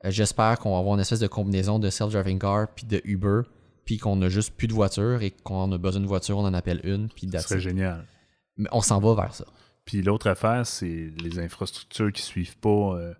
euh, 0.04 0.10
j'espère 0.10 0.58
qu'on 0.58 0.72
va 0.72 0.78
avoir 0.78 0.94
une 0.94 1.00
espèce 1.00 1.20
de 1.20 1.26
combinaison 1.26 1.78
de 1.78 1.90
self-driving 1.90 2.38
car 2.38 2.68
puis 2.74 2.86
de 2.86 3.00
Uber, 3.04 3.42
puis 3.84 3.98
qu'on 3.98 4.20
a 4.22 4.28
juste 4.28 4.54
plus 4.56 4.66
de 4.68 4.72
voiture 4.74 5.22
et 5.22 5.30
qu'on 5.30 5.70
a 5.72 5.78
besoin 5.78 6.00
de 6.02 6.06
voiture, 6.06 6.38
on 6.38 6.44
en 6.44 6.54
appelle 6.54 6.80
une, 6.84 7.08
puis 7.08 7.28
Ce 7.32 7.38
serait 7.40 7.56
it. 7.56 7.60
génial. 7.62 8.04
Mais 8.56 8.68
on 8.72 8.80
s'en 8.80 8.98
va 9.00 9.14
vers 9.14 9.34
ça. 9.34 9.44
Puis 9.84 10.02
l'autre 10.02 10.28
affaire, 10.28 10.66
c'est 10.66 11.10
les 11.22 11.38
infrastructures 11.38 12.12
qui 12.12 12.22
suivent 12.22 12.56
pas 12.58 12.68
euh, 12.96 13.14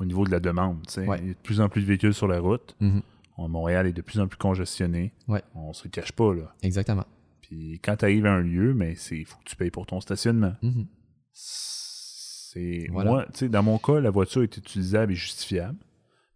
au 0.00 0.04
niveau 0.04 0.24
de 0.24 0.30
la 0.30 0.40
demande. 0.40 0.84
Ouais. 0.96 1.18
Il 1.20 1.26
y 1.28 1.30
a 1.30 1.34
de 1.34 1.38
plus 1.42 1.60
en 1.60 1.68
plus 1.68 1.82
de 1.82 1.86
véhicules 1.86 2.14
sur 2.14 2.26
la 2.28 2.40
route. 2.40 2.74
Mhm. 2.80 3.02
On- 3.36 3.48
Montréal 3.48 3.86
est 3.86 3.92
de 3.92 4.02
plus 4.02 4.18
en 4.18 4.26
plus 4.26 4.36
congestionné. 4.38 5.12
Ouais. 5.28 5.42
On 5.54 5.72
se 5.72 5.84
le 5.84 5.90
cache 5.90 6.10
pas, 6.12 6.34
là. 6.34 6.52
Exactement. 6.62 7.04
Puis 7.48 7.80
quand 7.82 7.96
tu 7.96 8.04
arrives 8.04 8.26
à 8.26 8.32
un 8.34 8.40
lieu, 8.42 8.74
mais 8.74 8.94
c'est 8.94 9.24
faut 9.24 9.38
que 9.38 9.44
tu 9.48 9.56
payes 9.56 9.70
pour 9.70 9.86
ton 9.86 10.00
stationnement. 10.00 10.54
Mhm. 10.62 10.86
C'est 11.32 12.86
Voilà. 12.90 13.10
moi, 13.10 13.24
tu 13.32 13.38
sais, 13.40 13.48
dans 13.48 13.62
mon 13.62 13.78
cas, 13.78 14.00
la 14.00 14.10
voiture 14.10 14.42
est 14.42 14.56
utilisable 14.56 15.12
et 15.12 15.16
justifiable, 15.16 15.78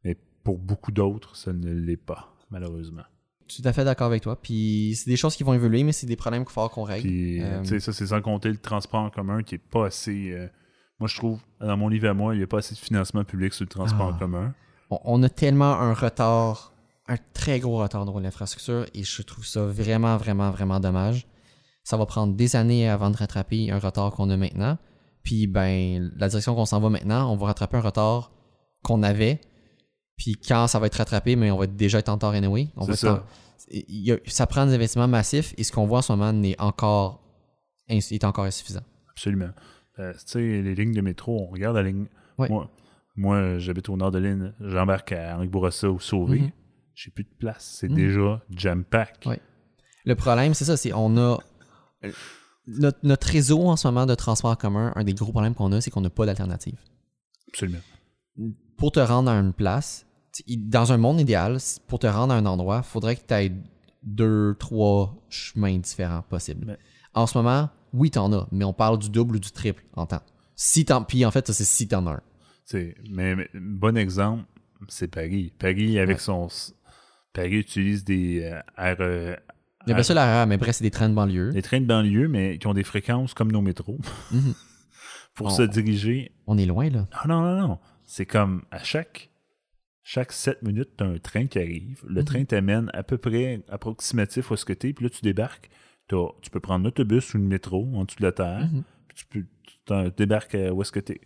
mais 0.04 0.16
pour 0.44 0.58
beaucoup 0.58 0.92
d'autres, 0.92 1.36
ça 1.36 1.52
ne 1.52 1.72
l'est 1.72 1.96
pas, 1.96 2.34
malheureusement. 2.50 3.02
Tout 3.48 3.62
à 3.64 3.72
fait 3.72 3.84
d'accord 3.84 4.06
avec 4.06 4.22
toi. 4.22 4.40
Puis 4.40 4.94
c'est 4.96 5.10
des 5.10 5.16
choses 5.16 5.36
qui 5.36 5.42
vont 5.42 5.52
évoluer, 5.54 5.82
mais 5.84 5.92
c'est 5.92 6.06
des 6.06 6.16
problèmes 6.16 6.44
qu'il 6.44 6.52
faut 6.52 6.66
qu'on 6.68 6.84
règle. 6.84 7.06
Puis, 7.08 7.42
Euh, 7.42 7.60
tu 7.62 7.68
sais, 7.68 7.80
ça, 7.80 7.92
c'est 7.92 8.06
sans 8.06 8.20
compter 8.22 8.48
le 8.48 8.56
transport 8.56 9.00
en 9.00 9.10
commun 9.10 9.42
qui 9.42 9.56
est 9.56 9.58
pas 9.58 9.86
assez. 9.86 10.30
euh, 10.32 10.48
moi, 10.98 11.08
je 11.08 11.16
trouve, 11.16 11.40
dans 11.60 11.76
mon 11.76 11.88
livre 11.88 12.08
à 12.08 12.14
moi, 12.14 12.34
il 12.34 12.38
n'y 12.38 12.44
a 12.44 12.46
pas 12.46 12.58
assez 12.58 12.74
de 12.74 12.78
financement 12.80 13.24
public 13.24 13.52
sur 13.52 13.64
le 13.64 13.68
transport 13.68 14.08
Ah. 14.12 14.14
en 14.14 14.18
commun. 14.18 14.54
on, 14.90 14.98
on 15.04 15.22
a 15.22 15.28
tellement 15.28 15.72
un 15.80 15.92
retard, 15.94 16.71
un 17.12 17.16
très 17.34 17.60
gros 17.60 17.78
retard 17.78 18.04
dans 18.04 18.18
l'infrastructure 18.18 18.86
et 18.94 19.02
je 19.04 19.22
trouve 19.22 19.44
ça 19.46 19.64
vraiment, 19.64 20.16
vraiment, 20.16 20.50
vraiment 20.50 20.80
dommage. 20.80 21.26
Ça 21.84 21.96
va 21.96 22.06
prendre 22.06 22.34
des 22.34 22.56
années 22.56 22.88
avant 22.88 23.10
de 23.10 23.16
rattraper 23.16 23.70
un 23.70 23.78
retard 23.78 24.12
qu'on 24.12 24.30
a 24.30 24.36
maintenant. 24.36 24.78
Puis, 25.22 25.46
ben, 25.46 26.10
la 26.16 26.28
direction 26.28 26.54
qu'on 26.54 26.64
s'en 26.66 26.80
va 26.80 26.88
maintenant, 26.90 27.30
on 27.32 27.36
va 27.36 27.46
rattraper 27.46 27.76
un 27.76 27.80
retard 27.80 28.32
qu'on 28.82 29.02
avait. 29.02 29.40
Puis, 30.16 30.36
quand 30.36 30.66
ça 30.68 30.78
va 30.78 30.86
être 30.86 30.96
rattrapé, 30.96 31.36
mais 31.36 31.50
on 31.50 31.58
va 31.58 31.66
déjà 31.66 31.98
être 31.98 32.08
en 32.08 32.14
retard 32.14 32.32
anyway. 32.32 32.68
On 32.76 32.84
va 32.84 32.96
ça. 32.96 33.24
il 33.70 34.12
a- 34.12 34.16
ça 34.26 34.46
prend 34.46 34.66
des 34.66 34.74
investissements 34.74 35.08
massifs 35.08 35.54
et 35.56 35.64
ce 35.64 35.72
qu'on 35.72 35.86
voit 35.86 35.98
en 35.98 36.02
ce 36.02 36.12
moment 36.12 36.32
n'est 36.32 36.60
encore, 36.60 37.22
est 37.88 38.24
encore 38.24 38.44
insuffisant. 38.44 38.82
Absolument. 39.10 39.50
Euh, 39.98 40.12
tu 40.14 40.18
sais, 40.26 40.40
les 40.62 40.74
lignes 40.74 40.92
de 40.94 41.00
métro, 41.00 41.40
on 41.40 41.46
regarde 41.46 41.76
la 41.76 41.82
ligne. 41.82 42.06
Ouais. 42.38 42.48
Moi, 42.48 42.70
moi 43.16 43.58
j'habite 43.58 43.88
au 43.88 43.96
nord 43.96 44.10
de 44.10 44.18
l'île, 44.18 44.54
j'embarque 44.60 45.12
à 45.12 45.36
Henri 45.36 45.48
Bourassa 45.48 45.90
ou 45.90 46.00
Sauvé. 46.00 46.40
Mhm. 46.40 46.50
J'ai 46.94 47.10
plus 47.10 47.24
de 47.24 47.34
place. 47.38 47.76
C'est 47.80 47.88
Mhm. 47.88 47.94
déjà 47.96 48.42
jam-pack. 48.50 49.24
Ouais. 49.26 49.40
Le 50.04 50.14
problème, 50.14 50.54
c'est 50.54 50.64
ça, 50.64 50.76
c'est 50.76 50.92
on 50.92 51.16
a 51.16 51.38
notre, 52.66 52.98
notre 53.02 53.26
réseau 53.28 53.62
en 53.68 53.76
ce 53.76 53.88
moment 53.88 54.06
de 54.06 54.14
transport 54.14 54.50
en 54.50 54.56
commun, 54.56 54.92
un 54.96 55.04
des 55.04 55.14
gros 55.14 55.30
problèmes 55.32 55.54
qu'on 55.54 55.72
a, 55.72 55.80
c'est 55.80 55.90
qu'on 55.90 56.00
n'a 56.00 56.10
pas 56.10 56.26
d'alternative. 56.26 56.78
Absolument. 57.48 57.78
Pour 58.76 58.92
te 58.92 59.00
rendre 59.00 59.30
à 59.30 59.34
une 59.34 59.52
place, 59.52 60.06
dans 60.48 60.92
un 60.92 60.96
monde 60.96 61.20
idéal, 61.20 61.58
pour 61.86 61.98
te 61.98 62.06
rendre 62.06 62.32
à 62.34 62.36
un 62.36 62.46
endroit, 62.46 62.82
il 62.84 62.88
faudrait 62.88 63.16
que 63.16 63.26
tu 63.26 63.34
aies 63.34 63.52
deux, 64.02 64.54
trois 64.58 65.14
chemins 65.28 65.78
différents 65.78 66.22
possibles. 66.22 66.64
Mais- 66.66 66.78
En 67.14 67.26
ce 67.26 67.36
moment, 67.36 67.68
oui, 67.92 68.10
t'en 68.10 68.32
as, 68.32 68.48
mais 68.52 68.64
on 68.64 68.72
parle 68.72 68.98
du 68.98 69.10
double 69.10 69.36
ou 69.36 69.38
du 69.38 69.50
triple 69.50 69.84
en 69.94 70.06
temps. 70.06 70.22
Si 70.56 70.84
t'en, 70.86 71.04
puis 71.04 71.24
en 71.26 71.30
fait, 71.30 71.46
ça, 71.46 71.52
c'est 71.52 71.64
si 71.64 71.86
t'en 71.86 72.06
as 72.06 72.12
un. 72.12 72.22
C'est- 72.64 72.96
mais, 73.10 73.34
mais 73.36 73.48
bon 73.54 73.96
exemple, 73.98 74.44
c'est 74.88 75.08
Paris. 75.08 75.52
Paris, 75.58 75.98
avec 75.98 76.16
Ouais. 76.16 76.22
son. 76.22 76.48
Paris 77.32 77.56
utilise 77.56 78.04
des 78.04 78.40
euh, 78.78 79.36
Il 79.86 79.88
y 79.88 79.92
a 79.92 79.94
bien 79.94 80.02
ça 80.02 80.14
la 80.14 80.46
mais 80.46 80.58
bref, 80.58 80.76
c'est 80.76 80.84
des 80.84 80.90
trains 80.90 81.08
de 81.08 81.14
banlieue. 81.14 81.50
des 81.50 81.62
trains 81.62 81.80
de 81.80 81.86
banlieue, 81.86 82.28
mais 82.28 82.58
qui 82.58 82.66
ont 82.66 82.74
des 82.74 82.84
fréquences 82.84 83.34
comme 83.34 83.50
nos 83.50 83.62
métros. 83.62 83.98
Mhm. 84.30 84.54
Pour 85.34 85.46
On- 85.46 85.50
se 85.50 85.62
diriger. 85.62 86.32
On 86.46 86.58
est 86.58 86.66
loin, 86.66 86.90
là. 86.90 87.08
Ah 87.12 87.26
non, 87.26 87.40
non, 87.40 87.66
non. 87.68 87.78
C'est 88.04 88.26
comme 88.26 88.62
à 88.70 88.82
chaque. 88.84 89.30
Chaque 90.04 90.32
7 90.32 90.62
minutes, 90.62 90.90
tu 90.98 91.04
as 91.04 91.06
un 91.06 91.18
train 91.18 91.46
qui 91.46 91.58
arrive. 91.58 92.02
Le 92.06 92.20
Mhm. 92.20 92.24
train 92.26 92.44
t'amène 92.44 92.90
à 92.92 93.02
peu 93.02 93.16
près 93.18 93.62
approximatif 93.68 94.50
où 94.50 94.54
est-ce 94.54 94.64
que. 94.66 94.72
Puis 94.74 94.94
là, 95.00 95.08
tu 95.08 95.22
débarques. 95.22 95.70
Tu 96.08 96.50
peux 96.50 96.60
prendre 96.60 96.84
l'autobus 96.84 97.32
ou 97.32 97.38
le 97.38 97.44
métro 97.44 97.88
en 97.94 98.04
dessous 98.04 98.18
de 98.18 98.24
la 98.24 98.32
terre. 98.32 98.68
Mhm. 98.70 98.82
Puis 99.08 99.16
tu, 99.16 99.24
peux, 99.26 99.46
tu 99.86 100.12
débarques 100.18 100.54
à 100.54 100.74
où 100.74 100.82
est-ce 100.82 100.92
que 100.92 101.00
tu 101.00 101.18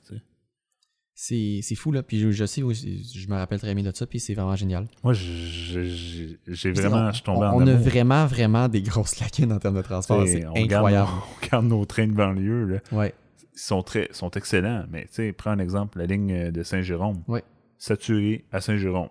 c'est 1.18 1.74
fou, 1.76 1.92
là. 1.92 2.02
Puis 2.02 2.18
je, 2.20 2.30
je 2.30 2.44
sais, 2.44 2.60
je 2.62 3.28
me 3.28 3.34
rappelle 3.36 3.58
très 3.58 3.74
bien 3.74 3.82
de 3.82 3.94
ça, 3.96 4.06
puis 4.06 4.20
c'est 4.20 4.34
vraiment 4.34 4.54
génial. 4.54 4.86
Moi, 5.02 5.14
j'ai 5.14 6.72
vraiment. 6.72 6.96
on, 7.06 7.08
Je 7.08 7.14
suis 7.14 7.22
tombé 7.24 7.46
on- 7.46 7.50
en 7.50 7.62
on 7.62 7.66
a 7.66 7.74
vraiment, 7.74 8.26
vraiment 8.26 8.68
des 8.68 8.82
grosses 8.82 9.18
lacunes 9.20 9.50
en 9.52 9.58
termes 9.58 9.76
de 9.76 9.82
transport. 9.82 10.26
C'est 10.26 10.44
incroyable. 10.44 11.08
nos- 11.10 11.16
on 11.16 11.44
regarde 11.44 11.66
nos 11.66 11.84
trains 11.86 12.06
de 12.06 12.12
banlieue. 12.12 12.64
Là. 12.66 12.78
Ouais. 12.92 13.14
Ils 13.54 13.58
sont, 13.58 13.82
très, 13.82 14.08
sont 14.12 14.30
excellents. 14.32 14.84
Mais 14.90 15.04
tu 15.06 15.14
sais, 15.14 15.32
prends 15.32 15.52
un 15.52 15.58
exemple, 15.58 15.98
la 15.98 16.04
ligne 16.06 16.50
de 16.50 16.62
Saint-Jérôme. 16.62 17.22
Ouais. 17.28 17.42
Saturée 17.78 18.44
à 18.52 18.60
Saint-Jérôme. 18.60 19.08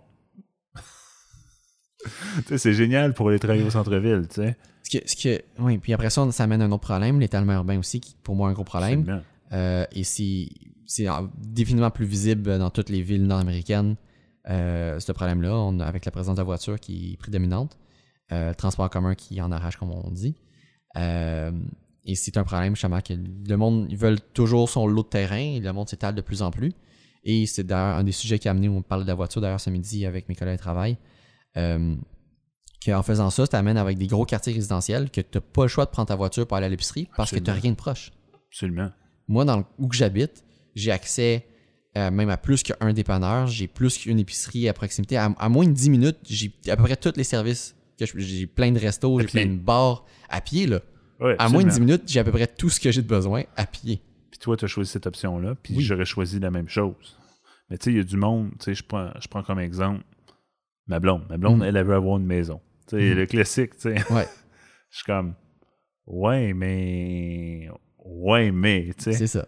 Tu 2.37 2.43
sais, 2.49 2.57
c'est 2.59 2.73
génial 2.73 3.13
pour 3.15 3.29
aller 3.29 3.39
travailler 3.39 3.63
au 3.63 3.71
centre-ville. 3.71 4.27
tu 4.29 4.35
sais. 4.35 4.55
Ce 4.83 4.95
que, 4.99 5.09
ce 5.09 5.15
que, 5.15 5.41
oui, 5.57 5.79
puis 5.79 5.93
après 5.93 6.11
ça, 6.11 6.31
ça 6.31 6.43
amène 6.43 6.61
un 6.61 6.71
autre 6.71 6.83
problème, 6.83 7.19
l'étalement 7.19 7.53
urbain 7.53 7.79
aussi, 7.79 7.99
qui 7.99 8.11
est 8.11 8.21
pour 8.21 8.35
moi 8.35 8.49
un 8.49 8.53
gros 8.53 8.63
problème. 8.63 9.23
Euh, 9.51 9.85
et 9.91 10.03
c'est, 10.03 10.47
c'est 10.85 11.07
euh, 11.09 11.13
définitivement 11.37 11.91
plus 11.91 12.05
visible 12.05 12.57
dans 12.59 12.69
toutes 12.69 12.89
les 12.89 13.01
villes 13.01 13.25
nord-américaines, 13.25 13.95
euh, 14.49 14.99
ce 14.99 15.11
problème-là, 15.11 15.55
on 15.55 15.79
a- 15.79 15.85
avec 15.85 16.05
la 16.05 16.11
présence 16.11 16.35
de 16.35 16.41
la 16.41 16.45
voiture 16.45 16.79
qui 16.79 17.13
est 17.13 17.17
prédominante, 17.17 17.77
euh, 18.31 18.49
le 18.49 18.55
transport 18.55 18.85
en 18.85 18.89
commun 18.89 19.15
qui 19.15 19.41
en 19.41 19.51
arrache, 19.51 19.77
comme 19.77 19.91
on 19.91 20.11
dit. 20.11 20.35
Euh, 20.97 21.51
et 22.05 22.15
c'est 22.15 22.37
un 22.37 22.43
problème, 22.43 22.75
justement, 22.75 23.01
que 23.01 23.13
le 23.13 23.57
monde, 23.57 23.87
ils 23.89 23.97
veulent 23.97 24.21
toujours 24.33 24.69
son 24.69 24.85
lot 24.87 25.03
de 25.03 25.07
terrain, 25.09 25.37
et 25.55 25.59
le 25.59 25.73
monde 25.73 25.89
s'étale 25.89 26.13
de 26.15 26.21
plus 26.21 26.41
en 26.41 26.51
plus. 26.51 26.71
Et 27.23 27.47
c'est 27.47 27.63
d'ailleurs 27.63 27.97
un 27.97 28.03
des 28.03 28.11
sujets 28.11 28.37
qui 28.37 28.47
a 28.47 28.51
amené, 28.51 28.69
on 28.69 28.83
parle 28.83 29.01
de 29.03 29.07
la 29.07 29.15
voiture 29.15 29.41
d'ailleurs 29.41 29.59
ce 29.59 29.71
midi 29.71 30.05
avec 30.05 30.29
mes 30.29 30.35
collègues 30.35 30.57
de 30.57 30.61
travail. 30.61 30.97
Qu'en 32.85 33.01
faisant 33.01 33.31
ça, 33.31 33.43
ça 33.43 33.47
t'amène 33.47 33.77
avec 33.77 33.97
des 33.97 34.05
gros 34.05 34.25
quartiers 34.25 34.53
résidentiels 34.53 35.09
que 35.09 35.21
tu 35.21 35.27
n'as 35.37 35.41
pas 35.41 35.63
le 35.63 35.67
choix 35.67 35.85
de 35.85 35.89
prendre 35.89 36.07
ta 36.07 36.15
voiture 36.15 36.45
pour 36.45 36.55
aller 36.57 36.67
à 36.67 36.69
l'épicerie 36.69 37.09
parce 37.17 37.31
que 37.31 37.37
tu 37.37 37.43
n'as 37.45 37.53
rien 37.53 37.71
de 37.71 37.75
proche. 37.75 38.11
Absolument. 38.51 38.91
Moi, 39.27 39.43
dans 39.43 39.57
le, 39.57 39.63
où 39.79 39.87
que 39.87 39.95
j'habite, 39.95 40.43
j'ai 40.75 40.91
accès 40.91 41.45
euh, 41.97 42.11
même 42.11 42.29
à 42.29 42.35
plus 42.37 42.61
qu'un 42.61 42.91
dépanneur, 42.93 43.47
j'ai 43.47 43.67
plus 43.67 43.97
qu'une 43.97 44.19
épicerie 44.19 44.67
à 44.67 44.73
proximité. 44.73 45.15
À, 45.17 45.25
à 45.39 45.47
moins 45.49 45.65
de 45.65 45.71
10 45.71 45.89
minutes, 45.89 46.17
j'ai 46.23 46.51
à 46.67 46.75
peu 46.75 46.83
près 46.83 46.97
tous 46.97 47.13
les 47.15 47.23
services. 47.23 47.73
que 47.97 48.05
J'ai 48.17 48.45
plein 48.47 48.71
de 48.73 48.79
restos, 48.79 49.19
j'ai 49.21 49.27
plein 49.27 49.45
de 49.45 49.57
bars 49.57 50.05
à 50.29 50.41
pied. 50.41 50.67
Là. 50.67 50.81
Ouais, 51.21 51.35
À 51.39 51.47
moins 51.47 51.63
de 51.63 51.69
10 51.69 51.75
absolument. 51.75 51.85
minutes, 51.93 52.03
j'ai 52.07 52.19
à 52.19 52.23
peu 52.25 52.31
près 52.31 52.47
tout 52.47 52.69
ce 52.69 52.81
que 52.81 52.91
j'ai 52.91 53.01
de 53.01 53.07
besoin 53.07 53.43
à 53.55 53.65
pied. 53.65 54.01
Puis 54.29 54.39
toi, 54.39 54.57
tu 54.57 54.65
as 54.65 54.67
choisi 54.67 54.91
cette 54.91 55.07
option-là, 55.07 55.55
puis 55.63 55.75
Oui. 55.77 55.83
j'aurais 55.83 56.03
choisi 56.03 56.37
la 56.39 56.51
même 56.51 56.67
chose. 56.67 57.17
Mais 57.69 57.77
tu 57.77 57.85
sais, 57.85 57.91
il 57.91 57.97
y 57.97 57.99
a 58.01 58.03
du 58.03 58.17
monde, 58.17 58.51
tu 58.59 58.65
sais, 58.65 58.75
je 58.75 58.83
prends, 58.83 59.11
je 59.17 59.27
prends 59.29 59.41
comme 59.43 59.59
exemple 59.59 60.03
ma 60.87 60.99
blonde. 60.99 61.23
Ma 61.29 61.37
blonde, 61.37 61.59
Mhm. 61.59 61.63
elle, 61.63 61.77
elle 61.77 61.85
veut 61.85 61.95
avoir 61.95 62.17
une 62.17 62.25
maison. 62.25 62.59
Tu 62.89 62.97
sais, 62.97 63.01
Mhm. 63.11 63.15
le 63.15 63.25
classique, 63.25 63.71
tu 63.77 63.81
sais. 63.95 64.13
Ouais. 64.13 64.27
Je 64.91 64.97
suis 64.97 65.05
comme, 65.05 65.33
ouais, 66.07 66.53
mais. 66.53 67.69
Ouais, 68.03 68.51
mais, 68.51 68.91
tu 68.97 69.05
sais. 69.05 69.13
C'est 69.13 69.27
ça. 69.27 69.47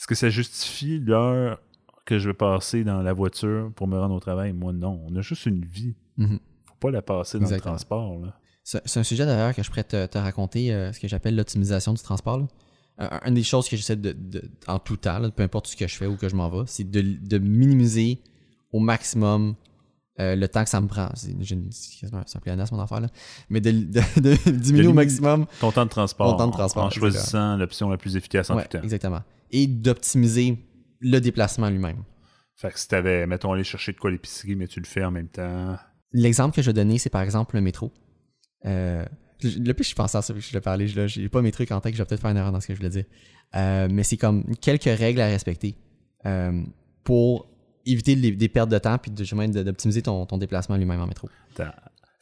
Est-ce 0.00 0.06
que 0.06 0.14
ça 0.14 0.30
justifie 0.30 0.98
l'heure 0.98 1.60
que 2.06 2.18
je 2.18 2.28
vais 2.30 2.34
passer 2.34 2.84
dans 2.84 3.02
la 3.02 3.12
voiture 3.12 3.70
pour 3.76 3.86
me 3.86 3.98
rendre 3.98 4.14
au 4.14 4.20
travail? 4.20 4.54
Moi, 4.54 4.72
non. 4.72 5.04
On 5.06 5.14
a 5.14 5.20
juste 5.20 5.44
une 5.44 5.62
vie. 5.62 5.94
Mhm. 6.16 6.38
Faut 6.64 6.74
pas 6.80 6.90
la 6.90 7.02
passer 7.02 7.38
dans 7.38 7.44
Exactement. 7.44 7.74
le 7.74 7.78
transport. 7.78 8.18
C'est 8.64 8.98
un 8.98 9.02
sujet 9.02 9.26
d'ailleurs 9.26 9.54
que 9.54 9.62
je 9.62 9.68
pourrais 9.68 9.84
te, 9.84 10.06
te 10.06 10.16
raconter, 10.16 10.72
euh, 10.72 10.90
ce 10.94 11.00
que 11.00 11.06
j'appelle 11.06 11.36
l'optimisation 11.36 11.92
du 11.92 12.02
transport. 12.02 12.38
là. 12.38 12.46
Euh, 13.02 13.08
une 13.26 13.34
des 13.34 13.42
choses 13.42 13.68
que 13.68 13.76
j'essaie 13.76 13.96
de, 13.96 14.12
de- 14.12 14.50
en 14.66 14.78
tout 14.78 14.96
temps, 14.96 15.18
là, 15.18 15.30
peu 15.30 15.42
importe 15.42 15.66
ce 15.66 15.76
que 15.76 15.86
je 15.86 15.94
fais 15.96 16.06
ou 16.06 16.16
que 16.16 16.28
je 16.30 16.34
m'en 16.36 16.48
vais, 16.48 16.64
c'est 16.66 16.90
de, 16.90 17.00
de 17.02 17.36
minimiser 17.38 18.20
au 18.72 18.78
maximum 18.80 19.54
euh, 20.18 20.34
le 20.36 20.48
temps 20.48 20.64
que 20.64 20.70
ça 20.70 20.80
me 20.80 20.86
prend. 20.86 21.08
C'est 21.14 21.30
un 21.34 22.40
pléonasme, 22.40 22.74
mon 22.74 22.80
affaire, 22.82 23.00
là. 23.00 23.08
Mais 23.50 23.60
de, 23.60 23.70
de- 23.70 24.00
de 24.50 24.50
diminuer 24.50 24.86
au 24.86 24.92
maximum 24.94 25.46
Ton 25.60 25.72
temps 25.72 25.84
de 25.84 25.90
transport. 25.90 26.30
Ton 26.32 26.36
temps 26.38 26.46
de 26.48 26.52
transport, 26.52 26.84
En, 26.84 26.90
choisissant 26.90 27.56
l'option 27.58 27.90
la 27.90 27.98
plus 27.98 28.16
efficace 28.16 28.48
en 28.50 28.56
Ouais, 28.56 28.62
tout 28.64 28.78
temps. 28.78 28.82
exactement. 28.82 29.20
Et 29.52 29.66
d'optimiser 29.66 30.58
le 31.00 31.18
déplacement 31.18 31.68
lui-même. 31.70 32.02
Fait 32.56 32.70
que 32.70 32.78
si 32.78 32.88
t'avais, 32.88 33.26
mettons, 33.26 33.52
aller 33.52 33.64
chercher 33.64 33.92
de 33.92 33.98
quoi 33.98 34.10
l'épicerie, 34.10 34.54
mais 34.54 34.66
tu 34.66 34.80
le 34.80 34.86
fais 34.86 35.02
en 35.04 35.10
même 35.10 35.28
temps. 35.28 35.76
L'exemple 36.12 36.54
que 36.54 36.62
je 36.62 36.66
vais 36.66 36.74
donner, 36.74 36.98
c'est 36.98 37.08
par 37.10 37.22
exemple 37.22 37.54
le 37.56 37.62
métro. 37.62 37.92
Euh, 38.66 39.04
le 39.42 39.72
plus 39.72 39.88
je 39.88 39.94
pense 39.94 40.14
à 40.14 40.20
ça, 40.22 40.34
je 40.36 40.52
l'ai 40.52 40.60
parlé, 40.60 40.86
je 40.86 41.06
j'ai 41.06 41.28
pas 41.30 41.40
mes 41.40 41.50
trucs 41.52 41.70
en 41.72 41.80
tête, 41.80 41.94
je 41.94 41.98
vais 41.98 42.04
peut-être 42.04 42.20
faire 42.20 42.30
une 42.30 42.36
erreur 42.36 42.52
dans 42.52 42.60
ce 42.60 42.66
que 42.66 42.74
je 42.74 42.78
voulais 42.78 42.90
dire. 42.90 43.04
Euh, 43.56 43.88
mais 43.90 44.02
c'est 44.02 44.18
comme 44.18 44.44
quelques 44.56 44.84
règles 44.84 45.20
à 45.22 45.26
respecter 45.26 45.76
euh, 46.26 46.62
pour 47.04 47.48
éviter 47.86 48.14
les- 48.14 48.32
des 48.32 48.48
pertes 48.50 48.68
de 48.68 48.76
temps 48.78 48.98
puis 48.98 49.10
de- 49.10 49.62
d'optimiser 49.62 50.02
ton, 50.02 50.26
ton 50.26 50.36
déplacement 50.36 50.76
lui-même 50.76 51.00
en 51.00 51.06
métro. 51.06 51.28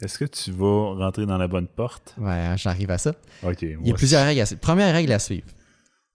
Est-ce 0.01 0.17
que 0.19 0.25
tu 0.27 0.53
vas 0.53 0.95
rentrer 0.95 1.27
dans 1.27 1.39
la 1.39 1.49
bonne 1.49 1.67
porte? 1.67 2.15
Ouais, 2.19 2.53
j'arrive 2.57 2.91
à 2.93 2.99
ça. 2.99 3.13
Ok. 3.43 3.63
Il 3.63 3.85
y 3.85 3.91
a 3.91 3.95
plusieurs 3.95 4.25
règles 4.25 4.41
à 4.43 4.47
suivre. 4.47 4.61
Première 4.61 4.95
règle 4.95 5.11
à 5.11 5.19
suivre. 5.19 5.49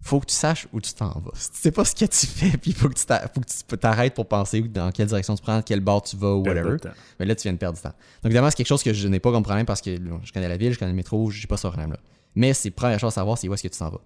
Faut 0.05 0.19
que 0.19 0.25
tu 0.25 0.35
saches 0.35 0.67
où 0.73 0.81
tu 0.81 0.93
t'en 0.93 1.07
vas. 1.07 1.31
Si 1.33 1.51
tu 1.51 1.57
sais 1.59 1.71
pas 1.71 1.85
ce 1.85 1.95
que 1.95 2.05
tu 2.05 2.25
fais, 2.27 2.57
puis 2.61 2.73
faut 2.73 2.89
que 2.89 2.93
tu 2.95 3.05
t'a- 3.05 3.27
faut 3.33 3.39
que 3.39 3.45
tu 3.47 3.77
t'arrêtes 3.77 4.13
pour 4.13 4.27
penser 4.27 4.61
dans 4.61 4.91
quelle 4.91 5.07
direction 5.07 5.33
tu 5.35 5.41
prends, 5.41 5.61
quel 5.61 5.79
bord 5.79 6.01
tu 6.01 6.17
vas 6.17 6.33
ou 6.35 6.43
whatever. 6.49 6.71
Mais 7.19 7.25
là, 7.25 7.35
tu 7.35 7.43
viens 7.43 7.53
de 7.53 7.57
perdre 7.57 7.77
du 7.77 7.81
temps. 7.81 7.89
Donc, 7.89 8.25
évidemment, 8.25 8.49
c'est 8.49 8.57
quelque 8.57 8.67
chose 8.67 8.83
que 8.83 8.91
je 8.93 9.07
n'ai 9.07 9.19
pas 9.19 9.31
comme 9.31 9.43
problème 9.43 9.65
parce 9.65 9.81
que 9.81 9.97
bon, 9.97 10.19
je 10.23 10.33
connais 10.33 10.49
la 10.49 10.57
ville, 10.57 10.73
je 10.73 10.79
connais 10.79 10.91
le 10.91 10.95
métro, 10.97 11.29
je 11.31 11.39
n'ai 11.41 11.47
pas 11.47 11.57
ce 11.57 11.67
problème-là. 11.67 11.99
Mais 12.35 12.53
c'est 12.53 12.69
la 12.69 12.75
première 12.75 12.99
chose 12.99 13.09
à 13.09 13.15
savoir, 13.15 13.37
c'est 13.37 13.47
où 13.47 13.53
est-ce 13.53 13.63
que 13.63 13.67
tu 13.69 13.79
t'en 13.79 13.89
vas. 13.91 14.01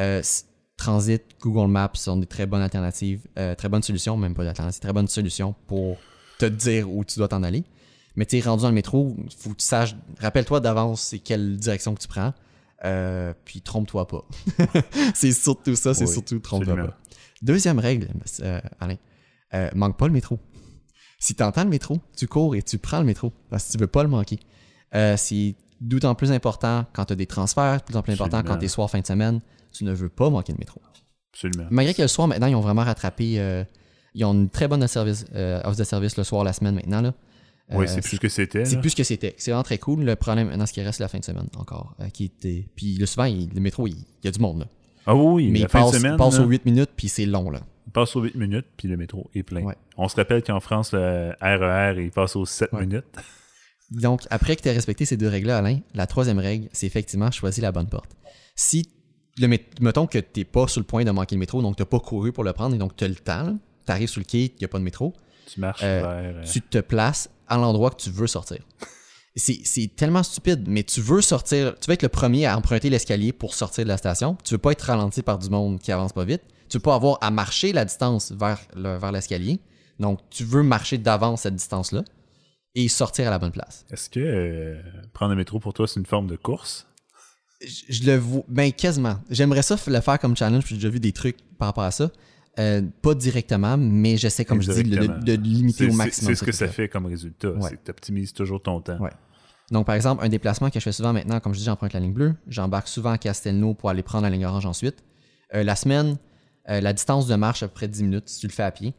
Euh, 0.00 0.22
Transit, 0.76 1.22
Google 1.40 1.70
Maps 1.70 1.90
sont 1.94 2.16
des 2.18 2.26
très 2.26 2.44
bonnes 2.46 2.60
alternatives, 2.62 3.20
euh, 3.38 3.54
très 3.54 3.68
bonnes 3.68 3.82
solutions, 3.82 4.16
même 4.16 4.34
pas 4.34 4.44
d'alternatives, 4.44 4.80
très 4.80 4.92
bonnes 4.92 5.08
solutions 5.08 5.54
pour 5.66 5.96
te 6.38 6.44
dire 6.46 6.90
où 6.90 7.02
tu 7.04 7.18
dois 7.18 7.28
t'en 7.28 7.42
aller. 7.42 7.64
Mais 8.14 8.26
tu 8.26 8.36
es 8.36 8.40
rendu 8.40 8.62
dans 8.62 8.68
le 8.68 8.74
métro, 8.74 9.16
faut 9.38 9.50
que 9.50 9.56
tu 9.56 9.66
saches, 9.66 9.96
rappelle-toi 10.20 10.60
d'avance 10.60 11.00
c'est 11.02 11.18
quelle 11.18 11.56
direction 11.56 11.94
que 11.94 12.00
tu 12.00 12.08
prends, 12.08 12.32
euh, 12.84 13.32
puis 13.44 13.62
trompe-toi 13.62 14.06
pas. 14.06 14.24
c'est 15.14 15.32
surtout 15.32 15.74
ça, 15.76 15.94
c'est 15.94 16.06
Oui, 16.06 16.12
surtout 16.12 16.38
trompe-toi 16.38 16.76
pas. 16.76 16.98
Deuxième 17.42 17.78
règle, 17.78 18.08
euh, 18.40 18.60
Alain, 18.80 18.96
euh, 19.54 19.70
manque 19.74 19.96
pas 19.96 20.06
le 20.06 20.12
métro. 20.12 20.38
Si 21.18 21.34
tu 21.34 21.42
entends 21.42 21.64
le 21.64 21.70
métro, 21.70 21.98
tu 22.16 22.26
cours 22.26 22.54
et 22.54 22.62
tu 22.62 22.78
prends 22.78 22.98
le 22.98 23.04
métro 23.04 23.32
parce 23.50 23.66
que 23.66 23.72
tu 23.72 23.78
veux 23.78 23.86
pas 23.86 24.02
le 24.02 24.08
manquer. 24.08 24.38
Euh, 24.94 25.16
c'est 25.16 25.54
d'autant 25.80 26.14
plus 26.14 26.32
important 26.32 26.86
quand 26.92 27.06
tu 27.06 27.12
as 27.12 27.16
des 27.16 27.26
transferts, 27.26 27.80
d'autant 27.86 28.02
plus 28.02 28.12
important 28.12 28.38
Absolument. 28.38 28.54
quand 28.54 28.60
tu 28.60 28.64
es 28.66 28.68
soir 28.68 28.90
fin 28.90 29.00
de 29.00 29.06
semaine. 29.06 29.40
Tu 29.72 29.84
ne 29.84 29.92
veux 29.92 30.08
pas 30.08 30.30
manquer 30.30 30.52
le 30.52 30.58
métro. 30.58 30.80
Absolument. 31.32 31.68
Malgré 31.70 31.92
que 31.92 32.02
le 32.02 32.08
soir, 32.08 32.28
maintenant, 32.28 32.46
ils 32.46 32.54
ont 32.54 32.60
vraiment 32.60 32.84
rattrapé. 32.84 33.66
ils 34.14 34.24
ont 34.24 34.32
une 34.32 34.48
très 34.48 34.68
bonne 34.68 34.86
service, 34.86 35.26
offre 35.64 35.76
de 35.76 35.84
service 35.84 36.16
le 36.16 36.24
soir, 36.24 36.44
la 36.44 36.54
semaine 36.54 36.74
maintenant. 36.74 37.02
Là. 37.02 37.12
Oui, 37.70 37.84
Euh, 37.84 37.88
c'est 37.88 38.00
plus 38.00 38.16
ce 38.16 38.20
que 38.20 38.28
c'était. 38.28 38.64
c'est 38.64 38.76
là. 38.76 38.80
plus 38.80 38.90
ce 38.90 38.96
que 38.96 39.04
c'était. 39.04 39.34
C'est 39.38 39.50
vraiment 39.50 39.62
très 39.64 39.78
cool. 39.78 40.02
Le 40.04 40.14
problème 40.16 40.48
maintenant, 40.48 40.66
ce 40.66 40.72
qui 40.72 40.80
reste, 40.82 40.98
c'est 40.98 41.02
la 41.04 41.08
fin 41.08 41.18
de 41.18 41.24
semaine 41.24 41.48
encore. 41.56 41.94
euh, 42.00 42.08
qui 42.10 42.24
était... 42.24 42.66
Puis 42.76 42.96
le 42.96 43.06
souvent, 43.06 43.24
il- 43.24 43.48
le 43.54 43.60
métro, 43.60 43.86
il 43.86 43.94
il 43.96 44.24
y 44.24 44.28
a 44.28 44.30
du 44.30 44.38
monde. 44.40 44.60
Là. 44.60 44.66
Ah 45.06 45.14
oui, 45.14 45.50
Mais 45.50 45.60
la 45.60 45.64
il 45.66 45.68
fin 45.68 45.82
passe, 45.82 45.92
de 45.92 45.98
semaine, 45.98 46.14
il 46.14 46.18
passe 46.18 46.38
là, 46.38 46.44
aux 46.44 46.48
8 46.48 46.64
minutes, 46.64 46.90
puis 46.96 47.08
c'est 47.08 47.26
long. 47.26 47.50
là. 47.50 47.60
il 47.86 47.92
passe 47.92 48.16
aux 48.16 48.22
8 48.22 48.34
minutes, 48.34 48.66
puis 48.76 48.88
le 48.88 48.96
métro 48.96 49.30
est 49.34 49.42
plein. 49.44 49.62
Ouais. 49.62 49.74
On 49.96 50.08
se 50.08 50.16
rappelle 50.16 50.42
qu'en 50.42 50.58
France, 50.60 50.92
le 50.92 51.32
RER, 51.40 52.02
il 52.02 52.10
passe 52.10 52.34
aux 52.36 52.44
7 52.46 52.72
Ouais. 52.72 52.80
minutes. 52.86 53.04
Donc, 53.92 54.22
après 54.30 54.56
que 54.56 54.62
tu 54.62 54.68
aies 54.68 54.72
respecté 54.72 55.04
ces 55.04 55.16
deux 55.16 55.28
règles-là, 55.28 55.58
Alain, 55.58 55.78
la 55.94 56.06
troisième 56.08 56.38
règle, 56.40 56.68
c'est 56.72 56.86
effectivement 56.86 57.30
choisir 57.30 57.62
la 57.62 57.70
bonne 57.72 57.86
porte. 57.88 58.10
Si, 58.56 58.88
le 59.38 59.46
mettons 59.80 60.06
que 60.08 60.18
tu 60.18 60.40
n'es 60.40 60.44
pas 60.44 60.66
sur 60.66 60.80
le 60.80 60.86
point 60.86 61.04
de 61.04 61.10
manquer 61.12 61.36
le 61.36 61.38
métro, 61.40 61.62
donc 61.62 61.76
tu 61.76 61.82
n'as 61.82 61.86
pas 61.86 62.00
couru 62.00 62.32
pour 62.32 62.42
le 62.42 62.52
prendre, 62.52 62.74
et 62.74 62.78
donc 62.78 62.96
tu 62.96 63.04
as 63.04 63.08
le 63.08 63.14
temps, 63.14 63.56
tu 63.86 63.92
arrives 63.92 64.08
sur 64.08 64.20
le 64.20 64.24
quai, 64.24 64.46
il 64.46 64.54
n'y 64.58 64.64
a 64.64 64.68
pas 64.68 64.78
de 64.78 64.84
métro, 64.84 65.14
Tu 65.46 65.60
marches 65.60 65.82
Euh, 65.84 66.32
vers... 66.34 66.44
tu 66.50 66.60
te 66.62 66.78
places 66.78 67.30
à 67.48 67.56
l'endroit 67.56 67.90
que 67.90 68.00
tu 68.02 68.10
veux 68.10 68.26
sortir. 68.26 68.58
C'est 69.38 69.94
tellement 69.94 70.22
stupide, 70.22 70.64
mais 70.66 70.82
tu 70.82 71.02
veux 71.02 71.20
sortir, 71.20 71.74
tu 71.78 71.88
veux 71.88 71.92
être 71.94 72.02
le 72.02 72.08
premier 72.08 72.46
à 72.46 72.56
emprunter 72.56 72.88
l'escalier 72.88 73.32
pour 73.34 73.54
sortir 73.54 73.84
de 73.84 73.88
la 73.88 73.98
station. 73.98 74.38
Tu 74.44 74.54
veux 74.54 74.58
pas 74.58 74.72
être 74.72 74.80
ralenti 74.82 75.22
par 75.22 75.38
du 75.38 75.50
monde 75.50 75.78
qui 75.78 75.92
avance 75.92 76.14
pas 76.14 76.24
vite. 76.24 76.40
Tu 76.70 76.78
veux 76.78 76.82
pas 76.82 76.94
avoir 76.94 77.18
à 77.20 77.30
marcher 77.30 77.72
la 77.72 77.84
distance 77.84 78.32
vers 78.32 78.58
le- 78.74 78.96
vers 78.96 79.12
l'escalier. 79.12 79.60
Donc, 80.00 80.20
tu 80.30 80.42
veux 80.44 80.62
marcher 80.62 80.96
d'avance 80.96 81.42
cette 81.42 81.54
distance-là 81.54 82.02
et 82.74 82.88
sortir 82.88 83.26
à 83.28 83.30
la 83.30 83.38
bonne 83.38 83.52
place. 83.52 83.84
Est-ce 83.90 84.08
que 84.08 84.20
euh, 84.20 84.80
prendre 85.12 85.30
le 85.32 85.36
métro 85.36 85.60
pour 85.60 85.74
toi, 85.74 85.86
c'est 85.86 86.00
une 86.00 86.06
forme 86.06 86.26
de 86.28 86.36
course? 86.36 86.86
je, 87.62 87.84
je 87.90 88.04
le 88.04 88.16
vois, 88.16 88.42
ben 88.48 88.72
quasiment. 88.72 89.18
J'aimerais 89.30 89.62
ça 89.62 89.76
le 89.86 90.00
faire 90.00 90.18
comme 90.18 90.36
challenge, 90.36 90.64
puis 90.64 90.74
j'ai 90.74 90.80
déjà 90.80 90.88
vu 90.90 91.00
des 91.00 91.12
trucs 91.12 91.36
par 91.58 91.68
rapport 91.68 91.84
à 91.84 91.90
ça. 91.90 92.10
Euh, 92.58 92.82
pas 93.02 93.14
directement, 93.14 93.76
mais 93.76 94.16
j'essaie, 94.16 94.44
comme 94.44 94.62
je 94.62 94.72
dis, 94.72 94.82
de, 94.82 95.32
limiter 95.34 95.88
au 95.88 95.92
maximum. 95.92 96.30
c'est 96.30 96.40
ce 96.40 96.44
que 96.44 96.52
ça 96.52 96.66
je 96.66 96.72
fait 96.72 96.88
comme 96.88 97.06
résultat. 97.06 97.50
Ouais. 97.50 97.68
C'est 97.68 97.76
que 97.76 97.84
tu 97.84 97.90
optimises 97.90 98.32
toujours 98.32 98.62
ton 98.62 98.80
temps. 98.80 98.98
Ouais. 98.98 99.10
Donc, 99.70 99.84
par 99.84 99.94
exemple, 99.94 100.24
un 100.24 100.28
déplacement 100.28 100.70
que 100.70 100.78
je 100.78 100.84
fais 100.84 100.92
souvent 100.92 101.12
maintenant, 101.12 101.38
comme 101.40 101.52
je 101.52 101.58
dis, 101.58 101.64
j'emprunte 101.64 101.92
la 101.92 102.00
ligne 102.00 102.14
bleue. 102.14 102.34
J'embarque 102.48 102.88
souvent 102.88 103.10
à 103.10 103.18
Castelnau 103.18 103.74
pour 103.74 103.90
aller 103.90 104.02
prendre 104.02 104.24
la 104.24 104.30
ligne 104.30 104.46
orange 104.46 104.64
ensuite. 104.64 105.04
Euh, 105.54 105.64
la 105.64 105.76
semaine, 105.76 106.16
euh, 106.70 106.80
la 106.80 106.92
distance 106.92 107.26
de 107.26 107.34
marche 107.34 107.62
à 107.62 107.68
peu 107.68 107.74
près 107.74 107.88
10 107.88 108.04
minutes 108.04 108.28
si 108.28 108.40
tu 108.40 108.46
le 108.46 108.52
fais 108.52 108.62
à 108.62 108.70
pied, 108.70 108.94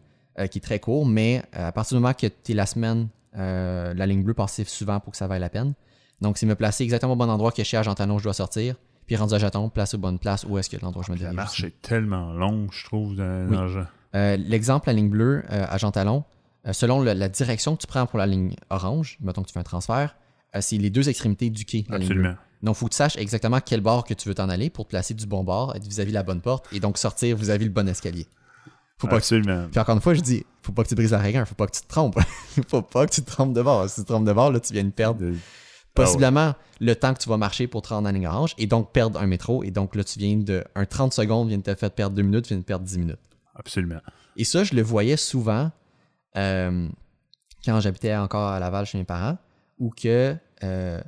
qui 0.52 0.60
est 0.60 0.62
très 0.62 0.80
court, 0.80 1.08
mais 1.08 1.42
à 1.52 1.72
partir 1.72 1.98
du 1.98 2.04
moment 2.04 2.14
que 2.14 2.28
tu 2.28 2.52
es 2.52 2.54
la 2.54 2.68
semaine, 2.68 3.08
la 3.34 4.06
ligne 4.06 4.22
bleue 4.22 4.36
passe 4.36 4.62
souvent 4.66 5.00
pour 5.00 5.10
que 5.10 5.18
ça 5.18 5.26
vaille 5.26 5.40
la 5.40 5.50
peine. 5.50 5.74
Donc, 6.22 6.38
c'est 6.38 6.46
me 6.46 6.54
placer 6.54 6.84
exactement 6.84 7.14
au 7.14 7.16
bon 7.16 7.28
endroit 7.28 7.52
que 7.52 7.64
chez 7.64 7.76
Agentalon 7.76 8.20
je 8.20 8.24
dois 8.26 8.34
sortir, 8.34 8.76
puis 9.08 9.16
rendu 9.16 9.34
à 9.34 9.40
Jeton, 9.40 9.70
place 9.70 9.94
aux 9.96 9.98
bonnes 9.98 10.20
places 10.20 10.46
où 10.48 10.58
est-ce 10.58 10.70
que 10.70 10.78
l'endroit 10.80 11.02
où 11.02 11.06
je 11.06 11.12
me 11.12 11.16
La 11.18 11.22
dirige. 11.22 11.36
marche 11.36 11.64
est 11.64 11.82
tellement 11.82 12.34
longue, 12.34 12.70
je 12.72 12.86
trouve, 12.86 13.16
dans, 13.16 13.48
Oui. 13.50 13.56
dans 13.56 13.86
Euh, 14.16 14.38
L'exemple, 14.38 14.88
la 14.88 14.94
ligne 14.94 15.10
bleue 15.10 15.44
euh, 15.52 15.66
à 15.68 15.78
Jean 15.78 15.92
Talon, 15.92 16.24
euh, 16.68 16.74
selon 16.74 17.02
le- 17.02 17.14
la 17.14 17.30
direction 17.30 17.76
que 17.76 17.82
tu 17.82 17.88
prends 17.88 18.06
pour 18.06 18.20
la 18.20 18.26
ligne 18.28 18.54
orange, 18.70 19.18
mettons 19.22 19.42
que 19.42 19.48
tu 19.48 19.54
fais 19.54 19.60
un 19.60 19.64
transfert, 19.64 20.16
c'est 20.60 20.78
les 20.78 20.90
deux 20.90 21.08
extrémités 21.10 21.50
du 21.50 21.66
quai. 21.66 21.86
La 21.90 21.98
ligne 21.98 22.08
bleue. 22.08 22.16
Absolument. 22.20 22.36
Donc, 22.64 22.76
il 22.76 22.80
faut 22.80 22.86
que 22.88 22.92
tu 22.92 22.98
saches 22.98 23.18
exactement 23.18 23.60
quel 23.64 23.82
bord 23.82 24.04
que 24.04 24.14
tu 24.16 24.28
veux 24.30 24.34
t'en 24.34 24.50
aller 24.50 24.70
pour 24.72 24.86
te 24.86 24.90
placer 24.90 25.14
du 25.14 25.28
bon 25.28 25.44
bord, 25.44 25.76
être 25.76 25.86
vis-à-vis 25.86 26.10
de 26.12 26.16
la 26.16 26.24
bonne 26.24 26.42
porte 26.42 26.66
et 26.74 26.80
donc 26.80 26.98
sortir 26.98 27.36
vis-à-vis 27.38 27.66
le 27.66 27.72
bon 27.72 27.88
escalier. 27.88 28.26
Faut 28.98 29.06
pas 29.08 29.20
que 29.22 29.26
tu- 29.28 29.36
Absolument. 29.36 29.68
Puis 29.70 29.80
encore 29.80 29.94
une 29.96 30.02
fois, 30.02 30.16
je 30.16 30.22
dis, 30.22 30.44
faut 30.64 30.72
pas 30.72 30.84
que 30.84 30.90
tu 30.90 30.96
brises 30.96 31.12
la 31.12 31.20
règle, 31.20 31.46
faut 31.46 31.54
pas 31.54 31.68
que 31.68 31.76
tu 31.76 31.82
te 31.82 31.88
trompes. 31.88 32.18
faut 32.70 32.82
pas 32.82 33.06
que 33.06 33.12
tu 33.14 33.22
te 33.22 33.30
trompes 33.30 33.54
de 33.54 33.62
bord. 33.62 33.88
Si 33.88 33.96
tu 33.98 34.02
te 34.02 34.08
trompes 34.12 34.26
de 34.26 34.34
bord, 34.34 34.52
là, 34.52 34.60
tu 34.60 34.74
viens 34.74 34.84
de 34.86 34.90
perdre 34.90 35.24
De- 35.98 36.04
possiblement 36.06 36.54
le 36.80 36.96
temps 36.96 37.14
que 37.14 37.20
tu 37.20 37.28
vas 37.30 37.38
marcher 37.38 37.68
pour 37.68 37.82
te 37.82 37.90
rendre 37.90 38.08
en 38.08 38.12
ligne 38.12 38.28
orange 38.28 38.54
et 38.58 38.68
donc 38.68 38.92
perdre 38.92 39.20
un 39.20 39.28
métro. 39.28 39.64
Et 39.64 39.72
donc 39.72 39.96
là, 39.96 40.04
tu 40.04 40.20
viens 40.20 40.38
de. 40.38 40.64
Un 40.76 40.86
30 40.86 41.14
secondes 41.14 41.48
vient 41.50 41.58
de 41.58 41.64
te 41.64 41.74
faire 41.76 41.92
perdre 41.92 42.16
2 42.16 42.22
minutes, 42.22 42.48
vient 42.48 42.58
de 42.58 42.64
perdre 42.64 42.86
10 42.86 42.98
minutes. 43.00 43.20
Absolument. 43.56 44.00
Et 44.36 44.44
ça, 44.44 44.64
je 44.64 44.76
le 44.76 44.82
voyais 44.84 45.18
souvent 45.18 45.72
euh, 46.36 46.88
quand 47.66 47.80
j'habitais 47.80 48.16
encore 48.16 48.48
à 48.50 48.60
Laval 48.60 48.86
chez 48.86 48.98
mes 48.98 49.04
parents, 49.04 49.38
ou 49.80 49.90
que 49.90 50.36
euh, 50.64 51.02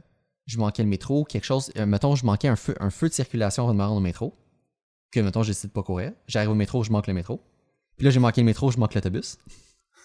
je 0.48 0.58
manquais 0.58 0.84
le 0.84 0.90
métro, 0.90 1.24
quelque 1.26 1.46
chose. 1.46 1.72
euh, 1.78 1.86
mettons, 1.86 2.16
je 2.16 2.26
manquais 2.26 2.48
un 2.48 2.56
feu, 2.56 2.76
un 2.80 2.90
feu 2.90 3.08
de 3.10 3.14
circulation 3.14 3.64
avant 3.64 3.74
de 3.74 3.78
me 3.78 3.84
rendre 3.84 3.98
au 3.98 4.02
métro. 4.02 4.34
Que, 5.12 5.20
mettons, 5.20 5.44
je 5.44 5.50
décide 5.50 5.70
de 5.70 5.74
pas 5.74 5.84
courir. 5.84 6.12
J'arrive 6.28 6.50
au 6.52 6.56
métro, 6.56 6.84
je 6.84 6.92
manque 6.92 7.08
le 7.08 7.14
métro. 7.14 7.42
Puis 7.98 8.06
là, 8.06 8.12
j'ai 8.12 8.20
manqué 8.20 8.42
le 8.42 8.46
métro, 8.46 8.72
je 8.72 8.78
manque 8.80 8.94
l'autobus. 8.96 9.38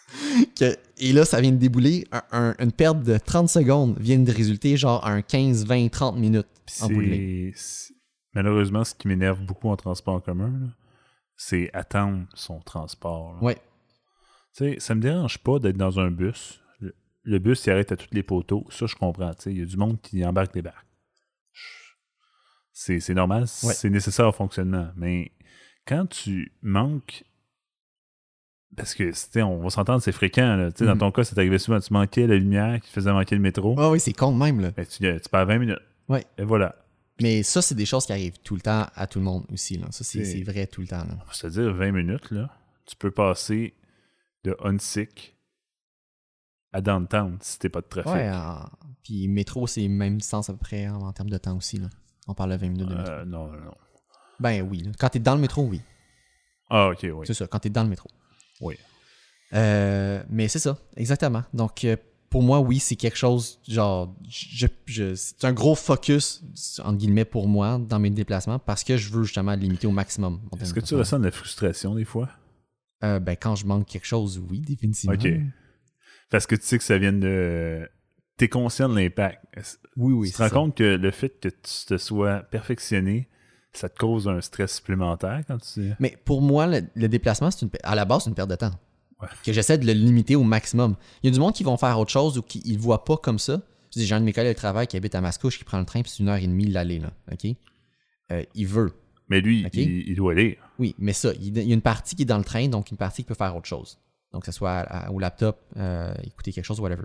Que- 0.58 0.76
et 0.98 1.12
là, 1.12 1.24
ça 1.24 1.40
vient 1.40 1.50
de 1.52 1.56
débouler. 1.56 2.06
un- 2.12 2.22
un- 2.32 2.54
une 2.58 2.72
perte 2.72 3.02
de 3.02 3.18
30 3.18 3.48
secondes 3.48 3.98
vient 3.98 4.18
de 4.18 4.30
résulter 4.30 4.76
genre 4.76 5.04
un 5.06 5.22
15, 5.22 5.64
20, 5.66 5.88
30 5.90 6.16
minutes 6.16 6.46
en 6.80 6.88
bout 6.88 7.02
de 7.02 7.52
Malheureusement, 8.34 8.84
ce 8.84 8.94
qui 8.94 9.06
m'énerve 9.08 9.40
beaucoup 9.42 9.68
en 9.68 9.76
transport 9.76 10.14
en 10.14 10.20
commun, 10.20 10.72
c'est 11.36 11.70
attendre 11.72 12.26
son 12.34 12.60
transport. 12.60 13.34
là. 13.34 13.42
Ouais. 13.42 13.54
Tu 14.56 14.64
sais, 14.72 14.76
ça 14.80 14.94
me 14.94 15.00
dérange 15.00 15.38
pas 15.38 15.58
d'être 15.58 15.76
dans 15.76 15.98
un 16.00 16.10
bus. 16.10 16.60
Le, 16.80 16.94
le 17.24 17.38
bus, 17.38 17.64
il 17.66 17.70
arrête 17.70 17.90
à 17.92 17.96
tous 17.96 18.08
les 18.12 18.22
poteaux. 18.22 18.64
Ça, 18.70 18.86
je 18.86 18.94
comprends. 18.94 19.32
Il 19.46 19.58
y 19.58 19.62
a 19.62 19.64
du 19.64 19.76
monde 19.76 20.00
qui 20.00 20.24
embarque 20.24 20.52
des 20.54 20.62
barques. 20.62 20.86
C'est 22.72 22.98
c'est 23.00 23.14
normal, 23.14 23.42
Ouais. 23.62 23.72
c'est 23.74 23.90
nécessaire 23.90 24.26
au 24.28 24.32
fonctionnement. 24.32 24.90
Mais 24.96 25.30
quand 25.86 26.06
tu 26.06 26.52
manques. 26.62 27.24
Parce 28.76 28.94
que, 28.94 29.04
tu 29.04 29.12
sais, 29.14 29.42
on 29.42 29.60
va 29.62 29.70
s'entendre, 29.70 30.02
c'est 30.02 30.12
fréquent. 30.12 30.56
là. 30.56 30.72
Tu 30.72 30.78
sais, 30.78 30.84
Mhm. 30.84 30.98
Dans 30.98 31.06
ton 31.06 31.12
cas, 31.12 31.24
c'est 31.24 31.38
arrivé 31.38 31.58
souvent. 31.58 31.78
Tu 31.80 31.92
manquais 31.92 32.26
la 32.26 32.36
lumière 32.36 32.80
qui 32.80 32.90
faisait 32.90 33.12
manquer 33.12 33.34
le 33.36 33.40
métro. 33.40 33.74
Ah 33.78 33.90
oui, 33.90 34.00
c'est 34.00 34.12
con 34.12 34.32
même, 34.34 34.60
là. 34.60 34.70
Ben, 34.72 34.84
tu, 34.84 34.98
tu 34.98 35.28
perds 35.30 35.46
20 35.46 35.58
minutes. 35.58 35.78
Ouais. 36.08 36.24
Et 36.38 36.42
voilà. 36.44 36.74
Mais 37.22 37.42
ça, 37.44 37.62
c'est 37.62 37.76
des 37.76 37.86
choses 37.86 38.04
qui 38.06 38.12
arrivent 38.12 38.38
tout 38.42 38.56
le 38.56 38.60
temps 38.60 38.86
à 38.94 39.06
tout 39.06 39.20
le 39.20 39.24
monde 39.24 39.44
aussi. 39.52 39.76
Là. 39.78 39.86
Ça, 39.92 40.02
c'est 40.02 40.42
vrai 40.42 40.66
tout 40.66 40.80
le 40.80 40.88
temps. 40.88 41.04
Là. 41.04 41.16
C'est-à-dire 41.32 41.72
20 41.72 41.92
minutes, 41.92 42.30
là, 42.32 42.50
tu 42.86 42.96
peux 42.96 43.12
passer 43.12 43.74
de 44.42 44.56
Hunsick 44.64 45.36
à 46.72 46.80
Downtown 46.80 47.38
si 47.40 47.58
t'es 47.60 47.68
pas 47.68 47.80
de 47.80 47.86
trafic. 47.86 48.12
Ouais, 48.12 48.28
en- 48.30 48.68
puis 49.04 49.28
métro, 49.28 49.66
c'est 49.68 49.86
même 49.86 50.16
distance 50.18 50.50
à 50.50 50.54
peu 50.54 50.58
près 50.58 50.88
en, 50.88 51.02
en 51.02 51.12
termes 51.12 51.30
de 51.30 51.38
temps 51.38 51.56
aussi. 51.56 51.78
Là. 51.78 51.86
On 52.26 52.34
parle 52.34 52.50
de 52.50 52.56
20 52.56 52.68
minutes 52.70 52.88
de 52.88 52.94
métro. 52.96 53.12
Euh, 53.12 53.24
non, 53.24 53.46
non, 53.46 53.60
non. 53.60 53.74
Ben 54.40 54.62
oui. 54.68 54.82
là. 54.82 54.90
Quand 54.98 55.08
t'es 55.10 55.20
dans 55.20 55.36
le 55.36 55.40
métro, 55.40 55.62
oui. 55.62 55.80
Ah, 56.68 56.88
ok, 56.88 57.06
oui. 57.14 57.26
C'est 57.26 57.34
ça, 57.34 57.46
quand 57.46 57.60
t'es 57.60 57.70
dans 57.70 57.84
le 57.84 57.88
métro. 57.90 58.08
Oui. 58.60 58.76
Euh, 59.52 60.22
mais 60.30 60.48
c'est 60.48 60.58
ça, 60.58 60.78
exactement. 60.96 61.44
Donc, 61.52 61.84
euh, 61.84 61.96
pour 62.30 62.42
moi, 62.42 62.58
oui, 62.60 62.80
c'est 62.80 62.96
quelque 62.96 63.16
chose, 63.16 63.60
genre, 63.68 64.12
je, 64.28 64.66
je- 64.86 65.14
c'est 65.14 65.44
un 65.44 65.52
gros 65.52 65.76
focus, 65.76 66.42
entre 66.82 66.98
guillemets, 66.98 67.24
pour 67.24 67.46
moi, 67.46 67.78
dans 67.78 68.00
mes 68.00 68.10
déplacements, 68.10 68.58
parce 68.58 68.82
que 68.82 68.96
je 68.96 69.10
veux 69.10 69.22
justement 69.22 69.54
limiter 69.54 69.86
au 69.86 69.92
maximum. 69.92 70.40
Est-ce 70.60 70.74
que 70.74 70.80
tu 70.80 70.94
ressens 70.96 71.20
de 71.20 71.24
la 71.24 71.30
frustration 71.30 71.94
des 71.94 72.04
fois? 72.04 72.28
Euh, 73.04 73.20
ben, 73.20 73.36
quand 73.40 73.54
je 73.54 73.66
manque 73.66 73.86
quelque 73.86 74.06
chose, 74.06 74.42
oui, 74.50 74.60
définitivement. 74.60 75.14
Ok. 75.14 75.28
Parce 76.30 76.46
que 76.46 76.56
tu 76.56 76.62
sais 76.64 76.78
que 76.78 76.84
ça 76.84 76.98
vient 76.98 77.12
de. 77.12 77.88
T'es 78.36 78.48
conscient 78.48 78.88
de 78.88 78.96
l'impact. 78.96 79.44
Oui, 79.96 80.12
oui. 80.12 80.28
tu 80.28 80.32
te 80.34 80.42
rends 80.42 80.48
ça. 80.48 80.54
compte 80.54 80.76
que 80.76 80.96
le 80.96 81.10
fait 81.12 81.28
que 81.38 81.48
tu 81.48 81.84
te 81.86 81.96
sois 81.98 82.40
perfectionné, 82.40 83.28
ça 83.74 83.88
te 83.88 83.98
cause 83.98 84.28
un 84.28 84.40
stress 84.40 84.76
supplémentaire 84.76 85.42
quand 85.46 85.58
tu. 85.58 85.92
Mais 86.00 86.16
pour 86.24 86.40
moi, 86.42 86.66
le, 86.66 86.82
le 86.94 87.08
déplacement, 87.08 87.50
c'est 87.50 87.62
une, 87.62 87.70
à 87.82 87.94
la 87.94 88.04
base, 88.04 88.24
c'est 88.24 88.30
une 88.30 88.34
perte 88.36 88.50
de 88.50 88.56
temps. 88.56 88.72
Ouais. 89.20 89.28
Que 89.44 89.52
j'essaie 89.52 89.78
de 89.78 89.86
le 89.86 89.92
limiter 89.92 90.36
au 90.36 90.42
maximum. 90.42 90.96
Il 91.22 91.26
y 91.26 91.30
a 91.30 91.32
du 91.32 91.40
monde 91.40 91.52
qui 91.54 91.62
vont 91.64 91.76
faire 91.76 91.98
autre 91.98 92.10
chose 92.10 92.38
ou 92.38 92.42
qui 92.42 92.62
ne 92.72 92.78
voient 92.78 93.04
pas 93.04 93.16
comme 93.16 93.38
ça. 93.38 93.60
Je 93.92 94.00
dis, 94.00 94.06
J'ai 94.06 94.14
un 94.14 94.20
de 94.20 94.24
mes 94.24 94.32
collègues 94.32 94.54
de 94.54 94.58
travail 94.58 94.86
qui 94.86 94.96
habite 94.96 95.14
à 95.14 95.20
Mascouche 95.20 95.58
qui 95.58 95.64
prend 95.64 95.78
le 95.78 95.84
train, 95.86 96.02
puis 96.02 96.10
c'est 96.10 96.22
une 96.22 96.28
heure 96.28 96.36
et 96.36 96.46
demie 96.46 96.66
l'aller. 96.66 96.98
Là, 96.98 97.10
OK? 97.32 97.46
Euh, 98.32 98.42
il 98.54 98.66
veut. 98.66 98.92
Mais 99.28 99.40
lui, 99.40 99.62
il, 99.72 100.08
il 100.08 100.16
doit 100.16 100.32
aller. 100.32 100.58
Oui, 100.78 100.94
mais 100.98 101.12
ça, 101.12 101.32
il 101.40 101.56
il 101.56 101.68
y 101.68 101.70
a 101.70 101.74
une 101.74 101.80
partie 101.80 102.16
qui 102.16 102.22
est 102.22 102.26
dans 102.26 102.38
le 102.38 102.44
train, 102.44 102.66
donc 102.68 102.90
une 102.90 102.96
partie 102.96 103.22
qui 103.22 103.28
peut 103.28 103.34
faire 103.34 103.56
autre 103.56 103.66
chose. 103.66 103.98
Donc, 104.32 104.42
que 104.42 104.46
ce 104.46 104.52
soit 104.52 104.72
à- 104.72 105.06
à- 105.06 105.10
au 105.10 105.18
laptop, 105.20 105.60
euh, 105.76 106.12
écouter 106.24 106.52
quelque 106.52 106.64
chose, 106.64 106.80
whatever. 106.80 107.04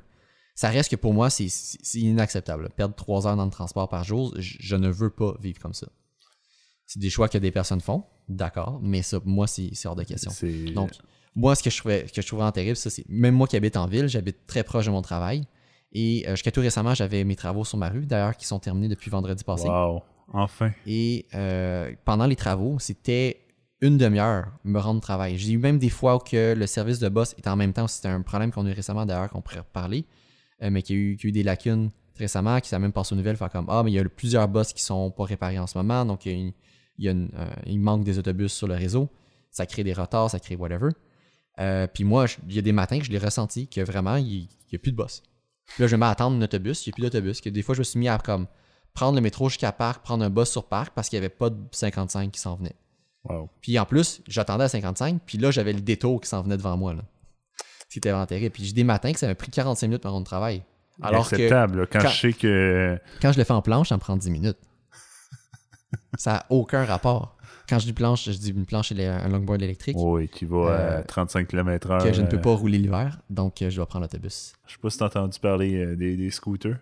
Ça 0.55 0.69
reste 0.69 0.89
que 0.91 0.95
pour 0.95 1.13
moi, 1.13 1.29
c'est- 1.29 1.47
inacceptable. 1.95 2.69
Perdre 2.75 2.95
trois 2.95 3.27
heures 3.27 3.35
dans 3.37 3.45
le 3.45 3.51
transport 3.51 3.87
par 3.87 4.03
jour, 4.03 4.33
je, 4.37 4.57
je 4.59 4.75
ne 4.75 4.89
veux 4.89 5.09
pas 5.11 5.35
vivre 5.39 5.59
comme 5.59 5.73
ça. 5.75 5.87
C'est 6.91 6.97
des 6.99 7.11
choix 7.11 7.29
que 7.29 7.37
des 7.37 7.51
personnes 7.51 7.81
font, 7.81 8.03
d'accord, 8.27 8.79
mais 8.81 9.03
ça, 9.03 9.19
moi, 9.23 9.45
c'est 9.45 9.71
hors 9.85 9.95
de 9.95 10.01
question. 10.03 10.31
Donc, 10.73 10.89
moi, 11.35 11.53
ce 11.55 11.61
que 11.61 11.69
je 11.69 11.77
trouvais, 11.77 12.01
que 12.03 12.19
je 12.19 12.25
trouvais 12.25 12.39
vraiment 12.41 12.51
terrible, 12.51 12.75
ça, 12.75 12.89
c'est 12.89 13.05
même 13.07 13.35
moi 13.35 13.45
qui 13.47 13.55
habite 13.55 13.77
en 13.77 13.85
ville, 13.85 14.07
j'habite 14.07 14.47
très 14.47 14.63
proche 14.63 14.87
de 14.87 14.91
mon 14.91 15.03
travail. 15.03 15.45
Et 15.93 16.25
euh, 16.27 16.31
jusqu'à 16.31 16.51
tout 16.51 16.61
récemment, 16.61 16.95
j'avais 16.95 17.23
mes 17.23 17.35
travaux 17.35 17.63
sur 17.63 17.77
ma 17.77 17.89
rue, 17.89 18.07
d'ailleurs, 18.07 18.35
qui 18.35 18.47
sont 18.47 18.57
terminés 18.57 18.87
depuis 18.87 19.11
vendredi 19.11 19.43
passé. 19.43 19.67
Wow. 19.69 20.01
Enfin. 20.33 20.71
Et 20.87 21.27
euh, 21.35 21.91
pendant 22.05 22.25
les 22.25 22.35
travaux, 22.35 22.79
c'était 22.79 23.45
une 23.81 23.99
demi-heure 23.99 24.47
me 24.63 24.79
rendre 24.79 24.97
au 24.97 25.01
travail. 25.01 25.37
J'ai 25.37 25.51
eu 25.53 25.57
même 25.59 25.77
des 25.77 25.89
fois 25.89 26.15
où 26.15 26.19
que 26.19 26.55
le 26.57 26.65
service 26.65 26.97
de 26.97 27.07
boss 27.09 27.33
était 27.37 27.49
en 27.49 27.55
même 27.55 27.71
temps. 27.73 27.87
C'était 27.87 28.07
un 28.07 28.21
problème 28.23 28.51
qu'on 28.51 28.65
a 28.65 28.69
eu 28.69 28.73
récemment 28.73 29.05
d'ailleurs, 29.05 29.29
qu'on 29.29 29.41
pourrait 29.41 29.59
reparler, 29.59 30.05
euh, 30.63 30.71
mais 30.71 30.81
qui 30.81 30.93
a, 30.93 30.95
eu, 30.95 31.17
qui 31.17 31.27
a 31.27 31.29
eu 31.29 31.31
des 31.31 31.43
lacunes 31.43 31.91
récemment, 32.17 32.59
qui 32.59 32.67
s'est 32.67 32.79
même 32.79 32.91
passé 32.91 33.13
aux 33.13 33.17
nouvelles, 33.17 33.37
faire 33.37 33.49
comme 33.51 33.67
Ah, 33.69 33.83
mais 33.83 33.91
il 33.91 33.93
y 33.93 33.99
a 33.99 34.03
plusieurs 34.09 34.47
boss 34.47 34.73
qui 34.73 34.81
sont 34.81 35.11
pas 35.11 35.23
réparés 35.23 35.59
en 35.59 35.67
ce 35.67 35.77
moment, 35.77 36.03
donc 36.03 36.25
il, 36.25 36.31
y 36.31 36.35
a 36.35 36.37
une- 36.37 36.53
il, 36.99 37.05
y 37.05 37.07
a 37.07 37.11
une- 37.11 37.31
euh, 37.35 37.47
il 37.65 37.79
manque 37.79 38.03
des 38.03 38.19
autobus 38.19 38.53
sur 38.53 38.67
le 38.67 38.75
réseau. 38.75 39.09
Ça 39.49 39.65
crée 39.65 39.83
des 39.83 39.93
retards, 39.93 40.29
ça 40.29 40.39
crée 40.39 40.55
whatever. 40.55 40.89
Euh, 41.59 41.87
puis 41.87 42.03
moi, 42.03 42.27
je- 42.27 42.37
il 42.47 42.55
y 42.55 42.59
a 42.59 42.61
des 42.61 42.71
matins 42.71 42.99
que 42.99 43.05
je 43.05 43.11
l'ai 43.11 43.17
ressenti 43.17 43.67
que 43.67 43.81
vraiment, 43.81 44.15
il 44.17 44.47
n'y 44.71 44.75
a 44.75 44.77
plus 44.77 44.91
de 44.91 44.97
boss. 44.97 45.23
Puis 45.65 45.81
là, 45.83 45.87
je 45.87 45.95
me 45.95 45.99
mets 46.01 46.05
à 46.05 46.09
attendre 46.09 46.37
un 46.37 46.41
autobus. 46.41 46.85
Il 46.85 46.89
n'y 46.89 46.91
a 46.91 46.95
plus 46.95 47.01
d'autobus. 47.03 47.41
Que 47.41 47.49
des 47.49 47.61
fois, 47.63 47.73
je 47.75 47.79
me 47.79 47.83
suis 47.83 47.99
mis 47.99 48.07
à 48.07 48.17
comme 48.19 48.47
prendre 48.93 49.15
le 49.15 49.21
métro 49.21 49.49
jusqu'à 49.49 49.71
Parc, 49.71 50.03
prendre 50.03 50.23
un 50.23 50.29
bus 50.29 50.49
sur 50.49 50.67
Parc 50.67 50.93
parce 50.93 51.09
qu'il 51.09 51.19
n'y 51.19 51.25
avait 51.25 51.33
pas 51.35 51.49
de 51.49 51.57
55 51.71 52.31
qui 52.31 52.39
s'en 52.39 52.55
venait. 52.55 52.75
Wow. 53.25 53.49
Puis 53.61 53.77
en 53.79 53.85
plus, 53.85 54.21
j'attendais 54.27 54.63
à 54.63 54.69
55, 54.69 55.19
puis 55.25 55.37
là, 55.37 55.51
j'avais 55.51 55.73
le 55.73 55.81
détour 55.81 56.21
qui 56.21 56.29
s'en 56.29 56.41
venait 56.41 56.57
devant 56.57 56.77
moi. 56.77 56.93
Là. 56.93 57.01
C'était 57.89 58.09
vraiment 58.11 58.25
terrible. 58.25 58.51
Puis 58.51 58.63
j'ai 58.65 58.73
des 58.73 58.83
matins 58.83 59.11
que 59.11 59.19
ça 59.19 59.27
m'a 59.27 59.35
pris 59.35 59.51
45 59.51 59.87
minutes 59.87 60.03
ma 60.03 60.09
ronde 60.11 60.23
de 60.23 60.27
travail. 60.27 60.63
Alors 61.01 61.21
Acceptable, 61.33 61.87
quand- 61.87 61.99
je 62.01 62.07
sais 62.19 62.33
que. 62.33 62.99
quand 63.21 63.31
je 63.31 63.37
le 63.37 63.43
fais 63.43 63.53
en 63.53 63.61
planche, 63.61 63.89
ça 63.89 63.95
me 63.95 63.99
prend 64.01 64.17
10 64.17 64.29
minutes. 64.31 64.57
Ça 66.17 66.31
n'a 66.33 66.45
aucun 66.49 66.85
rapport. 66.85 67.37
Quand 67.67 67.77
je 67.79 67.85
dis 67.85 67.93
planche, 67.93 68.25
je 68.25 68.37
dis 68.37 68.49
une 68.49 68.65
planche, 68.65 68.91
est 68.91 69.05
un 69.05 69.27
longboard 69.27 69.61
électrique 69.61 69.95
Oui, 69.99 70.27
qui 70.27 70.45
va 70.45 70.57
Euh, 70.57 70.99
à 70.99 71.03
35 71.03 71.47
km/h. 71.47 72.03
que 72.03 72.13
je 72.13 72.21
ne 72.21 72.27
peux 72.27 72.37
euh, 72.37 72.41
pas 72.41 72.53
rouler 72.55 72.79
l'hiver, 72.79 73.19
donc 73.29 73.61
euh, 73.61 73.69
je 73.69 73.75
dois 73.75 73.85
prendre 73.85 74.03
l'autobus. 74.05 74.53
Je 74.65 74.73
sais 74.73 74.79
pas 74.81 74.89
si 74.89 74.97
t'as 74.97 75.05
entendu 75.05 75.39
parler 75.39 75.75
euh, 75.75 75.95
des, 75.95 76.17
des 76.17 76.29
scooters. 76.31 76.77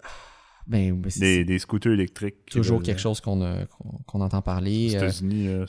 Ben, 0.65 0.93
ben, 0.99 1.11
Des, 1.17 1.45
des 1.45 1.59
scooters 1.59 1.93
électriques. 1.93 2.45
toujours 2.49 2.81
quelque 2.83 2.99
chose 2.99 3.21
qu'on 3.21 3.41
entend 4.13 4.41
parler. 4.41 4.89
Aux 4.91 4.95
euh, 4.95 4.97
États-Unis, 4.97 5.47
euh, 5.47 5.65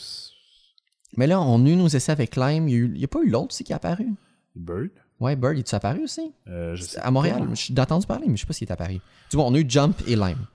mais 1.16 1.27
là, 1.27 1.40
on 1.40 1.65
a 1.65 1.69
eu 1.69 1.77
nos 1.77 1.89
essais 1.89 2.12
avec 2.12 2.36
Lime. 2.36 2.69
Il 2.69 2.93
n'y 2.93 3.05
a, 3.05 3.09
pas 3.09 3.20
eu 3.24 3.31
l'autre 3.31 3.48
aussi 3.48 3.65
qui 3.65 3.73
est 3.73 3.77
apparu? 3.77 4.09
Bird? 4.55 4.90
Ouais, 5.20 5.36
Bird, 5.36 5.56
il 5.56 5.60
est 5.60 5.74
apparu 5.74 6.05
aussi? 6.05 6.32
Euh, 6.48 6.77
je 6.77 6.82
sais 6.82 7.01
À 7.01 7.10
Montréal, 7.10 7.48
suis 7.55 7.74
entendu 7.78 8.06
parler, 8.06 8.27
mais 8.28 8.36
je 8.36 8.43
sais 8.43 8.47
pas 8.47 8.52
s'il 8.52 8.69
est 8.69 8.73
apparu. 8.73 9.01
Du 9.31 9.36
moins, 9.36 9.47
on 9.47 9.55
a 9.55 9.59
eu 9.59 9.65
Jump 9.69 9.97
et 10.06 10.16
Lime. 10.16 10.47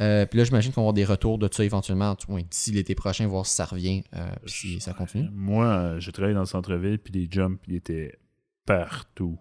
Euh, 0.00 0.26
puis 0.26 0.38
là, 0.38 0.44
j'imagine 0.44 0.72
qu'on 0.72 0.80
va 0.80 0.84
avoir 0.86 0.92
des 0.94 1.04
retours 1.04 1.38
de 1.38 1.48
ça 1.52 1.64
éventuellement, 1.64 2.16
d'ici 2.50 2.72
l'été 2.72 2.94
prochain, 2.94 3.26
voir 3.28 3.46
si 3.46 3.54
ça 3.54 3.64
revient, 3.64 4.02
euh, 4.14 4.28
puis 4.46 4.52
si 4.74 4.80
ça 4.80 4.92
continue. 4.92 5.28
Moi, 5.32 5.66
euh, 5.66 6.00
j'ai 6.00 6.10
travaillé 6.10 6.34
dans 6.34 6.40
le 6.40 6.46
centre-ville, 6.46 6.98
puis 6.98 7.12
les 7.12 7.28
jumps, 7.30 7.60
ils 7.68 7.76
étaient 7.76 8.18
partout. 8.66 9.38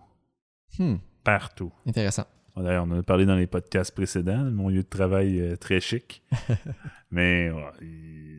Hmm, 0.78 0.96
Partout. 1.24 1.72
intéressant. 1.88 2.26
D'ailleurs, 2.56 2.84
on 2.86 2.92
en 2.92 3.00
a 3.00 3.04
parlé 3.04 3.26
dans 3.26 3.36
les 3.36 3.48
podcasts 3.48 3.96
précédents, 3.96 4.44
mon 4.52 4.70
lieu 4.70 4.84
de 4.84 4.88
travail 4.88 5.40
euh, 5.40 5.56
très 5.56 5.80
chic. 5.82 6.22
Mais 7.12 7.50
ouais, 7.50 7.88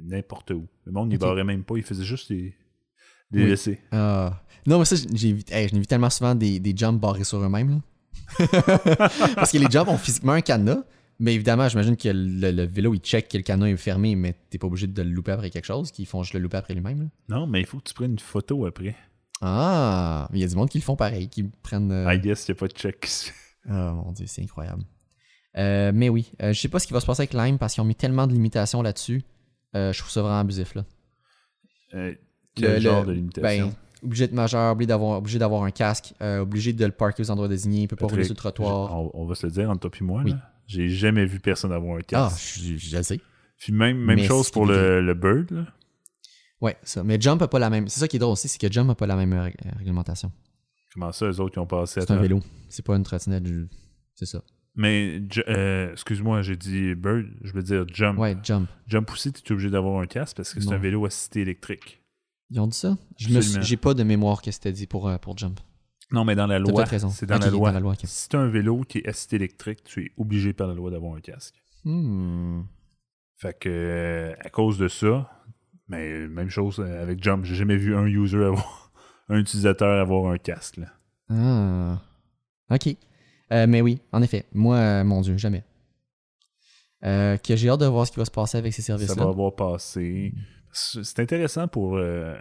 n'importe 0.04 0.52
où. 0.52 0.68
Le 0.84 0.92
monde 0.92 1.08
n'y 1.08 1.16
barrait 1.18 1.42
même 1.42 1.64
pas, 1.64 1.76
il 1.76 1.82
faisait 1.82 2.04
juste 2.04 2.30
des, 2.30 2.54
des 3.32 3.44
Oui. 3.44 3.50
essais. 3.50 3.80
Ah. 3.90 4.40
Non, 4.66 4.78
mais 4.78 4.84
ça, 4.86 4.96
j'ai 5.12 5.32
vu, 5.32 5.42
hey, 5.50 5.66
vu 5.68 5.84
tellement 5.86 6.10
souvent 6.10 6.34
des, 6.34 6.58
des 6.60 6.74
jumps 6.76 6.98
barrés 7.00 7.24
sur 7.24 7.38
eux-mêmes. 7.38 7.80
Parce 9.34 9.52
que 9.52 9.58
les 9.58 9.66
jumps 9.70 9.88
ont 9.88 9.98
physiquement 9.98 10.32
un 10.32 10.40
cadenas, 10.40 10.82
mais 11.18 11.34
évidemment, 11.34 11.68
j'imagine 11.68 11.96
que 11.96 12.08
le, 12.08 12.50
le 12.50 12.62
vélo, 12.64 12.94
il 12.94 13.00
check 13.00 13.28
que 13.28 13.36
le 13.36 13.42
cadenas 13.42 13.66
est 13.68 13.76
fermé, 13.76 14.16
mais 14.16 14.34
t'es 14.50 14.58
pas 14.58 14.66
obligé 14.66 14.86
de 14.86 15.02
le 15.02 15.10
louper 15.10 15.32
après 15.32 15.50
quelque 15.50 15.64
chose, 15.64 15.90
qu'ils 15.92 16.06
font 16.06 16.22
juste 16.22 16.34
le 16.34 16.40
louper 16.40 16.56
après 16.56 16.74
lui-même. 16.74 17.08
Non, 17.28 17.46
mais 17.46 17.60
il 17.60 17.66
faut 17.66 17.78
que 17.78 17.84
tu 17.84 17.94
prennes 17.94 18.12
une 18.12 18.18
photo 18.18 18.66
après. 18.66 18.94
Ah, 19.40 20.28
il 20.32 20.40
y 20.40 20.44
a 20.44 20.46
du 20.46 20.54
monde 20.56 20.68
qui 20.68 20.78
le 20.78 20.84
font 20.84 20.96
pareil, 20.96 21.28
qui 21.28 21.42
prennent. 21.44 21.92
euh, 21.92 22.12
I 22.14 22.18
guess, 22.18 22.46
il 22.48 22.52
n'y 22.52 22.56
a 22.56 22.60
pas 22.60 22.68
de 22.68 22.72
check. 22.72 23.08
Oh 23.68 23.72
mon 24.04 24.12
dieu, 24.12 24.26
c'est 24.26 24.42
incroyable. 24.42 24.84
Euh, 25.56 25.92
mais 25.94 26.08
oui, 26.08 26.32
euh, 26.42 26.52
je 26.52 26.60
sais 26.60 26.68
pas 26.68 26.78
ce 26.78 26.86
qui 26.86 26.92
va 26.92 27.00
se 27.00 27.06
passer 27.06 27.22
avec 27.22 27.34
Lime 27.34 27.58
parce 27.58 27.74
qu'ils 27.74 27.82
ont 27.82 27.86
mis 27.86 27.94
tellement 27.94 28.26
de 28.26 28.32
limitations 28.32 28.82
là-dessus. 28.82 29.22
Euh, 29.76 29.92
je 29.92 29.98
trouve 29.98 30.10
ça 30.10 30.22
vraiment 30.22 30.38
abusif. 30.40 30.74
Là. 30.74 30.84
Quel 31.92 32.74
Le- 32.74 32.80
genre 32.80 33.02
le- 33.02 33.06
de 33.08 33.12
limitation? 33.12 33.66
Ben, 33.68 33.74
obligé 34.04 34.28
de 34.28 34.34
majeur, 34.34 34.72
obligé 34.72 34.86
d'avoir, 34.88 35.18
obligé 35.18 35.38
d'avoir 35.38 35.62
un 35.64 35.70
casque, 35.70 36.12
euh, 36.22 36.40
obligé 36.40 36.72
de 36.72 36.84
le 36.84 36.92
parker 36.92 37.22
aux 37.22 37.30
endroits 37.30 37.48
désignés, 37.48 37.82
il 37.82 37.88
peut 37.88 37.96
pas 37.96 38.06
rouler 38.06 38.24
sur 38.24 38.32
le 38.34 38.36
trottoir. 38.38 38.94
On, 38.96 39.10
on 39.14 39.26
va 39.26 39.34
se 39.34 39.46
le 39.46 39.52
dire 39.52 39.70
entre 39.70 39.88
toi 39.88 39.98
et 40.00 40.04
moi. 40.04 40.22
Oui. 40.24 40.30
là. 40.32 40.50
J'ai 40.66 40.88
jamais 40.88 41.26
vu 41.26 41.40
personne 41.40 41.72
avoir 41.72 41.96
un 41.96 42.00
Ah, 42.00 42.28
casque. 42.30 42.58
je, 42.60 42.76
je 42.76 43.02
sais. 43.02 43.20
Puis 43.58 43.72
même, 43.72 43.98
même 43.98 44.16
Mais 44.16 44.26
chose 44.26 44.50
pour 44.50 44.66
le, 44.66 45.00
le 45.00 45.14
Bird. 45.14 45.50
là. 45.50 45.66
Ouais, 46.60 46.76
ça. 46.82 47.04
Mais 47.04 47.20
Jump 47.20 47.42
a 47.42 47.48
pas 47.48 47.58
la 47.58 47.68
même. 47.70 47.88
C'est 47.88 48.00
ça 48.00 48.08
qui 48.08 48.16
est 48.16 48.18
drôle 48.18 48.32
aussi, 48.32 48.48
c'est 48.48 48.58
que 48.58 48.72
Jump 48.72 48.88
a 48.90 48.94
pas 48.94 49.06
la 49.06 49.16
même 49.16 49.32
euh, 49.32 49.50
réglementation. 49.78 50.32
Comment 50.92 51.12
ça, 51.12 51.26
eux 51.26 51.40
autres 51.40 51.52
qui 51.52 51.58
ont 51.58 51.66
passé 51.66 52.00
à 52.00 52.06
C'est 52.06 52.12
un 52.12 52.16
vélo. 52.20 52.40
C'est 52.68 52.84
pas 52.84 52.96
une 52.96 53.02
trottinette. 53.02 53.44
C'est 54.14 54.26
ça. 54.26 54.42
Mais, 54.76 55.20
euh, 55.48 55.92
excuse-moi, 55.92 56.42
j'ai 56.42 56.56
dit 56.56 56.94
Bird, 56.94 57.26
je 57.42 57.52
veux 57.52 57.62
dire 57.62 57.84
Jump. 57.92 58.18
Ouais, 58.18 58.36
Jump. 58.42 58.68
Jump 58.86 59.10
aussi, 59.12 59.32
tu 59.32 59.40
es 59.40 59.52
obligé 59.52 59.70
d'avoir 59.70 60.00
un 60.00 60.06
casque 60.06 60.36
parce 60.36 60.52
que 60.54 60.60
c'est 60.60 60.72
un 60.72 60.78
vélo 60.78 61.04
assisté 61.06 61.40
électrique. 61.42 62.02
Ils 62.50 62.60
ont 62.60 62.66
dit 62.66 62.76
ça? 62.76 62.96
J'ai 63.16 63.76
pas 63.76 63.94
de 63.94 64.02
mémoire 64.02 64.42
que 64.42 64.50
c'était 64.50 64.72
dit 64.72 64.86
pour, 64.86 65.08
euh, 65.08 65.16
pour 65.18 65.36
Jump. 65.38 65.60
Non, 66.14 66.24
mais 66.24 66.34
dans 66.36 66.46
la 66.46 66.58
loi, 66.58 66.86
c'est 66.86 67.26
dans, 67.26 67.36
Ok, 67.36 67.42
la 67.44 67.50
loi. 67.50 67.68
dans 67.70 67.74
la 67.74 67.80
loi. 67.80 67.94
Si 68.04 68.28
tu 68.28 68.36
as 68.36 68.40
un 68.40 68.48
vélo 68.48 68.82
qui 68.82 68.98
est 68.98 69.08
assisté 69.08 69.36
électrique, 69.36 69.82
tu 69.84 70.04
es 70.06 70.12
obligé 70.16 70.52
par 70.52 70.68
la 70.68 70.74
loi 70.74 70.90
d'avoir 70.90 71.14
un 71.16 71.20
casque. 71.20 71.54
Hmm. 71.84 72.62
Fait 73.36 73.58
que, 73.58 73.68
euh, 73.68 74.34
à 74.40 74.48
cause 74.48 74.78
de 74.78 74.88
ça, 74.88 75.28
mais 75.88 76.26
même 76.28 76.48
chose 76.50 76.80
avec 76.80 77.22
Jump, 77.22 77.44
j'ai 77.44 77.56
jamais 77.56 77.76
vu 77.76 77.94
un 77.96 78.06
user 78.06 78.44
avoir, 78.44 78.92
un 79.28 79.38
utilisateur 79.38 80.00
avoir 80.00 80.30
un 80.32 80.38
casque. 80.38 80.78
Là. 80.78 80.86
Ah. 81.30 82.00
Ok. 82.70 82.96
Euh, 83.52 83.66
mais 83.68 83.80
oui, 83.82 84.00
en 84.12 84.22
effet. 84.22 84.46
Moi, 84.54 84.76
euh, 84.76 85.04
mon 85.04 85.20
Dieu, 85.20 85.36
jamais. 85.36 85.64
Euh, 87.04 87.36
que 87.36 87.54
j'ai 87.56 87.68
hâte 87.68 87.80
de 87.80 87.86
voir 87.86 88.06
ce 88.06 88.12
qui 88.12 88.18
va 88.18 88.24
se 88.24 88.30
passer 88.30 88.56
avec 88.56 88.72
ces 88.72 88.80
Ça 88.82 88.96
services-là. 88.96 89.24
va 89.24 89.30
avoir 89.30 89.54
passé. 89.54 90.32
C'est 90.72 91.18
intéressant 91.20 91.68
pour. 91.68 91.96
euh, 91.96 92.36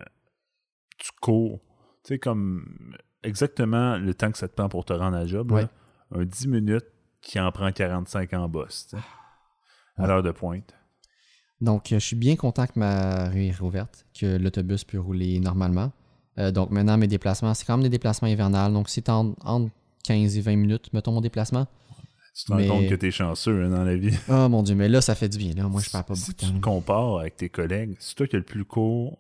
tu 0.98 1.10
cours. 1.22 1.60
Tu 2.04 2.14
sais, 2.14 2.20
comme 2.20 2.96
exactement 3.24 3.98
le 3.98 4.14
temps 4.14 4.32
que 4.32 4.38
ça 4.38 4.48
te 4.48 4.54
prend 4.54 4.70
pour 4.70 4.86
te 4.86 4.94
rendre 4.94 5.16
à 5.18 5.22
la 5.22 5.26
job. 5.28 5.52
là. 5.52 5.70
Un 6.16 6.26
10 6.26 6.48
minutes 6.48 6.86
qui 7.22 7.40
en 7.40 7.52
prend 7.52 7.72
45 7.72 8.34
en 8.34 8.48
boss. 8.50 8.88
tu 8.90 8.98
sais, 8.98 9.04
À 9.98 10.02
Ouais. 10.02 10.08
l'heure 10.08 10.24
de 10.24 10.32
pointe. 10.32 10.74
Donc, 11.62 11.92
euh, 11.92 12.00
je 12.00 12.06
suis 12.06 12.16
bien 12.16 12.36
content 12.36 12.66
que 12.68 12.78
ma 12.78 13.30
rue 13.30 13.46
est 13.46 13.58
rouverte, 13.58 14.06
que 14.20 14.38
l'autobus 14.38 14.84
peut 14.84 15.00
rouler 15.00 15.40
normalement. 15.40 15.92
Euh, 16.40 16.52
donc, 16.52 16.72
maintenant, 16.72 16.98
mes 16.98 17.08
déplacements, 17.08 17.54
c'est 17.54 17.64
quand 17.66 17.78
même 17.78 17.84
des 17.84 17.90
déplacements 17.90 18.28
hivernales. 18.28 18.74
Donc, 18.74 18.90
c'est 18.90 19.08
en- 19.10 19.36
entre 19.44 19.72
15 20.04 20.38
et 20.38 20.42
20 20.42 20.56
minutes, 20.58 20.92
mettons, 20.94 21.12
mon 21.14 21.22
déplacement. 21.22 21.68
Tu 22.36 22.46
te 22.46 22.52
rends 22.52 22.58
Mais- 22.58 22.68
compte 22.68 22.88
que 22.90 22.96
t'es 22.96 23.12
chanceux 23.12 23.64
hein, 23.66 23.70
dans 23.70 23.84
la 23.84 23.96
vie. 23.96 24.10
Oh 24.30 24.50
mon 24.50 24.64
Dieu, 24.64 24.74
mais 24.76 24.90
là, 24.90 25.00
ça 25.02 25.14
fait 25.16 25.30
du 25.30 25.38
bien. 25.38 25.54
Là. 25.54 25.64
Moi, 25.70 25.80
je 25.82 25.90
perds 25.92 26.04
pas 26.04 26.16
si 26.16 26.32
beaucoup 26.32 26.42
de 26.42 26.48
tu 26.48 26.54
te 26.54 26.60
compares 26.60 27.20
avec 27.20 27.38
tes 27.38 27.50
collègues, 27.50 27.96
c'est 28.00 28.16
toi 28.16 28.28
qui 28.28 28.36
as 28.36 28.40
le 28.40 28.46
plus 28.46 28.66
court. 28.66 29.20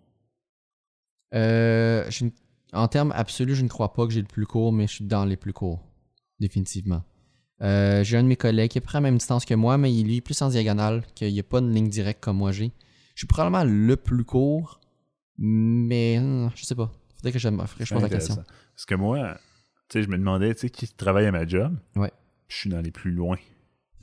Euh, 1.34 2.06
je 2.10 2.26
ne- 2.26 2.30
en 2.74 2.88
termes 2.88 3.12
absolus, 3.16 3.56
je 3.56 3.64
ne 3.64 3.68
crois 3.70 3.94
pas 3.94 4.06
que 4.08 4.14
j'ai 4.14 4.22
le 4.22 4.28
plus 4.28 4.45
court, 4.45 4.72
mais 4.74 4.88
je 4.88 4.94
suis 4.94 5.06
dans 5.06 5.26
les 5.26 5.38
plus 5.38 5.54
courts. 5.54 5.80
Définitivement. 6.40 7.04
Euh, 7.62 8.04
j'ai 8.04 8.18
un 8.18 8.24
de 8.24 8.28
mes 8.28 8.36
collègues 8.36 8.72
qui 8.72 8.78
est 8.80 8.82
près 8.82 8.98
à 8.98 9.02
la 9.02 9.10
même 9.10 9.18
distance 9.18 9.45
que 9.45 9.54
moi, 9.54 9.78
mais 9.78 9.94
il 9.94 10.14
est 10.14 10.22
plus 10.22 10.41
en 10.41 10.50
diagonale, 10.50 11.04
qu'il 11.16 11.32
n'y 11.32 11.40
a 11.40 11.44
pas 11.44 11.60
une 11.60 11.72
ligne 11.74 11.88
directe 11.90 12.22
comme 12.24 12.38
moi 12.38 12.52
j'ai. 12.52 12.72
Je 13.16 13.20
suis 13.22 13.28
probablement 13.28 13.64
le 13.64 13.95
plus 13.95 14.26
court, 14.26 14.80
mais 15.38 16.18
hum, 16.20 16.50
je 16.56 16.66
sais 16.66 16.76
pas. 16.76 16.91
Faudrait 17.18 17.32
que 17.32 17.40
je, 17.40 17.50
me- 17.50 17.64
je 17.80 17.94
pose 17.94 18.02
la 18.02 18.10
question. 18.10 18.36
Parce 18.36 18.86
que 18.86 18.95
moi, 18.95 19.36
tu 19.88 20.00
sais, 20.00 20.04
je 20.04 20.10
me 20.10 20.18
demandais, 20.18 20.54
tu 20.56 20.62
sais, 20.62 20.70
qui 20.70 20.88
travaille 20.88 21.26
à 21.28 21.32
ma 21.32 21.45
job? 21.48 21.78
Ouais. 21.95 22.12
Je 22.48 22.56
suis 22.58 22.70
dans 22.70 22.82
les 22.82 22.91
plus 22.91 23.12
loin. 23.12 23.38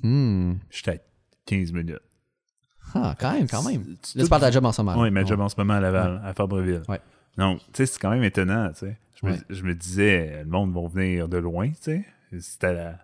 Hmm. 0.03 0.55
J'étais 0.71 0.93
à 0.93 0.97
15 1.47 1.73
minutes. 1.73 1.99
Ah, 2.95 3.15
quand 3.21 3.33
même, 3.33 3.47
quand 3.47 3.63
même. 3.63 3.85
Tu- 4.03 4.19
Là, 4.19 4.25
tu 4.25 4.31
parles 4.31 4.41
de 4.43 4.47
la 4.47 4.53
job 4.53 4.65
en 4.65 4.73
ce 4.73 4.81
moment. 4.83 5.01
Oui, 5.01 5.11
ma 5.11 5.25
job 5.25 5.41
en 5.41 5.49
ce 5.49 5.55
moment 5.59 5.75
à 5.75 5.81
Laval, 5.81 6.21
à 6.25 6.33
Fabreville. 6.33 6.83
Ouais. 6.89 7.01
Donc, 7.36 7.59
tu 7.61 7.66
sais, 7.74 7.86
c'est 7.86 7.98
quand 8.01 8.11
même 8.11 8.23
étonnant, 8.24 8.70
tu 8.73 8.81
sais. 8.81 8.98
Je, 9.16 9.27
me- 9.27 9.32
Ouais. 9.32 9.39
je 9.51 9.62
me 9.62 9.74
disais, 9.74 10.43
le 10.44 10.48
monde 10.51 10.73
va 10.74 10.86
venir 10.89 11.28
de 11.28 11.36
loin, 11.39 11.69
tu 11.70 11.77
sais. 11.81 12.05
C'était 12.40 12.74
la... 12.74 12.98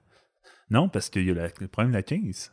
Non, 0.70 0.88
parce 0.88 1.10
qu'il 1.10 1.24
y 1.26 1.30
a 1.30 1.34
la- 1.34 1.48
le 1.60 1.68
problème 1.68 1.92
de 1.92 1.96
la 1.96 2.02
15. 2.02 2.52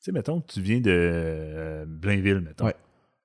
sais, 0.00 0.12
mettons 0.12 0.40
tu 0.40 0.60
viens 0.60 0.80
de 0.80 0.90
euh, 0.90 1.84
Blainville, 1.88 2.40
mettons. 2.40 2.66
Ouais. 2.66 2.74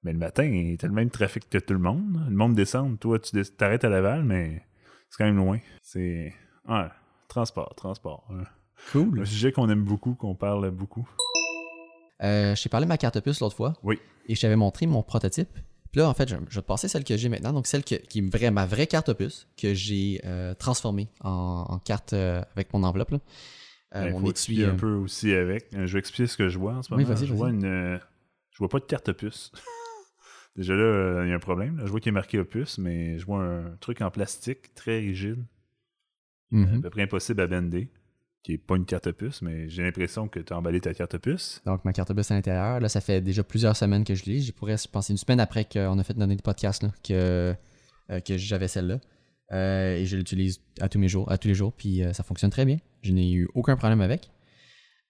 Mais 0.03 0.11
le 0.11 0.17
matin, 0.19 0.75
t'as 0.79 0.87
le 0.87 0.93
même 0.93 1.09
trafic 1.11 1.49
que 1.49 1.57
tout 1.59 1.73
le 1.73 1.79
monde. 1.79 2.25
Le 2.27 2.35
monde 2.35 2.55
descend. 2.55 2.99
Toi, 2.99 3.19
tu 3.19 3.41
t'arrêtes 3.55 3.83
à 3.85 3.89
Laval, 3.89 4.23
mais 4.23 4.63
c'est 5.09 5.17
quand 5.17 5.25
même 5.25 5.37
loin. 5.37 5.59
C'est... 5.81 6.33
Ouais, 6.67 6.87
transport, 7.27 7.73
transport. 7.75 8.27
hein. 8.31 8.43
Cool. 8.91 9.21
Un 9.21 9.25
sujet 9.25 9.51
qu'on 9.53 9.69
aime 9.69 9.83
beaucoup, 9.83 10.13
qu'on 10.15 10.35
parle 10.35 10.69
beaucoup. 10.71 11.07
Euh, 12.21 12.55
je 12.55 12.63
t'ai 12.63 12.69
parlé 12.69 12.85
de 12.85 12.89
ma 12.89 12.97
carte 12.97 13.19
puce 13.21 13.39
l'autre 13.39 13.55
fois. 13.55 13.73
Oui. 13.83 13.99
Et 14.27 14.35
je 14.35 14.41
t'avais 14.41 14.55
montré 14.55 14.87
mon 14.87 15.03
prototype. 15.03 15.49
Puis 15.93 16.01
là, 16.01 16.09
en 16.09 16.13
fait, 16.13 16.27
je, 16.27 16.35
je 16.49 16.55
vais 16.55 16.61
te 16.61 16.67
passer 16.67 16.89
celle 16.89 17.05
que 17.05 17.15
j'ai 17.15 17.29
maintenant. 17.29 17.53
Donc, 17.53 17.67
celle 17.67 17.85
que- 17.85 17.95
qui 17.95 18.19
est 18.19 18.35
vraie, 18.35 18.51
ma 18.51 18.65
vraie 18.65 18.87
carte 18.87 19.13
puce 19.13 19.47
que 19.57 19.73
j'ai 19.73 20.19
euh, 20.25 20.53
transformée 20.55 21.07
en, 21.21 21.65
en 21.69 21.79
carte 21.79 22.11
euh, 22.13 22.41
avec 22.55 22.73
mon 22.73 22.83
enveloppe. 22.83 23.11
Là. 23.11 23.19
Euh, 23.95 24.07
Il 24.07 24.11
mon 24.11 24.19
faut 24.21 24.31
étui. 24.31 24.31
expliquer 24.31 24.65
euh, 24.65 24.71
un 24.71 24.75
peu 24.75 24.93
aussi 24.95 25.31
avec. 25.33 25.67
Je 25.71 25.93
vais 25.93 25.99
expliquer 25.99 26.27
ce 26.27 26.35
que 26.35 26.49
je 26.49 26.59
vois 26.59 26.73
en 26.73 26.81
ce 26.83 26.93
Oui, 26.93 27.03
moment. 27.03 27.15
vas-y, 27.15 27.27
je 27.27 27.33
vois 27.33 27.49
une. 27.51 27.99
je 28.51 28.57
vois 28.57 28.69
pas 28.69 28.79
de 28.79 28.85
carte 28.85 29.13
puce. 29.13 29.51
Déjà 30.55 30.75
là, 30.75 31.23
il 31.25 31.29
y 31.29 31.31
a 31.31 31.35
un 31.35 31.39
problème. 31.39 31.77
là. 31.77 31.85
Je 31.85 31.91
vois 31.91 31.99
qu'il 31.99 32.09
est 32.09 32.13
marqué 32.13 32.39
opus, 32.39 32.77
mais 32.79 33.17
je 33.19 33.25
vois 33.25 33.43
un 33.43 33.75
truc 33.79 34.01
en 34.01 34.11
plastique 34.11 34.73
très 34.75 34.99
rigide, 34.99 35.45
à 36.51 36.55
mhm. 36.55 36.81
peu 36.81 36.89
près 36.89 37.01
impossible 37.03 37.41
à 37.41 37.47
bender, 37.47 37.89
qui 38.43 38.53
est 38.53 38.57
pas 38.57 38.75
une 38.75 38.85
carte 38.85 39.09
puce, 39.13 39.41
mais 39.41 39.69
j'ai 39.69 39.83
l'impression 39.83 40.27
que 40.27 40.39
tu 40.39 40.51
as 40.51 40.57
emballé 40.57 40.81
ta 40.81 40.93
carte 40.93 41.17
puce. 41.17 41.61
Donc, 41.65 41.85
ma 41.85 41.93
carte 41.93 42.13
puce 42.13 42.29
à 42.29 42.35
l'intérieur. 42.35 42.81
Là, 42.81 42.89
ça 42.89 42.99
fait 42.99 43.21
déjà 43.21 43.41
plusieurs 43.41 43.77
semaines 43.77 44.03
que 44.03 44.15
je 44.15 44.25
l'ai. 44.25 44.41
Je 44.41 44.51
pourrais 44.51 44.75
penser 44.91 45.13
une 45.13 45.17
semaine 45.17 45.39
après 45.39 45.63
qu'on 45.63 45.97
a 45.97 46.03
fait 46.03 46.13
donner 46.13 46.35
des 46.35 46.41
podcasts 46.41 46.83
là, 46.83 46.91
que, 47.03 47.55
euh, 48.11 48.19
que 48.19 48.37
j'avais 48.37 48.67
celle-là. 48.67 48.99
Euh, 49.53 49.95
et 49.95 50.05
je 50.05 50.17
l'utilise 50.17 50.61
à 50.81 50.89
tous 50.89 50.99
mes 50.99 51.07
jours, 51.07 51.31
à 51.31 51.37
tous 51.37 51.47
les 51.47 51.53
jours, 51.53 51.71
puis 51.71 52.03
euh, 52.03 52.11
ça 52.11 52.23
fonctionne 52.23 52.49
très 52.49 52.65
bien. 52.65 52.77
Je 53.01 53.13
n'ai 53.13 53.31
eu 53.31 53.47
aucun 53.55 53.77
problème 53.77 54.01
avec. 54.01 54.29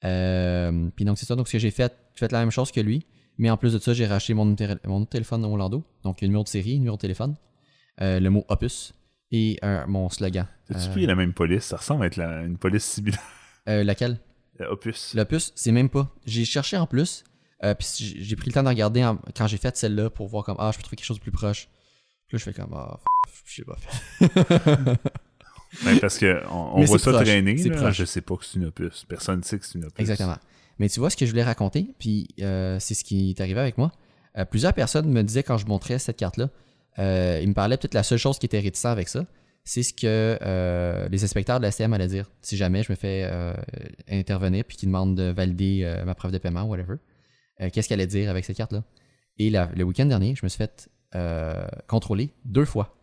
Puis 0.01 1.05
donc 1.05 1.17
c'est 1.17 1.25
ça. 1.25 1.35
Donc 1.35 1.47
ce 1.47 1.53
que 1.53 1.59
j'ai 1.59 1.71
fait, 1.71 1.95
j'ai 2.13 2.19
fait 2.19 2.31
la 2.31 2.39
même 2.39 2.51
chose 2.51 2.71
que 2.71 2.81
lui, 2.81 3.05
mais 3.39 3.49
en 3.49 3.57
plus 3.57 3.73
de 3.73 3.79
ça, 3.79 3.93
j'ai 3.93 4.05
racheté 4.05 4.35
mon, 4.35 4.55
mon 4.85 5.05
téléphone 5.05 5.43
Orlando. 5.43 5.83
Donc 6.03 6.21
le 6.21 6.27
numéro 6.27 6.43
de 6.43 6.49
série, 6.49 6.77
numéro 6.77 6.97
de 6.97 7.01
téléphone, 7.01 7.35
le 7.99 8.29
mot 8.29 8.45
Opus 8.49 8.93
et 9.33 9.59
euh, 9.65 9.83
mon 9.87 10.07
slogan. 10.09 10.47
T'as-tu 10.69 10.87
Euh, 10.87 10.91
pris 10.91 11.05
la 11.05 11.15
même 11.15 11.33
police? 11.33 11.63
Ça 11.65 11.75
ressemble 11.77 12.03
à 12.03 12.07
être 12.07 12.15
la- 12.15 12.43
une 12.43 12.57
police 12.57 12.85
similaire. 12.85 13.19
Euh, 13.69 13.83
laquelle? 13.83 14.19
Opus. 14.69 15.13
L'opus, 15.15 15.51
c'est 15.55 15.71
même 15.71 15.89
pas. 15.89 16.09
J'ai 16.25 16.43
cherché 16.45 16.75
en 16.77 16.85
plus, 16.85 17.23
puis 17.61 17.87
j'ai 18.19 18.35
pris 18.35 18.47
le 18.49 18.53
temps 18.53 18.61
de 18.63 18.67
regarder 18.67 19.03
en- 19.03 19.17
quand 19.35 19.47
j'ai 19.47 19.55
fait 19.57 19.75
celle-là 19.77 20.09
pour 20.09 20.27
voir 20.27 20.43
comme 20.43 20.57
ah, 20.59 20.69
je 20.71 20.77
peux 20.77 20.83
trouver 20.83 20.97
quelque 20.97 21.05
chose 21.05 21.17
de 21.17 21.21
plus 21.23 21.31
proche. 21.31 21.69
Puis 22.27 22.35
là, 22.35 22.39
je 22.39 22.43
fais 22.43 22.53
comme 22.53 22.73
ah, 22.73 22.99
f- 23.27 23.41
je 23.45 23.55
sais 23.55 23.63
pas. 23.63 24.97
Ben, 25.85 25.99
parce 25.99 26.19
que 26.19 26.43
on, 26.51 26.83
voit 26.85 26.99
ça 26.99 27.11
proche, 27.11 27.23
traîner. 27.25 27.55
là. 27.55 27.89
Je 27.91 28.05
sais 28.05 28.21
pas 28.21 28.35
que 28.37 28.45
c'est 28.45 28.59
une 28.59 28.65
Opus. 28.65 29.05
Personne 29.09 29.39
ne 29.39 29.43
sait 29.43 29.57
que 29.57 29.65
c'est 29.65 29.75
une 29.79 29.85
Opus. 29.85 29.99
Exactement. 30.01 30.37
Mais 30.77 30.87
tu 30.87 30.99
vois 30.99 31.09
ce 31.09 31.17
que 31.17 31.25
je 31.25 31.31
voulais 31.31 31.43
raconter, 31.43 31.87
puis 31.97 32.27
euh, 32.41 32.77
c'est 32.79 32.93
ce 32.93 33.03
qui 33.03 33.31
est 33.31 33.41
arrivé 33.41 33.59
avec 33.59 33.77
moi. 33.79 33.91
Euh, 34.37 34.45
plusieurs 34.45 34.73
personnes 34.73 35.09
me 35.09 35.23
disaient 35.23 35.41
quand 35.43 35.57
je 35.57 35.65
montrais 35.65 35.97
cette 35.99 36.17
carte-là, 36.17 36.49
euh, 36.99 37.39
ils 37.41 37.49
me 37.49 37.53
parlaient 37.53 37.77
peut-être 37.77 37.93
la 37.93 38.03
seule 38.03 38.17
chose 38.17 38.39
qui 38.39 38.45
était 38.45 38.59
réticent 38.59 38.85
avec 38.85 39.07
ça, 39.09 39.25
c'est 39.63 39.83
ce 39.83 39.93
que 39.93 40.37
euh, 40.41 41.07
les 41.09 41.23
inspecteurs 41.23 41.59
de 41.59 41.63
la 41.63 41.71
STM 41.71 41.93
allaient 41.93 42.07
dire. 42.07 42.29
Si 42.41 42.57
jamais 42.57 42.83
je 42.83 42.91
me 42.91 42.95
fais 42.95 43.23
euh, 43.25 43.53
intervenir 44.09 44.65
puis 44.65 44.77
qu'ils 44.77 44.89
demandent 44.89 45.15
de 45.15 45.31
valider 45.31 46.01
ma 46.05 46.15
preuve 46.15 46.31
de 46.31 46.37
paiement, 46.37 46.63
whatever, 46.63 46.95
qu'est-ce 47.71 47.87
qu'elle 47.87 47.99
allait 48.01 48.07
dire 48.07 48.29
avec 48.29 48.43
cette 48.45 48.57
carte-là? 48.57 48.83
Et 49.37 49.49
la- 49.49 49.69
le 49.75 49.83
week-end 49.83 50.05
dernier, 50.05 50.35
je 50.35 50.45
me 50.45 50.49
suis 50.49 50.57
fait 50.57 50.89
contrôler 51.87 52.33
deux 52.43 52.65
fois. 52.65 52.95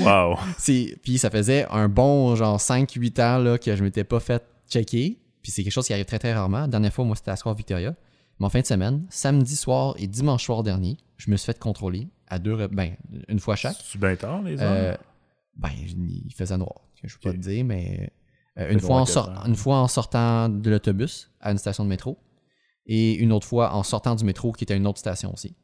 Wow. 0.00 0.36
Puis 1.02 1.18
ça 1.18 1.30
faisait 1.30 1.66
un 1.70 1.88
bon 1.88 2.34
genre 2.36 2.58
5-8 2.58 3.20
ans 3.22 3.38
là, 3.38 3.58
que 3.58 3.74
je 3.74 3.82
m'étais 3.82 4.04
pas 4.04 4.20
fait 4.20 4.42
checker. 4.68 5.18
Puis 5.42 5.52
c'est 5.52 5.62
quelque 5.62 5.72
chose 5.72 5.86
qui 5.86 5.92
arrive 5.92 6.04
très 6.04 6.18
très 6.18 6.32
rarement. 6.34 6.60
La 6.62 6.66
dernière 6.68 6.92
fois, 6.92 7.04
moi, 7.04 7.16
c'était 7.16 7.30
à 7.30 7.36
Soir 7.36 7.54
Victoria. 7.54 7.94
Mais 8.38 8.46
en 8.46 8.50
fin 8.50 8.60
de 8.60 8.66
semaine, 8.66 9.06
samedi 9.10 9.56
soir 9.56 9.94
et 9.98 10.06
dimanche 10.06 10.44
soir 10.44 10.62
dernier, 10.62 10.96
je 11.16 11.30
me 11.30 11.36
suis 11.36 11.46
fait 11.46 11.58
contrôler 11.58 12.08
à 12.28 12.38
deux, 12.38 12.66
ben, 12.68 12.94
une 13.28 13.40
fois 13.40 13.56
chaque. 13.56 13.76
C'est 13.82 13.98
bien 14.00 14.14
tard, 14.16 14.42
les 14.42 14.60
Euh, 14.60 14.90
heures? 14.92 14.98
ben, 15.56 15.70
il 15.76 16.32
faisait 16.34 16.56
noir. 16.56 16.80
Je 17.02 17.14
peux 17.14 17.20
pas 17.22 17.28
Ok. 17.30 17.36
te 17.36 17.40
dire, 17.40 17.64
mais 17.64 18.12
euh, 18.58 18.70
une, 18.72 18.80
fois 18.80 19.02
en 19.02 19.04
une 19.46 19.54
fois 19.56 19.76
sortant 19.88 20.48
de 20.48 20.70
l'autobus 20.70 21.30
à 21.40 21.52
une 21.52 21.58
station 21.58 21.84
de 21.84 21.88
métro 21.88 22.18
et 22.86 23.14
une 23.14 23.32
autre 23.32 23.46
fois 23.46 23.74
en 23.74 23.82
sortant 23.82 24.14
du 24.14 24.24
métro 24.24 24.52
qui 24.52 24.64
était 24.64 24.74
à 24.74 24.76
une 24.76 24.86
autre 24.86 24.98
station 24.98 25.32
aussi. 25.32 25.54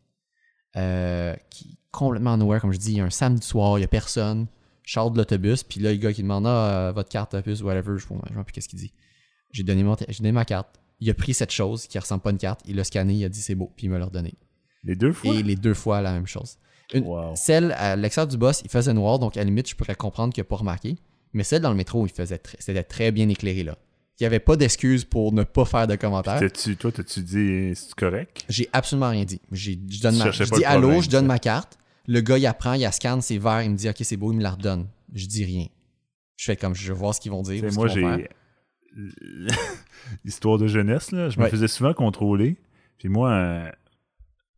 Euh, 0.76 1.34
qui 1.50 1.78
complètement 1.90 2.36
nowhere, 2.36 2.60
comme 2.60 2.72
je 2.72 2.78
dis, 2.78 2.98
un 3.00 3.10
samedi 3.10 3.46
soir, 3.46 3.78
il 3.78 3.82
y 3.82 3.84
a 3.84 3.88
personne. 3.88 4.46
Je 4.82 5.00
de 5.12 5.16
l'autobus, 5.16 5.62
puis 5.62 5.80
là, 5.80 5.92
le 5.92 5.96
gars 5.98 6.12
qui 6.12 6.22
demande 6.22 6.46
ah, 6.46 6.92
votre 6.94 7.08
carte 7.08 7.34
whatever, 7.62 7.96
je 7.98 8.12
ne 8.12 8.18
sais 8.20 8.44
plus 8.44 8.52
qu'est-ce 8.52 8.68
qu'il 8.68 8.78
dit. 8.78 8.92
J'ai 9.50 9.62
donné, 9.62 9.82
mon 9.82 9.96
t- 9.96 10.04
j'ai 10.08 10.18
donné 10.18 10.32
ma 10.32 10.44
carte. 10.44 10.78
Il 11.00 11.08
a 11.08 11.14
pris 11.14 11.32
cette 11.32 11.52
chose 11.52 11.86
qui 11.86 11.98
ressemble 11.98 12.22
pas 12.22 12.30
à 12.30 12.32
une 12.32 12.38
carte, 12.38 12.60
il 12.66 12.76
l'a 12.76 12.84
scanné, 12.84 13.14
il 13.14 13.24
a 13.24 13.28
dit 13.28 13.40
c'est 13.40 13.54
beau, 13.54 13.72
puis 13.76 13.86
il 13.86 13.90
me 13.90 13.98
l'a 13.98 14.04
redonné. 14.06 14.34
Les 14.84 14.96
deux 14.96 15.12
fois? 15.12 15.34
Et 15.34 15.42
les 15.42 15.56
deux 15.56 15.74
fois 15.74 16.00
la 16.02 16.12
même 16.12 16.26
chose. 16.26 16.56
Une- 16.92 17.04
Wow. 17.04 17.32
Celle 17.34 17.72
à 17.72 17.96
l'extérieur 17.96 18.28
du 18.28 18.36
boss, 18.36 18.60
il 18.64 18.70
faisait 18.70 18.92
noir, 18.92 19.18
donc 19.18 19.36
à 19.36 19.40
la 19.40 19.44
limite, 19.44 19.68
je 19.68 19.74
pourrais 19.74 19.94
comprendre 19.94 20.32
qu'il 20.32 20.42
n'a 20.42 20.46
pas 20.46 20.56
remarqué. 20.56 20.96
Mais 21.32 21.42
celle 21.42 21.62
dans 21.62 21.70
le 21.70 21.76
métro, 21.76 22.06
il 22.06 22.12
faisait 22.12 22.40
c'était 22.58 22.82
très 22.84 23.10
bien 23.10 23.28
éclairé 23.28 23.62
là. 23.64 23.76
Il 24.20 24.22
n'y 24.22 24.26
avait 24.26 24.38
pas 24.38 24.54
d'excuse 24.56 25.04
pour 25.04 25.32
ne 25.32 25.42
pas 25.42 25.64
faire 25.64 25.86
de 25.88 25.96
commentaires. 25.96 26.38
T'as-tu- 26.38 26.76
toi, 26.76 26.92
t'as-tu 26.92 27.20
dit 27.22 27.72
c'est 27.74 27.94
correct? 27.94 28.44
J'ai 28.48 28.68
absolument 28.72 29.08
rien 29.10 29.24
dit. 29.24 29.40
J'ai, 29.50 29.72
je 29.90 30.00
donne 30.02 30.14
Tu 30.14 30.18
ma, 30.24 30.30
je 30.30 30.44
dis 30.44 30.64
allô, 30.64 31.00
je 31.00 31.08
donne 31.10 31.26
ma 31.26 31.38
carte. 31.40 31.78
Le 32.06 32.20
gars, 32.20 32.38
il 32.38 32.46
apprend, 32.46 32.74
il 32.74 32.92
scanne, 32.92 33.22
c'est 33.22 33.38
vert, 33.38 33.62
il 33.62 33.70
me 33.70 33.76
dit 33.76 33.88
ok, 33.88 33.96
c'est 34.02 34.16
beau, 34.16 34.30
il 34.32 34.36
me 34.36 34.42
la 34.42 34.50
redonne. 34.52 34.86
Je 35.14 35.26
dis 35.26 35.44
rien. 35.44 35.66
Je 36.36 36.44
fais 36.44 36.56
comme 36.56 36.74
je 36.74 36.92
vais 36.92 36.98
voir 36.98 37.14
ce 37.14 37.20
qu'ils 37.20 37.32
vont 37.32 37.42
dire. 37.42 37.64
Tu 37.68 37.74
moi, 37.74 37.88
j'ai. 37.88 38.28
Histoire 40.24 40.58
de 40.58 40.66
jeunesse, 40.66 41.10
là. 41.12 41.28
Je 41.30 41.38
me 41.38 41.44
Ouais. 41.44 41.50
faisais 41.50 41.68
souvent 41.68 41.94
contrôler. 41.94 42.56
Puis 42.98 43.08
moi, 43.08 43.30
euh, 43.32 43.70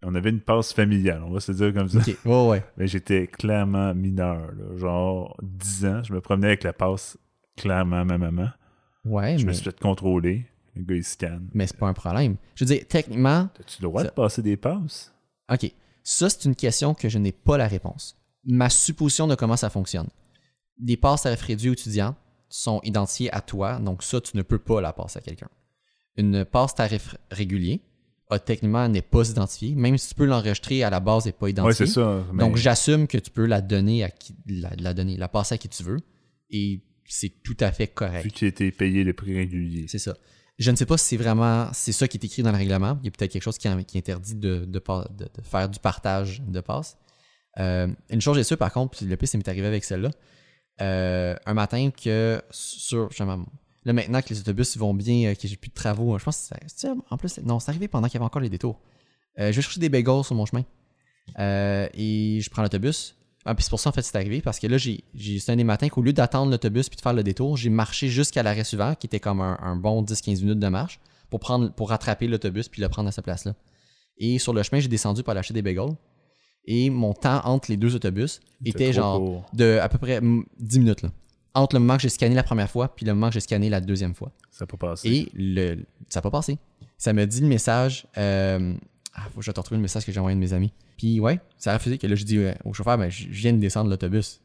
on 0.06 0.14
avait 0.14 0.30
une 0.30 0.40
passe 0.40 0.72
familiale, 0.72 1.22
on 1.24 1.30
va 1.30 1.40
se 1.40 1.52
dire 1.52 1.74
comme 1.74 1.88
ça. 1.88 1.98
Ok, 1.98 2.16
ouais, 2.24 2.46
ouais. 2.48 2.64
Mais 2.76 2.86
j'étais 2.86 3.26
clairement 3.26 3.92
mineur, 3.94 4.52
là. 4.52 4.76
Genre 4.78 5.36
10 5.42 5.86
ans. 5.86 6.02
Je 6.02 6.12
me 6.12 6.20
promenais 6.20 6.48
avec 6.48 6.62
la 6.64 6.72
passe 6.72 7.18
clairement 7.56 7.96
à 8.00 8.04
ma 8.04 8.16
maman. 8.18 8.48
Ouais, 9.04 9.36
Je 9.38 9.42
me 9.44 9.48
mais, 9.50 9.54
suis 9.54 9.64
fait 9.64 9.78
contrôler. 9.78 10.46
Le 10.74 10.82
gars, 10.82 10.94
il 10.96 11.04
scanne. 11.04 11.48
mais 11.54 11.66
c'est 11.66 11.76
pas 11.78 11.88
un 11.88 11.94
problème. 11.94 12.36
Je 12.54 12.64
veux 12.64 12.74
dire, 12.74 12.84
techniquement, 12.88 13.48
As-tu 13.58 13.80
le 13.82 13.88
droit 13.88 14.02
Ça- 14.02 14.08
de 14.08 14.12
passer 14.14 14.42
des 14.42 14.56
passes? 14.56 15.12
OK. 15.52 15.72
Ça, 16.02 16.28
c'est 16.30 16.44
une 16.44 16.54
question 16.54 16.92
que 16.94 17.08
je 17.08 17.18
n'ai 17.18 17.32
pas 17.32 17.56
la 17.56 17.66
réponse. 17.66 18.16
Ma 18.44 18.68
supposition 18.70 19.26
de 19.26 19.34
comment 19.34 19.56
ça 19.56 19.70
fonctionne. 19.70 20.08
Les 20.80 20.96
passes 20.96 21.22
tarifs 21.22 21.40
réduits 21.42 21.72
étudiants 21.72 22.14
sont 22.48 22.80
identifiées 22.84 23.32
à 23.34 23.40
toi, 23.40 23.78
donc 23.78 24.02
ça, 24.02 24.20
tu 24.20 24.36
ne 24.36 24.42
peux 24.42 24.58
pas 24.58 24.80
la 24.80 24.92
passer 24.92 25.18
à 25.18 25.22
quelqu'un. 25.22 25.48
Une 26.16 26.44
passe 26.44 26.74
tarif 26.74 27.16
régulier, 27.30 27.80
a, 28.30 28.38
techniquement, 28.38 28.88
n'est 28.88 29.02
pas 29.02 29.28
identifiée, 29.30 29.74
même 29.74 29.96
si 29.98 30.08
tu 30.08 30.14
peux 30.14 30.24
l'enregistrer 30.24 30.82
à 30.82 30.90
la 30.90 31.00
base, 31.00 31.26
n'est 31.26 31.32
pas 31.32 31.48
identifiée. 31.48 31.86
c'est 31.86 31.92
ça. 31.92 32.24
mais- 32.32 32.42
Donc, 32.44 32.56
j'assume 32.56 33.06
que 33.06 33.18
tu 33.18 33.30
peux 33.30 33.46
la 33.46 33.60
donner 33.60 34.02
à 34.04 34.10
qui, 34.10 34.34
la, 34.46 34.70
la 34.78 34.94
donner, 34.94 35.16
la 35.16 35.28
passer 35.28 35.54
à 35.54 35.58
qui 35.58 35.68
tu 35.68 35.82
veux, 35.82 35.98
et 36.50 36.80
c'est 37.04 37.32
tout 37.44 37.56
à 37.60 37.70
fait 37.70 37.86
correct. 37.86 38.24
Vu 38.24 38.30
que 38.30 38.36
tu 38.36 38.44
as 38.46 38.48
été 38.48 38.72
payé 38.72 39.04
le 39.04 39.12
prix 39.12 39.34
régulier. 39.36 39.86
C'est 39.88 39.98
ça. 39.98 40.16
Je 40.58 40.70
ne 40.70 40.76
sais 40.76 40.86
pas 40.86 40.96
si 40.96 41.04
c'est 41.10 41.16
vraiment 41.18 41.68
c'est 41.74 41.92
ça 41.92 42.08
qui 42.08 42.16
est 42.16 42.24
écrit 42.24 42.42
dans 42.42 42.50
le 42.50 42.56
règlement. 42.56 42.98
Il 43.02 43.04
y 43.04 43.08
a 43.08 43.10
peut-être 43.10 43.30
quelque 43.30 43.42
chose 43.42 43.58
qui, 43.58 43.68
qui 43.84 43.98
interdit 43.98 44.34
de, 44.34 44.64
de, 44.64 44.78
par- 44.78 45.08
de- 45.12 45.24
de 45.26 45.42
faire 45.42 45.68
du 45.68 45.78
partage 45.78 46.42
de 46.42 46.60
passes. 46.60 46.96
Euh, 47.58 47.86
une 48.10 48.20
chose 48.20 48.38
est 48.38 48.42
sûre, 48.44 48.56
par 48.58 48.72
contre, 48.72 48.96
puis 48.96 49.06
le 49.06 49.16
pire, 49.16 49.28
ça 49.28 49.36
m'est 49.38 49.46
arrivé 49.48 49.66
avec 49.66 49.84
celle-là. 49.84 50.10
Euh, 50.80 51.36
un 51.46 51.54
matin 51.54 51.90
que 51.90 52.40
sur. 52.50 53.08
Là, 53.86 53.92
maintenant 53.92 54.20
que 54.20 54.30
les 54.30 54.40
autobus 54.40 54.76
vont 54.76 54.92
bien, 54.92 55.30
euh, 55.30 55.34
que 55.36 55.46
j'ai 55.46 55.56
plus 55.56 55.68
de 55.68 55.74
travaux, 55.74 56.18
je 56.18 56.24
pense 56.24 56.50
que 56.50 56.56
c'est-. 56.66 56.88
En 57.08 57.16
plus, 57.16 57.38
non, 57.38 57.60
c'est 57.60 57.70
arrivé 57.70 57.86
pendant 57.86 58.08
qu'il 58.08 58.14
y 58.14 58.16
avait 58.16 58.26
encore 58.26 58.42
les 58.42 58.50
détours. 58.50 58.80
Euh, 59.38 59.52
je 59.52 59.56
vais 59.56 59.62
chercher 59.62 59.78
des 59.78 59.88
bagels 59.88 60.24
sur 60.24 60.34
mon 60.34 60.44
chemin. 60.44 60.64
Euh, 61.38 61.88
et 61.94 62.40
je 62.40 62.50
prends 62.50 62.62
l'autobus. 62.62 63.14
Ah, 63.44 63.54
puis 63.54 63.62
c'est 63.62 63.70
pour 63.70 63.78
ça, 63.78 63.90
en 63.90 63.92
fait, 63.92 64.02
c'est 64.02 64.16
arrivé, 64.16 64.40
parce 64.40 64.58
que 64.58 64.66
là, 64.66 64.76
j'ai, 64.76 65.04
c'est 65.38 65.52
un 65.52 65.56
des 65.56 65.62
matins 65.62 65.88
qu'au 65.88 66.02
lieu 66.02 66.12
d'attendre 66.12 66.50
l'autobus 66.50 66.88
puis 66.88 66.96
de 66.96 67.00
faire 67.00 67.12
le 67.12 67.22
détour, 67.22 67.56
j'ai 67.56 67.70
marché 67.70 68.08
jusqu'à 68.08 68.42
l'arrêt 68.42 68.64
suivant, 68.64 68.96
qui 68.96 69.06
était 69.06 69.20
comme 69.20 69.40
un, 69.40 69.56
un 69.62 69.76
bon 69.76 70.02
10-15 70.02 70.40
minutes 70.40 70.58
de 70.58 70.68
marche, 70.68 70.98
pour, 71.30 71.38
prendre, 71.38 71.72
pour 71.72 71.90
rattraper 71.90 72.26
l'autobus 72.26 72.68
puis 72.68 72.82
le 72.82 72.88
prendre 72.88 73.08
à 73.08 73.12
sa 73.12 73.22
place-là. 73.22 73.54
Et 74.18 74.40
sur 74.40 74.52
le 74.52 74.64
chemin, 74.64 74.80
j'ai 74.80 74.88
descendu 74.88 75.22
pour 75.22 75.30
aller 75.30 75.38
acheter 75.38 75.54
des 75.54 75.62
bagels. 75.62 75.94
Et 76.64 76.90
mon 76.90 77.12
temps 77.12 77.40
entre 77.44 77.70
les 77.70 77.76
deux 77.76 77.94
autobus 77.94 78.40
était 78.64 78.92
genre 78.92 79.20
court. 79.20 79.46
de 79.52 79.78
à 79.80 79.88
peu 79.88 79.98
près 79.98 80.20
mm, 80.20 80.44
10 80.58 80.78
minutes. 80.80 81.02
Là. 81.02 81.10
Entre 81.56 81.74
le 81.74 81.80
moment 81.80 81.96
que 81.96 82.02
j'ai 82.02 82.10
scanné 82.10 82.34
la 82.34 82.42
première 82.42 82.70
fois 82.70 82.94
puis 82.94 83.06
le 83.06 83.14
moment 83.14 83.28
que 83.28 83.34
j'ai 83.34 83.40
scanné 83.40 83.70
la 83.70 83.80
deuxième 83.80 84.14
fois. 84.14 84.30
Ça 84.50 84.64
n'a 84.64 84.66
pas 84.66 84.76
passé. 84.76 85.08
Et 85.08 85.32
le, 85.34 85.86
ça 86.10 86.18
n'a 86.18 86.22
pas 86.22 86.30
passé. 86.30 86.58
Ça 86.98 87.12
me 87.12 87.24
dit 87.26 87.40
le 87.40 87.46
message. 87.46 88.06
Euh, 88.18 88.74
ah, 89.14 89.22
faut 89.32 89.40
que 89.40 89.46
je 89.46 89.50
te 89.50 89.58
retrouve 89.58 89.78
le 89.78 89.82
message 89.82 90.04
que 90.04 90.12
j'ai 90.12 90.20
envoyé 90.20 90.34
à 90.34 90.36
un 90.36 90.40
de 90.40 90.44
mes 90.44 90.52
amis. 90.52 90.72
Puis 90.98 91.18
ouais, 91.18 91.40
ça 91.56 91.72
a 91.72 91.78
refusé 91.78 91.96
que 91.96 92.06
là, 92.06 92.14
je 92.14 92.24
dis 92.24 92.38
ouais, 92.38 92.56
au 92.64 92.74
chauffeur, 92.74 92.98
ben, 92.98 93.10
je 93.10 93.24
je 93.24 93.40
viens 93.40 93.54
de 93.54 93.58
descendre 93.58 93.88
l'autobus. 93.88 94.42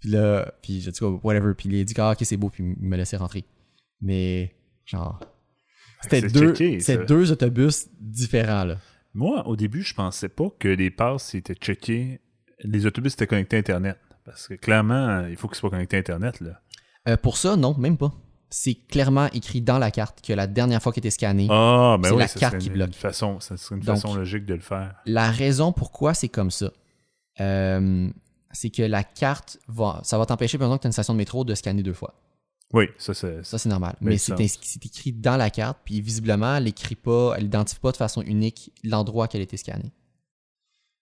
Puis 0.00 0.10
là, 0.10 0.54
puis 0.62 0.80
j'ai 0.80 0.92
dit 0.92 1.02
oh, 1.02 1.20
whatever. 1.24 1.54
Puis 1.54 1.68
il 1.68 1.80
a 1.80 1.84
dit 1.84 1.94
ah, 1.98 2.12
ok, 2.12 2.18
c'est 2.22 2.36
beau, 2.36 2.48
puis 2.48 2.62
il 2.62 2.88
me 2.88 2.96
laissait 2.96 3.16
rentrer. 3.16 3.44
Mais 4.00 4.54
genre, 4.84 5.18
c'était 6.02 6.28
deux, 6.28 6.54
checké, 6.54 7.04
deux 7.06 7.32
autobus 7.32 7.88
différents 7.98 8.64
là. 8.64 8.78
Moi, 9.14 9.46
au 9.46 9.54
début, 9.56 9.82
je 9.82 9.94
pensais 9.94 10.28
pas 10.28 10.50
que 10.58 10.68
les 10.68 10.90
passes 10.90 11.34
étaient 11.34 11.54
checkées. 11.54 12.20
Les 12.60 12.84
autobus 12.84 13.12
étaient 13.14 13.28
connectés 13.28 13.56
à 13.56 13.60
Internet. 13.60 13.98
Parce 14.24 14.48
que 14.48 14.54
clairement, 14.54 15.26
il 15.26 15.36
faut 15.36 15.48
qu'ils 15.48 15.56
soient 15.58 15.70
connectés 15.70 15.96
à 15.96 16.00
Internet. 16.00 16.40
Là. 16.40 16.60
Euh, 17.08 17.16
pour 17.16 17.36
ça, 17.36 17.56
non, 17.56 17.76
même 17.76 17.96
pas. 17.98 18.12
C'est 18.50 18.74
clairement 18.74 19.26
écrit 19.32 19.60
dans 19.62 19.78
la 19.78 19.90
carte 19.90 20.20
que 20.24 20.32
la 20.32 20.46
dernière 20.46 20.80
fois 20.82 20.92
qu'il 20.92 21.00
était 21.00 21.10
scanné, 21.10 21.48
Ah, 21.50 21.96
ben 22.00 22.08
C'est 22.08 22.14
oui, 22.14 22.20
la 22.20 22.28
carte 22.28 22.58
qui 22.58 22.68
une, 22.68 22.74
bloque. 22.74 22.88
une 22.88 22.94
façon, 22.94 23.40
ça 23.40 23.56
serait 23.56 23.74
une 23.76 23.82
Donc- 23.82 23.96
façon 23.96 24.14
logique 24.14 24.46
de 24.46 24.54
le 24.54 24.60
faire. 24.60 24.94
La 25.06 25.30
raison 25.30 25.72
pourquoi 25.72 26.14
c'est 26.14 26.28
comme 26.28 26.50
ça, 26.52 26.70
euh, 27.40 28.08
c'est 28.52 28.70
que 28.70 28.82
la 28.82 29.02
carte 29.02 29.58
va, 29.66 30.00
ça 30.04 30.18
va 30.18 30.26
t'empêcher, 30.26 30.56
par 30.56 30.68
exemple, 30.68 30.78
que 30.78 30.82
tu 30.82 30.86
as 30.86 30.90
une 30.90 30.92
station 30.92 31.14
de 31.14 31.18
métro 31.18 31.44
de 31.44 31.54
scanner 31.54 31.82
deux 31.82 31.92
fois. 31.92 32.14
Oui, 32.72 32.86
ça, 32.98 33.12
c'est. 33.14 33.44
Ça, 33.44 33.58
c'est 33.58 33.68
normal. 33.68 33.96
Mais 34.00 34.18
c'est 34.18 34.40
écrit 34.40 35.12
dans 35.12 35.36
la 35.36 35.50
carte, 35.50 35.78
puis 35.84 36.00
visiblement, 36.00 36.56
elle 36.56 36.68
écrit 36.68 36.96
pas, 36.96 37.34
elle 37.36 37.44
identifie 37.44 37.80
pas 37.80 37.92
de 37.92 37.96
façon 37.96 38.22
unique 38.22 38.72
l'endroit 38.84 39.28
qu'elle 39.28 39.40
a 39.40 39.44
été 39.44 39.56
scannée. 39.56 39.92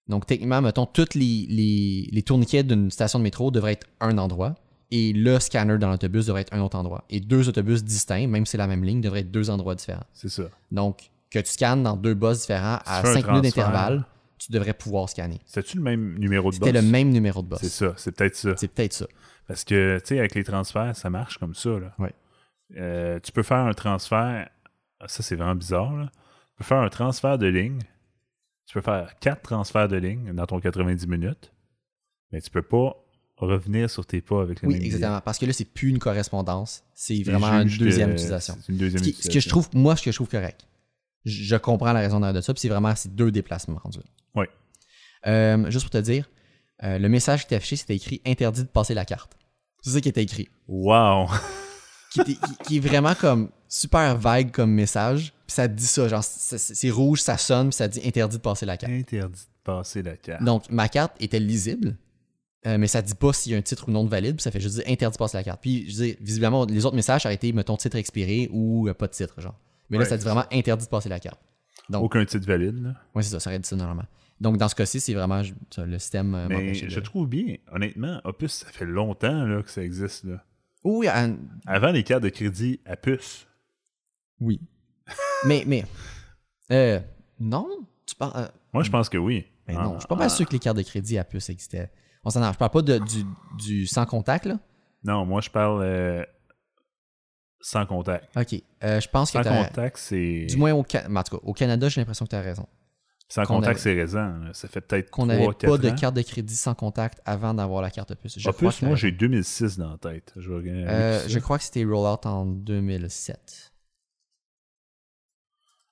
Donc, 0.08 0.26
techniquement, 0.26 0.60
mettons, 0.60 0.86
tous 0.86 1.14
les, 1.14 1.46
les, 1.48 2.08
les 2.12 2.22
tourniquets 2.22 2.62
d'une 2.64 2.90
station 2.90 3.18
de 3.18 3.24
métro 3.24 3.50
devraient 3.50 3.72
être 3.72 3.86
un 4.00 4.18
endroit, 4.18 4.54
et 4.90 5.12
le 5.12 5.38
scanner 5.38 5.78
dans 5.78 5.90
l'autobus 5.90 6.26
devrait 6.26 6.42
être 6.42 6.52
un 6.52 6.60
autre 6.60 6.76
endroit. 6.76 7.04
Et 7.08 7.20
deux 7.20 7.48
autobus 7.48 7.82
distincts, 7.82 8.26
même 8.26 8.44
si 8.44 8.52
c'est 8.52 8.58
la 8.58 8.66
même 8.66 8.84
ligne, 8.84 9.00
devraient 9.00 9.20
être 9.20 9.30
deux 9.30 9.48
endroits 9.48 9.74
différents. 9.74 10.04
C'est 10.12 10.28
ça. 10.28 10.42
Donc, 10.70 11.10
que 11.30 11.38
tu 11.38 11.50
scannes 11.50 11.82
dans 11.82 11.96
deux 11.96 12.14
boss 12.14 12.40
différents 12.42 12.78
à 12.84 13.02
5 13.02 13.26
minutes 13.26 13.44
d'intervalle, 13.44 14.04
tu 14.38 14.52
devrais 14.52 14.74
pouvoir 14.74 15.08
scanner. 15.08 15.40
C'était-tu 15.46 15.78
le 15.78 15.82
même 15.82 16.18
numéro 16.18 16.50
de 16.50 16.58
boss? 16.58 16.66
C'était 16.68 16.82
le 16.82 16.86
même 16.86 17.10
numéro 17.10 17.40
de 17.42 17.46
boss. 17.48 17.60
C'est 17.62 17.68
ça, 17.70 17.94
c'est 17.96 18.12
peut-être 18.14 18.36
ça. 18.36 18.54
C'est 18.56 18.68
peut-être 18.68 18.92
ça. 18.92 19.06
Parce 19.46 19.64
que, 19.64 19.98
tu 20.00 20.08
sais, 20.08 20.18
avec 20.18 20.34
les 20.34 20.44
transferts, 20.44 20.94
ça 20.96 21.08
marche 21.10 21.38
comme 21.38 21.54
ça. 21.54 21.70
Là. 21.70 21.94
Ouais. 21.98 22.12
Euh, 22.76 23.18
tu 23.20 23.32
peux 23.32 23.42
faire 23.42 23.58
un 23.58 23.72
transfert. 23.72 24.48
ah, 25.00 25.08
Ça, 25.08 25.22
c'est 25.22 25.36
vraiment 25.36 25.54
bizarre. 25.54 25.94
Là. 25.94 26.10
Tu 26.12 26.56
peux 26.58 26.64
faire 26.64 26.78
un 26.78 26.88
transfert 26.88 27.38
de 27.38 27.46
ligne. 27.46 27.78
Tu 28.66 28.74
peux 28.74 28.80
faire 28.80 29.18
quatre 29.20 29.42
transferts 29.42 29.88
de 29.88 29.96
ligne 29.96 30.32
dans 30.32 30.46
ton 30.46 30.60
90 30.60 31.06
minutes. 31.06 31.52
Mais 32.30 32.40
tu 32.40 32.50
peux 32.50 32.62
pas 32.62 32.96
revenir 33.36 33.90
sur 33.90 34.06
tes 34.06 34.20
pas 34.20 34.40
avec 34.42 34.62
le 34.62 34.68
Oui, 34.68 34.74
même 34.74 34.84
exactement. 34.84 35.20
Parce 35.20 35.38
que 35.38 35.46
là, 35.46 35.52
c'est 35.52 35.64
plus 35.64 35.88
une 35.90 35.98
correspondance. 35.98 36.84
C'est 36.94 37.22
vraiment 37.22 37.60
une 37.60 37.68
deuxième 37.76 38.12
utilisation. 38.12 38.56
C'est 38.64 38.72
une 38.72 38.78
deuxième 38.78 39.02
Ce, 39.02 39.08
qui- 39.08 39.12
ce 39.14 39.16
que 39.16 39.22
je 39.24 39.28
utilisation. 39.38 39.50
trouve, 39.50 39.68
moi, 39.74 39.96
ce 39.96 40.02
que 40.02 40.10
je 40.12 40.16
trouve 40.16 40.28
correct. 40.28 40.66
Je, 41.24 41.42
je 41.44 41.56
comprends 41.56 41.92
la 41.92 42.00
raison 42.00 42.20
derrière 42.20 42.34
de 42.34 42.40
ça, 42.40 42.54
puis 42.54 42.60
c'est 42.60 42.68
vraiment 42.68 42.94
ces 42.94 43.08
deux 43.08 43.30
déplacements 43.30 43.76
rendus. 43.76 43.98
Oui. 44.34 44.46
Euh, 45.26 45.70
juste 45.70 45.84
pour 45.84 45.90
te 45.90 45.98
dire, 45.98 46.28
euh, 46.82 46.98
le 46.98 47.08
message 47.08 47.40
qui 47.40 47.46
était 47.46 47.56
affiché, 47.56 47.76
c'était 47.76 47.94
écrit 47.96 48.20
interdit 48.26 48.62
de 48.62 48.68
passer 48.68 48.94
la 48.94 49.04
carte. 49.04 49.36
C'est 49.82 49.90
ça 49.90 50.00
qui 50.00 50.08
était 50.08 50.22
écrit. 50.22 50.48
Wow! 50.68 51.28
qui, 52.12 52.20
était- 52.22 52.32
qui- 52.34 52.56
qui 52.64 52.76
est 52.78 52.80
vraiment 52.80 53.14
comme 53.14 53.50
super 53.68 54.16
vague 54.16 54.50
comme 54.52 54.70
message. 54.72 55.32
Puis 55.52 55.56
ça 55.56 55.68
dit 55.68 55.86
ça, 55.86 56.08
genre, 56.08 56.24
c'est 56.24 56.90
rouge, 56.90 57.20
ça 57.20 57.36
sonne, 57.36 57.68
puis 57.68 57.76
ça 57.76 57.86
dit 57.86 58.00
interdit 58.06 58.38
de 58.38 58.40
passer 58.42 58.64
la 58.64 58.78
carte. 58.78 58.90
Interdit 58.90 59.38
de 59.42 59.62
passer 59.64 60.02
la 60.02 60.16
carte. 60.16 60.42
Donc, 60.42 60.64
ma 60.70 60.88
carte 60.88 61.12
était 61.20 61.38
lisible, 61.40 61.94
euh, 62.66 62.78
mais 62.78 62.86
ça 62.86 63.02
dit 63.02 63.14
pas 63.14 63.34
s'il 63.34 63.52
y 63.52 63.54
a 63.54 63.58
un 63.58 63.62
titre 63.62 63.86
ou 63.86 63.90
non 63.90 64.02
de 64.02 64.08
valide, 64.08 64.36
puis 64.36 64.42
ça 64.42 64.50
fait 64.50 64.60
juste 64.60 64.76
dire 64.76 64.84
interdit 64.88 65.12
de 65.14 65.18
passer 65.18 65.36
la 65.36 65.44
carte. 65.44 65.60
Puis, 65.60 65.90
je 65.90 65.94
dis, 65.94 66.16
visiblement, 66.22 66.64
les 66.64 66.86
autres 66.86 66.96
messages, 66.96 67.24
ça 67.24 67.28
a 67.28 67.32
été, 67.34 67.52
mettons, 67.52 67.76
titre 67.76 67.96
expiré 67.98 68.48
ou 68.50 68.88
euh, 68.88 68.94
pas 68.94 69.08
de 69.08 69.12
titre, 69.12 69.38
genre. 69.42 69.58
Mais 69.90 69.98
là, 69.98 70.04
Ouais, 70.04 70.08
ça 70.08 70.16
dit 70.16 70.24
vraiment 70.24 70.46
interdit 70.50 70.86
de 70.86 70.90
passer 70.90 71.10
la 71.10 71.20
carte. 71.20 71.38
Donc, 71.90 72.02
Aucun 72.04 72.24
titre 72.24 72.46
valide, 72.46 72.82
là. 72.82 72.94
ouais, 73.14 73.22
c'est 73.22 73.28
ça, 73.32 73.40
ça 73.40 73.50
aurait 73.50 73.58
dit 73.58 73.68
ça 73.68 73.76
normalement. 73.76 74.06
Donc, 74.40 74.56
dans 74.56 74.68
ce 74.70 74.74
cas-ci, 74.74 75.00
c'est 75.00 75.12
vraiment 75.12 75.42
ça, 75.68 75.84
le 75.84 75.98
système. 75.98 76.34
euh, 76.34 76.46
Mais 76.48 76.72
je 76.72 76.86
de- 76.94 77.00
trouve 77.00 77.28
bien, 77.28 77.56
honnêtement, 77.70 78.22
Opus, 78.24 78.52
ça 78.52 78.68
fait 78.72 78.86
longtemps 78.86 79.44
là, 79.44 79.62
que 79.62 79.70
ça 79.70 79.82
existe. 79.82 80.24
Là. 80.24 80.42
Oui, 80.82 81.08
à- 81.08 81.28
Avant 81.66 81.90
les 81.92 82.04
cartes 82.04 82.22
de 82.22 82.30
crédit 82.30 82.80
à 82.86 82.96
puce. 82.96 83.46
oui. 84.40 84.58
Mais, 85.46 85.64
mais. 85.66 85.84
Euh, 86.70 87.00
non, 87.40 87.68
tu 88.06 88.14
parles. 88.14 88.32
euh, 88.36 88.48
Moi, 88.72 88.82
je 88.82 88.90
pense 88.90 89.08
que 89.08 89.18
oui. 89.18 89.46
ben 89.66 89.76
Ah, 89.78 89.84
non, 89.84 89.94
je 89.94 90.00
suis 90.00 90.08
pas 90.08 90.16
mal 90.16 90.30
sûr 90.30 90.46
que 90.46 90.52
les 90.52 90.58
cartes 90.58 90.76
de 90.76 90.82
crédit 90.82 91.18
à 91.18 91.24
puce 91.24 91.50
existaient. 91.50 91.90
On 92.24 92.30
s'en 92.30 92.52
Je 92.52 92.56
parle 92.58 92.70
pas 92.70 92.82
de, 92.82 92.98
du, 92.98 93.24
du 93.58 93.86
sans 93.86 94.06
contact, 94.06 94.46
là? 94.46 94.58
Non, 95.04 95.26
moi, 95.26 95.40
je 95.40 95.50
parle 95.50 95.82
euh, 95.82 96.24
sans 97.60 97.84
contact. 97.86 98.28
Ok. 98.36 98.60
Euh, 98.84 99.00
je 99.00 99.08
pense 99.08 99.30
que 99.32 99.42
Sans 99.42 99.48
contact, 99.64 99.96
c'est. 99.98 100.46
Du 100.46 100.56
moins 100.56 100.72
au, 100.72 100.84
Ca- 100.88 101.08
mais 101.08 101.18
en 101.20 101.22
tout 101.22 101.36
cas, 101.38 101.42
au 101.44 101.52
Canada, 101.52 101.88
j'ai 101.88 102.00
l'impression 102.00 102.24
que 102.24 102.30
tu 102.30 102.36
as 102.36 102.40
raison. 102.40 102.66
Sans 103.28 103.44
contact, 103.46 103.80
avait- 103.80 104.06
c'est 104.06 104.14
là. 104.14 104.50
Ça 104.52 104.68
fait 104.68 104.82
peut-être 104.82 105.10
Qu'on 105.10 105.22
3 105.22 105.34
n'avait 105.34 105.46
4 105.54 105.66
pas 105.66 105.78
de 105.78 105.90
carte 105.98 106.14
de 106.14 106.22
crédit 106.22 106.54
sans 106.54 106.74
contact 106.74 107.20
avant 107.24 107.54
d'avoir 107.54 107.80
la 107.82 107.90
carte 107.90 108.14
puce. 108.14 108.38
Je, 108.38 108.50
crois 108.50 108.68
Opus, 108.68 108.80
que 108.80 108.84
moi, 108.86 108.94
j'ai 108.94 109.10
2006 109.10 109.78
dans 109.78 109.90
la 109.92 109.98
tête. 109.98 110.32
Je, 110.36 110.50
raison. 110.52 111.28
Je 111.28 111.38
crois 111.38 111.56
que 111.58 111.64
c'était 111.64 111.84
rollout 111.84 112.20
en 112.26 112.44
2007. 112.44 113.71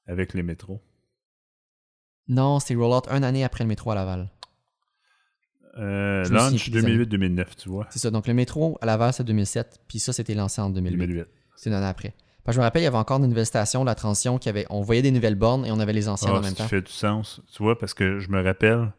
Avec 0.06 0.34
les 0.34 0.42
métros? 0.42 0.80
Non, 2.28 2.58
c'était 2.60 2.74
rollout 2.74 3.08
une 3.10 3.24
année 3.24 3.44
après 3.44 3.64
le 3.64 3.68
métro 3.68 3.90
à 3.90 3.94
Laval. 3.94 4.30
Euh, 5.78 6.24
Je 6.24 6.32
me 6.32 6.38
souviens 6.38 6.50
launch 6.50 6.70
plus 6.70 6.82
des 6.82 7.16
2008-2009, 7.18 7.56
tu 7.56 7.68
vois. 7.68 7.86
C'est 7.90 7.98
ça. 8.00 8.10
Donc 8.10 8.26
le 8.26 8.34
métro 8.34 8.78
à 8.80 8.86
Laval, 8.86 9.12
c'est 9.12 9.24
2007. 9.24 9.80
Puis 9.88 9.98
ça, 9.98 10.12
c'était 10.12 10.34
lancé 10.34 10.60
en 10.60 10.70
2008. 10.70 10.96
2008. 10.98 11.26
C'est 11.56 11.70
une 11.70 11.76
année 11.76 11.86
après. 11.86 12.14
Parce 12.44 12.54
que 12.54 12.56
je 12.56 12.58
me 12.60 12.64
rappelle, 12.64 12.82
il 12.82 12.84
y 12.84 12.88
avait 12.88 12.96
encore 12.96 13.20
des 13.20 13.28
nouvelles 13.28 13.46
stations, 13.46 13.84
la 13.84 13.94
transition, 13.94 14.38
qui 14.38 14.48
avait, 14.48 14.66
on 14.70 14.80
voyait 14.80 15.02
des 15.02 15.10
nouvelles 15.10 15.34
bornes 15.34 15.66
et 15.66 15.70
on 15.70 15.78
avait 15.78 15.92
les 15.92 16.08
anciennes 16.08 16.32
Ah, 16.34 16.38
en 16.38 16.42
même 16.42 16.54
ça 16.56 16.64
temps. 16.64 16.68
fait 16.68 16.82
du 16.82 16.90
sens. 16.90 17.40
Tu 17.52 17.62
vois, 17.62 17.78
parce 17.78 17.94
que 17.94 18.18
je 18.18 18.28
me 18.30 18.42
rappelle, 18.42 18.92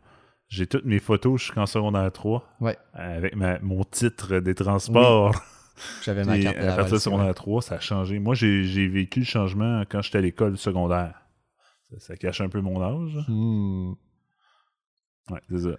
j'ai 0.48 0.68
toutes 0.68 0.86
mes 0.86 1.00
photos 1.00 1.42
jusqu'en 1.42 1.66
secondaire 1.66 2.10
3 2.12 2.48
Ouais. 2.62 2.78
avec 2.94 3.36
ma- 3.36 3.60
mon 3.60 3.84
titre 3.84 4.40
des 4.40 4.56
transports. 4.56 5.36
J'avais 6.04 6.24
ma 6.24 6.40
carte 6.40 6.58
de 6.58 6.64
à 6.64 6.76
partir 6.76 6.94
de 6.94 7.00
secondaire 7.00 7.34
3, 7.34 7.62
ça 7.62 7.76
a 7.76 7.80
changé. 7.80 8.20
Moi, 8.20 8.36
j'ai 8.36 8.88
vécu 8.88 9.20
le 9.20 9.26
changement 9.26 9.84
quand 9.90 10.02
j'étais 10.02 10.18
à 10.20 10.22
l'école 10.22 10.58
secondaire. 10.58 11.22
Ça, 11.92 12.00
ça 12.00 12.16
cache 12.18 12.42
un 12.42 12.50
peu 12.50 12.62
mon 12.62 12.82
âge. 12.82 13.26
Hmm. 13.28 13.94
Ouais, 15.30 15.42
c'est 15.50 15.60
ça. 15.60 15.78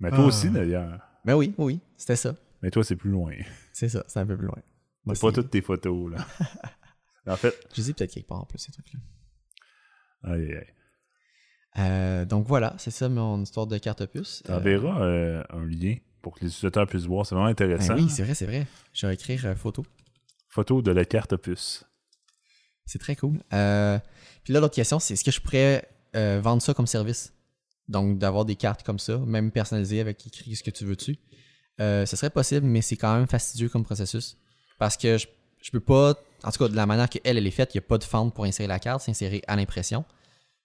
Mais 0.00 0.10
toi 0.10 0.18
Ah. 0.22 0.26
aussi, 0.26 0.50
d'ailleurs. 0.50 1.00
Ben 1.24 1.34
oui, 1.34 1.54
oui, 1.58 1.80
c'était 1.96 2.16
ça. 2.16 2.34
Mais 2.62 2.70
toi, 2.70 2.82
c'est 2.84 2.96
plus 2.96 3.10
loin. 3.10 3.32
C'est 3.72 3.88
ça, 3.88 4.04
c'est 4.08 4.20
un 4.20 4.26
peu 4.26 4.36
plus 4.36 4.46
loin. 4.46 4.58
Moi, 5.04 5.14
C'est 5.14 5.20
pas 5.26 5.32
toutes 5.32 5.50
tes 5.50 5.60
photos, 5.62 6.10
là. 6.12 6.26
en 7.32 7.36
fait, 7.36 7.54
Je 7.74 7.80
les 7.82 7.90
ai 7.90 7.92
peut-être 7.94 8.12
quelque 8.12 8.26
part 8.28 8.40
en 8.42 8.44
plus, 8.46 8.58
ces 8.58 8.72
trucs-là. 8.72 9.00
aïe, 10.32 10.52
aïe. 10.54 10.66
Euh, 11.78 12.24
donc 12.24 12.46
voilà, 12.46 12.74
c'est 12.78 12.90
ça 12.90 13.08
mon 13.08 13.40
histoire 13.42 13.66
de 13.66 13.78
carte 13.78 14.04
puce. 14.06 14.42
Euh, 14.48 14.56
t'enverras 14.56 15.02
euh, 15.02 15.44
un 15.50 15.64
lien 15.64 15.96
pour 16.22 16.34
que 16.34 16.40
les 16.40 16.48
utilisateurs 16.48 16.86
puissent 16.86 17.06
voir. 17.06 17.26
C'est 17.26 17.34
vraiment 17.34 17.46
ben 17.46 17.52
intéressant. 17.52 17.94
oui, 17.94 18.08
c'est 18.08 18.22
vrai, 18.22 18.34
c'est 18.34 18.46
vrai. 18.46 18.66
Je 18.92 19.06
vais 19.06 19.14
écrire 19.14 19.46
euh, 19.46 19.54
photo. 19.54 19.84
Photo 20.48 20.82
de 20.82 20.90
la 20.90 21.04
carte 21.04 21.36
puce. 21.36 21.84
C'est 22.86 22.98
très 22.98 23.16
cool. 23.16 23.38
Euh, 23.52 23.98
puis 24.44 24.52
là, 24.52 24.60
l'autre 24.60 24.74
question, 24.74 24.98
c'est 24.98 25.14
est-ce 25.14 25.24
que 25.24 25.30
je 25.30 25.40
pourrais 25.40 25.88
euh, 26.16 26.40
vendre 26.42 26.62
ça 26.62 26.74
comme 26.74 26.86
service? 26.86 27.32
Donc, 27.88 28.18
d'avoir 28.18 28.44
des 28.44 28.56
cartes 28.56 28.82
comme 28.82 28.98
ça, 28.98 29.18
même 29.18 29.50
personnalisées 29.50 30.00
avec 30.00 30.26
écrit 30.26 30.56
ce 30.56 30.62
que 30.62 30.70
tu 30.70 30.84
veux 30.84 30.96
dessus. 30.96 31.16
Ce 31.78 32.06
serait 32.06 32.30
possible, 32.30 32.66
mais 32.66 32.82
c'est 32.82 32.96
quand 32.96 33.14
même 33.16 33.28
fastidieux 33.28 33.68
comme 33.68 33.84
processus. 33.84 34.36
Parce 34.78 34.96
que 34.96 35.16
je, 35.16 35.26
je 35.62 35.70
peux 35.70 35.80
pas, 35.80 36.14
en 36.42 36.50
tout 36.50 36.58
cas, 36.58 36.68
de 36.68 36.76
la 36.76 36.86
manière 36.86 37.08
qu'elle, 37.08 37.38
elle 37.38 37.46
est 37.46 37.50
faite, 37.50 37.74
il 37.74 37.78
n'y 37.78 37.84
a 37.84 37.86
pas 37.86 37.98
de 37.98 38.04
fente 38.04 38.34
pour 38.34 38.44
insérer 38.44 38.66
la 38.66 38.78
carte, 38.78 39.02
c'est 39.02 39.10
inséré 39.10 39.42
à 39.46 39.56
l'impression. 39.56 40.04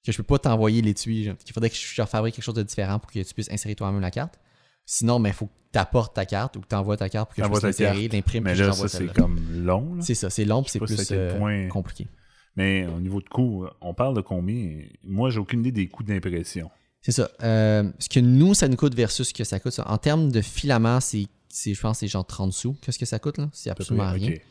Que 0.06 0.12
je 0.12 0.18
peux 0.18 0.24
pas 0.24 0.40
t'envoyer 0.40 0.82
l'étui. 0.82 1.24
Il 1.26 1.54
faudrait 1.54 1.70
que 1.70 1.76
je 1.76 2.04
fabrique 2.04 2.36
quelque 2.36 2.44
chose 2.44 2.56
de 2.56 2.64
différent 2.64 3.00
pour 3.00 3.10
que 3.12 3.20
tu 3.20 3.34
puisses 3.34 3.50
insérer 3.50 3.76
toi-même 3.76 4.02
la 4.02 4.12
carte. 4.12 4.38
Sinon, 4.86 5.24
il 5.26 5.34
faut 5.34 5.46
que 5.48 5.52
tu 5.72 5.80
apportes 5.80 6.16
ta 6.16 6.26
carte 6.26 6.56
ou 6.58 6.62
que 6.62 6.68
tu 6.68 6.76
envoies 6.76 6.98
ta 6.98 7.10
carte 7.10 7.30
pour 7.30 7.36
que 7.36 7.42
je 7.44 7.48
puisse 7.50 7.64
l'insérer, 7.64 8.08
l'imprime, 8.10 8.44
Mais 8.44 8.56
là, 8.56 8.72
ça, 8.74 8.88
c'est 8.88 9.14
comme 9.14 9.40
long. 9.66 9.98
C'est 10.02 10.16
ça, 10.16 10.30
c'est 10.30 10.46
long, 10.46 10.64
c'est 10.68 10.80
plus 10.80 11.12
euh, 11.12 11.38
point- 11.38 11.68
compliqué. 11.70 12.08
Mais 12.56 12.86
au 12.86 13.00
niveau 13.00 13.20
de 13.22 13.28
coût, 13.30 13.66
on 13.82 13.94
parle 13.96 14.16
de 14.16 14.22
combien? 14.22 14.80
Moi, 15.04 15.30
j'ai 15.32 15.40
aucune 15.40 15.62
idée 15.62 15.72
des 15.72 15.88
coûts 15.88 16.04
d'impression. 16.04 16.70
C'est 17.02 17.12
ça. 17.12 17.30
Euh, 17.42 17.92
ce 18.00 18.08
que 18.08 18.20
nous, 18.20 18.54
ça 18.54 18.68
nous 18.68 18.76
coûte 18.78 18.94
versus 18.96 19.28
ce 19.30 19.34
que 19.34 19.44
ça 19.44 19.60
coûte. 19.60 19.74
ça. 19.74 19.90
En 19.90 19.98
termes 19.98 20.32
de 20.32 20.42
filament, 20.42 21.00
c'est, 21.02 21.26
je 21.52 21.80
pense 21.82 21.98
que 21.98 22.00
c'est 22.02 22.08
genre 22.08 22.26
30 22.26 22.54
sous. 22.54 22.74
Qu'est-ce 22.82 23.00
que 23.00 23.06
ça 23.06 23.18
coûte 23.20 23.38
là? 23.40 23.50
C'est 23.54 23.70
absolument 23.72 24.12
rien. 24.12 24.34
Ok. 24.34 24.42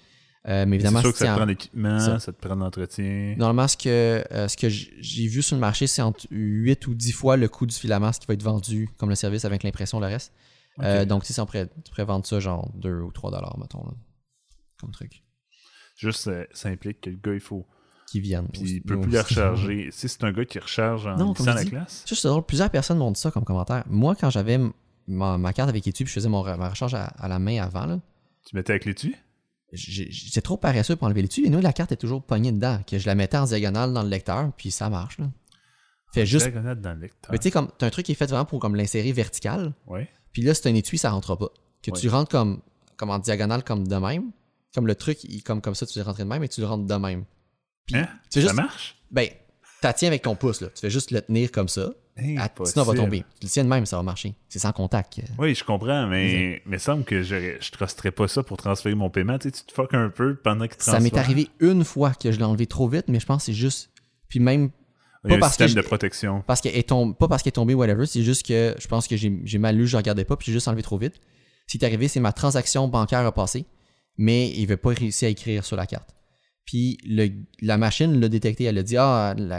Euh, 0.49 0.65
mais 0.67 0.71
C'est 0.71 0.75
évidemment, 0.75 1.01
sûr 1.03 1.13
que 1.13 1.19
c'est 1.19 1.25
ça 1.25 1.31
te 1.31 1.35
en- 1.35 1.37
prend 1.37 1.45
l'équipement, 1.47 1.99
ça. 2.01 2.19
ça. 2.19 2.33
te 2.33 2.41
prend 2.47 2.57
l'entretien. 2.57 3.35
normalement, 3.39 3.69
ce 3.69 3.77
que, 3.77 4.25
euh, 4.33 4.49
ce 4.49 4.57
que 4.57 4.69
j'ai 4.69 5.27
vu 5.29 5.41
sur 5.41 5.55
le 5.55 5.61
marché, 5.61 5.87
c'est 5.87 6.03
entre 6.03 6.27
8 6.33 6.87
ou 6.89 6.95
10 6.95 7.13
fois 7.13 7.37
le 7.37 7.49
coût 7.49 7.65
du 7.67 7.75
filament, 7.75 8.13
ce 8.13 8.19
qui 8.19 8.27
va 8.27 8.35
être 8.35 8.43
vendu 8.43 8.89
comme 8.99 9.09
le 9.09 9.15
service 9.15 9.45
avec 9.45 9.63
l'impression, 9.63 10.01
le 10.01 10.07
reste. 10.07 10.33
Euh, 10.81 11.05
donc, 11.05 11.23
tu 11.25 11.33
sais, 11.33 11.41
on 11.41 11.47
pourrait, 11.47 11.69
tu 11.85 11.91
pourrais 11.91 12.05
vendre 12.07 12.27
ça 12.27 12.41
genre 12.41 12.71
2 12.75 13.03
ou 13.03 13.13
3 13.13 13.31
dollars, 13.31 13.57
mettons, 13.61 13.85
là, 13.85 13.93
comme 14.81 14.91
truc. 14.91 15.23
Juste, 15.97 16.29
ça, 16.53 16.69
implique 16.71 17.01
que 17.03 17.11
le 17.11 17.17
gars, 17.23 17.35
il 17.35 17.41
faut. 17.41 17.65
Qui 18.09 18.19
viennent. 18.21 18.49
Puis 18.49 18.63
il 18.63 18.83
peut 18.83 19.01
plus 19.01 19.13
les 19.13 19.19
aussi. 19.19 19.35
recharger. 19.35 19.89
si 19.93 20.09
c'est 20.09 20.25
un 20.25 20.33
gars 20.33 20.45
qui 20.45 20.59
recharge 20.59 21.07
en 21.07 21.17
Non, 21.17 21.35
la 21.47 21.63
dis. 21.63 21.71
classe. 21.71 22.03
Ça, 22.05 22.17
c'est 22.17 22.27
drôle. 22.29 22.45
Plusieurs 22.45 22.69
personnes 22.71 22.99
m'ont 22.99 23.11
dit 23.13 23.21
ça 23.21 23.31
comme 23.31 23.45
commentaire. 23.45 23.85
Moi, 23.87 24.17
quand 24.17 24.29
j'avais 24.29 24.59
ma, 25.07 25.39
ma 25.39 25.53
carte 25.53 25.69
avec 25.69 25.87
étui, 25.87 26.05
puis 26.05 26.11
je 26.11 26.15
faisais 26.15 26.29
mon, 26.29 26.43
ma 26.57 26.69
recharge 26.69 26.95
à, 26.95 27.05
à 27.05 27.29
la 27.29 27.39
main 27.39 27.63
avant, 27.63 27.87
là, 27.87 28.01
Tu 28.45 28.57
mettais 28.57 28.73
avec 28.73 28.85
l'étui? 28.87 29.15
J'étais 29.73 30.41
trop 30.41 30.57
paresseux 30.57 30.97
pour 30.97 31.07
enlever 31.07 31.23
l'étui. 31.23 31.47
Et 31.47 31.51
nous, 31.51 31.61
la 31.61 31.73
carte 31.73 31.93
est 31.93 31.97
toujours 31.97 32.23
pognée 32.23 32.53
dedans. 32.53 32.81
Que 32.87 32.99
je 32.99 33.07
la 33.07 33.15
mettais 33.15 33.37
en 33.39 33.45
diagonale 33.45 33.93
dans 33.93 34.03
le 34.03 34.09
lecteur, 34.09 34.53
puis 34.57 34.71
ça 34.71 34.91
marche. 34.91 35.19
Là. 35.19 35.27
Fait 36.15 36.27
juste. 36.27 36.45
Diagonale 36.47 36.81
dans 36.81 36.93
le 36.93 37.01
lecteur. 37.01 37.33
Mais 37.33 37.39
tu 37.39 37.45
sais, 37.45 37.51
comme 37.51 37.69
t'as 37.79 37.87
un 37.87 37.91
truc 37.91 38.07
qui 38.07 38.13
est 38.13 38.17
fait 38.17 38.27
vraiment 38.27 38.45
pour 38.45 38.59
comme 38.61 38.75
l'insérer 38.77 39.13
vertical. 39.13 39.73
Ouais. 39.87 40.09
Puis 40.33 40.43
là, 40.43 40.55
c'est 40.55 40.69
un 40.69 40.75
étui, 40.75 40.99
ça 40.99 41.11
rentrera 41.11 41.39
pas. 41.39 41.49
Que 41.83 41.91
tu 41.91 42.09
rentres 42.09 42.31
comme, 42.31 42.61
comme 42.97 43.11
en 43.11 43.19
diagonale, 43.19 43.65
comme 43.65 43.87
de 43.89 43.97
même. 43.97 44.31
Comme 44.75 44.87
le 44.87 44.95
truc, 44.95 45.25
il- 45.25 45.43
comme, 45.43 45.61
comme 45.61 45.75
ça, 45.75 45.85
tu 45.87 45.99
le 45.99 46.05
rentres 46.05 46.19
de 46.21 46.25
même 46.25 46.43
et 46.45 46.49
tu 46.49 46.61
le 46.61 46.67
rentres 46.67 46.87
de 46.87 46.95
même. 46.95 47.25
Puis 47.87 47.97
Hein? 47.97 48.09
tu 48.31 48.41
fais 48.41 48.47
Ça 48.47 48.53
marche? 48.53 48.97
Ben, 49.11 49.29
t'as 49.81 49.93
tiens 49.93 50.09
avec 50.09 50.23
ton 50.23 50.35
pouce, 50.37 50.61
là. 50.61 50.69
Tu 50.69 50.81
fais 50.81 50.91
juste 50.91 51.11
le 51.11 51.21
tenir 51.21 51.51
comme 51.51 51.69
ça. 51.69 51.91
Ah, 52.39 52.49
sinon, 52.65 52.85
va 52.85 52.95
tomber. 52.95 53.25
Tu 53.41 53.47
le 53.47 53.49
tiens 53.49 53.65
de 53.65 53.69
même, 53.69 53.87
ça 53.87 53.97
va 53.97 54.03
marcher. 54.03 54.35
C'est 54.49 54.59
sans 54.59 54.73
contact. 54.73 55.21
Oui, 55.39 55.55
je 55.55 55.65
comprends, 55.65 56.07
mais 56.07 56.63
mais 56.67 56.79
semble 56.79 57.05
que 57.05 57.23
je 57.23 57.71
trusterais 57.71 58.11
pas 58.11 58.29
ça 58.29 58.43
pour 58.43 58.59
transférer 58.59 58.95
mon 58.95 59.09
paiement. 59.11 59.39
Tu 59.39 59.49
sais, 59.49 59.53
tu 59.53 59.63
te 59.65 59.73
fuck 59.73 59.95
un 59.95 60.11
peu 60.11 60.37
pendant 60.37 60.67
qu'il 60.67 60.77
transfère. 60.77 60.95
Ça 60.95 61.01
m'est 61.01 61.17
arrivé 61.17 61.49
une 61.61 61.85
fois 61.85 62.13
que 62.13 62.31
je 62.31 62.39
l'ai 62.39 62.45
enlevé 62.45 62.67
trop 62.67 62.89
vite, 62.89 63.07
mais 63.09 63.19
je 63.19 63.27
pense 63.27 63.43
que 63.43 63.47
c'est 63.47 63.53
juste. 63.59 63.91
Puis 64.29 64.41
même 64.41 64.71
Il 65.25 65.31
y 65.31 65.35
a 65.35 65.37
pas 65.37 65.37
un 65.37 65.41
parce 65.41 65.57
que 65.57 65.65
système 65.65 65.83
de 65.83 65.87
protection. 65.87 66.43
parce 66.47 66.61
qu'elle 66.61 66.85
pas 66.85 67.29
parce 67.29 67.43
qu'elle 67.43 67.51
est 67.51 67.53
tombée, 67.53 67.75
whatever, 67.75 68.05
c'est 68.07 68.23
juste 68.23 68.47
que 68.47 68.75
je 68.79 68.87
pense 68.89 69.09
que 69.09 69.17
j'ai 69.17 69.41
j'ai 69.45 69.59
mal 69.59 69.77
lu, 69.77 69.87
je 69.87 69.97
regardais 69.97 70.25
pas, 70.25 70.37
puis 70.37 70.47
j'ai 70.47 70.53
juste 70.53 70.69
enlevé 70.69 70.83
trop 70.83 70.99
vite. 70.99 71.15
Ce 71.67 71.79
qui 71.79 71.85
est 71.85 71.87
arrivé, 71.87 72.09
c'est 72.09 72.21
ma 72.21 72.33
transaction 72.33 72.89
bancaire 72.89 73.21
a 73.21 73.33
passé, 73.33 73.65
mais 74.19 74.51
il 74.51 74.67
veut 74.67 74.77
pas 74.77 74.91
réussir 74.91 75.29
à 75.29 75.31
écrire 75.31 75.65
sur 75.65 75.77
la 75.77 75.87
carte. 75.87 76.11
Puis 76.65 76.97
le- 77.05 77.29
la 77.61 77.77
machine 77.77 78.21
l'a 78.21 78.29
détecté, 78.29 78.65
elle 78.65 78.79
a 78.79 78.83
dit 78.83 78.97
Ah, 78.97 79.35
la, 79.37 79.59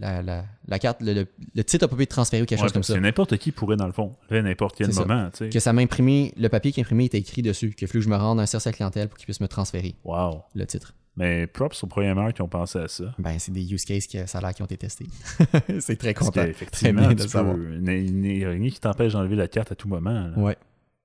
la, 0.00 0.44
la- 0.66 0.78
carte, 0.78 0.98
le, 1.00 1.24
titre 1.62 1.84
a 1.84 1.88
pas 1.88 1.96
pu 1.96 2.02
être 2.02 2.10
transféré 2.10 2.42
ou 2.42 2.46
quelque 2.46 2.58
Ouais, 2.60 2.64
chose 2.66 2.72
comme 2.72 2.82
ça. 2.82 2.98
n'importe 2.98 3.36
qui 3.38 3.52
pourrait, 3.52 3.76
dans 3.76 3.86
le 3.86 3.92
fond, 3.92 4.16
à 4.30 4.42
n'importe 4.42 4.76
quel 4.76 4.92
moment. 4.94 5.30
Tu 5.30 5.36
sais. 5.44 5.48
Que 5.48 5.60
ça 5.60 5.72
m'a 5.72 5.80
imprimé, 5.82 6.32
le 6.36 6.48
papier 6.48 6.72
qui 6.72 6.80
est 6.80 6.82
imprimé 6.82 7.04
était 7.04 7.18
écrit 7.18 7.42
dessus, 7.42 7.70
qu'il 7.70 7.86
fallu 7.86 8.00
que 8.00 8.04
je 8.04 8.10
me 8.10 8.16
rende 8.16 8.40
à 8.40 8.42
un 8.42 8.46
service 8.46 8.66
à 8.66 8.72
clientèle 8.72 9.08
pour 9.08 9.16
qu'il 9.16 9.26
puisse 9.26 9.40
me 9.40 9.48
transférer 9.48 9.94
Wow. 10.04 10.42
le 10.54 10.66
titre. 10.66 10.94
Mais 11.16 11.46
props 11.48 11.82
aux 11.82 11.86
programmeurs 11.88 12.32
qui 12.32 12.42
ont 12.42 12.48
pensé 12.48 12.78
à 12.78 12.86
ça. 12.88 13.12
Ben, 13.18 13.38
c'est 13.38 13.50
des 13.52 13.72
use 13.72 13.84
cases 13.84 14.06
que 14.06 14.26
ça 14.26 14.38
a 14.38 14.40
l'air 14.40 14.54
qui 14.54 14.62
ont 14.62 14.66
été 14.66 14.76
testés. 14.76 15.06
c'est 15.80 15.96
très 15.96 16.14
content. 16.14 16.44
qu'effectivement, 16.44 17.00
bien 17.00 17.14
de 17.14 17.22
le 17.22 17.28
savoir. 17.28 17.56
peux- 17.56 17.74
il 17.74 18.14
n'y 18.14 18.44
a 18.44 18.50
rien 18.50 18.70
qui 18.70 18.78
t'empêche 18.80 19.12
d'enlever 19.14 19.34
la 19.34 19.48
carte 19.48 19.72
à 19.72 19.74
tout 19.74 19.88
moment. 19.88 20.12
là. 20.28 20.32
Ouais. 20.36 20.56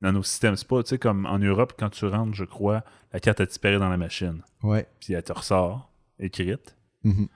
Dans 0.04 0.12
nos 0.12 0.22
systèmes, 0.22 0.56
c'est 0.56 0.68
pas, 0.68 0.84
tu 0.84 0.90
sais, 0.90 0.98
comme 1.00 1.26
en 1.26 1.40
Europe, 1.40 1.74
quand 1.80 1.90
tu 1.90 2.06
rentres, 2.06 2.36
je 2.36 2.44
crois, 2.44 2.84
la 3.12 3.20
carte 3.20 3.40
a 3.40 3.46
disparaît 3.48 3.80
dans 3.80 3.90
la 3.90 3.98
machine. 3.98 4.42
Ouais. 4.62 4.86
Puis 5.00 5.14
elle 5.14 5.24
te 5.24 5.34
ressort, 5.34 5.92
écrite. 6.20 6.76
Mhm. 7.04 7.28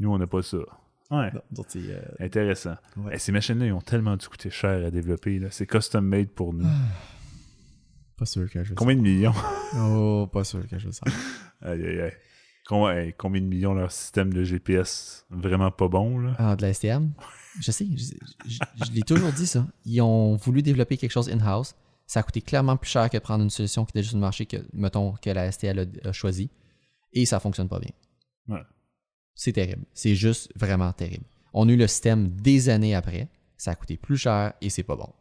Nous, 0.00 0.12
on 0.12 0.18
n'a 0.18 0.26
pas 0.26 0.42
ça. 0.42 0.58
Ouais. 1.10 1.30
Non, 1.32 1.40
donc, 1.52 1.66
euh, 1.76 2.02
Intéressant. 2.20 2.74
Ouais. 2.98 3.12
Eh, 3.14 3.18
ces 3.18 3.32
machines-là, 3.32 3.66
ils 3.66 3.72
ont 3.72 3.80
tellement 3.80 4.16
dû 4.16 4.28
coûter 4.28 4.50
cher 4.50 4.84
à 4.86 4.90
développer. 4.90 5.40
C'est 5.50 5.66
custom 5.66 6.04
made 6.04 6.28
pour 6.28 6.52
nous. 6.52 6.66
Pas 8.16 8.26
sûr 8.26 8.50
que 8.50 8.64
je 8.64 8.74
Combien 8.74 8.96
de 8.96 9.00
millions? 9.00 9.32
Oh, 9.76 10.28
pas 10.32 10.42
sûr 10.42 10.66
que 10.68 10.76
je 10.76 10.90
ça. 10.90 11.04
Aïe, 11.62 11.84
aïe, 11.86 12.00
aïe. 12.00 12.12
Hey, 12.98 13.14
combien 13.16 13.40
de 13.40 13.46
millions 13.46 13.74
leur 13.74 13.90
système 13.92 14.32
de 14.34 14.42
GPS 14.44 15.24
vraiment 15.30 15.70
pas 15.70 15.86
bon, 15.88 16.18
là? 16.18 16.34
Ah, 16.38 16.56
de 16.56 16.62
la 16.62 16.74
STM? 16.74 17.12
Je 17.60 17.70
sais, 17.70 17.86
je, 17.96 18.14
je- 18.46 18.84
je 18.86 18.92
l'ai 18.92 19.02
toujours 19.02 19.32
dit 19.32 19.46
ça. 19.46 19.66
Ils 19.86 20.00
ont 20.02 20.34
voulu 20.36 20.62
développer 20.62 20.96
quelque 20.96 21.10
chose 21.12 21.28
in-house. 21.30 21.74
Ça 22.08 22.20
a 22.20 22.22
coûté 22.24 22.40
clairement 22.40 22.76
plus 22.76 22.88
cher 22.90 23.08
que 23.10 23.16
de 23.18 23.22
prendre 23.22 23.44
une 23.44 23.50
solution 23.50 23.84
qui 23.84 23.90
était 23.90 24.00
juste 24.00 24.10
sur 24.10 24.16
le 24.18 24.22
marché 24.22 24.46
que, 24.46 24.56
mettons, 24.72 25.12
que 25.22 25.30
la 25.30 25.52
STL 25.52 25.78
a, 26.04 26.08
a 26.08 26.12
choisi. 26.12 26.50
Et 27.12 27.24
ça 27.26 27.38
fonctionne 27.38 27.68
pas 27.68 27.78
bien. 27.78 27.92
Ouais. 28.48 28.62
C'est 29.34 29.52
terrible. 29.52 29.84
C'est 29.92 30.14
juste 30.16 30.50
vraiment 30.56 30.90
terrible. 30.92 31.24
On 31.52 31.68
a 31.68 31.72
eu 31.72 31.76
le 31.76 31.86
système 31.86 32.28
des 32.30 32.68
années 32.70 32.94
après. 32.96 33.28
Ça 33.56 33.72
a 33.72 33.74
coûté 33.76 33.96
plus 33.96 34.16
cher 34.16 34.54
et 34.60 34.70
c'est 34.70 34.82
pas 34.82 34.96
bon. 34.96 35.12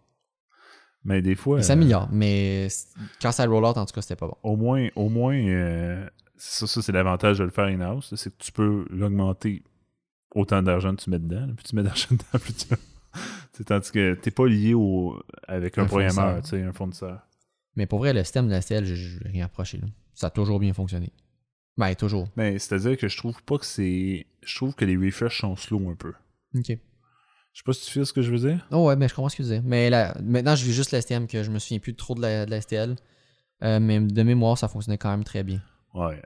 Mais 1.03 1.21
des 1.21 1.35
fois. 1.35 1.59
Il 1.59 1.63
s'améliore, 1.63 2.09
mais 2.11 2.67
c- 2.69 2.87
quand 3.21 3.31
ça 3.31 3.45
roll 3.45 3.65
out, 3.65 3.77
en 3.77 3.85
tout 3.85 3.93
cas, 3.93 4.01
c'était 4.01 4.15
pas 4.15 4.27
bon. 4.27 4.35
au 4.43 4.55
moins, 4.55 4.87
au 4.95 5.09
moins 5.09 5.35
euh, 5.37 6.09
ça, 6.37 6.67
ça 6.67 6.81
c'est 6.81 6.91
l'avantage 6.91 7.37
de 7.39 7.43
le 7.43 7.49
faire 7.49 7.65
in-house, 7.65 8.13
c'est 8.15 8.29
que 8.35 8.43
tu 8.43 8.51
peux 8.51 8.85
l'augmenter 8.89 9.63
autant 10.35 10.61
d'argent 10.61 10.95
que 10.95 11.01
tu 11.01 11.09
mets 11.09 11.19
dedans. 11.19 11.47
Plus 11.55 11.63
tu 11.63 11.75
mets 11.75 11.83
d'argent 11.83 12.07
dedans, 12.11 12.23
plus 12.39 12.53
tu. 12.53 12.67
Tandis 13.65 13.91
que 13.91 14.13
t'es 14.13 14.31
pas 14.31 14.45
lié 14.47 14.73
au, 14.73 15.21
avec 15.47 15.77
un, 15.77 15.83
Un 15.83 15.85
programmeur, 15.85 16.13
fournisseur. 16.13 16.41
tu 16.43 16.49
sais, 16.49 16.63
un 16.63 16.73
fournisseur. 16.73 17.19
Mais 17.75 17.85
pour 17.85 17.99
vrai, 17.99 18.13
le 18.13 18.23
système 18.23 18.47
de 18.47 18.51
la 18.51 18.61
STL, 18.61 18.85
je 18.85 19.19
vais 19.19 19.29
rien 19.29 19.45
approché. 19.45 19.77
Là. 19.77 19.87
Ça 20.13 20.27
a 20.27 20.29
toujours 20.29 20.59
bien 20.59 20.73
fonctionné. 20.73 21.11
Ben, 21.77 21.93
toujours. 21.95 22.27
Mais 22.35 22.57
c'est-à-dire 22.57 22.97
que 22.97 23.07
je 23.07 23.17
trouve 23.17 23.41
pas 23.43 23.57
que 23.57 23.65
c'est. 23.65 24.25
Je 24.43 24.55
trouve 24.55 24.73
que 24.73 24.85
les 24.85 24.97
refreshs 24.97 25.41
sont 25.41 25.55
slow 25.55 25.89
un 25.89 25.95
peu. 25.95 26.13
OK. 26.55 26.69
Je 26.69 26.73
sais 27.61 27.63
pas 27.63 27.73
si 27.73 27.85
tu 27.85 27.91
fais 27.91 28.05
ce 28.05 28.13
que 28.13 28.21
je 28.21 28.31
veux 28.31 28.49
dire. 28.49 28.67
Oh 28.71 28.87
ouais, 28.87 28.95
mais 28.95 29.07
je 29.07 29.13
comprends 29.15 29.29
ce 29.29 29.35
que 29.35 29.43
tu 29.43 29.49
dis. 29.49 29.61
Mais 29.63 29.89
là, 29.89 30.15
maintenant, 30.23 30.55
je 30.55 30.63
vis 30.65 30.73
juste 30.73 30.91
la 30.91 31.01
STM, 31.01 31.27
que 31.27 31.43
je 31.43 31.49
me 31.51 31.59
souviens 31.59 31.79
plus 31.79 31.95
trop 31.95 32.15
de 32.15 32.21
la, 32.21 32.45
de 32.45 32.51
la 32.51 32.61
STL. 32.61 32.95
Euh, 33.63 33.79
mais 33.79 33.99
de 33.99 34.23
mémoire, 34.23 34.57
ça 34.57 34.67
fonctionnait 34.67 34.97
quand 34.99 35.09
même 35.09 35.23
très 35.23 35.43
bien. 35.43 35.61
Ouais, 35.93 36.21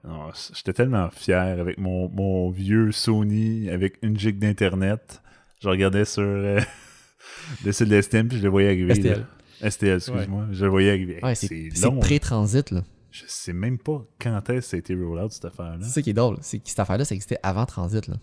j'étais 0.53 0.73
tellement 0.73 1.09
fier 1.09 1.59
avec 1.59 1.77
mon, 1.77 2.09
mon 2.09 2.49
vieux 2.49 2.91
Sony 2.91 3.69
avec 3.69 3.97
une 4.01 4.17
gig 4.19 4.37
d'internet. 4.39 5.21
Je 5.61 5.69
regardais 5.69 6.05
sur 6.05 6.23
euh, 6.23 6.59
le 7.65 7.71
site 7.71 7.87
de 7.87 8.01
STM 8.01 8.27
puis 8.27 8.37
je 8.37 8.43
le 8.43 8.49
voyais 8.49 8.69
arriver. 8.69 8.95
STL. 8.95 9.25
là. 9.61 9.69
STL, 9.69 9.95
excuse-moi. 9.97 10.47
Je 10.51 10.65
le 10.65 10.71
voyais 10.71 10.89
arriver. 10.89 11.19
Ouais, 11.23 11.35
c'est 11.35 11.69
long. 11.83 11.99
pré-transit, 11.99 12.71
là. 12.71 12.83
Je 13.11 13.23
sais 13.27 13.53
même 13.53 13.77
pas 13.77 14.03
quand 14.19 14.49
est-ce 14.49 14.59
que 14.59 14.61
ça 14.61 14.77
a 14.77 14.79
été 14.79 14.95
roll 14.95 15.19
out 15.19 15.31
cette 15.31 15.45
affaire-là. 15.45 15.79
C'est 15.81 15.89
ça 15.89 16.01
qui 16.01 16.11
est 16.11 16.13
drôle. 16.13 16.37
C'est 16.41 16.59
que 16.59 16.69
cette 16.69 16.79
affaire-là, 16.79 17.05
ça 17.05 17.13
existait 17.13 17.37
avant 17.43 17.65
transit, 17.65 18.07
là. 18.07 18.15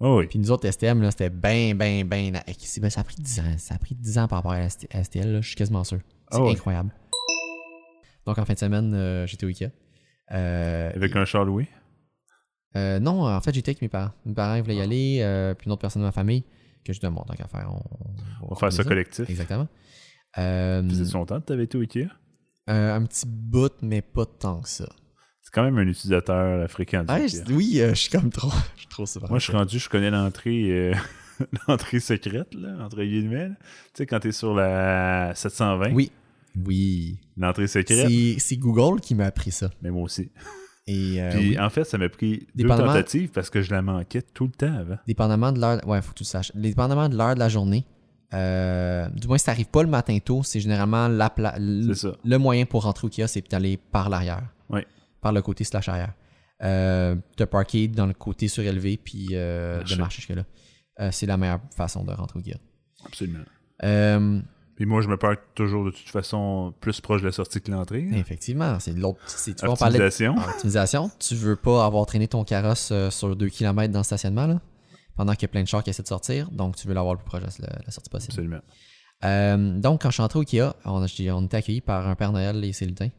Oh 0.00 0.18
oui. 0.18 0.26
Puis 0.26 0.38
nous 0.40 0.50
autres, 0.50 0.68
STM, 0.68 1.00
là, 1.02 1.10
c'était 1.12 1.30
ben, 1.30 1.76
ben, 1.76 2.04
ben. 2.08 2.34
eh, 2.48 2.80
ben, 2.80 2.90
Ça 2.90 3.02
a 3.02 3.04
pris 3.04 3.16
10 3.20 3.40
ans. 3.40 3.54
Ça 3.58 3.74
a 3.76 3.78
pris 3.78 3.94
10 3.94 4.18
ans 4.18 4.26
par 4.26 4.38
rapport 4.38 4.52
à 4.52 4.68
STL, 4.68 5.32
là. 5.32 5.40
Je 5.42 5.46
suis 5.46 5.56
quasiment 5.56 5.84
sûr. 5.84 5.98
C'est 6.32 6.38
Ah 6.40 6.48
incroyable. 6.48 6.90
Donc, 8.26 8.38
en 8.38 8.44
fin 8.44 8.54
de 8.54 8.58
semaine, 8.58 8.94
euh, 8.94 9.26
j'étais 9.26 9.44
au 9.44 9.48
Ikea. 9.48 9.70
Euh, 10.32 10.90
Avec 10.94 11.14
un 11.14 11.24
char 11.24 11.44
loué. 11.44 11.68
Euh, 12.76 12.98
non, 13.00 13.26
en 13.26 13.40
fait, 13.40 13.54
j'étais 13.54 13.70
avec 13.70 13.82
mes 13.82 13.88
parents. 13.88 14.12
Mes 14.24 14.34
parents 14.34 14.54
ils 14.54 14.62
voulaient 14.62 14.76
y 14.76 14.80
aller, 14.80 15.18
euh, 15.20 15.54
puis 15.54 15.66
une 15.66 15.72
autre 15.72 15.80
personne 15.82 16.02
de 16.02 16.06
ma 16.06 16.12
famille, 16.12 16.42
que 16.84 16.92
je 16.92 17.00
dis, 17.00 17.06
bon, 17.06 17.22
tant 17.22 17.34
qu'à 17.34 17.46
faire, 17.48 17.70
on, 17.70 18.46
On 18.46 18.48
va 18.54 18.56
faire 18.56 18.72
ça 18.72 18.84
collectif. 18.84 19.28
Exactement. 19.28 19.68
Euh, 20.38 20.82
Faisait 20.88 21.12
longtemps 21.12 21.40
que 21.40 21.46
tu 21.46 21.52
avais 21.52 21.64
été 21.64 21.76
au 21.76 21.82
Ikea? 21.82 22.08
euh, 22.70 22.94
un 22.96 23.04
petit 23.04 23.26
bout, 23.26 23.72
mais 23.82 24.00
pas 24.02 24.24
tant 24.24 24.60
que 24.62 24.68
ça. 24.68 24.88
C'est 25.42 25.52
quand 25.52 25.64
même 25.64 25.76
un 25.78 25.86
utilisateur 25.86 26.70
fréquent 26.70 27.00
du 27.00 27.06
Ah, 27.08 27.14
Ikea. 27.16 27.44
je- 27.46 27.52
oui, 27.52 27.80
euh, 27.80 27.90
je 27.90 27.94
suis 28.00 28.10
comme 28.10 28.30
trop. 28.30 28.48
Je 28.76 28.80
suis 28.80 28.88
trop 28.88 29.04
souvent. 29.06 29.28
Moi, 29.28 29.38
je 29.38 29.44
suis 29.44 29.52
rendu, 29.52 29.78
je 29.78 29.88
connais 29.90 30.10
l'entrée 30.10 30.70
euh, 30.70 30.94
l'entrée 31.68 32.00
secrète, 32.00 32.54
là, 32.54 32.76
entre 32.80 33.02
guillemets. 33.02 33.48
Tu 33.48 33.54
sais, 33.94 34.06
quand 34.06 34.20
t'es 34.20 34.32
sur 34.32 34.54
la 34.54 35.34
720, 35.34 35.92
Oui. 35.92 36.10
Oui. 36.64 37.18
l'entrée 37.36 37.66
secrète, 37.66 38.08
c'est 38.38 38.56
Google 38.56 39.00
qui 39.00 39.14
m'a 39.14 39.26
appris 39.26 39.50
ça. 39.50 39.70
mais 39.82 39.90
moi 39.90 40.02
aussi. 40.04 40.30
Et 40.88 41.22
euh, 41.22 41.30
Puis 41.30 41.50
oui, 41.50 41.58
en 41.60 41.70
fait, 41.70 41.84
ça 41.84 41.96
m'a 41.96 42.08
pris 42.08 42.46
deux 42.56 42.66
tentatives 42.66 43.30
parce 43.30 43.50
que 43.50 43.62
je 43.62 43.70
la 43.70 43.82
manquais 43.82 44.22
tout 44.22 44.46
le 44.46 44.52
temps 44.52 44.74
avant. 44.74 44.96
dépendamment 45.06 45.52
de 45.52 45.60
l'heure. 45.60 45.86
Ouais, 45.86 46.02
faut 46.02 46.10
que 46.12 46.18
tu 46.18 46.24
le 46.24 46.28
saches. 46.28 46.50
Dépendamment 46.56 47.08
de 47.08 47.16
l'heure 47.16 47.34
de 47.34 47.38
la 47.38 47.48
journée, 47.48 47.84
euh, 48.34 49.08
du 49.10 49.28
moins, 49.28 49.38
si 49.38 49.44
t'arrives 49.44 49.68
pas 49.68 49.82
le 49.84 49.88
matin 49.88 50.18
tôt, 50.18 50.42
c'est 50.42 50.58
généralement 50.58 51.06
la 51.06 51.30
pla- 51.30 51.54
le, 51.58 52.36
moyen 52.38 52.64
pour 52.64 52.82
rentrer 52.82 53.06
au 53.06 53.10
kiosque, 53.10 53.34
c'est 53.34 53.48
d'aller 53.50 53.76
par 53.76 54.08
l'arrière. 54.08 54.42
Ouais. 54.70 54.86
Par 55.20 55.32
le 55.32 55.40
côté 55.42 55.62
slash 55.64 55.88
arrière. 55.88 56.14
Euh, 56.64 57.14
te 57.36 57.44
parker 57.44 57.86
dans 57.88 58.06
le 58.06 58.14
côté 58.14 58.48
surélevé, 58.48 58.96
puis 58.96 59.28
euh, 59.32 59.82
de 59.84 59.94
Marcher. 59.96 60.22
jusque-là. 60.22 60.44
C'est 61.12 61.26
la 61.26 61.36
meilleure 61.36 61.60
façon 61.76 62.04
de 62.04 62.12
rentrer 62.12 62.38
au 62.38 62.42
kiosque. 62.42 62.60
Absolument. 63.04 63.44
Puis 64.76 64.86
moi, 64.86 65.02
je 65.02 65.08
me 65.08 65.16
parque 65.18 65.40
toujours 65.54 65.84
de 65.84 65.90
toute 65.90 66.08
façon 66.08 66.72
plus 66.80 67.00
proche 67.00 67.20
de 67.20 67.26
la 67.26 67.32
sortie 67.32 67.60
que 67.60 67.70
l'entrée. 67.70 68.08
effectivement, 68.14 68.78
c'est 68.80 68.94
de 68.94 69.00
l'autre. 69.00 69.20
c'est- 69.26 69.54
Tu 69.54 69.64
vois, 69.64 69.74
on 69.74 69.76
parlait 69.76 69.98
de 69.98 70.04
Optimisation. 70.04 70.36
optimisation. 70.50 71.10
Tu 71.18 71.34
veux 71.34 71.56
pas 71.56 71.84
avoir 71.84 72.06
traîné 72.06 72.26
ton 72.26 72.42
carrosse 72.44 72.90
euh, 72.90 73.10
sur 73.10 73.36
2 73.36 73.48
km 73.48 73.92
dans 73.92 74.00
le 74.00 74.04
stationnement, 74.04 74.46
là, 74.46 74.60
pendant 75.16 75.34
qu'il 75.34 75.42
y 75.42 75.44
a 75.44 75.48
plein 75.48 75.62
de 75.62 75.68
chars 75.68 75.82
qui 75.84 75.90
essaient 75.90 76.02
de 76.02 76.08
sortir. 76.08 76.50
Donc, 76.50 76.76
tu 76.76 76.88
veux 76.88 76.94
l'avoir 76.94 77.14
le 77.14 77.18
plus 77.20 77.26
proche 77.26 77.42
de 77.42 77.66
la, 77.66 77.78
la 77.84 77.90
sortie 77.92 78.08
possible. 78.10 78.32
Absolument. 78.32 78.60
Euh, 79.24 79.78
donc, 79.78 80.02
quand 80.02 80.08
je 80.10 80.14
suis 80.14 80.22
entré 80.22 80.38
au 80.38 80.42
Ikea, 80.42 80.74
on, 80.86 81.04
on 81.04 81.44
était 81.44 81.56
accueillis 81.56 81.80
par 81.82 82.08
un 82.08 82.14
Père 82.14 82.32
Noël 82.32 82.64
et 82.64 82.72
ses 82.72 82.86
lutins. 82.86 83.10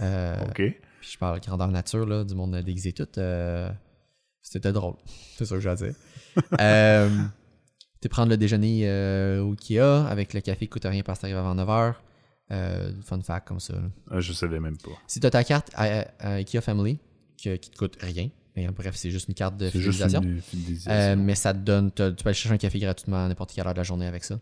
Euh, 0.00 0.34
OK. 0.48 0.54
Puis 1.00 1.10
je 1.12 1.18
parle 1.18 1.40
grandeur 1.40 1.68
nature, 1.68 2.04
là, 2.06 2.24
du 2.24 2.34
monde 2.34 2.56
déguisé 2.56 2.92
tout. 2.92 3.06
euh, 3.18 3.70
c'était 4.42 4.72
drôle. 4.72 4.94
C'est 5.36 5.44
ça 5.44 5.54
que 5.56 5.60
j'ai 5.60 5.68
à 5.70 5.74
dire. 5.76 5.94
Euh, 8.00 8.02
T'es 8.02 8.08
prendre 8.08 8.30
le 8.30 8.36
déjeuner 8.36 8.88
euh, 8.88 9.42
au 9.42 9.52
Ikea 9.52 9.78
avec 10.08 10.32
le 10.34 10.40
café 10.40 10.66
qui 10.66 10.70
coûte 10.70 10.84
rien 10.84 11.02
parce 11.02 11.18
que 11.18 11.22
t'arrives 11.22 11.36
avant 11.36 11.54
9h. 11.54 11.94
Euh, 12.52 12.92
fun 13.02 13.20
fact 13.22 13.46
comme 13.46 13.60
ça. 13.60 13.74
là. 13.74 13.82
Ah, 14.10 14.20
je 14.20 14.32
savais 14.32 14.58
même 14.58 14.76
pas. 14.78 14.90
Si 15.06 15.20
t'as 15.20 15.30
ta 15.30 15.44
carte 15.44 15.70
à, 15.74 16.06
à 16.18 16.32
Ikea 16.34 16.60
Family, 16.60 16.98
que- 17.42 17.56
qui 17.56 17.70
te 17.70 17.76
coûte 17.76 17.96
rien, 18.00 18.28
mais 18.56 18.66
bref, 18.68 18.96
c'est 18.96 19.10
juste 19.10 19.28
une 19.28 19.34
carte 19.34 19.56
de 19.56 19.70
fidélisation. 19.70 20.20
une 20.22 20.40
fidélisation. 20.40 20.90
Euh, 20.92 21.16
mais 21.16 21.34
ça 21.36 21.52
te 21.54 21.58
donne, 21.58 21.90
tu 21.92 22.02
peux 22.02 22.12
aller 22.24 22.34
chercher 22.34 22.52
un 22.54 22.58
café 22.58 22.78
gratuitement 22.80 23.24
à 23.24 23.28
n'importe 23.28 23.52
quelle 23.52 23.66
heure 23.66 23.72
de 23.74 23.78
la 23.78 23.84
journée 23.84 24.06
avec 24.06 24.24
ça. 24.24 24.40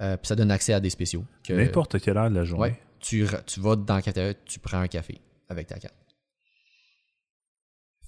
Euh, 0.00 0.16
puis 0.16 0.26
ça 0.28 0.36
donne 0.36 0.50
accès 0.50 0.72
à 0.74 0.80
des 0.80 0.90
spéciaux. 0.90 1.24
N'importe 1.48 1.98
quelle 2.00 2.16
heure 2.18 2.28
de 2.30 2.34
la 2.36 2.44
journée. 2.44 2.62
Ouais. 2.70 2.80
Tu, 3.00 3.26
tu 3.46 3.60
vas 3.60 3.76
dans 3.76 3.94
la 3.94 4.02
cafétéria, 4.02 4.34
tu 4.44 4.58
prends 4.58 4.78
un 4.80 4.88
café 4.88 5.20
avec 5.48 5.68
ta 5.68 5.78
carte. 5.78 5.94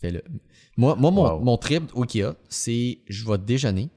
Fais-le. 0.00 0.22
Moi, 0.76 0.96
moi 0.96 1.10
mon, 1.10 1.40
mon 1.40 1.56
trip 1.56 1.84
au 1.94 2.02
Ikea, 2.02 2.34
c'est 2.48 2.98
je 3.08 3.26
vais 3.26 3.38
déjeuner. 3.38 3.88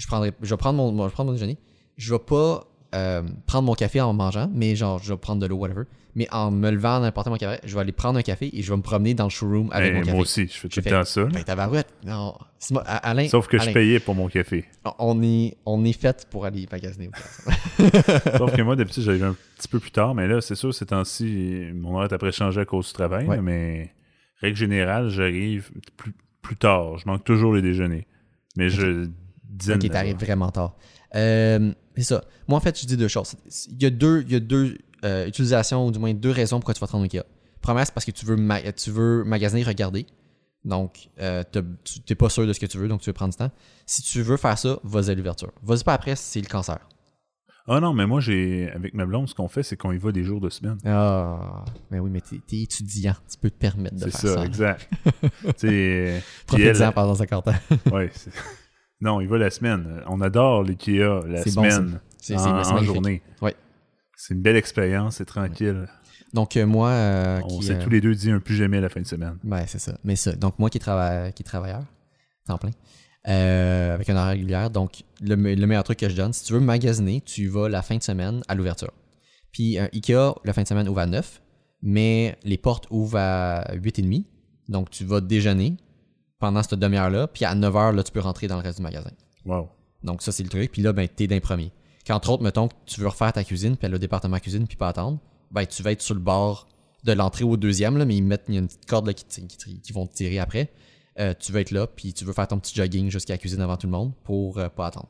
Je, 0.00 0.06
prendrai, 0.06 0.32
je 0.42 0.48
vais 0.52 0.56
prendre 0.56 0.76
mon, 0.78 0.90
mon- 0.92 1.04
je 1.04 1.08
vais 1.08 1.14
prendre 1.14 1.28
mon 1.30 1.34
déjeuner. 1.34 1.58
Je 1.96 2.12
vais 2.14 2.18
pas 2.20 2.64
euh, 2.94 3.22
prendre 3.46 3.64
mon 3.66 3.74
café 3.74 4.00
en 4.00 4.12
mangeant, 4.12 4.50
mais 4.54 4.74
genre, 4.74 4.98
je 5.02 5.12
vais 5.12 5.18
prendre 5.18 5.40
de 5.42 5.46
l'eau, 5.46 5.56
whatever. 5.56 5.82
Mais 6.16 6.26
en 6.32 6.50
me 6.50 6.70
levant, 6.70 6.96
en 6.96 7.02
apportant 7.04 7.30
mon 7.30 7.36
café, 7.36 7.60
je 7.64 7.72
vais 7.74 7.80
aller 7.80 7.92
prendre 7.92 8.18
un 8.18 8.22
café 8.22 8.50
et 8.52 8.62
je 8.62 8.70
vais 8.72 8.76
me 8.76 8.82
promener 8.82 9.14
dans 9.14 9.24
le 9.24 9.30
showroom 9.30 9.68
avec 9.70 9.90
Eh, 9.92 9.94
mon 9.94 10.00
café. 10.00 10.12
moi 10.12 10.22
aussi, 10.22 10.48
je 10.48 10.52
fais 10.54 10.68
tout 10.68 10.80
le 10.84 10.90
temps 10.90 11.04
ça. 11.04 11.24
Ben, 11.26 11.44
tabarouette. 11.44 11.86
Non. 12.04 12.34
Moi- 12.72 12.82
Alain, 12.82 13.28
Sauf 13.28 13.46
que 13.46 13.58
je 13.58 13.62
Alain, 13.62 13.72
payais 13.72 14.00
pour 14.00 14.16
mon 14.16 14.28
café. 14.28 14.64
on 14.98 15.22
est, 15.22 15.56
on 15.66 15.84
est 15.84 15.92
fait 15.92 16.26
pour 16.30 16.46
aller 16.46 16.66
magasiner. 16.72 17.10
Sauf 18.38 18.54
que 18.56 18.62
moi, 18.62 18.74
d'habitude, 18.76 19.04
j'arrive 19.04 19.24
un 19.24 19.36
petit 19.56 19.68
peu 19.68 19.78
plus 19.78 19.90
tard, 19.92 20.14
mais 20.14 20.26
là, 20.26 20.40
c'est 20.40 20.54
sûr, 20.56 20.74
ces 20.74 20.86
temps-ci, 20.86 21.68
mon 21.74 21.94
horaire 21.96 22.10
est 22.10 22.14
après 22.14 22.32
changé 22.32 22.60
à 22.60 22.64
cause 22.64 22.88
du 22.88 22.92
travail, 22.92 23.26
Ouais. 23.26 23.40
mais 23.40 23.92
règle 24.40 24.56
générale, 24.56 25.10
j'arrive 25.10 25.70
plus, 25.96 26.12
plus 26.42 26.56
tard. 26.56 26.98
Je 26.98 27.06
manque 27.06 27.24
toujours 27.24 27.54
les 27.54 27.62
déjeuners. 27.62 28.06
Mais 28.56 28.68
je 28.68 29.08
dîne. 29.50 29.74
Ok, 29.74 29.90
t'arrives 29.90 30.16
vraiment 30.16 30.50
tard. 30.50 30.76
Euh, 31.14 31.72
c'est 31.96 32.02
ça. 32.04 32.24
Moi, 32.48 32.56
en 32.58 32.60
fait, 32.60 32.80
je 32.80 32.86
dis 32.86 32.96
deux 32.96 33.08
choses. 33.08 33.34
Il 33.70 33.82
y 33.82 33.86
a 33.86 33.90
deux, 33.90 34.22
il 34.22 34.32
y 34.32 34.36
a 34.36 34.40
deux 34.40 34.78
euh, 35.04 35.26
utilisations, 35.26 35.86
ou 35.86 35.90
du 35.90 35.98
moins 35.98 36.14
deux 36.14 36.30
raisons 36.30 36.58
pourquoi 36.58 36.74
tu 36.74 36.80
vas 36.80 36.86
te 36.86 36.92
rendre 36.92 37.02
au 37.04 37.06
Ikea. 37.06 37.24
Première, 37.60 37.84
c'est 37.86 37.92
parce 37.94 38.06
que 38.06 38.10
tu 38.10 38.24
veux, 38.24 38.36
tu 38.76 38.90
veux 38.90 39.24
magasiner, 39.24 39.62
regarder. 39.62 40.06
Donc, 40.64 41.08
euh, 41.20 41.42
tu 41.52 42.00
n'es 42.08 42.14
pas 42.16 42.28
sûr 42.28 42.46
de 42.46 42.52
ce 42.52 42.60
que 42.60 42.66
tu 42.66 42.78
veux, 42.78 42.86
donc 42.88 43.00
tu 43.00 43.08
veux 43.08 43.14
prendre 43.14 43.32
du 43.32 43.38
temps. 43.38 43.50
Si 43.86 44.02
tu 44.02 44.22
veux 44.22 44.36
faire 44.36 44.58
ça, 44.58 44.78
vas-y 44.84 45.10
à 45.10 45.14
l'ouverture. 45.14 45.52
Vas-y 45.62 45.84
pas 45.84 45.94
après, 45.94 46.16
c'est 46.16 46.40
le 46.40 46.46
cancer. 46.46 46.78
Ah 47.66 47.78
non, 47.80 47.92
mais 47.92 48.06
moi, 48.06 48.20
j'ai 48.20 48.70
avec 48.74 48.94
ma 48.94 49.06
blonde, 49.06 49.28
ce 49.28 49.34
qu'on 49.34 49.48
fait, 49.48 49.62
c'est 49.62 49.76
qu'on 49.76 49.92
y 49.92 49.98
va 49.98 50.10
des 50.12 50.24
jours 50.24 50.40
de 50.40 50.48
semaine. 50.50 50.78
Ah, 50.84 51.64
mais 51.90 51.98
oui, 51.98 52.10
mais 52.10 52.20
t'es 52.20 52.40
es 52.56 52.62
étudiant. 52.62 53.14
Tu 53.30 53.38
peux 53.38 53.50
te 53.50 53.58
permettre 53.58 53.96
de 53.96 54.00
C'est 54.00 54.10
faire 54.10 54.20
ça, 54.20 54.34
ça. 54.36 54.44
exact. 54.44 54.88
Profite-en 56.46 56.92
pendant 56.92 57.14
50 57.14 57.48
ans. 57.48 57.54
ouais, 57.92 58.10
c'est- 58.14 58.30
non, 59.00 59.20
il 59.20 59.28
va 59.28 59.38
la 59.38 59.50
semaine. 59.50 60.02
On 60.06 60.20
adore 60.20 60.62
l'IKEA 60.62 61.20
la 61.26 61.42
bon, 61.44 61.50
semaine 61.50 62.00
C'est 62.18 62.36
en, 62.36 62.82
journée. 62.82 63.22
Ouais. 63.40 63.54
C'est 64.16 64.34
une 64.34 64.42
belle 64.42 64.56
expérience, 64.56 65.16
c'est 65.16 65.24
tranquille. 65.24 65.88
Donc, 66.34 66.56
euh, 66.56 66.66
moi. 66.66 66.90
euh, 66.90 67.40
On 67.44 67.60
s'est 67.60 67.74
euh, 67.76 67.82
tous 67.82 67.90
les 67.90 68.00
deux 68.00 68.14
dit 68.14 68.30
un 68.30 68.40
plus 68.40 68.54
jamais 68.54 68.76
à 68.78 68.80
la 68.82 68.88
fin 68.88 69.00
de 69.00 69.06
semaine. 69.06 69.38
Ouais, 69.44 69.64
c'est 69.66 69.78
ça. 69.80 69.98
Mais 70.04 70.16
ça, 70.16 70.32
donc 70.32 70.58
moi 70.58 70.70
qui 70.70 70.78
travaille, 70.78 71.32
qui 71.32 71.42
est 71.42 71.44
travailleur, 71.44 71.82
temps 72.46 72.58
plein, 72.58 72.70
avec 73.24 74.08
un 74.10 74.16
horaire 74.16 74.28
régulier, 74.28 74.66
donc 74.72 75.02
le, 75.20 75.34
le 75.34 75.66
meilleur 75.66 75.84
truc 75.84 75.98
que 75.98 76.08
je 76.08 76.16
donne, 76.16 76.32
si 76.32 76.44
tu 76.44 76.52
veux 76.52 76.60
magasiner, 76.60 77.20
tu 77.22 77.48
vas 77.48 77.68
la 77.68 77.82
fin 77.82 77.96
de 77.96 78.02
semaine 78.02 78.42
à 78.48 78.54
l'ouverture. 78.54 78.92
Puis 79.52 79.78
Ikea, 79.78 80.34
la 80.44 80.52
fin 80.52 80.62
de 80.62 80.68
semaine 80.68 80.88
ouvre 80.88 81.00
à 81.00 81.06
9, 81.06 81.42
mais 81.82 82.38
les 82.44 82.58
portes 82.58 82.86
ouvrent 82.90 83.18
à 83.18 83.64
8h30. 83.74 84.24
Donc 84.68 84.90
tu 84.90 85.04
vas 85.04 85.20
déjeuner 85.20 85.76
pendant 86.40 86.62
cette 86.62 86.78
demi-heure-là, 86.78 87.28
puis 87.28 87.44
à 87.44 87.54
9h, 87.54 87.94
là, 87.94 88.02
tu 88.02 88.10
peux 88.10 88.20
rentrer 88.20 88.48
dans 88.48 88.56
le 88.56 88.62
reste 88.62 88.78
du 88.78 88.82
magasin. 88.82 89.10
Wow. 89.44 89.68
Donc 90.02 90.22
ça, 90.22 90.32
c'est 90.32 90.42
le 90.42 90.48
truc. 90.48 90.72
Puis 90.72 90.82
là, 90.82 90.92
ben, 90.92 91.06
t'es 91.06 91.26
d'un 91.26 91.40
premier. 91.40 91.70
Qu'entre 92.06 92.30
autres, 92.30 92.42
mettons 92.42 92.68
que 92.68 92.74
tu 92.86 93.00
veux 93.00 93.08
refaire 93.08 93.32
ta 93.32 93.44
cuisine, 93.44 93.76
puis 93.76 93.86
aller 93.86 93.94
au 93.94 93.98
département 93.98 94.38
cuisine, 94.38 94.66
puis 94.66 94.76
pas 94.76 94.88
attendre, 94.88 95.18
ben 95.50 95.66
tu 95.66 95.82
vas 95.82 95.92
être 95.92 96.02
sur 96.02 96.14
le 96.14 96.20
bord 96.20 96.66
de 97.04 97.12
l'entrée 97.12 97.44
au 97.44 97.56
deuxième, 97.56 97.98
là, 97.98 98.04
mais 98.04 98.16
ils 98.16 98.22
mettent 98.22 98.44
il 98.48 98.54
y 98.54 98.56
a 98.56 98.60
une 98.60 98.66
petite 98.66 98.86
corde 98.86 99.06
là, 99.06 99.12
qui, 99.14 99.92
vont 99.92 100.06
te 100.06 100.14
tirer 100.14 100.38
après. 100.38 100.72
Euh, 101.18 101.34
tu 101.38 101.52
vas 101.52 101.60
être 101.60 101.70
là, 101.70 101.86
puis 101.86 102.12
tu 102.12 102.24
veux 102.24 102.32
faire 102.32 102.48
ton 102.48 102.58
petit 102.58 102.74
jogging 102.74 103.10
jusqu'à 103.10 103.34
la 103.34 103.38
cuisine 103.38 103.60
avant 103.60 103.76
tout 103.76 103.86
le 103.86 103.92
monde 103.92 104.12
pour 104.24 104.58
euh, 104.58 104.68
pas 104.68 104.86
attendre. 104.86 105.08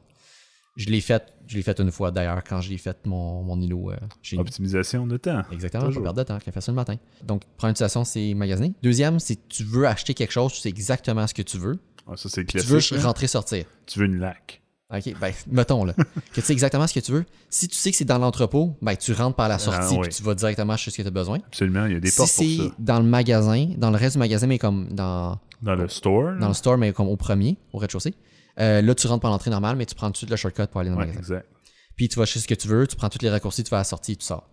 Je 0.77 0.87
l'ai 0.89 1.01
fait, 1.01 1.23
je 1.47 1.57
l'ai 1.57 1.63
fait 1.63 1.79
une 1.81 1.91
fois 1.91 2.11
d'ailleurs 2.11 2.43
quand 2.45 2.61
j'ai 2.61 2.79
fait 2.79 2.97
mon, 3.07 3.43
mon 3.43 3.61
îlot 3.61 3.91
euh, 3.91 3.97
chez 4.23 4.37
nous. 4.37 4.43
Optimisation 4.43 5.07
de 5.07 5.17
temps. 5.17 5.43
Exactement, 5.51 5.83
pas 5.83 5.89
Toujours. 5.89 6.03
perdre 6.05 6.19
de 6.19 6.23
temps, 6.25 6.39
qu'elle 6.39 6.55
fait 6.55 6.61
ça 6.61 6.71
le 6.73 6.77
matin. 6.77 6.97
Donc, 7.25 7.43
première 7.57 7.73
utilisation, 7.73 8.05
c'est 8.05 8.35
magasiner. 8.35 8.73
Deuxième, 8.83 9.19
c'est 9.19 9.49
tu 9.49 9.65
veux 9.65 9.87
acheter 9.87 10.15
quelque 10.15 10.31
chose, 10.33 10.53
tu 10.53 10.61
sais 10.61 10.69
exactement 10.69 11.27
ce 11.27 11.35
que 11.35 11.43
tu 11.43 11.59
veux. 11.59 11.79
Ah, 12.07 12.17
ça, 12.17 12.29
c'est 12.29 12.45
tu 12.45 12.59
veux 12.59 12.79
là. 12.97 13.03
rentrer, 13.03 13.27
sortir. 13.27 13.65
Tu 13.87 13.99
veux 13.99 14.07
une 14.07 14.19
lac. 14.21 14.63
OK, 14.93 15.15
ben, 15.21 15.33
mettons, 15.51 15.85
là. 15.85 15.93
que 15.95 16.03
tu 16.35 16.41
sais 16.41 16.53
exactement 16.53 16.87
ce 16.87 16.95
que 16.95 17.01
tu 17.01 17.13
veux. 17.13 17.25
Si 17.49 17.69
tu 17.69 17.77
sais 17.77 17.91
que 17.91 17.97
c'est 17.97 18.05
dans 18.05 18.19
l'entrepôt, 18.19 18.77
ben, 18.83 18.97
tu 18.97 19.13
rentres 19.13 19.37
par 19.37 19.49
la 19.49 19.59
sortie, 19.59 19.95
oui. 19.95 20.01
puis 20.09 20.15
tu 20.17 20.23
vas 20.23 20.35
directement 20.35 20.73
acheter 20.73 20.91
ce 20.91 20.97
que 20.97 21.03
tu 21.03 21.09
as 21.09 21.13
besoin. 21.13 21.39
Absolument, 21.47 21.87
il 21.87 21.93
y 21.93 21.97
a 21.97 22.01
des 22.01 22.11
Si 22.11 22.17
portes 22.17 22.33
pour 22.35 22.45
c'est 22.45 22.57
ça. 22.57 22.75
dans 22.79 22.99
le 22.99 23.07
magasin, 23.07 23.69
dans 23.77 23.91
le 23.91 23.97
reste 23.97 24.15
du 24.15 24.19
magasin, 24.21 24.47
mais 24.49 24.59
comme 24.59 24.89
dans, 24.93 25.39
Dans 25.63 25.75
le 25.77 25.89
store. 25.89 26.37
dans 26.41 26.49
le 26.49 26.55
store, 26.55 26.79
mais 26.79 26.93
comme 26.93 27.07
au 27.09 27.17
premier, 27.17 27.57
au 27.73 27.79
rez-de-chaussée, 27.79 28.15
euh, 28.59 28.83
là, 28.83 28.95
tu 28.95 29.07
rentres 29.07 29.21
par 29.23 29.31
l'entrée 29.31 29.51
normale, 29.51 29.77
mais 29.77 29.87
tu 29.87 29.95
prends 29.95 30.07
tout 30.09 30.13
de 30.13 30.17
suite 30.19 30.31
le 30.31 30.37
shortcut 30.37 30.67
pour 30.67 30.81
aller 30.81 30.91
dans 30.91 30.97
le 30.97 31.03
Ouais, 31.03 31.07
magasin. 31.09 31.21
exact. 31.37 31.49
Puis 31.97 32.09
tu 32.09 32.19
vas 32.19 32.25
chercher 32.25 32.41
ce 32.41 32.49
que 32.49 32.55
tu 32.55 32.69
veux, 32.69 32.87
tu 32.87 32.97
prends 32.97 33.09
tous 33.09 33.23
les 33.23 33.31
raccourcis, 33.31 33.63
tu 33.65 33.71
vas 33.71 33.79
à 33.79 33.81
la 33.81 33.85
sortie, 33.85 34.17
tu 34.17 34.25
sors. 34.25 34.49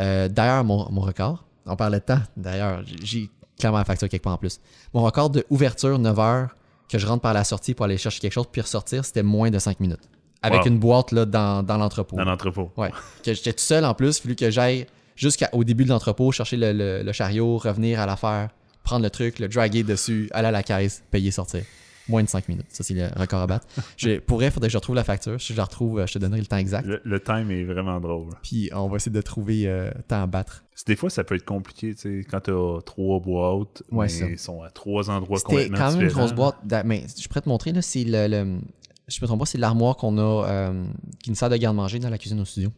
Euh, 0.00 0.28
D'ailleurs, 0.28 0.64
mon, 0.64 0.90
mon 0.90 1.00
record, 1.00 1.44
on 1.66 1.76
parlait 1.76 2.00
de 2.00 2.04
temps, 2.04 2.20
d'ailleurs, 2.36 2.82
j'ai- 3.02 3.30
clairement 3.58 3.78
la 3.78 3.84
facture 3.84 4.08
quelque 4.08 4.22
part 4.22 4.34
en 4.34 4.38
plus. 4.38 4.60
Mon 4.94 5.02
record 5.02 5.30
de 5.30 5.44
ouverture, 5.50 5.98
9 5.98 6.18
heures, 6.20 6.54
que 6.88 6.96
je 6.98 7.06
rentre 7.06 7.22
par 7.22 7.34
la 7.34 7.42
sortie 7.44 7.74
pour 7.74 7.84
aller 7.86 7.98
chercher 7.98 8.20
quelque 8.20 8.32
chose 8.32 8.46
puis 8.50 8.60
ressortir, 8.60 9.04
c'était 9.04 9.22
moins 9.24 9.50
de 9.50 9.58
5 9.58 9.80
minutes. 9.80 10.08
Avec 10.42 10.60
Wow. 10.60 10.66
une 10.68 10.78
boîte 10.78 11.10
là, 11.12 11.24
dans, 11.24 11.64
dans 11.64 11.76
l'entrepôt. 11.76 12.16
Dans 12.16 12.24
l'entrepôt. 12.24 12.70
Ouais. 12.76 12.90
Que 13.24 13.34
j'étais 13.34 13.52
tout 13.52 13.58
seul 13.64 13.84
en 13.84 13.94
plus, 13.94 14.22
il 14.24 14.36
que 14.36 14.50
j'aille 14.50 14.86
jusqu'au 15.16 15.64
début 15.64 15.82
de 15.84 15.88
l'entrepôt, 15.88 16.30
chercher 16.30 16.56
le, 16.56 16.72
le- 16.72 17.02
le 17.02 17.12
chariot, 17.12 17.58
revenir 17.58 17.98
à 18.00 18.06
l'affaire, 18.06 18.50
prendre 18.84 19.02
le 19.02 19.10
truc, 19.10 19.40
le 19.40 19.48
draguer 19.48 19.82
dessus, 19.82 20.28
aller 20.32 20.46
à 20.48 20.52
la 20.52 20.62
caisse, 20.62 21.02
payer, 21.10 21.32
sortir. 21.32 21.64
Moins 22.08 22.22
de 22.22 22.28
5 22.28 22.48
minutes. 22.48 22.66
Ça, 22.70 22.82
c'est 22.84 22.94
le 22.94 23.08
record 23.16 23.40
à 23.42 23.46
battre. 23.46 23.66
J'ai- 23.96 24.20
Pour 24.20 24.38
vrai, 24.38 24.46
il 24.46 24.50
faudrait 24.50 24.68
que 24.68 24.72
je 24.72 24.78
retrouve 24.78 24.96
la 24.96 25.04
facture. 25.04 25.40
Si 25.40 25.52
je 25.52 25.58
la 25.58 25.64
retrouve, 25.64 26.00
euh, 26.00 26.06
je 26.06 26.14
te 26.14 26.18
donnerai 26.18 26.40
le 26.40 26.46
temps 26.46 26.56
exact. 26.56 26.86
Le, 26.86 27.00
le 27.04 27.20
time 27.20 27.50
est 27.50 27.64
vraiment 27.64 28.00
drôle. 28.00 28.30
Puis 28.42 28.70
on 28.74 28.88
va 28.88 28.96
essayer 28.96 29.12
de 29.12 29.20
trouver 29.20 29.68
euh, 29.68 29.90
temps 30.08 30.22
à 30.22 30.26
battre. 30.26 30.64
Des 30.86 30.96
fois, 30.96 31.10
ça 31.10 31.24
peut 31.24 31.34
être 31.34 31.44
compliqué, 31.44 31.94
tu 31.94 32.00
sais, 32.22 32.26
quand 32.30 32.40
t'as 32.40 32.80
trois 32.82 33.20
boîtes, 33.20 33.82
Ouais, 33.90 34.06
mais 34.20 34.32
ils 34.32 34.38
sont 34.38 34.62
à 34.62 34.70
trois 34.70 35.10
endroits 35.10 35.38
C'était 35.38 35.48
complètement 35.50 35.78
quand 35.78 35.90
même 35.92 36.00
une 36.00 36.06
différents. 36.08 36.26
grosse 36.26 36.34
boîte. 36.34 36.84
Mais 36.86 37.04
je 37.20 37.26
pourrais 37.28 37.40
te 37.42 37.48
montrer, 37.48 37.72
là, 37.72 37.82
c'est 37.82 38.04
le, 38.04 38.26
le- 38.28 38.60
Je 39.08 39.18
me 39.20 39.26
trompe 39.26 39.40
pas, 39.40 39.46
c'est 39.46 39.58
l'armoire 39.58 39.96
qu'on 39.96 40.16
a, 40.18 40.46
euh, 40.46 40.84
qui 41.22 41.30
nous 41.30 41.36
sert 41.36 41.50
de 41.50 41.56
garde-manger 41.56 41.98
dans 41.98 42.10
la 42.10 42.18
cuisine 42.18 42.40
au 42.40 42.44
studio. 42.44 42.70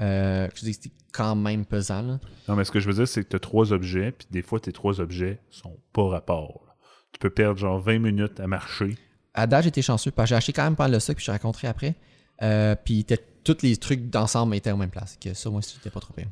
Euh, 0.00 0.48
je 0.54 0.60
dis 0.60 0.70
que 0.70 0.76
c'était 0.82 0.94
quand 1.12 1.34
même 1.36 1.66
pesant, 1.66 2.02
là. 2.02 2.20
Non, 2.48 2.56
mais 2.56 2.64
ce 2.64 2.70
que 2.70 2.80
je 2.80 2.86
veux 2.88 2.94
dire, 2.94 3.06
c'est 3.08 3.22
que 3.22 3.28
t'as 3.28 3.38
trois 3.38 3.72
objets, 3.72 4.12
puis 4.12 4.26
des 4.30 4.42
fois, 4.42 4.58
tes 4.60 4.72
trois 4.72 5.00
objets 5.00 5.40
sont 5.50 5.76
pas 5.92 6.08
rapport. 6.08 6.69
Tu 7.12 7.18
peux 7.18 7.30
perdre 7.30 7.58
genre 7.58 7.80
20 7.80 7.98
minutes 7.98 8.40
à 8.40 8.46
marcher. 8.46 8.96
À 9.34 9.46
date, 9.46 9.64
j'étais 9.64 9.82
chanceux, 9.82 10.10
parce 10.10 10.26
que 10.26 10.28
j'ai 10.30 10.36
acheté 10.36 10.52
quand 10.52 10.64
même 10.64 10.76
pas 10.76 10.84
mal 10.84 10.92
de 10.92 10.98
ça, 10.98 11.14
puis 11.14 11.22
je 11.22 11.26
te 11.26 11.30
raconterai 11.30 11.68
après. 11.68 11.94
Euh, 12.42 12.74
puis 12.82 13.06
tous 13.44 13.58
les 13.62 13.76
trucs 13.76 14.10
d'ensemble 14.10 14.54
étaient 14.54 14.72
aux 14.72 14.76
mêmes 14.76 14.90
places. 14.90 15.18
Que 15.20 15.34
ça, 15.34 15.50
moi, 15.50 15.62
c'était 15.62 15.90
pas 15.90 16.00
trop 16.00 16.14
pire. 16.14 16.28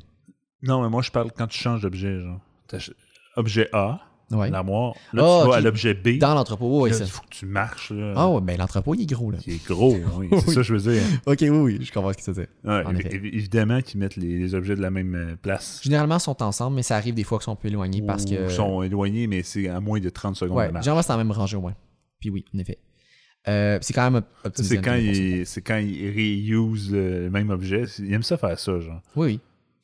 Non, 0.61 0.81
mais 0.81 0.89
moi, 0.89 1.01
je 1.01 1.11
parle 1.11 1.31
quand 1.31 1.47
tu 1.47 1.57
changes 1.57 1.81
d'objet, 1.81 2.19
genre. 2.19 2.39
Objet 3.35 3.69
A, 3.73 3.99
Ouais. 4.31 4.49
l'armoire. 4.49 4.93
Là, 5.13 5.23
Ah, 5.25 5.39
tu 5.41 5.47
vas 5.47 5.49
ok. 5.49 5.55
à 5.55 5.61
l'objet 5.61 5.93
B. 5.93 6.17
Dans 6.19 6.33
l'entrepôt, 6.35 6.83
oui, 6.83 6.89
Là, 6.91 6.95
ça. 6.97 7.03
il 7.05 7.09
faut 7.09 7.21
que 7.23 7.29
tu 7.35 7.45
marches, 7.45 7.91
là. 7.91 8.13
Ah 8.15 8.29
ouais, 8.29 8.41
ben 8.41 8.57
l'entrepôt, 8.57 8.93
il 8.95 9.01
est 9.01 9.05
gros, 9.05 9.31
là. 9.31 9.37
Qui 9.39 9.51
est 9.51 9.65
gros, 9.65 9.95
oui. 10.17 10.27
C'est 10.31 10.47
ça 10.49 10.55
que 10.55 10.63
je 10.63 10.75
veux 10.75 10.91
dire. 10.93 11.01
Ok, 11.25 11.37
oui, 11.41 11.49
oui, 11.49 11.79
je 11.81 11.91
comprends 11.91 12.11
ce 12.13 12.17
que 12.17 12.23
tu 12.23 12.31
veux 12.31 12.43
dire. 12.43 12.47
Ouais, 12.63 12.83
En 12.85 12.93
évi- 12.93 12.99
effet. 13.07 13.17
évi- 13.17 13.33
évidemment 13.33 13.81
qu'ils 13.81 13.99
mettent 13.99 14.15
les, 14.17 14.37
les 14.37 14.53
objets 14.55 14.75
de 14.75 14.81
la 14.81 14.91
même 14.91 15.15
euh, 15.15 15.35
place. 15.41 15.79
Généralement, 15.83 16.17
ils 16.17 16.21
sont 16.21 16.41
ensemble, 16.43 16.75
mais 16.75 16.83
ça 16.83 16.95
arrive 16.95 17.15
des 17.15 17.23
fois 17.23 17.39
qu'ils 17.39 17.45
sont 17.45 17.53
un 17.53 17.55
peu 17.55 17.67
éloignés 17.69 18.01
parce 18.01 18.23
Ou 18.25 18.29
que. 18.29 18.49
sont 18.49 18.83
éloignés, 18.83 19.27
mais 19.27 19.41
c'est 19.43 19.67
à 19.67 19.79
moins 19.79 19.99
de 19.99 20.09
30 20.09 20.35
secondes 20.35 20.57
Ouais, 20.57 20.67
de 20.67 20.73
marche. 20.73 20.83
généralement, 20.85 21.01
c'est 21.01 21.09
dans 21.09 21.17
la 21.17 21.23
même 21.23 21.31
rangée 21.31 21.57
au 21.57 21.61
moins. 21.61 21.75
Puis 22.19 22.29
oui, 22.29 22.45
en 22.55 22.59
effet. 22.59 22.77
Euh, 23.47 23.79
c'est 23.81 23.93
quand 23.93 24.11
même 24.11 24.21
Ça, 24.43 24.47
optimisé. 24.49 24.75
C'est 24.75 24.81
quand, 24.81 24.95
ils, 24.95 25.45
c'est 25.45 25.61
quand 25.61 25.77
ils 25.77 26.09
réusent 26.11 26.91
le 26.91 27.29
même 27.29 27.49
objet. 27.49 27.83
Ils 27.99 28.13
aiment 28.13 28.21
ça 28.21 28.37
faire 28.37 28.59
ça, 28.59 28.79
genre. 28.79 29.01
Oui, 29.15 29.25
oui. 29.27 29.39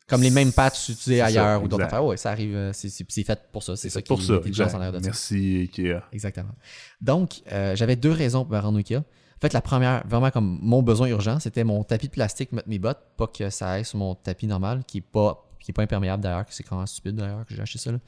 Comme 0.07 0.22
les 0.22 0.30
mêmes 0.30 0.52
patchs 0.53 0.90
utilisés 0.90 1.18
ça, 1.19 1.26
ailleurs 1.26 1.64
ou 1.64 1.68
d'autres 1.68 1.86
affaires. 1.86 2.06
Ouais, 2.06 2.18
ça 2.18 2.30
arrive. 2.32 2.56
euh, 2.56 2.72
C'est 2.73 2.90
fait 3.23 3.40
pour 3.52 3.64
ça. 3.64 3.76
C'est 3.76 3.90
ça 3.90 4.02
qui 4.02 4.07
pour 4.07 4.22
ça. 4.22 4.36
en 4.36 4.76
arrière 4.76 4.91
de 4.91 4.99
ça. 4.99 5.06
Merci, 5.06 5.57
Ikea. 5.61 6.02
Exactement. 6.11 6.53
Donc, 7.02 7.41
euh, 7.52 7.76
j'avais 7.76 7.95
deux 7.95 8.11
raisons 8.11 8.44
pour 8.45 8.53
me 8.53 8.60
rendre 8.60 8.76
au 8.76 8.80
Ikea. 8.80 8.98
En 8.98 9.41
fait, 9.41 9.52
la 9.53 9.61
première, 9.61 10.06
vraiment 10.07 10.32
comme 10.32 10.60
mon 10.61 10.82
besoin 10.84 11.07
urgent, 11.07 11.40
c'était 11.40 11.64
mon 11.64 11.84
tapis 11.84 12.07
de 12.07 12.11
plastique, 12.11 12.52
mettre 12.52 12.69
mes 12.69 12.80
bottes, 12.80 13.02
pas 13.18 13.27
que 13.27 13.49
ça 13.49 13.72
aille 13.72 13.86
sur 13.86 13.98
mon 13.98 14.15
tapis 14.15 14.48
normal, 14.48 14.84
qui 14.88 14.99
est 14.99 15.02
pas, 15.02 15.49
qui 15.60 15.72
est 15.72 15.73
pas 15.73 15.82
imperméable 15.84 16.23
d'ailleurs, 16.23 16.45
que 16.45 16.53
c'est 16.53 16.64
quand 16.64 16.77
même 16.77 16.88
stupide 16.88 17.15
d'ailleurs 17.15 17.45
que 17.45 17.53
j'ai 17.56 17.61
acheté 17.61 17.80
ça. 17.80 17.91
Là. 17.91 17.99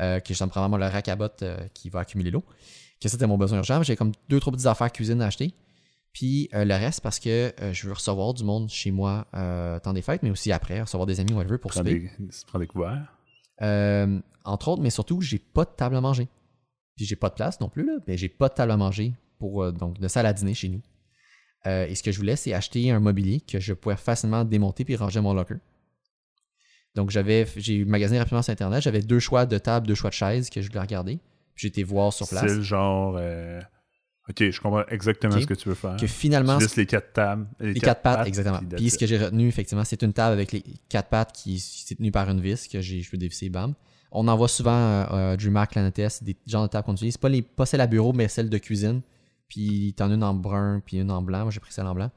Euh, 0.00 0.20
que 0.20 0.34
ça 0.34 0.46
me 0.46 0.50
prend 0.50 0.60
vraiment 0.60 0.76
le 0.78 0.86
rack 0.86 1.08
à 1.08 1.16
bottes 1.16 1.42
euh, 1.42 1.56
qui 1.74 1.88
va 1.90 2.00
accumuler 2.00 2.30
l'eau. 2.30 2.42
Que 3.00 3.08
c'était 3.08 3.26
mon 3.26 3.36
besoin 3.36 3.58
urgent. 3.58 3.82
J'ai 3.82 3.94
comme 3.96 4.12
deux, 4.28 4.40
trois 4.40 4.52
petites 4.52 4.66
affaires 4.66 4.90
cuisine 4.90 5.20
à 5.20 5.26
acheter. 5.26 5.52
Puis 6.14 6.48
euh, 6.54 6.64
le 6.64 6.74
reste 6.74 7.00
parce 7.00 7.18
que 7.18 7.52
euh, 7.60 7.72
je 7.72 7.86
veux 7.86 7.92
recevoir 7.92 8.32
du 8.34 8.44
monde 8.44 8.70
chez 8.70 8.92
moi 8.92 9.26
euh, 9.34 9.80
temps 9.80 9.92
des 9.92 10.00
fêtes, 10.00 10.22
mais 10.22 10.30
aussi 10.30 10.52
après, 10.52 10.80
recevoir 10.80 11.06
des 11.06 11.18
amis, 11.18 11.32
whatever, 11.32 11.58
pour 11.58 11.74
souper. 11.74 12.08
prends 12.46 12.60
des 12.60 12.68
couverts? 12.68 13.12
Euh, 13.60 14.20
entre 14.44 14.68
autres, 14.68 14.80
mais 14.80 14.90
surtout, 14.90 15.20
j'ai 15.20 15.40
pas 15.40 15.64
de 15.64 15.70
table 15.76 15.96
à 15.96 16.00
manger. 16.00 16.28
Puis 16.96 17.04
j'ai 17.04 17.16
pas 17.16 17.28
de 17.28 17.34
place 17.34 17.60
non 17.60 17.68
plus, 17.68 17.84
là, 17.84 17.94
mais 18.06 18.16
j'ai 18.16 18.28
pas 18.28 18.48
de 18.48 18.54
table 18.54 18.70
à 18.70 18.76
manger 18.76 19.12
pour 19.40 19.72
donc 19.72 19.98
de 19.98 20.06
salle 20.06 20.26
à 20.26 20.32
dîner 20.32 20.54
chez 20.54 20.68
nous. 20.68 20.80
Et 21.66 21.94
ce 21.94 22.02
que 22.02 22.12
je 22.12 22.18
voulais, 22.18 22.36
c'est 22.36 22.52
acheter 22.52 22.90
un 22.90 23.00
mobilier 23.00 23.40
que 23.40 23.58
je 23.58 23.72
pouvais 23.72 23.96
facilement 23.96 24.44
démonter 24.44 24.84
puis 24.84 24.94
ranger 24.94 25.18
à 25.18 25.22
mon 25.22 25.34
locker. 25.34 25.56
Donc 26.94 27.10
j'avais 27.10 27.48
j'ai 27.56 27.84
magasiné 27.84 28.20
rapidement 28.20 28.42
sur 28.42 28.52
internet, 28.52 28.82
j'avais 28.82 29.00
deux 29.00 29.18
choix 29.18 29.46
de 29.46 29.58
table, 29.58 29.86
deux 29.88 29.96
choix 29.96 30.10
de 30.10 30.14
chaises 30.14 30.50
que 30.50 30.60
je 30.60 30.68
voulais 30.68 30.80
regarder. 30.80 31.16
Puis 31.54 31.62
J'ai 31.62 31.68
été 31.68 31.82
voir 31.82 32.12
sur 32.12 32.28
place. 32.28 32.44
C'est 32.46 32.54
le 32.54 32.62
genre. 32.62 33.18
Ok, 34.28 34.50
je 34.50 34.60
comprends 34.60 34.86
exactement 34.88 35.38
ce 35.38 35.46
que 35.46 35.54
tu 35.54 35.68
veux 35.68 35.74
faire. 35.74 35.96
Que 35.96 36.06
finalement, 36.06 36.56
tu 36.58 36.66
les 36.76 36.86
quatre 36.86 37.12
tables. 37.12 37.46
Les, 37.60 37.74
Les 37.74 37.80
quatre 37.80 38.00
pattes, 38.00 38.26
exactement. 38.26 38.60
puis 38.74 38.88
ce 38.88 38.96
que 38.96 39.06
j'ai 39.06 39.18
retenu, 39.18 39.48
effectivement, 39.48 39.84
c'est 39.84 40.02
une 40.02 40.14
table 40.14 40.32
avec 40.32 40.52
les 40.52 40.64
quatre 40.88 41.10
pattes 41.10 41.32
qui 41.32 41.56
est 41.56 41.94
tenue 41.94 42.10
par 42.10 42.30
une 42.30 42.40
vis 42.40 42.66
que 42.66 42.80
j'ai, 42.80 43.02
je 43.02 43.10
peux 43.10 43.18
dévisser, 43.18 43.50
bam. 43.50 43.74
On 44.10 44.26
en 44.28 44.36
voit 44.36 44.48
souvent 44.48 44.72
euh, 44.72 45.04
euh, 45.12 45.36
DreamHack, 45.36 45.72
Planetes, 45.72 46.22
des 46.22 46.36
genres 46.46 46.62
de 46.62 46.68
tables 46.68 46.86
qu'on 46.86 46.94
utilise. 46.94 47.18
Pas, 47.18 47.28
les, 47.28 47.42
pas 47.42 47.66
celles 47.66 47.80
à 47.80 47.86
bureau, 47.86 48.12
mais 48.12 48.28
celles 48.28 48.48
de 48.48 48.58
cuisine. 48.58 49.02
Puis 49.48 49.92
t'en 49.96 50.10
as 50.10 50.14
une 50.14 50.22
en 50.22 50.34
brun, 50.34 50.80
puis 50.86 50.98
une 50.98 51.10
en 51.10 51.20
blanc. 51.20 51.42
Moi, 51.42 51.50
j'ai 51.50 51.60
pris 51.60 51.72
celle 51.72 51.86
en 51.86 51.94
blanc. 51.94 52.10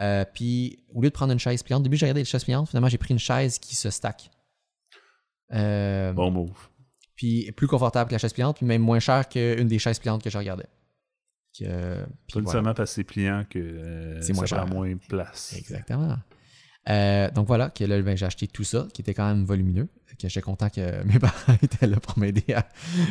Euh, 0.00 0.24
puis 0.32 0.84
au 0.94 1.02
lieu 1.02 1.08
de 1.08 1.14
prendre 1.14 1.32
une 1.32 1.38
chaise 1.38 1.62
pliante, 1.62 1.80
au 1.80 1.82
début, 1.82 1.96
j'ai 1.96 2.06
regardé 2.06 2.20
les 2.20 2.26
chaises 2.26 2.44
pliantes. 2.44 2.68
Finalement, 2.68 2.88
j'ai 2.88 2.98
pris 2.98 3.12
une 3.12 3.18
chaise 3.18 3.58
qui 3.58 3.74
se 3.74 3.90
stack. 3.90 4.30
Euh, 5.52 6.12
Bon 6.12 6.30
move. 6.30 6.68
Puis 7.16 7.50
plus 7.52 7.66
confortable 7.66 8.08
que 8.08 8.14
la 8.14 8.18
chaise 8.18 8.32
pliante, 8.32 8.58
puis 8.58 8.66
même 8.66 8.82
moins 8.82 9.00
cher 9.00 9.28
qu'une 9.28 9.66
des 9.66 9.78
chaises 9.78 9.98
pliantes 9.98 10.22
que 10.22 10.30
je 10.30 10.38
regardais. 10.38 10.66
Que, 11.58 11.64
Pas 11.64 12.06
voilà. 12.32 12.40
nécessairement 12.42 12.74
parce 12.74 12.90
que 12.90 12.94
c'est 12.94 13.04
pliant 13.04 13.44
que 13.48 13.58
euh, 13.58 14.20
C'est 14.22 14.32
moins 14.32 14.46
ça 14.46 14.56
prend 14.56 14.66
cher. 14.66 14.74
moins 14.74 14.90
de 14.92 15.00
place. 15.08 15.54
Exactement. 15.58 16.16
Euh, 16.88 17.30
donc 17.32 17.46
voilà, 17.46 17.70
que 17.70 17.84
là, 17.84 18.00
ben, 18.02 18.16
j'ai 18.16 18.26
acheté 18.26 18.46
tout 18.46 18.64
ça, 18.64 18.88
qui 18.94 19.02
était 19.02 19.14
quand 19.14 19.26
même 19.26 19.44
volumineux. 19.44 19.88
Que 20.18 20.28
j'étais 20.28 20.42
content 20.42 20.68
que 20.70 21.02
mes 21.04 21.18
parents 21.18 21.54
étaient 21.62 21.86
là 21.86 21.98
pour 22.00 22.18
m'aider 22.18 22.54
à, 22.54 22.68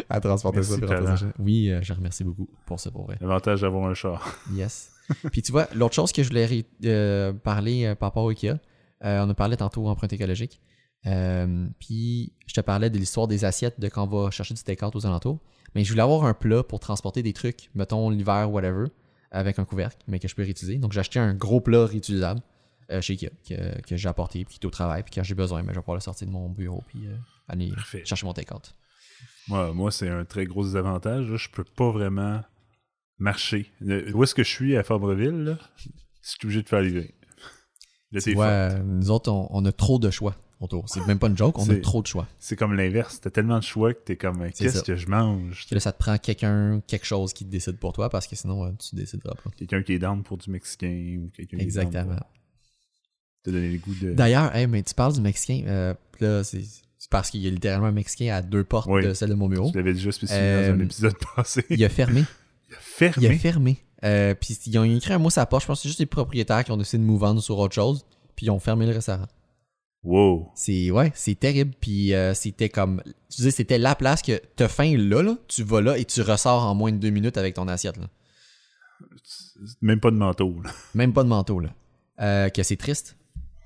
à 0.10 0.20
transporter 0.20 0.58
Merci, 0.60 0.80
ça. 0.80 1.32
Oui, 1.40 1.70
euh, 1.70 1.80
je 1.82 1.94
remercie 1.94 2.24
beaucoup 2.24 2.50
pour 2.66 2.80
ça, 2.80 2.92
pour 2.92 3.06
vrai. 3.06 3.18
L'avantage 3.22 3.62
d'avoir 3.62 3.90
un 3.90 3.94
char. 3.94 4.36
Yes. 4.54 4.92
Puis 5.32 5.42
tu 5.42 5.52
vois, 5.52 5.68
l'autre 5.74 5.96
chose 5.96 6.12
que 6.12 6.22
je 6.22 6.28
voulais 6.30 6.66
euh, 6.86 7.34
parler 7.34 7.96
par 8.00 8.10
rapport 8.10 8.24
au 8.26 8.30
IKEA, 8.30 8.60
on 9.02 9.28
a 9.30 9.34
parlé 9.34 9.58
tantôt 9.58 9.88
empreinte 9.88 10.14
écologique. 10.14 10.62
Puis 11.04 12.34
je 12.46 12.54
te 12.54 12.62
parlais 12.62 12.92
de 12.92 12.98
l'histoire 13.00 13.28
des 13.28 13.44
assiettes 13.44 13.80
de 13.80 13.88
quand 13.88 14.08
on 14.08 14.26
va 14.26 14.30
chercher 14.30 14.54
du 14.54 14.62
take-out 14.62 14.96
aux 14.96 15.08
alentours. 15.08 15.40
Mais 15.76 15.84
je 15.84 15.90
voulais 15.92 16.02
avoir 16.04 16.26
un 16.26 16.34
plat 16.34 16.64
pour 16.64 16.80
transporter 16.80 17.22
des 17.24 17.34
trucs, 17.34 17.70
mettons 17.76 18.10
l'hiver, 18.10 18.52
whatever, 18.52 18.88
avec 19.32 19.60
un 19.60 19.66
couvercle, 19.66 19.98
mais 20.08 20.20
que 20.20 20.28
je 20.28 20.36
peux 20.36 20.44
réutiliser. 20.44 20.78
Donc 20.78 20.92
j'ai 20.94 21.00
acheté 21.00 21.20
un 21.20 21.34
gros 21.34 21.62
plat 21.62 21.86
réutilisable 21.86 22.42
euh, 22.92 23.02
chez 23.02 23.14
Ikea 23.14 23.30
que, 23.48 23.82
que 23.82 23.96
j'ai 23.98 24.10
apporté, 24.10 24.46
puis 24.46 24.58
qui 24.58 24.66
est 24.66 24.68
au 24.68 24.72
travail, 24.72 25.04
puis 25.04 25.14
quand 25.14 25.24
j'ai 25.24 25.36
besoin, 25.36 25.62
mais 25.62 25.70
je 25.74 25.76
vais 25.76 25.82
pouvoir 25.82 25.98
le 25.98 26.02
sortir 26.02 26.28
de 26.28 26.32
mon 26.32 26.50
bureau, 26.50 26.84
puis 26.88 27.06
euh, 27.08 27.16
aller 27.48 27.70
Parfait. 27.72 28.04
chercher 28.06 28.26
mon 28.26 28.34
take-out. 28.34 28.74
Moi, 29.48 29.74
moi 29.74 29.92
c'est 29.92 30.10
un 30.10 30.26
très 30.26 30.46
gros 30.46 30.64
désavantage. 30.64 31.30
là. 31.30 31.38
Je 31.38 31.50
peux 31.50 31.64
pas 31.64 31.92
vraiment 31.92 32.42
marcher. 33.20 33.72
Le- 33.82 34.16
où 34.16 34.24
est-ce 34.24 34.34
que 34.34 34.44
je 34.44 34.50
suis 34.50 34.76
à 34.78 34.84
Fabreville, 34.84 35.44
là? 35.44 35.58
Je 35.78 35.90
suis 36.22 36.38
obligé 36.44 36.64
de 36.64 36.70
faire 36.70 36.82
livrer. 36.82 37.14
Là, 38.12 38.20
euh, 38.38 38.80
nous 38.84 39.12
autres, 39.12 39.32
on, 39.32 39.48
on 39.52 39.64
a 39.66 39.72
trop 39.72 40.00
de 40.00 40.10
choix 40.10 40.36
C'est 40.88 41.06
même 41.08 41.20
pas 41.20 41.28
une 41.28 41.38
joke, 41.38 41.58
on 41.60 41.70
a 41.70 41.76
trop 41.78 42.02
de 42.02 42.08
choix. 42.08 42.28
C'est 42.38 42.56
comme 42.58 42.74
l'inverse. 42.74 43.22
T'as 43.22 43.30
tellement 43.30 43.60
de 43.60 43.64
choix 43.64 43.94
que 43.94 44.00
t'es 44.04 44.18
comme, 44.18 44.50
qu'est-ce 44.52 44.84
que 44.84 44.96
je 44.96 45.08
mange? 45.08 45.66
Là, 45.72 45.80
ça 45.80 45.92
te 45.94 45.98
prend 45.98 46.18
quelqu'un, 46.18 46.82
quelque 46.86 47.06
chose 47.06 47.32
qui 47.34 47.46
te 47.46 47.50
décide 47.50 47.78
pour 47.78 47.94
toi, 47.94 48.10
parce 48.10 48.28
que 48.28 48.36
sinon, 48.36 48.66
euh, 48.66 48.72
tu 48.78 48.96
décideras 48.96 49.36
pas. 49.36 49.50
Quelqu'un 49.58 49.84
qui 49.84 49.94
est 49.94 50.00
down 50.00 50.22
pour 50.24 50.38
du 50.38 50.50
mexicain 50.50 51.20
ou 51.24 51.30
quelqu'un 51.30 51.58
qui 51.58 51.64
est 51.64 51.66
Exactement. 51.66 52.18
te 53.44 53.50
donner 53.52 53.70
le 53.72 53.78
goût 53.78 53.96
de. 54.02 54.12
D'ailleurs, 54.14 54.54
hey, 54.56 54.68
mais 54.68 54.84
tu 54.84 54.94
parles 54.94 55.14
du 55.14 55.22
Mexicain. 55.22 55.64
euh, 55.68 55.94
là, 56.20 56.44
c'est 56.44 56.62
parce 57.10 57.30
qu'il 57.32 57.40
y 57.42 57.48
a 57.48 57.50
littéralement 57.50 57.88
un 57.88 57.92
Mexicain 57.94 58.34
à 58.36 58.42
deux 58.42 58.66
portes 58.66 58.90
Oui. 58.90 59.04
de 59.04 59.14
celle 59.14 59.30
de 59.30 59.36
mon 59.36 59.48
bureau. 59.48 59.70
Je 59.74 59.78
l'avais 59.78 59.94
déjà 59.94 60.12
spécifié 60.12 60.42
Euh, 60.44 60.74
dans 60.74 60.80
un 60.82 60.84
épisode 60.84 61.16
passé. 61.36 61.64
Il 61.70 61.84
a 61.86 61.90
fermé. 61.90 62.26
Il 62.70 62.76
a 62.76 62.80
fermé? 62.80 63.28
Il 63.28 63.32
a 63.32 63.38
fermé. 63.40 63.78
Euh, 64.04 64.36
puis 64.36 64.58
ils 64.66 64.78
ont 64.78 64.84
écrit 64.84 65.14
un 65.14 65.20
mot 65.20 65.30
sur 65.30 65.40
la 65.42 65.46
porte. 65.46 65.64
Je 65.64 65.68
pense 65.68 65.80
que 65.80 65.84
c'est 65.84 65.90
juste 65.90 66.00
les 66.00 66.06
propriétaires 66.06 66.64
qui 66.66 66.72
ont 66.72 66.78
décidé 66.78 67.02
de 67.02 67.08
move 67.08 67.24
on 67.24 67.40
sur 67.40 67.58
autre 67.58 67.74
chose. 67.76 68.06
Puis 68.36 68.48
ils 68.48 68.50
ont 68.50 68.60
fermé 68.60 68.86
le 68.86 68.92
restaurant. 68.92 69.28
Wow. 70.04 70.52
C'est 70.56 70.92
ouais, 70.92 71.12
c'est 71.14 71.38
terrible. 71.38 71.74
Puis 71.80 72.14
euh, 72.14 72.34
c'était 72.34 72.70
comme, 72.70 73.02
tu 73.30 73.42
dis, 73.42 73.52
c'était 73.52 73.78
la 73.78 73.96
place 73.96 74.22
que 74.22 74.42
t'as 74.56 74.68
faim 74.68 74.96
là, 74.98 75.22
là, 75.22 75.36
tu 75.48 75.64
vas 75.64 75.82
là 75.82 75.98
et 75.98 76.06
tu 76.06 76.22
ressors 76.22 76.64
en 76.64 76.74
moins 76.74 76.92
de 76.92 76.98
deux 76.98 77.10
minutes 77.10 77.38
avec 77.38 77.56
ton 77.56 77.68
assiette. 77.68 77.98
Là. 77.98 78.08
Même 79.82 80.00
pas 80.00 80.12
de 80.12 80.16
manteau. 80.16 80.62
Là. 80.64 80.72
Même 80.96 81.14
pas 81.14 81.24
de 81.24 81.30
manteau, 81.30 81.60
là. 81.60 81.70
Euh, 82.22 82.50
que 82.50 82.64
c'est 82.64 82.78
triste. 82.78 83.18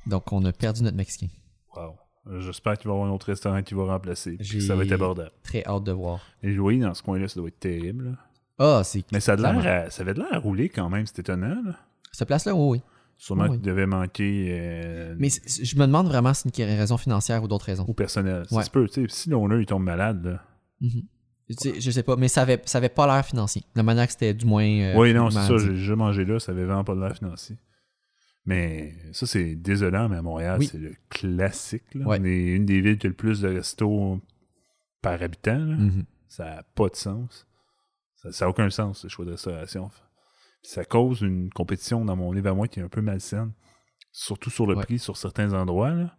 Donc, 0.06 0.32
on 0.32 0.44
a 0.46 0.52
perdu 0.52 0.84
notre 0.84 0.98
Mexicain. 0.98 1.28
Wow. 1.76 1.96
J'espère 2.40 2.78
qu'il 2.78 2.88
va 2.88 2.94
y 2.94 2.98
avoir 2.98 3.12
un 3.12 3.14
autre 3.14 3.28
restaurant 3.28 3.62
qui 3.64 3.74
va 3.74 3.86
remplacer. 3.86 4.38
puis 4.38 4.62
Ça 4.62 4.76
va 4.76 4.84
être 4.84 4.92
abordable. 4.92 5.32
Très 5.44 5.64
hâte 5.66 5.84
de 5.84 5.92
voir. 5.92 6.22
Les 6.42 6.54
loyers 6.54 6.80
dans 6.80 6.94
ce 6.94 7.04
coin-là, 7.04 7.28
ça 7.28 7.40
doit 7.40 7.50
être 7.50 7.60
terrible. 7.60 8.06
là. 8.06 8.12
Ah, 8.60 8.82
c'est. 8.84 9.04
Mais 9.12 9.20
ça, 9.20 9.34
a 9.34 9.36
de 9.36 9.42
l'air 9.42 9.92
ça 9.92 10.04
avait 10.04 10.14
de 10.14 10.20
l'air 10.20 10.34
à 10.34 10.38
rouler 10.40 10.70
quand 10.70 10.90
même, 10.90 11.06
c'est 11.06 11.20
étonnant. 11.20 11.62
Là. 11.66 11.76
Cette 12.12 12.28
place-là, 12.28 12.54
oui, 12.54 12.78
oui. 12.78 12.82
Sûrement 13.26 13.44
Oui. 13.44 13.52
qu'il 13.52 13.62
devait 13.62 13.86
manquer 13.86 14.48
euh, 14.52 15.16
Mais 15.18 15.30
je 15.30 15.76
me 15.78 15.86
demande 15.86 16.08
vraiment 16.08 16.34
si 16.34 16.50
c'est 16.54 16.64
une 16.64 16.78
raison 16.78 16.98
financière 16.98 17.42
ou 17.42 17.48
d'autres 17.48 17.66
raisons. 17.68 17.86
au 17.88 17.94
personnel. 17.94 18.46
Ça 18.50 18.56
Ouais. 18.58 18.64
se 18.64 18.70
peut. 18.70 18.86
Si 19.08 19.30
l'owner 19.30 19.62
il 19.62 19.66
tombe 19.66 19.84
malade, 19.84 20.26
là. 20.26 20.44
Sais, 21.58 21.80
Je 21.80 21.92
sais 21.92 22.04
pas, 22.04 22.18
mais 22.18 22.28
ça 22.28 22.42
avait, 22.42 22.62
ça 22.66 22.80
avait 22.80 22.90
pas 22.90 23.06
l'air 23.08 23.26
financier. 23.26 23.64
La 23.76 23.84
manière 23.84 24.08
que 24.08 24.12
c'était 24.12 24.34
du 24.34 24.46
moins. 24.46 24.66
euh, 24.66 24.98
oui, 24.98 25.14
non, 25.14 25.30
c'est 25.30 25.40
ça. 25.48 25.58
J'ai 25.58 25.70
déjà 25.70 25.96
mangé 25.96 26.26
là, 26.26 26.38
ça 26.40 26.52
avait 26.52 26.66
vraiment 26.66 26.84
pas 26.84 26.96
l'air 26.96 27.16
financier. 27.16 27.56
Mais 28.46 28.94
ça, 29.14 29.26
c'est 29.26 29.56
désolant, 29.56 30.10
mais 30.10 30.18
à 30.18 30.22
Montréal, 30.22 30.58
Oui. 30.60 30.68
c'est 30.70 30.78
le 30.78 30.94
classique. 31.10 31.84
Là. 31.96 32.06
Ouais. 32.08 32.18
On 32.20 32.26
est 32.26 32.44
une 32.48 32.66
des 32.66 32.82
villes 32.82 32.98
qui 32.98 33.08
a 33.08 33.10
le 33.10 33.16
plus 33.16 33.40
de 33.40 33.48
restos 33.48 34.20
par 35.02 35.22
habitant. 35.22 35.60
là. 35.60 35.76
Mhm. 35.78 36.04
Ça 36.28 36.44
n'a 36.46 36.64
pas 36.76 36.90
de 36.90 36.96
sens. 36.98 37.48
Ça 38.16 38.46
n'a 38.46 38.50
aucun 38.50 38.70
sens, 38.70 39.00
ce 39.00 39.08
choix 39.08 39.24
de 39.24 39.32
restauration. 39.32 39.90
Ça 40.64 40.86
cause 40.86 41.22
une 41.22 41.50
compétition 41.50 42.04
dans 42.06 42.16
mon 42.16 42.32
livre 42.32 42.50
à 42.50 42.54
moi 42.54 42.68
qui 42.68 42.80
est 42.80 42.84
un 42.84 42.88
peu 42.90 43.02
malsaine. 43.02 43.52
Surtout 44.12 44.50
sur 44.50 44.66
le 44.66 44.76
Ouais. 44.76 44.84
prix 44.84 45.00
sur 45.00 45.18
certains 45.18 45.54
endroits. 45.54 45.92
Là. 45.92 46.16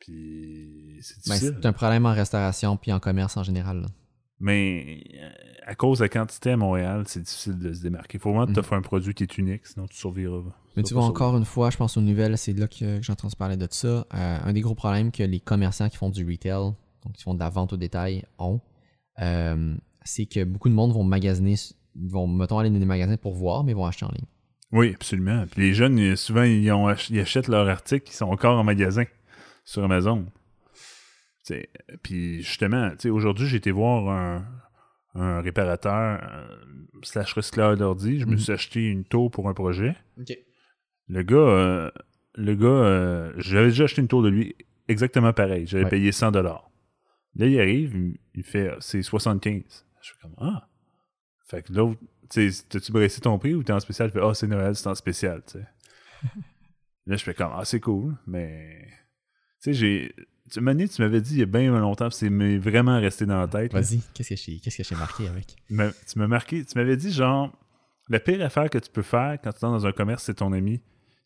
Puis 0.00 0.98
c'est 1.02 1.16
Ben, 1.28 1.34
difficile. 1.34 1.58
c'est 1.60 1.66
un 1.66 1.72
problème 1.72 2.06
en 2.06 2.12
restauration 2.12 2.76
puis 2.76 2.92
en 2.92 3.00
commerce 3.00 3.36
en 3.36 3.42
général. 3.42 3.80
là. 3.82 3.86
Mais 4.40 5.02
euh, 5.20 5.30
à 5.66 5.74
cause 5.74 5.98
de 5.98 6.04
la 6.04 6.08
quantité 6.08 6.52
à 6.52 6.56
Montréal, 6.56 7.02
c'est 7.08 7.20
difficile 7.22 7.58
de 7.58 7.72
se 7.72 7.82
démarquer. 7.82 8.18
Il 8.18 8.20
faut 8.20 8.30
vraiment 8.30 8.46
Mhm. 8.46 8.54
t'offrir 8.54 8.78
un 8.78 8.82
produit 8.82 9.12
qui 9.12 9.24
est 9.24 9.38
unique, 9.38 9.66
sinon 9.66 9.86
tu 9.88 9.96
survivras. 9.96 10.42
Mais 10.76 10.84
tu 10.84 10.94
vois, 10.94 11.04
encore 11.04 11.36
une 11.36 11.44
fois, 11.44 11.70
je 11.70 11.76
pense 11.76 11.96
aux 11.96 12.00
nouvelles, 12.00 12.38
c'est 12.38 12.52
là 12.52 12.68
que, 12.68 13.00
entendu 13.10 13.34
parler 13.34 13.56
de 13.56 13.66
ça. 13.68 13.88
Euh, 14.14 14.38
un 14.44 14.52
des 14.52 14.60
gros 14.60 14.76
problèmes 14.76 15.10
que 15.10 15.24
les 15.24 15.40
commerçants 15.40 15.88
qui 15.88 15.96
font 15.96 16.10
du 16.10 16.24
retail, 16.24 16.72
donc 17.04 17.14
qui 17.14 17.22
font 17.24 17.34
de 17.34 17.40
la 17.40 17.50
vente 17.50 17.72
au 17.72 17.76
détail, 17.76 18.24
ont, 18.38 18.60
euh, 19.20 19.74
c'est 20.04 20.26
que 20.26 20.44
beaucoup 20.44 20.68
de 20.68 20.74
monde 20.74 20.92
vont 20.92 21.02
magasiner, 21.02 21.56
ils 22.00 22.08
vont, 22.10 22.26
mettons, 22.26 22.58
aller 22.58 22.70
dans 22.70 22.78
des 22.78 22.84
magasins 22.86 23.16
pour 23.16 23.34
voir, 23.34 23.64
mais 23.64 23.72
ils 23.72 23.76
vont 23.76 23.86
acheter 23.86 24.04
en 24.04 24.10
ligne. 24.10 24.26
Oui, 24.72 24.92
absolument. 24.94 25.46
Puis 25.50 25.62
les 25.62 25.74
jeunes, 25.74 25.98
euh, 25.98 26.16
souvent, 26.16 26.42
ils, 26.42 26.70
ont 26.72 26.86
ach- 26.88 27.10
ils 27.10 27.20
achètent 27.20 27.48
leurs 27.48 27.68
articles 27.68 28.06
qui 28.06 28.14
sont 28.16 28.26
encore 28.26 28.58
en 28.58 28.64
magasin 28.64 29.04
sur 29.64 29.82
Amazon. 29.84 30.26
Puis 32.02 32.42
justement, 32.42 32.90
aujourd'hui, 33.06 33.46
j'ai 33.46 33.56
été 33.56 33.70
voir 33.70 34.08
un, 34.10 34.44
un 35.14 35.40
réparateur 35.40 36.20
euh, 36.22 36.46
slash 37.02 37.32
recycleur 37.32 37.76
d'ordi. 37.76 38.20
Je 38.20 38.26
me 38.26 38.32
Mhm. 38.32 38.38
suis 38.38 38.52
acheté 38.52 38.86
une 38.86 39.04
tour 39.04 39.30
pour 39.30 39.48
un 39.48 39.54
projet. 39.54 39.96
OK. 40.20 40.36
Le 41.08 41.22
gars, 41.22 41.36
euh, 41.36 41.90
le 42.34 42.54
gars, 42.54 42.66
euh, 42.66 43.32
j'avais 43.38 43.68
déjà 43.68 43.84
acheté 43.84 44.02
une 44.02 44.08
tour 44.08 44.22
de 44.22 44.28
lui 44.28 44.54
exactement 44.88 45.32
pareil. 45.32 45.66
J'avais 45.66 45.84
Ouais. 45.84 45.90
payé 45.90 46.12
100 46.12 46.32
dollars. 46.32 46.70
Là, 47.36 47.46
il 47.46 47.58
arrive, 47.58 47.94
il, 48.34 48.42
fait, 48.42 48.70
c'est 48.80 49.00
75. 49.02 49.86
Je 50.02 50.10
fais 50.12 50.18
comme, 50.20 50.34
ah. 50.38 50.68
Fait 51.48 51.62
que 51.62 51.72
l'autre, 51.72 51.98
tu 52.30 52.50
sais, 52.52 52.64
t'as-tu 52.68 52.92
baissé 52.92 53.20
ton 53.20 53.38
prix 53.38 53.54
ou 53.54 53.62
t'es 53.62 53.72
en 53.72 53.80
spécial? 53.80 54.10
Fait, 54.10 54.20
ah, 54.22 54.34
c'est 54.34 54.46
Noël, 54.46 54.74
c'est 54.76 54.86
en 54.88 54.94
spécial, 54.94 55.42
tu 55.46 55.58
sais. 55.58 55.66
là, 57.06 57.16
je 57.16 57.24
fais 57.24 57.34
comme, 57.34 57.52
ah, 57.54 57.64
c'est 57.64 57.80
cool, 57.80 58.16
mais, 58.26 58.86
tu 59.62 59.72
sais, 59.72 59.72
j'ai, 59.72 60.14
tu 60.50 60.60
Mané, 60.60 60.88
tu 60.88 61.00
m'avais 61.02 61.20
dit 61.20 61.34
il 61.34 61.38
y 61.40 61.42
a 61.42 61.46
bien 61.46 61.70
longtemps, 61.78 62.10
c'est 62.10 62.28
vraiment 62.58 62.98
resté 63.00 63.26
dans 63.26 63.38
la 63.38 63.48
tête. 63.48 63.72
Vas-y, 63.72 64.00
qu'est-ce 64.14 64.28
que 64.30 64.36
j'ai 64.36 64.58
que 64.60 64.94
marqué 64.94 65.28
avec? 65.28 65.56
Tu 65.66 65.74
m'as- 65.74 65.92
tu 65.92 66.18
m'as 66.18 66.26
marqué, 66.26 66.64
tu 66.64 66.76
m'avais 66.78 66.96
dit, 66.96 67.12
genre, 67.12 67.52
la 68.08 68.20
pire 68.20 68.42
affaire 68.44 68.70
que 68.70 68.78
tu 68.78 68.90
peux 68.90 69.02
faire 69.02 69.38
quand 69.42 69.50
tu 69.52 69.58
es 69.58 69.60
dans 69.68 69.86
un 69.86 69.92
commerce, 69.92 70.24
c'est 70.24 70.34
ton 70.34 70.52
ami 70.52 70.80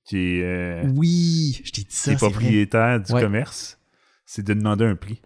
qui 0.05 0.19
est, 0.19 0.43
euh, 0.43 0.89
Oui, 0.97 1.61
je 1.65 1.71
t'ai 1.71 1.83
dit 1.83 1.87
qui 1.87 1.95
ça, 1.95 2.13
est 2.13 2.17
c'est 2.19 2.25
vrai. 2.27 2.31
propriétaire 2.31 3.01
du 3.01 3.13
Ouais. 3.13 3.21
commerce, 3.23 3.79
c'est 4.27 4.43
de 4.45 4.53
demander 4.55 4.85
un 4.85 4.97
prix. 4.97 5.21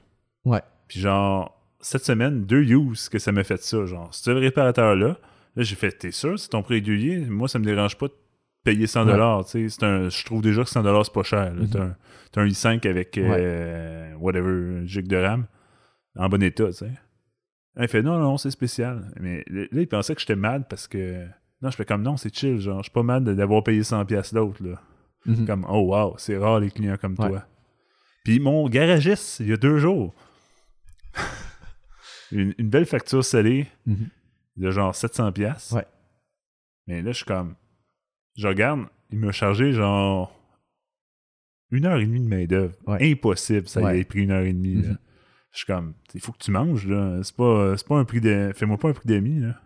Ouais. 0.44 0.60
Puis 0.89 1.01
genre, 1.01 1.56
cette 1.89 2.05
semaine, 2.05 2.45
deux 2.45 2.63
use 2.63 3.09
que 3.09 3.19
ça 3.19 3.33
m'a 3.33 3.45
fait 3.45 3.63
ça. 3.63 3.85
Genre, 3.87 4.09
c'est 4.13 4.33
le 4.33 4.39
réparateur-là. 4.41 5.09
Là, 5.57 5.63
j'ai 5.63 5.75
fait, 5.77 5.93
t'es 5.93 6.11
sûr, 6.11 6.39
c'est 6.39 6.49
ton 6.49 6.63
prix 6.63 6.75
régulier? 6.75 7.19
Moi, 7.27 7.49
ça 7.49 7.59
me 7.59 7.65
dérange 7.65 7.97
pas 7.97 8.09
de 8.09 8.13
payer 8.65 8.87
100 8.87 9.07
dollars. 9.07 9.45
tu 9.45 9.51
sais. 9.53 9.69
C'est 9.69 9.85
un, 9.87 10.09
je 10.09 10.25
trouve 10.25 10.43
déjà 10.43 10.65
que 10.65 10.69
100 10.71 10.83
dollars 10.83 11.05
c'est 11.07 11.15
pas 11.15 11.23
cher. 11.23 11.55
là. 11.55 11.63
Mhm. 11.63 11.69
T'as 11.71 11.83
un, 11.83 11.97
t'as 12.33 12.41
un 12.43 12.47
i5 12.47 12.87
avec 12.89 13.17
euh, 13.19 14.13
whatever, 14.19 14.87
gig 14.87 15.07
de 15.07 15.17
RAM 15.17 15.47
en 16.17 16.29
bon 16.29 16.43
état, 16.43 16.67
tu 16.67 16.73
sais. 16.73 16.91
Là, 17.77 17.83
Il 17.85 17.89
fait, 17.89 18.03
non, 18.03 18.19
non, 18.19 18.37
c'est 18.39 18.51
spécial. 18.51 19.13
Mais 19.21 19.45
là, 19.49 19.67
il 19.73 19.87
pensait 19.89 20.15
que 20.15 20.21
j'étais 20.21 20.37
mal 20.37 20.67
parce 20.69 20.87
que. 20.89 21.25
Non, 21.63 21.71
je 21.71 21.77
fais 21.77 21.85
comme, 21.87 22.03
non, 22.03 22.17
c'est 22.19 22.35
chill. 22.35 22.59
Genre, 22.61 22.79
je 22.79 22.85
suis 22.85 22.93
pas 22.93 23.03
mal 23.03 23.25
de- 23.25 23.33
d'avoir 23.33 23.63
payé 23.63 23.83
100$ 23.83 24.05
piastres 24.07 24.35
d'autres, 24.35 24.63
là. 24.63 24.81
Mhm. 25.25 25.47
Comme, 25.47 25.67
oh 25.71 25.81
wow, 25.95 26.15
c'est 26.19 26.37
rare 26.37 26.61
les 26.61 26.71
clients 26.71 26.97
comme 27.01 27.15
Ouais. 27.19 27.29
toi. 27.29 27.45
Puis 28.25 28.41
mon 28.41 28.69
garagiste, 28.69 29.41
il 29.41 29.49
y 29.49 29.53
a 29.53 29.57
deux 29.57 29.79
jours, 29.79 30.15
une, 32.41 32.55
une 32.59 32.69
belle 32.69 32.87
facture 32.87 33.25
salée 33.25 33.67
Mhm. 33.87 34.09
de 34.57 34.71
genre 34.71 34.95
700$. 34.95 35.33
piastres. 35.33 35.75
Ouais. 35.75 35.87
Mais 36.87 37.03
là, 37.03 37.13
je 37.13 37.17
suis 37.17 37.25
comme, 37.25 37.55
je 38.37 38.47
regarde, 38.47 38.87
il 39.11 39.19
m'a 39.19 39.33
chargé 39.33 39.73
genre 39.73 40.33
une 41.71 41.85
heure 41.87 41.99
et 41.99 42.07
demie 42.07 42.21
de 42.21 42.29
main-d'œuvre. 42.29 42.75
Ouais. 42.87 43.11
Impossible, 43.13 43.69
ça 43.69 43.81
Ouais. 43.83 43.99
y 43.99 44.01
ait 44.01 44.05
pris 44.05 44.21
une 44.23 44.31
heure 44.31 44.45
et 44.45 44.53
demie. 44.53 44.83
là. 44.83 44.89
Mhm. 44.91 44.99
Je 45.53 45.59
suis 45.59 45.67
comme, 45.67 45.95
il 46.15 46.21
faut 46.21 46.33
que 46.33 46.39
tu 46.39 46.51
manges, 46.51 46.87
là. 46.87 47.21
C'est 47.23 47.35
pas, 47.35 47.77
c'est 47.79 47.87
pas 47.89 47.97
un 47.99 48.05
prix 48.05 48.21
de. 48.21 48.53
Fais-moi 48.55 48.77
pas 48.77 48.91
un 48.91 48.93
prix 48.93 49.09
d'amis, 49.09 49.41
là. 49.41 49.61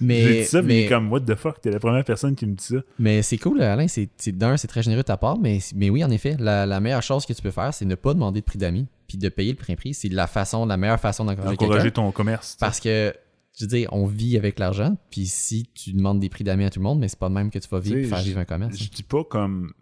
Mais, 0.00 0.22
J'ai 0.22 0.40
dit 0.40 0.44
ça, 0.46 0.62
mais, 0.62 0.86
comme, 0.88 1.10
what 1.12 1.20
the 1.20 1.34
fuck, 1.34 1.60
t'es 1.60 1.70
la 1.70 1.78
première 1.78 2.04
personne 2.04 2.34
qui 2.34 2.46
me 2.46 2.54
dit 2.54 2.64
ça. 2.64 2.76
mais 2.98 3.22
c'est 3.22 3.38
cool, 3.38 3.60
Alain. 3.62 3.86
C'est, 3.88 4.08
d'un, 4.28 4.56
c'est 4.56 4.66
très 4.68 4.82
généreux 4.82 5.02
de 5.02 5.06
ta 5.06 5.16
part, 5.16 5.38
mais, 5.38 5.58
mais 5.74 5.90
oui, 5.90 6.02
en 6.04 6.10
effet, 6.10 6.36
la, 6.38 6.66
la 6.66 6.80
meilleure 6.80 7.02
chose 7.02 7.26
que 7.26 7.32
tu 7.32 7.42
peux 7.42 7.50
faire, 7.50 7.72
c'est 7.72 7.84
ne 7.84 7.94
pas 7.94 8.14
demander 8.14 8.40
de 8.40 8.44
prix 8.44 8.58
d'amis, 8.58 8.86
puis 9.06 9.18
de 9.18 9.28
payer 9.28 9.52
le 9.52 9.58
plein 9.58 9.74
prix. 9.76 9.94
C'est 9.94 10.08
la 10.08 10.26
façon, 10.26 10.66
la 10.66 10.76
meilleure 10.76 11.00
façon 11.00 11.24
d'encourager 11.24 11.90
ton 11.90 12.10
commerce. 12.12 12.56
Parce 12.58 12.80
que, 12.80 13.14
je 13.56 13.64
veux 13.64 13.68
dire, 13.68 13.88
on 13.92 14.06
vit 14.06 14.36
avec 14.36 14.58
l'argent, 14.58 14.96
puis 15.10 15.26
si 15.26 15.68
tu 15.74 15.92
demandes 15.92 16.18
des 16.20 16.28
prix 16.28 16.42
d'amis 16.44 16.64
à 16.64 16.70
tout 16.70 16.80
le 16.80 16.84
monde, 16.84 16.98
mais 16.98 17.08
c'est 17.08 17.18
pas 17.18 17.28
de 17.28 17.34
même 17.34 17.50
que 17.50 17.58
tu 17.58 17.68
vas 17.68 17.78
vivre, 17.78 18.08
faire 18.08 18.22
vivre 18.22 18.38
un 18.40 18.44
commerce. 18.44 18.76
Je 18.76 18.88
dis 18.90 19.02
pas 19.04 19.22
comme 19.24 19.72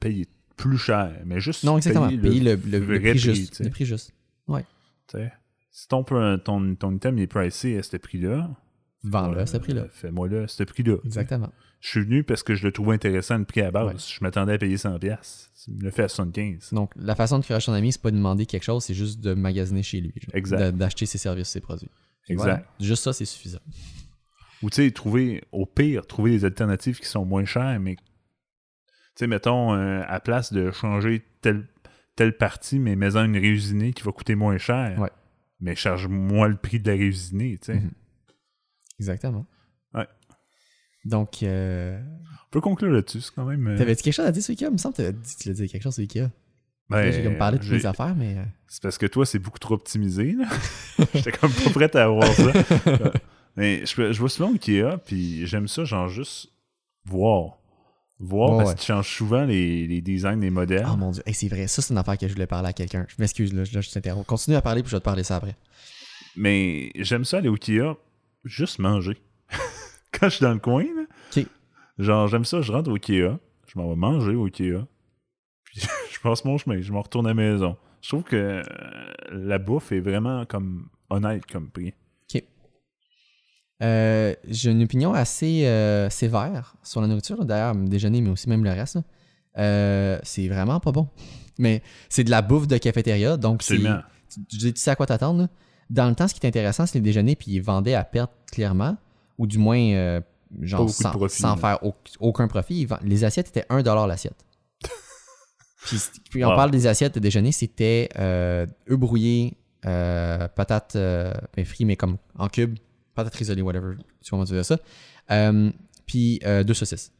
payer 0.00 0.26
plus 0.56 0.78
cher, 0.78 1.12
mais 1.24 1.40
juste 1.40 1.64
Non, 1.64 1.76
exactement. 1.76 2.08
payer, 2.08 2.20
Payer 2.20 2.40
le, 2.40 2.54
le- 2.56 2.78
le 2.78 2.84
vrai 2.84 2.98
prix 2.98 3.10
prix, 3.10 3.18
juste. 3.18 3.60
Le 3.64 3.70
prix 3.70 3.84
juste. 3.86 4.12
tu 4.48 4.54
sais. 5.18 5.32
Si 5.70 5.88
ton, 5.88 6.04
ton, 6.04 6.38
ton, 6.38 6.74
ton 6.76 6.92
item 6.94 7.18
est 7.18 7.26
pricé 7.26 7.76
à 7.78 7.82
ce 7.82 7.96
prix-là, 7.96 8.48
Vends-le 9.04 9.38
à 9.38 9.46
ce 9.46 9.58
prix-là. 9.58 9.86
Fais-moi 9.90 10.28
le 10.28 10.44
à 10.44 10.48
ce 10.48 10.62
prix-là. 10.64 10.96
Exactement. 11.04 11.52
Je 11.80 11.88
suis 11.90 12.00
venu 12.00 12.24
parce 12.24 12.42
que 12.42 12.54
je 12.54 12.64
le 12.64 12.72
trouvais 12.72 12.94
intéressant 12.94 13.36
le 13.36 13.44
prix 13.44 13.60
à 13.60 13.70
base. 13.70 13.86
Ouais. 13.86 13.94
Je 13.98 14.24
m'attendais 14.24 14.54
à 14.54 14.58
payer 14.58 14.76
100$. 14.76 14.98
piastres. 14.98 15.50
Tu 15.62 15.70
me 15.70 15.82
le 15.82 15.90
fais 15.90 16.04
à 16.04 16.06
75$. 16.06 16.74
Donc, 16.74 16.90
la 16.96 17.14
façon 17.14 17.38
de 17.38 17.44
encourager 17.44 17.66
ton 17.66 17.74
ami, 17.74 17.92
c'est 17.92 18.00
pas 18.00 18.10
de 18.10 18.16
demander 18.16 18.46
quelque 18.46 18.62
chose, 18.62 18.82
c'est 18.84 18.94
juste 18.94 19.20
de 19.20 19.34
magasiner 19.34 19.82
chez 19.82 20.00
lui. 20.00 20.12
genre. 20.16 20.34
Exact. 20.34 20.76
D'acheter 20.76 21.04
ses 21.04 21.18
services, 21.18 21.48
ses 21.48 21.60
produits. 21.60 21.90
Exact. 22.28 22.44
Voilà. 22.44 22.64
Juste 22.80 23.04
ça, 23.04 23.12
c'est 23.12 23.26
suffisant. 23.26 23.58
Ou 24.62 24.70
tu 24.70 24.76
sais, 24.76 24.90
trouver, 24.92 25.42
au 25.52 25.66
pire, 25.66 26.06
trouver 26.06 26.30
des 26.30 26.46
alternatives 26.46 26.98
qui 26.98 27.06
sont 27.06 27.26
moins 27.26 27.44
chères, 27.44 27.78
mais 27.80 27.96
tu 27.96 28.02
sais, 29.16 29.26
mettons, 29.26 29.74
euh, 29.74 30.00
à 30.06 30.20
place 30.20 30.52
de 30.54 30.70
changer 30.70 31.22
telle, 31.42 31.66
telle 32.16 32.34
partie, 32.36 32.78
mais 32.78 32.96
mets-en 32.96 33.24
une 33.24 33.36
réusinée 33.36 33.92
qui 33.92 34.02
va 34.02 34.12
coûter 34.12 34.34
moins 34.34 34.56
cher. 34.56 34.98
Ouais. 34.98 35.10
Mais 35.60 35.76
charge-moi 35.76 36.48
le 36.48 36.56
prix 36.56 36.80
de 36.80 36.90
la 36.90 36.96
réusinée, 36.96 37.58
tu 37.58 37.66
sais. 37.66 37.74
Mhm. 37.74 37.90
Exactement. 39.00 39.46
Ouais. 39.94 40.06
Donc, 41.04 41.42
euh, 41.42 42.00
On 42.46 42.50
peut 42.50 42.60
conclure 42.60 42.90
là-dessus, 42.90 43.20
c'est 43.20 43.34
quand 43.34 43.44
même... 43.44 43.66
euh, 43.68 43.76
t'avais-tu 43.78 44.02
quelque 44.02 44.14
chose 44.14 44.26
à 44.26 44.32
dire 44.32 44.42
sur 44.42 44.52
Ikea? 44.52 44.64
Il 44.66 44.72
me 44.72 44.78
semble 44.78 44.94
que 44.94 45.02
t'avais 45.02 45.12
dit, 45.12 45.36
tu 45.38 45.48
l'as 45.48 45.54
dit 45.54 45.68
quelque 45.68 45.82
chose 45.82 45.94
sur 45.94 46.02
Ikea. 46.02 46.30
ben, 46.88 47.10
j'ai 47.12 47.22
comme 47.22 47.36
parlé 47.36 47.58
de 47.58 47.62
toutes 47.62 47.72
mes 47.72 47.86
affaires, 47.86 48.14
mais... 48.16 48.36
euh, 48.38 48.44
C'est 48.68 48.82
parce 48.82 48.96
que 48.98 49.06
toi, 49.06 49.26
c'est 49.26 49.38
beaucoup 49.38 49.58
trop 49.58 49.74
optimisé. 49.74 50.32
là. 50.32 50.46
J'étais 51.14 51.32
comme 51.32 51.52
pas 51.52 51.70
prêt 51.70 51.96
à 51.96 52.04
avoir 52.04 52.32
ça. 52.32 52.52
Mais 53.56 53.86
je, 53.86 54.12
je 54.12 54.18
vois 54.18 54.28
souvent 54.28 54.52
Ikea, 54.52 54.96
puis 55.04 55.46
j'aime 55.46 55.68
ça, 55.68 55.84
genre 55.84 56.08
juste 56.08 56.48
voir. 57.04 57.58
Voir 58.18 58.56
parce 58.56 58.70
ouais. 58.70 58.74
qu'ils 58.76 58.86
changent 58.86 59.14
souvent 59.16 59.44
les, 59.44 59.86
les 59.86 60.00
designs 60.00 60.38
des 60.40 60.50
modèles. 60.50 60.86
Oh 60.90 60.96
mon 60.96 61.10
dieu, 61.12 61.22
Hey, 61.26 61.34
c'est 61.34 61.48
vrai, 61.48 61.66
ça 61.68 61.82
c'est 61.82 61.92
une 61.92 61.98
affaire 61.98 62.16
que 62.18 62.26
je 62.26 62.32
voulais 62.32 62.46
parler 62.46 62.68
à 62.68 62.72
quelqu'un. 62.72 63.06
Je 63.08 63.14
m'excuse, 63.18 63.52
là, 63.52 63.62
je, 63.64 63.80
je 63.80 63.90
t'interromps. 63.90 64.26
Continue 64.26 64.56
à 64.56 64.62
parler, 64.62 64.82
puis 64.82 64.90
je 64.90 64.96
vais 64.96 65.00
te 65.00 65.04
parler 65.04 65.22
ça 65.24 65.36
après. 65.36 65.54
Mais 66.36 66.90
j'aime 66.96 67.24
ça 67.24 67.38
aller 67.38 67.48
au 67.48 67.54
Ikea, 67.54 67.94
juste 68.44 68.78
manger. 68.78 69.16
Quand 70.12 70.28
je 70.28 70.36
suis 70.36 70.42
dans 70.42 70.52
le 70.52 70.60
coin, 70.60 70.84
là, 70.84 71.42
genre 71.98 72.28
j'aime 72.28 72.44
ça, 72.44 72.60
je 72.60 72.72
rentre 72.72 72.90
au 72.90 72.94
Ikea, 72.94 73.38
je 73.66 73.78
m'en 73.78 73.88
vais 73.88 73.96
manger 73.96 74.34
au 74.34 74.46
Ikea, 74.46 74.84
puis 75.64 75.80
je 76.12 76.20
passe 76.20 76.44
mon 76.44 76.58
chemin, 76.58 76.80
je 76.80 76.92
m'en 76.92 77.02
retourne 77.02 77.26
à 77.26 77.30
la 77.30 77.34
maison. 77.34 77.76
Je 78.04 78.08
trouve 78.10 78.22
que 78.22 78.36
euh, 78.36 78.62
la 79.32 79.58
bouffe 79.58 79.90
est 79.92 80.00
vraiment 80.00 80.44
comme 80.44 80.88
honnête 81.08 81.46
comme 81.46 81.70
prix. 81.70 81.94
Ok. 82.34 82.42
Euh, 83.82 84.34
J'ai 84.46 84.70
une 84.72 84.82
opinion 84.82 85.14
assez 85.14 85.66
euh, 85.66 86.10
sévère 86.10 86.76
sur 86.82 87.00
la 87.00 87.06
nourriture, 87.06 87.44
d'ailleurs, 87.46 87.72
le 87.72 87.88
déjeuner, 87.88 88.20
mais 88.20 88.28
aussi 88.28 88.48
même 88.48 88.62
le 88.62 88.70
reste. 88.70 88.98
c'est 89.54 90.48
vraiment 90.48 90.80
pas 90.80 90.92
bon. 90.92 91.08
Mais 91.58 91.82
c'est 92.08 92.24
de 92.24 92.30
la 92.30 92.42
bouffe 92.42 92.66
de 92.66 92.76
cafétéria, 92.78 93.36
donc 93.36 93.62
c'est. 93.62 93.78
Tu, 93.78 94.58
tu 94.58 94.72
sais 94.74 94.90
à 94.90 94.96
quoi 94.96 95.06
t'attendre. 95.06 95.48
Dans 95.90 96.08
le 96.08 96.14
temps, 96.14 96.26
ce 96.28 96.34
qui 96.34 96.40
est 96.44 96.48
intéressant, 96.48 96.86
c'est 96.86 96.98
les 96.98 97.02
déjeuners, 97.02 97.36
puis 97.36 97.52
ils 97.52 97.60
vendaient 97.62 97.94
à 97.94 98.04
perte 98.04 98.32
clairement. 98.52 98.96
ou 99.38 99.46
du 99.48 99.58
moins, 99.58 99.78
euh, 99.80 100.20
genre, 100.60 100.88
sans, 100.88 101.10
profit, 101.10 101.40
sans 101.42 101.56
là. 101.56 101.60
faire 101.60 101.84
au- 101.84 101.94
aucun 102.20 102.46
profit. 102.46 102.84
vend- 102.86 103.00
Les 103.02 103.24
assiettes 103.24 103.48
étaient 103.48 103.66
1$ 103.68 104.06
l'assiette. 104.06 104.44
puis, 105.86 105.98
puis 106.30 106.44
on 106.44 106.50
Wow. 106.50 106.56
parle 106.56 106.70
des 106.70 106.86
assiettes 106.86 107.14
de 107.16 107.20
déjeuner, 107.20 107.50
c'était 107.52 108.08
euh, 108.18 108.64
œufs 108.90 108.98
brouillés, 108.98 109.56
euh, 109.86 110.46
patates 110.48 110.96
euh, 110.96 111.32
ben, 111.56 111.64
frites, 111.64 111.86
mais 111.86 111.96
comme 111.96 112.16
en 112.38 112.48
cube, 112.48 112.78
patates 113.14 113.40
isolées, 113.40 113.62
whatever, 113.62 113.96
tu 114.22 114.30
comment 114.30 114.44
tu 114.44 114.52
dis 114.54 114.64
ça. 114.64 114.78
Euh, 115.30 115.70
puis 116.06 116.40
deux 116.64 116.74
saucisses. 116.74 117.12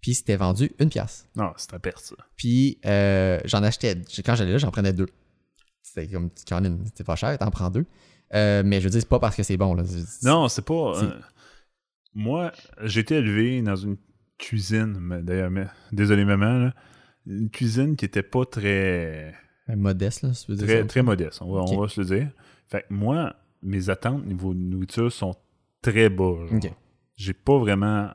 Puis 0.00 0.14
c'était 0.14 0.36
vendu 0.36 0.70
une 0.78 0.88
pièce. 0.90 1.26
Non, 1.36 1.52
c'est 1.56 1.72
à 1.74 1.78
perte, 1.78 2.00
ça. 2.04 2.14
Puis 2.36 2.78
euh, 2.86 3.40
j'en 3.44 3.62
achetais, 3.62 3.96
quand 4.24 4.34
j'allais 4.36 4.52
là, 4.52 4.58
j'en 4.58 4.70
prenais 4.70 4.92
deux. 4.92 5.08
C'était 5.86 6.08
comme, 6.08 6.30
Caroline, 6.46 6.80
c'était 6.86 7.04
pas 7.04 7.14
cher, 7.16 7.38
t'en 7.38 7.50
prends 7.50 7.70
deux. 7.70 7.86
Euh, 8.34 8.62
mais 8.64 8.80
je 8.80 8.84
veux 8.84 8.90
dire, 8.90 9.00
c'est 9.00 9.08
pas 9.08 9.20
parce 9.20 9.36
que 9.36 9.42
c'est 9.44 9.56
bon. 9.56 9.72
Là. 9.74 9.84
C'est- 9.86 10.26
Non, 10.26 10.48
c'est 10.48 10.64
pas. 10.64 10.94
C'est- 10.98 11.06
euh, 11.06 11.20
moi, 12.14 12.50
j'ai 12.82 13.00
été 13.00 13.14
élevé 13.16 13.62
dans 13.62 13.76
une 13.76 13.96
cuisine, 14.36 14.96
mais 15.00 15.22
d'ailleurs, 15.22 15.50
mais- 15.50 15.68
désolé 15.92 16.24
maman, 16.24 16.58
là, 16.58 16.74
une 17.26 17.50
cuisine 17.50 17.94
qui 17.96 18.04
était 18.04 18.22
pas 18.24 18.44
très 18.44 19.32
c'est 19.66 19.76
modeste, 19.76 20.22
là, 20.22 20.34
si 20.34 20.46
tu 20.46 20.50
veux 20.52 20.56
dire 20.58 20.66
très, 20.66 20.80
ça. 20.80 20.86
très 20.86 21.02
modeste, 21.02 21.40
on 21.42 21.52
va, 21.52 21.60
on 21.62 21.80
va 21.80 21.88
se 21.88 22.00
le 22.00 22.06
dire. 22.06 22.30
Fait 22.68 22.82
que 22.82 22.92
moi, 22.92 23.34
mes 23.62 23.88
attentes 23.88 24.26
niveau 24.26 24.54
nourriture 24.54 25.10
sont 25.12 25.34
très 25.82 26.08
bas. 26.08 26.34
J'ai 27.16 27.32
pas 27.32 27.58
vraiment 27.58 28.10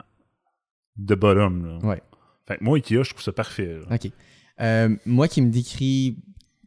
de 0.98 1.16
bottom. 1.16 1.66
Là. 1.66 1.88
Ouais. 1.88 2.02
Fait 2.48 2.58
que 2.58 2.64
moi, 2.64 2.78
Ikea, 2.78 3.04
je 3.04 3.10
trouve 3.12 3.24
ça 3.24 3.32
parfait. 3.32 3.80
là. 3.80 3.96
OK. 3.96 4.12
Euh, 4.60 4.96
moi 5.06 5.28
qui 5.28 5.42
me 5.42 5.50
décris, 5.50 6.18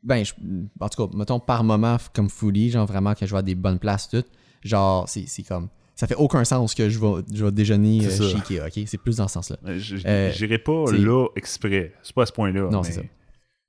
ben, 0.05 0.25
je- 0.25 0.33
en 0.81 0.89
tout 0.89 1.07
cas, 1.09 1.17
mettons 1.17 1.41
par 1.41 1.65
moment 1.65 1.97
comme 2.15 2.29
foodie, 2.29 2.71
genre 2.71 2.87
vraiment 2.87 3.15
que 3.15 3.27
je 3.27 3.33
vais 3.33 3.39
à 3.39 3.43
des 3.43 3.55
bonnes 3.55 3.79
places, 3.79 4.09
tout, 4.09 4.23
genre, 4.63 5.09
c'est 5.09 5.25
c'est 5.27 5.43
comme, 5.43 5.69
ça 5.97 6.07
fait 6.07 6.15
aucun 6.17 6.45
sens 6.45 6.75
que 6.75 6.89
je 6.89 6.99
vais, 6.99 7.23
je 7.33 7.45
vais 7.45 7.53
déjeuner 7.53 8.01
euh, 8.07 8.11
chez 8.31 8.37
Ikea, 8.55 8.67
OK? 8.67 8.83
C'est 8.87 8.99
plus 8.99 9.17
dans 9.17 9.29
ce 9.29 9.35
sens-là. 9.35 9.57
J- 9.79 10.03
Euh, 10.07 10.31
J'irai 10.33 10.59
pas 10.59 10.85
là 10.99 11.27
exprès. 11.37 11.93
C'est 12.03 12.15
pas 12.15 12.23
à 12.23 12.27
ce 12.27 12.33
point-là. 12.33 12.69
Non, 12.71 12.83
c'est 12.83 12.93
ça. 12.93 13.03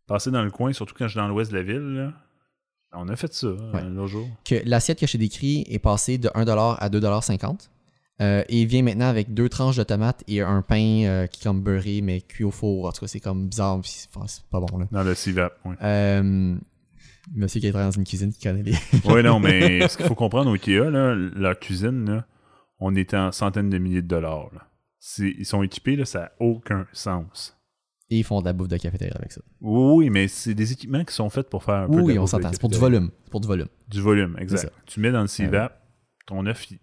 Passer 0.08 0.30
dans 0.32 0.44
le 0.44 0.52
coin, 0.52 0.72
surtout 0.74 0.94
quand 0.98 1.06
je 1.06 1.12
suis 1.12 1.20
dans 1.20 1.28
l'ouest 1.28 1.52
de 1.52 1.58
la 1.58 1.64
ville, 1.64 1.80
là, 1.96 2.14
on 2.94 3.08
a 3.10 3.16
fait 3.16 3.34
ça 3.34 3.48
euh, 3.48 3.90
l'autre 3.90 4.08
jour. 4.08 4.28
Que 4.46 4.56
l'assiette 4.66 5.00
que 5.00 5.08
je 5.08 5.14
t'ai 5.14 5.18
décrit 5.18 5.66
est 5.70 5.80
passée 5.80 6.18
de 6.18 6.30
1$ 6.30 6.76
à 6.80 6.90
2,50$. 6.90 7.70
Euh, 8.22 8.44
et 8.48 8.64
vient 8.66 8.82
maintenant 8.82 9.08
avec 9.08 9.34
deux 9.34 9.50
tranches 9.50 9.76
de 9.76 9.84
tomates 9.84 10.24
et 10.28 10.40
un 10.42 10.62
pain 10.62 11.04
euh, 11.04 11.28
qui 11.28 11.42
est 11.42 11.44
comme 11.44 11.62
beurré, 11.62 12.00
mais 12.02 12.22
cuit 12.22 12.46
au 12.46 12.52
four. 12.52 12.86
En 12.88 12.92
tout 12.94 13.02
cas, 13.02 13.08
c'est 13.08 13.20
comme 13.20 13.50
bizarre, 13.50 13.76
enfin, 13.76 14.26
c'est 14.28 14.44
pas 14.50 14.62
bon, 14.62 14.78
là. 14.78 14.88
Dans 14.92 15.04
le 15.04 15.14
CIVAP. 15.14 15.54
Ouais. 15.66 15.76
Euh, 15.84 16.56
monsieur 17.34 17.60
qui 17.60 17.68
est 17.68 17.72
dans 17.74 17.92
une 17.92 18.06
cuisine 18.06 18.32
qui 18.32 18.42
connaît 18.42 18.64
les... 18.64 18.74
ouais, 19.12 19.22
non, 19.22 19.40
mais 19.42 19.86
ce 19.90 19.98
qu'il 19.98 20.06
faut 20.06 20.16
comprendre 20.16 20.50
au 20.50 20.54
Ikea, 20.54 20.90
là, 20.90 21.14
leur 21.14 21.60
cuisine, 21.60 22.06
là, 22.10 22.26
on 22.80 22.96
est 22.96 23.14
en 23.14 23.34
centaines 23.34 23.70
de 23.70 23.78
milliers 23.78 24.02
de 24.02 24.08
dollars. 24.08 24.50
là. 24.54 24.62
Ils 25.20 25.46
sont 25.46 25.62
équipés, 25.62 25.98
là, 25.98 26.06
ça 26.06 26.20
n'a 26.20 26.32
aucun 26.40 26.88
sens. 26.94 27.58
Et 28.10 28.20
ils 28.20 28.24
font 28.24 28.40
de 28.40 28.46
la 28.46 28.54
bouffe 28.54 28.68
de 28.70 28.78
cafétéria 28.78 29.16
avec 29.18 29.32
ça. 29.34 29.42
Oui, 29.62 30.06
oui, 30.06 30.10
mais 30.10 30.28
c'est 30.28 30.54
des 30.54 30.72
équipements 30.72 31.04
qui 31.04 31.14
sont 31.14 31.30
faits 31.30 31.50
pour 31.50 31.64
faire 31.64 31.76
un 31.76 31.88
peu 31.90 31.98
de 31.98 32.02
Oui, 32.02 32.18
on 32.18 32.28
s'entend. 32.28 32.50
C'est 32.52 32.62
pour 32.62 32.70
du 32.70 32.78
volume. 32.78 33.10
C'est 33.26 33.32
pour 33.32 33.42
du 33.42 33.48
volume. 33.48 33.68
Du 33.90 34.00
volume, 34.00 34.38
exact. 34.40 34.72
Tu 34.86 35.00
mets 35.02 35.12
dans 35.12 35.22
le 35.22 35.28
CIVAP, 35.28 35.82
ton 36.28 36.46
œuf, 36.46 36.72
il- 36.72 36.80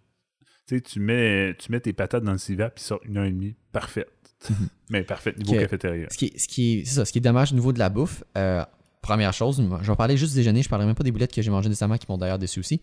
tu 0.67 0.77
sais, 0.77 0.81
tu 0.81 1.01
mets, 1.01 1.55
tu 1.59 1.71
mets 1.73 1.81
tes 1.81 1.93
patates 1.93 2.25
dans 2.25 2.33
le 2.33 2.39
CIVAP, 2.39 2.75
puis 2.77 2.85
sort 2.85 3.01
une 3.05 3.17
heure 3.17 3.25
et 3.25 3.31
demie 3.31 3.55
parfaite. 3.73 4.09
mais 4.91 5.03
parfaite 5.05 5.39
niveau 5.39 5.53
Mhm. 5.53 5.59
Que- 5.59 5.63
cafétéria. 5.65 6.07
Ce 6.11 6.17
qui 6.19 6.33
ce 6.37 6.49
qui 6.49 6.79
est, 6.81 6.85
c'est 6.85 6.95
ça, 6.97 7.05
ce 7.05 7.13
qui 7.13 7.19
est 7.19 7.23
dommage 7.23 7.53
au 7.53 7.55
niveau 7.55 7.73
de 7.73 7.79
la 7.79 7.89
bouffe, 7.89 8.25
euh, 8.37 8.65
première 9.01 9.33
chose, 9.33 9.63
je 9.83 9.91
vais 9.91 9.97
parler 9.97 10.17
juste 10.17 10.33
du 10.33 10.39
déjeuner, 10.39 10.63
je 10.63 10.69
parlerai 10.69 10.87
même 10.87 10.95
pas 10.97 11.05
des 11.05 11.13
boulettes 11.13 11.33
que 11.33 11.43
j'ai 11.43 11.51
mangées 11.51 11.69
récemment 11.69 11.97
qui 11.99 12.07
m'ont 12.09 12.19
d'ailleurs 12.19 12.39
aussi. 12.59 12.81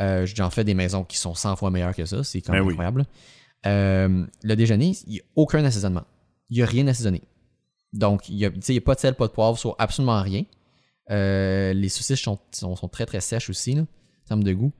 Euh, 0.00 0.26
J'en 0.26 0.50
fais 0.50 0.64
des 0.64 0.74
maisons 0.74 1.04
qui 1.04 1.16
sont 1.18 1.34
100 1.34 1.56
fois 1.56 1.70
meilleures 1.70 1.94
que 1.94 2.04
ça, 2.04 2.22
c'est 2.24 2.40
quand 2.40 2.52
Ben 2.52 2.58
même 2.58 2.66
oui. 2.66 2.72
incroyable. 2.74 3.04
Euh, 3.66 4.24
le 4.44 4.54
déjeuner, 4.56 4.92
il 5.06 5.12
n'y 5.14 5.18
a 5.20 5.22
aucun 5.34 5.64
assaisonnement. 5.64 6.04
Il 6.50 6.58
n'y 6.58 6.62
a 6.62 6.66
rien 6.66 6.86
assaisonné. 6.86 7.22
Donc, 7.92 8.28
il 8.28 8.36
n'y 8.36 8.44
a, 8.44 8.50
pas 8.80 8.94
de 8.94 9.00
sel, 9.00 9.14
pas 9.14 9.26
de 9.26 9.32
poivre 9.32 9.58
sur 9.58 9.74
absolument 9.78 10.22
rien. 10.22 10.44
Euh, 11.10 11.72
les 11.72 11.88
saucisses 11.88 12.20
sont, 12.20 12.38
sont, 12.52 12.76
sont 12.76 12.88
très 12.88 13.06
très 13.06 13.20
sèches 13.20 13.48
aussi, 13.50 13.74
là, 13.74 13.80
en 13.82 14.26
termes 14.28 14.44
de 14.44 14.52
goût. 14.52 14.72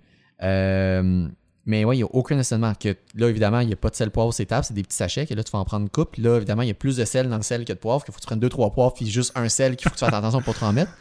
Euh, 0.42 1.26
mais 1.68 1.84
ouais, 1.84 1.94
il 1.96 1.98
n'y 2.00 2.02
a 2.04 2.08
aucun 2.12 2.36
assaisonnement. 2.38 2.72
Que, 2.74 2.96
là, 3.14 3.28
évidemment, 3.28 3.60
il 3.60 3.66
n'y 3.68 3.72
a 3.72 3.76
pas 3.76 3.90
de 3.90 3.94
sel, 3.94 4.10
poivre, 4.10 4.32
c'est 4.34 4.46
table, 4.46 4.64
c'est 4.64 4.74
des 4.74 4.82
petits 4.82 4.96
sachets. 4.96 5.26
Que 5.26 5.34
là, 5.34 5.44
tu 5.44 5.52
vas 5.52 5.58
en 5.60 5.64
prendre 5.64 5.84
une 5.84 5.90
coupe. 5.90 6.16
Là, 6.16 6.36
évidemment, 6.38 6.62
il 6.62 6.68
y 6.68 6.70
a 6.72 6.74
plus 6.74 6.96
de 6.96 7.04
sel 7.04 7.28
dans 7.28 7.36
le 7.36 7.42
sel 7.42 7.64
que 7.64 7.72
de 7.72 7.78
poivre. 7.78 8.04
Qu'il 8.04 8.12
faut 8.12 8.16
que 8.16 8.22
tu 8.22 8.26
prennes 8.26 8.40
deux, 8.40 8.48
trois 8.48 8.70
poivres, 8.72 8.94
puis 8.94 9.06
juste 9.06 9.30
un 9.36 9.48
sel 9.48 9.76
qu'il 9.76 9.84
faut 9.84 9.94
que 9.94 9.98
tu 10.00 10.04
fasses 10.04 10.12
attention 10.14 10.40
pour 10.42 10.54
trop 10.54 10.66
en 10.66 10.72
mettre. 10.72 10.92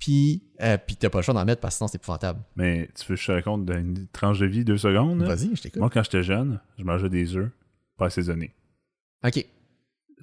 Puis, 0.00 0.42
euh, 0.62 0.78
puis 0.84 0.96
t'as 0.96 1.10
pas 1.10 1.18
le 1.18 1.22
choix 1.22 1.34
d'en 1.34 1.44
mettre 1.44 1.60
parce 1.60 1.74
que 1.74 1.78
sinon, 1.78 1.88
c'est 1.88 1.96
épouvantable. 1.96 2.40
Mais 2.56 2.88
tu 2.98 3.06
veux 3.06 3.14
que 3.16 3.20
je 3.20 3.26
te 3.26 3.32
raconte 3.32 3.66
d'une 3.66 4.06
tranche 4.12 4.38
de 4.38 4.46
vie, 4.46 4.64
deux 4.64 4.78
secondes? 4.78 5.22
Vas-y, 5.22 5.54
je 5.54 5.62
t'écoute. 5.62 5.78
Moi, 5.80 5.90
quand 5.90 6.02
j'étais 6.02 6.22
jeune, 6.22 6.58
je 6.78 6.84
mangeais 6.84 7.08
des 7.10 7.36
œufs 7.36 7.50
pas 7.98 8.06
assaisonnés. 8.06 8.54
Ok. 9.24 9.34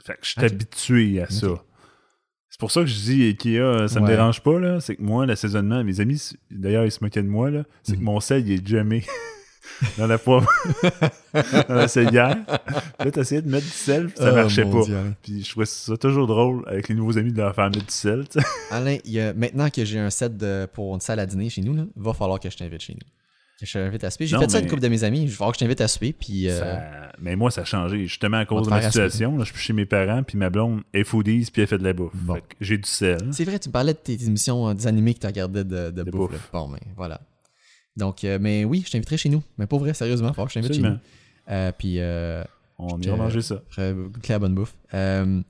Fait 0.04 0.14
que 0.14 0.20
je 0.24 0.30
suis 0.30 0.44
habitué 0.44 1.22
à 1.22 1.30
ça. 1.30 1.48
C'est 2.50 2.60
pour 2.60 2.72
ça 2.72 2.82
que 2.82 2.88
je 2.88 2.96
dis 3.00 3.24
Ikea, 3.24 3.88
ça 3.88 4.00
me 4.00 4.06
Ouais. 4.06 4.12
dérange 4.16 4.42
pas, 4.42 4.60
là. 4.60 4.80
C'est 4.80 4.96
que 4.96 5.02
moi, 5.04 5.26
l'assaisonnement, 5.28 5.84
mes 5.84 6.00
amis, 6.00 6.20
d'ailleurs, 6.50 6.86
ils 6.86 6.92
se 6.92 7.04
moquaient 7.04 7.22
de 7.22 7.28
moi, 7.28 7.52
là. 7.52 7.64
C'est 7.84 7.94
que 7.94 8.00
Mhm. 8.00 8.04
mon 8.06 8.20
sel, 8.20 8.48
il 8.48 8.54
est 8.54 8.68
jamais 8.68 9.04
dans 9.98 10.08
la 10.08 10.18
poivre, 10.18 10.50
dans 11.34 11.76
la. 11.76 11.88
Puis 11.88 12.14
là, 12.16 13.12
t'essayais 13.12 13.42
de 13.42 13.50
mettre 13.50 13.66
du 13.66 13.72
sel, 13.72 14.08
puis 14.08 14.18
ça 14.18 14.30
Oh, 14.32 14.36
marchait 14.36 14.66
pas. 14.66 14.82
Dieu. 14.84 14.98
Puis 15.22 15.44
je 15.44 15.50
trouvais 15.52 15.66
ça 15.66 15.98
toujours 15.98 16.28
drôle 16.28 16.64
avec 16.68 16.88
les 16.90 16.96
nouveaux 16.96 17.18
amis 17.18 17.32
de 17.32 17.38
leur 17.38 17.54
faire 17.54 17.66
mettre 17.66 17.86
du 17.86 17.94
sel. 17.94 18.26
Alain, 18.72 18.98
y 19.06 19.20
a- 19.20 19.34
maintenant 19.34 19.70
que 19.70 19.86
j'ai 19.86 20.00
un 20.00 20.10
set 20.10 20.36
de, 20.38 20.68
pour 20.74 20.94
une 20.96 21.02
salle 21.02 21.20
à 21.20 21.26
dîner 21.26 21.50
chez 21.50 21.62
nous, 21.62 21.76
là, 21.76 21.84
va 21.96 22.14
falloir 22.14 22.40
que 22.40 22.50
je 22.50 22.58
t'invite 22.58 22.82
chez 22.82 22.94
nous. 22.94 23.00
Que 23.60 23.66
je 23.66 23.74
t'invite 23.74 24.04
à 24.04 24.12
souper. 24.12 24.28
J'ai 24.28 24.38
fait 24.38 24.52
ça 24.52 24.58
à 24.60 24.62
une 24.62 24.68
couple 24.68 24.84
de 24.84 24.88
mes 24.88 25.04
amis. 25.04 25.24
Il 25.24 25.30
va 25.30 25.36
falloir 25.36 25.52
que 25.52 25.58
je 25.58 25.66
t'invite 25.66 25.82
à 25.82 25.88
souper. 25.88 26.14
Puis, 26.14 26.48
euh, 26.48 26.60
Ça- 26.60 27.12
Mais 27.20 27.36
moi, 27.36 27.50
ça 27.50 27.62
a 27.62 27.66
changé. 27.66 28.06
Justement, 28.06 28.38
à 28.38 28.46
cause 28.46 28.66
de 28.68 28.70
ma 28.70 28.84
situation, 28.84 29.36
là, 29.36 29.44
je 29.46 29.52
suis 29.52 29.60
chez 29.60 29.74
mes 29.74 29.88
parents, 29.88 30.22
puis 30.22 30.38
ma 30.38 30.52
blonde 30.52 30.82
est 30.94 31.04
foodies, 31.04 31.50
puis 31.52 31.64
elle 31.64 31.68
fait 31.68 31.80
de 31.80 31.84
la 31.84 31.94
bouffe. 31.94 32.12
Bon. 32.14 32.38
J'ai 32.62 32.78
du 32.78 32.88
sel. 32.88 33.18
C'est 33.32 33.46
vrai, 33.46 33.58
tu 33.58 33.70
me 33.70 33.74
parlais 33.74 33.94
de 33.94 33.98
tes 33.98 34.14
émissions, 34.26 34.70
euh, 34.70 34.74
des 34.76 34.86
animés 34.86 35.16
que 35.16 35.20
tu 35.22 35.26
regardais 35.28 35.64
de, 35.64 35.90
de, 35.90 36.04
De 36.04 36.12
bouffe. 36.12 36.50
Bon, 36.54 36.68
mais 36.68 36.78
voilà. 36.96 37.20
Donc, 37.98 38.24
euh, 38.24 38.38
mais 38.40 38.64
oui, 38.64 38.84
je 38.86 38.92
t'inviterai 38.92 39.18
chez 39.18 39.30
nous. 39.30 39.44
Mais 39.58 39.66
pour 39.68 39.80
vrai, 39.80 39.94
sérieusement, 39.94 40.32
que 40.32 40.42
je 40.50 40.54
t'invite 40.54 40.74
chez 40.74 40.82
nous. 40.82 40.98
Euh, 41.50 41.72
puis, 41.78 41.96
euh, 42.00 42.44
On 42.78 43.00
ira 43.02 43.18
manger 43.18 43.42
ça. 43.42 43.62
goûter 43.78 44.34
la 44.34 44.40
bonne 44.40 44.56
bouffe. 44.56 44.76
Euh, 44.94 45.42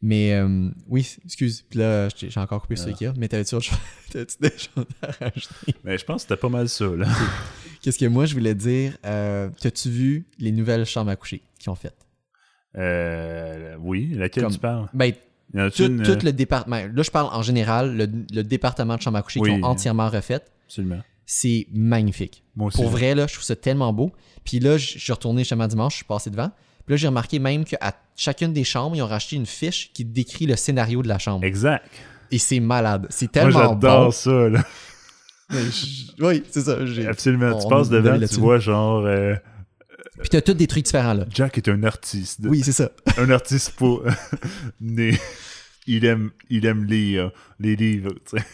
mais 0.00 0.40
oui, 0.88 1.16
excuse. 1.24 1.64
Puis 1.68 1.78
là, 1.80 2.08
j'ai 2.16 2.38
encore 2.40 2.62
coupé 2.62 2.76
sur. 2.76 2.88
Ikea. 2.88 3.12
Mais 3.18 3.28
t'avais-tu 3.28 3.54
autre 3.56 3.70
des 4.14 4.50
choses 4.50 4.86
à 5.02 5.06
rajouter? 5.24 5.74
Mais 5.84 5.98
je 5.98 6.04
pense 6.04 6.22
que 6.22 6.28
c'était 6.28 6.40
pas 6.40 6.48
mal 6.48 6.68
ça, 6.68 6.86
là. 6.86 7.06
Qu'est-ce 7.82 7.98
que 7.98 8.06
moi, 8.06 8.24
je 8.26 8.34
voulais 8.34 8.54
dire? 8.54 8.96
T'as-tu 9.02 9.90
vu 9.90 10.26
les 10.38 10.52
nouvelles 10.52 10.84
chambres 10.86 11.10
à 11.10 11.16
coucher 11.16 11.42
qu'ils 11.58 11.70
ont 11.70 11.74
faites? 11.74 12.06
Euh, 12.76 13.76
oui, 13.80 14.12
laquelle 14.14 14.44
Comme- 14.44 14.52
tu 14.52 14.58
parles? 14.58 14.88
Ben, 14.92 15.12
tout, 15.74 15.84
une, 15.84 16.02
tout 16.02 16.18
le 16.24 16.32
département. 16.32 16.76
Là, 16.92 17.02
je 17.02 17.10
parle 17.10 17.28
en 17.34 17.42
général, 17.42 17.96
le, 17.96 18.06
le 18.32 18.42
département 18.42 18.96
de 18.96 19.02
chambre 19.02 19.16
à 19.18 19.22
coucher 19.22 19.40
Oui. 19.40 19.50
qu'ils 19.54 19.64
ont 19.64 19.66
entièrement 19.68 20.08
refait. 20.08 20.40
Absolument. 20.66 21.00
C'est 21.26 21.66
magnifique. 21.72 22.44
Moi 22.54 22.68
aussi. 22.68 22.76
Pour 22.76 22.88
vrai, 22.88 23.14
là, 23.14 23.26
je 23.26 23.34
trouve 23.34 23.44
ça 23.44 23.56
tellement 23.56 23.92
beau. 23.92 24.12
Puis 24.44 24.60
là, 24.60 24.78
je 24.78 24.98
suis 24.98 25.12
retourné 25.12 25.42
justement 25.42 25.66
dimanche, 25.66 25.94
je 25.94 25.96
suis 25.96 26.04
passé 26.04 26.30
devant. 26.30 26.50
Puis 26.86 26.92
là, 26.92 26.96
j'ai 26.96 27.08
remarqué 27.08 27.38
même 27.40 27.64
qu'à 27.64 27.94
chacune 28.14 28.52
des 28.52 28.62
chambres, 28.62 28.94
ils 28.94 29.02
ont 29.02 29.06
racheté 29.08 29.34
une 29.36 29.44
fiche 29.46 29.90
qui 29.92 30.04
décrit 30.04 30.46
le 30.46 30.54
scénario 30.54 31.02
de 31.02 31.08
la 31.08 31.18
chambre. 31.18 31.44
Exact. 31.44 31.84
Et 32.30 32.38
c'est 32.38 32.60
malade. 32.60 33.06
C'est 33.10 33.26
Moi, 33.34 33.44
tellement 33.44 33.58
j'adore 33.74 34.04
bon. 34.06 34.10
ça, 34.12 34.48
là. 34.48 34.64
Je- 35.50 36.24
Oui, 36.24 36.42
c'est 36.50 36.62
ça. 36.62 36.78
Absolument. 37.08 37.56
On- 37.56 37.60
tu 37.62 37.68
passes 37.68 37.88
devant, 37.88 38.18
tu 38.26 38.34
vois 38.40 38.58
genre... 38.58 39.04
euh, 39.04 39.34
Puis 40.20 40.28
t'as 40.28 40.40
tous 40.40 40.54
des 40.54 40.66
trucs 40.68 40.84
différents, 40.84 41.14
là. 41.14 41.24
Jack 41.30 41.58
est 41.58 41.68
un 41.68 41.82
artiste. 41.84 42.40
Oui, 42.44 42.62
c'est 42.64 42.72
ça. 42.72 42.90
Un 43.18 43.30
artiste 43.30 43.74
né. 44.80 45.18
Il 45.88 46.04
aime, 46.04 46.30
il 46.50 46.66
aime 46.66 46.84
lire 46.84 47.30
les 47.60 47.76
livres, 47.76 48.12
tu 48.28 48.38
sais. 48.38 48.44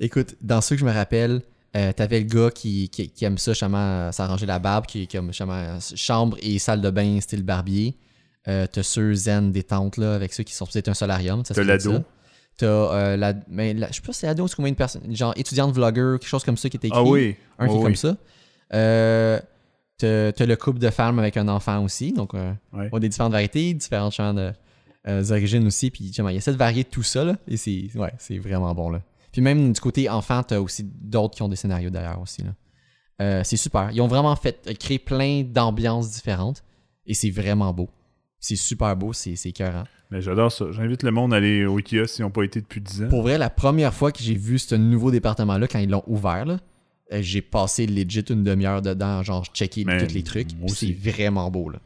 Écoute, 0.00 0.34
dans 0.40 0.60
ceux 0.60 0.74
que 0.76 0.80
je 0.80 0.86
me 0.86 0.92
rappelle, 0.92 1.42
euh, 1.76 1.92
t'avais 1.92 2.20
le 2.20 2.26
gars 2.26 2.50
qui, 2.50 2.88
qui, 2.88 3.10
qui 3.10 3.24
aime 3.24 3.38
ça, 3.38 3.52
justement, 3.52 3.78
euh, 3.78 4.12
s'arranger 4.12 4.46
la 4.46 4.58
barbe, 4.58 4.86
qui, 4.86 5.06
qui 5.06 5.16
aime 5.16 5.28
justement 5.28 5.52
euh, 5.54 5.78
chambre 5.94 6.36
et 6.40 6.58
salle 6.58 6.80
de 6.80 6.90
bain 6.90 7.20
style 7.20 7.42
barbier. 7.42 7.96
Euh, 8.46 8.66
t'as 8.70 8.82
ceux 8.82 9.12
zen 9.14 9.52
détente, 9.52 9.96
là, 9.98 10.14
avec 10.14 10.32
ceux 10.32 10.42
qui 10.44 10.54
sont 10.54 10.64
peut-être 10.66 10.88
un 10.88 10.94
solarium. 10.94 11.42
T'as 11.42 11.62
l'ado. 11.62 11.98
T'as 12.56 12.66
euh, 12.66 13.16
la, 13.16 13.34
mais 13.48 13.74
la- 13.74 13.88
je 13.88 13.94
sais 13.94 14.00
pas 14.00 14.12
si 14.12 14.20
c'est 14.20 14.28
ado, 14.28 14.48
c'est 14.48 14.56
combien 14.56 14.72
de 14.72 14.76
personnes, 14.76 15.14
genre 15.14 15.32
étudiante 15.36 15.72
vlogger, 15.74 16.16
quelque 16.18 16.26
chose 16.28 16.42
comme 16.44 16.56
ça 16.56 16.68
qui 16.68 16.76
était 16.76 16.88
écrit. 16.88 16.98
Ah 16.98 17.04
oui. 17.04 17.36
Un 17.58 17.68
qui 17.68 17.74
Oui, 17.74 17.80
est 17.80 17.82
comme 17.84 17.94
ça. 17.96 18.16
Euh, 18.74 19.38
t'as 19.98 20.46
le 20.46 20.56
couple 20.56 20.78
de 20.78 20.90
femmes 20.90 21.18
avec 21.18 21.36
un 21.36 21.48
enfant 21.48 21.82
aussi, 21.84 22.12
donc 22.12 22.34
euh, 22.34 22.52
Ouais. 22.72 22.88
on 22.92 22.96
a 22.96 23.00
des 23.00 23.08
différentes 23.08 23.32
variétés, 23.32 23.74
différentes 23.74 24.12
champs 24.12 24.34
de, 24.34 24.52
euh, 25.06 25.22
aussi, 25.66 25.90
puis 25.90 26.04
il 26.04 26.34
y 26.34 26.36
a 26.36 26.40
cette 26.40 26.56
variété 26.56 26.88
de 26.90 26.94
tout 26.94 27.02
ça, 27.02 27.24
là, 27.24 27.36
et 27.46 27.56
c'est 27.56 27.88
ouais, 27.94 28.12
c'est 28.18 28.38
vraiment 28.38 28.74
bon. 28.74 28.90
Là. 28.90 29.02
Puis 29.38 29.44
même 29.44 29.72
du 29.72 29.80
côté 29.80 30.08
enfant, 30.10 30.42
t'as 30.42 30.58
aussi 30.58 30.82
d'autres 30.82 31.36
qui 31.36 31.42
ont 31.42 31.48
des 31.48 31.54
scénarios 31.54 31.90
derrière 31.90 32.20
aussi. 32.20 32.42
Là. 32.42 32.54
Euh, 33.22 33.44
c'est 33.44 33.56
super. 33.56 33.88
Ils 33.92 34.00
ont 34.00 34.08
vraiment 34.08 34.34
fait 34.34 34.66
euh, 34.66 34.74
créer 34.74 34.98
plein 34.98 35.44
d'ambiances 35.44 36.10
différentes, 36.10 36.64
et 37.06 37.14
c'est 37.14 37.30
vraiment 37.30 37.72
beau. 37.72 37.88
C'est 38.40 38.56
super 38.56 38.96
beau, 38.96 39.12
c'est 39.12 39.36
c'est 39.36 39.50
écœurant. 39.50 39.84
Mais 40.10 40.20
j'adore 40.22 40.50
ça. 40.50 40.64
J'invite 40.72 41.04
le 41.04 41.12
monde 41.12 41.32
à 41.32 41.36
aller 41.36 41.66
au 41.66 41.76
Ikea 41.76 42.08
s'ils 42.08 42.24
n'ont 42.24 42.32
pas 42.32 42.42
été 42.42 42.60
depuis 42.60 42.80
10 42.80 43.04
ans. 43.04 43.08
Pour 43.10 43.22
vrai, 43.22 43.38
la 43.38 43.48
première 43.48 43.94
fois 43.94 44.10
que 44.10 44.18
j'ai 44.20 44.34
vu 44.34 44.58
ce 44.58 44.74
nouveau 44.74 45.12
département-là, 45.12 45.68
quand 45.68 45.78
ils 45.78 45.88
l'ont 45.90 46.02
ouvert, 46.08 46.44
là, 46.44 46.58
Euh, 47.12 47.18
J'ai 47.22 47.40
passé 47.40 47.86
legit 47.86 48.24
une 48.30 48.42
demi-heure 48.42 48.82
dedans, 48.82 49.22
genre 49.22 49.44
checker 49.54 49.84
Mais 49.84 50.04
tous 50.04 50.14
les 50.14 50.24
trucs. 50.24 50.48
C'est 50.66 50.90
vraiment 50.92 51.48
beau, 51.48 51.70
là. 51.70 51.78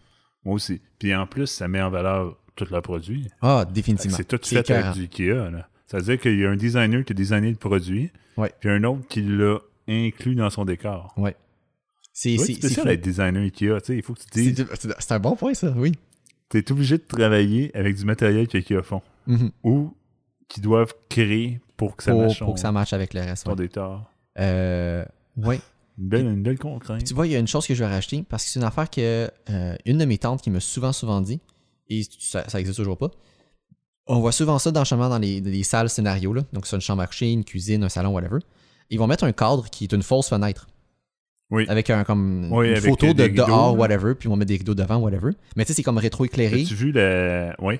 Moi 0.42 0.54
aussi. 0.54 0.80
Puis 0.98 1.14
en 1.14 1.26
plus, 1.26 1.48
ça 1.48 1.68
met 1.68 1.82
en 1.82 1.90
valeur 1.90 2.34
tous 2.56 2.70
leurs 2.70 2.80
produits. 2.80 3.28
Ah, 3.42 3.66
définitivement. 3.70 4.16
C'est 4.16 4.24
tout 4.24 4.40
fait 4.42 4.60
écœurant. 4.60 4.88
avec 4.88 4.94
du 4.94 5.02
Ikea. 5.02 5.50
Là. 5.50 5.68
Ça 5.92 5.98
veut 5.98 6.02
dire 6.04 6.18
qu'il 6.18 6.38
y 6.40 6.44
a 6.44 6.50
un 6.50 6.56
designer 6.56 7.04
qui 7.04 7.12
a 7.12 7.14
designé 7.14 7.50
le 7.50 7.56
produit, 7.56 8.10
Ouais. 8.36 8.50
puis 8.60 8.70
un 8.70 8.82
autre 8.84 9.06
qui 9.08 9.22
l'a 9.22 9.58
inclus 9.88 10.34
dans 10.34 10.50
son 10.50 10.64
décor. 10.64 11.12
Ouais. 11.16 11.36
C'est 12.14 12.36
spécial 12.38 12.86
d'être 12.86 13.00
designer 13.02 13.42
Ikea. 13.42 13.78
Il 13.90 14.02
faut 14.02 14.14
que 14.14 14.20
tu 14.20 14.26
dises, 14.52 14.66
C'est 14.98 15.12
un 15.12 15.18
bon 15.20 15.36
point, 15.36 15.54
ça, 15.54 15.72
oui. 15.76 15.92
tu 16.50 16.58
es 16.58 16.72
obligé 16.72 16.98
de 16.98 17.02
travailler 17.02 17.70
avec 17.76 17.96
du 17.96 18.04
matériel 18.04 18.48
qu'Ikea 18.48 18.82
font 18.82 19.02
Mhm. 19.26 19.50
ou 19.62 19.94
qu'ils 20.48 20.62
doivent 20.62 20.94
créer 21.08 21.60
pour 21.76 21.96
que 21.96 22.02
ça 22.02 22.12
Pour, 22.12 22.22
marche 22.22 22.38
pour 22.40 22.54
que 22.54 22.60
ça 22.60 22.72
matche 22.72 22.92
avec 22.92 23.14
le 23.14 23.20
reste. 23.20 23.46
ouais. 23.46 23.54
décor. 23.54 24.10
Euh, 24.38 25.04
ouais. 25.36 25.60
Une 25.98 26.08
belle, 26.08 26.26
une 26.26 26.42
belle 26.42 26.58
contrainte. 26.58 27.04
Tu 27.04 27.12
vois, 27.14 27.26
il 27.26 27.32
y 27.32 27.36
a 27.36 27.38
une 27.38 27.46
chose 27.46 27.66
que 27.66 27.74
je 27.74 27.84
vais 27.84 27.90
rajouter 27.90 28.24
parce 28.28 28.44
que 28.44 28.50
c'est 28.50 28.58
une 28.60 28.64
affaire 28.66 28.88
que 28.90 29.30
euh, 29.50 29.76
une 29.84 29.98
de 29.98 30.04
mes 30.06 30.16
tantes 30.18 30.40
qui 30.42 30.50
m'a 30.50 30.60
souvent, 30.60 30.92
souvent 30.92 31.20
dit, 31.20 31.40
et 31.90 32.02
ça, 32.18 32.48
ça 32.48 32.58
existe 32.60 32.78
toujours 32.78 32.96
pas. 32.96 33.10
On 34.06 34.20
voit 34.20 34.32
souvent 34.32 34.58
ça 34.58 34.70
dans, 34.70 34.82
dans 34.82 35.18
les, 35.18 35.40
les 35.40 35.62
salles 35.62 35.88
scénarios, 35.88 36.32
là. 36.32 36.42
donc 36.52 36.66
c'est 36.66 36.74
une 36.76 36.82
chambre 36.82 37.02
à 37.02 37.06
coucher, 37.06 37.30
une 37.30 37.44
cuisine, 37.44 37.84
un 37.84 37.88
salon, 37.88 38.10
whatever. 38.10 38.38
Ils 38.90 38.98
vont 38.98 39.06
mettre 39.06 39.24
un 39.24 39.32
cadre 39.32 39.68
qui 39.70 39.84
est 39.84 39.92
une 39.92 40.02
fausse 40.02 40.28
fenêtre. 40.28 40.66
Oui. 41.50 41.66
Avec 41.68 41.90
un 41.90 42.02
comme 42.02 42.50
Oui, 42.50 42.68
une 42.68 42.76
avec 42.76 42.90
photo 42.90 43.08
de 43.08 43.12
des 43.12 43.22
rideaux, 43.24 43.46
dehors, 43.46 43.72
là. 43.74 43.78
whatever, 43.78 44.14
puis 44.14 44.26
ils 44.26 44.30
vont 44.30 44.36
mettre 44.36 44.48
des 44.48 44.56
rideaux 44.56 44.74
devant, 44.74 44.96
whatever. 44.96 45.32
Mais 45.54 45.64
tu 45.64 45.68
sais, 45.68 45.74
c'est 45.74 45.82
comme 45.82 45.98
rétro-éclairé. 45.98 46.62
As-tu 46.62 46.74
vu 46.74 46.92
la. 46.92 47.54
Oui, 47.60 47.78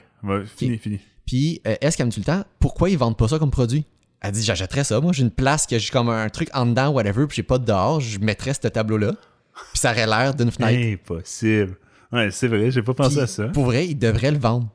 fini, 0.57 0.79
fini. 0.79 1.01
Puis, 1.27 1.61
euh, 1.67 1.75
est-ce 1.81 1.97
qu'elle 1.97 2.07
me 2.07 2.11
dit 2.11 2.21
tout 2.23 2.29
le 2.29 2.35
temps, 2.37 2.45
pourquoi 2.61 2.91
ils 2.91 2.99
vendent 2.99 3.17
pas 3.17 3.29
ça 3.29 3.39
comme 3.39 3.51
produit? 3.51 3.85
Elle 4.21 4.33
dit, 4.33 4.43
j'achèterais 4.43 4.85
ça. 4.85 5.01
Moi, 5.01 5.13
j'ai 5.13 5.23
une 5.23 5.31
place 5.31 5.67
que 5.67 5.79
j'ai 5.79 5.91
comme 5.91 6.09
un 6.09 6.29
truc 6.29 6.51
en 6.53 6.67
dedans, 6.67 6.91
whatever, 6.91 7.27
puis 7.27 7.37
j'ai 7.37 7.43
pas 7.43 7.59
de 7.59 7.65
dehors, 7.65 8.01
je 8.01 8.19
mettrais 8.19 8.55
ce 8.55 8.69
tableau-là. 8.69 9.13
Puis 9.73 9.81
ça 9.81 9.91
aurait 9.93 10.07
l'air 10.07 10.35
d'une 10.35 10.51
fenêtre. 10.51 10.79
Impossible. 11.13 11.77
Ouais, 12.13 12.31
c'est 12.31 12.49
vrai, 12.49 12.71
j'ai 12.71 12.83
pas 12.83 12.95
pensé 12.95 13.15
Puis, 13.15 13.21
à 13.21 13.27
ça. 13.27 13.49
Pour 13.49 13.65
vrai, 13.65 13.87
ils 13.89 13.99
devraient 13.99 14.31
le 14.31 14.39
vendre. 14.39 14.69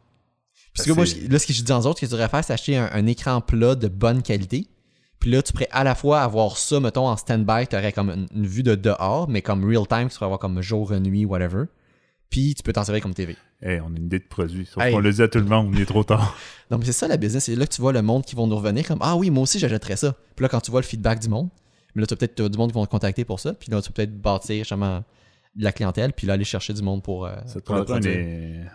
Parce 0.78 0.88
que 0.88 0.94
moi, 0.94 1.06
je- 1.06 1.28
là, 1.32 1.40
ce 1.40 1.48
que 1.48 1.54
je 1.54 1.64
dis 1.64 1.72
aux 1.72 1.86
autres, 1.86 2.00
ce 2.00 2.02
que 2.02 2.06
tu 2.06 2.12
devrais 2.12 2.30
faire, 2.30 2.44
c'est 2.44 2.54
acheter 2.54 2.78
un, 2.78 2.90
un 2.94 3.06
écran 3.08 3.42
plat 3.42 3.76
de 3.76 3.88
bonne 3.88 4.22
qualité. 4.22 4.68
Puis 5.20 5.32
là, 5.32 5.42
tu 5.42 5.52
pourrais 5.52 5.68
à 5.72 5.84
la 5.84 5.96
fois 5.96 6.22
avoir 6.22 6.58
ça, 6.58 6.80
mettons, 6.80 7.08
en 7.08 7.18
stand-by, 7.18 7.68
tu 7.68 7.76
aurais 7.76 7.92
comme 7.92 8.10
une, 8.12 8.28
une 8.36 8.46
vue 8.48 8.64
de 8.64 8.76
dehors, 8.76 9.28
mais 9.28 9.42
comme 9.42 9.66
real-time, 9.66 10.10
tu 10.10 10.14
pourrais 10.16 10.26
avoir 10.28 10.40
comme 10.40 10.62
jour, 10.62 10.92
nuit, 10.94 11.26
whatever. 11.26 11.64
Puis 12.30 12.54
tu 12.56 12.62
peux 12.62 12.74
t'en 12.74 12.84
servir 12.84 13.02
comme 13.02 13.14
TV. 13.14 13.36
Hey, 13.62 13.80
on 13.82 13.86
a 13.86 13.98
une 13.98 14.06
idée 14.06 14.20
de 14.20 14.26
produit. 14.30 14.66
Sauf 14.68 14.84
Hey. 14.84 14.94
qu'on 14.94 15.00
le 15.00 15.12
dit 15.12 15.22
à 15.22 15.28
tout 15.28 15.40
le 15.40 15.46
monde, 15.46 15.72
il 15.74 15.82
est 15.82 15.86
trop 15.86 16.04
tard. 16.04 16.38
Donc, 16.70 16.84
c'est 16.86 16.92
ça 16.92 17.08
la 17.08 17.18
business. 17.18 17.46
C'est 17.46 17.56
là 17.56 17.66
que 17.66 17.74
tu 17.74 17.82
vois 17.82 17.94
le 17.94 18.02
monde 18.04 18.24
qui 18.26 18.36
vont 18.36 18.46
nous 18.46 18.56
revenir 18.58 18.86
comme 18.88 19.00
Ah 19.02 19.16
oui, 19.16 19.30
moi 19.32 19.44
aussi, 19.44 19.58
j'achèterais 19.58 19.96
ça. 19.96 20.14
Puis 20.36 20.44
là, 20.44 20.50
quand 20.50 20.60
tu 20.62 20.70
vois 20.70 20.82
le 20.82 20.86
feedback 20.86 21.20
du 21.20 21.30
monde, 21.30 21.50
mais 21.96 22.02
là, 22.02 22.06
tu 22.08 22.14
as 22.14 22.18
peut-être 22.18 22.48
du 22.50 22.58
monde 22.58 22.70
qui 22.70 22.76
vont 22.76 22.86
te 22.86 22.92
contacter 22.92 23.26
pour 23.26 23.40
ça. 23.40 23.54
Puis 23.54 23.72
là, 23.72 23.82
tu 23.82 23.88
peux 23.92 23.94
peut-être 23.96 24.22
bâtir 24.22 24.58
justement 24.60 25.04
de 25.56 25.64
la 25.64 25.72
clientèle. 25.72 26.14
Puis 26.14 26.28
là, 26.28 26.34
aller 26.34 26.44
chercher 26.44 26.74
du 26.74 26.84
monde 26.84 27.02
pour, 27.02 27.26
euh, 27.26 27.34
Ça 27.48 27.60
te 27.62 27.66
prendra 27.66 27.86
produire. 27.86 28.72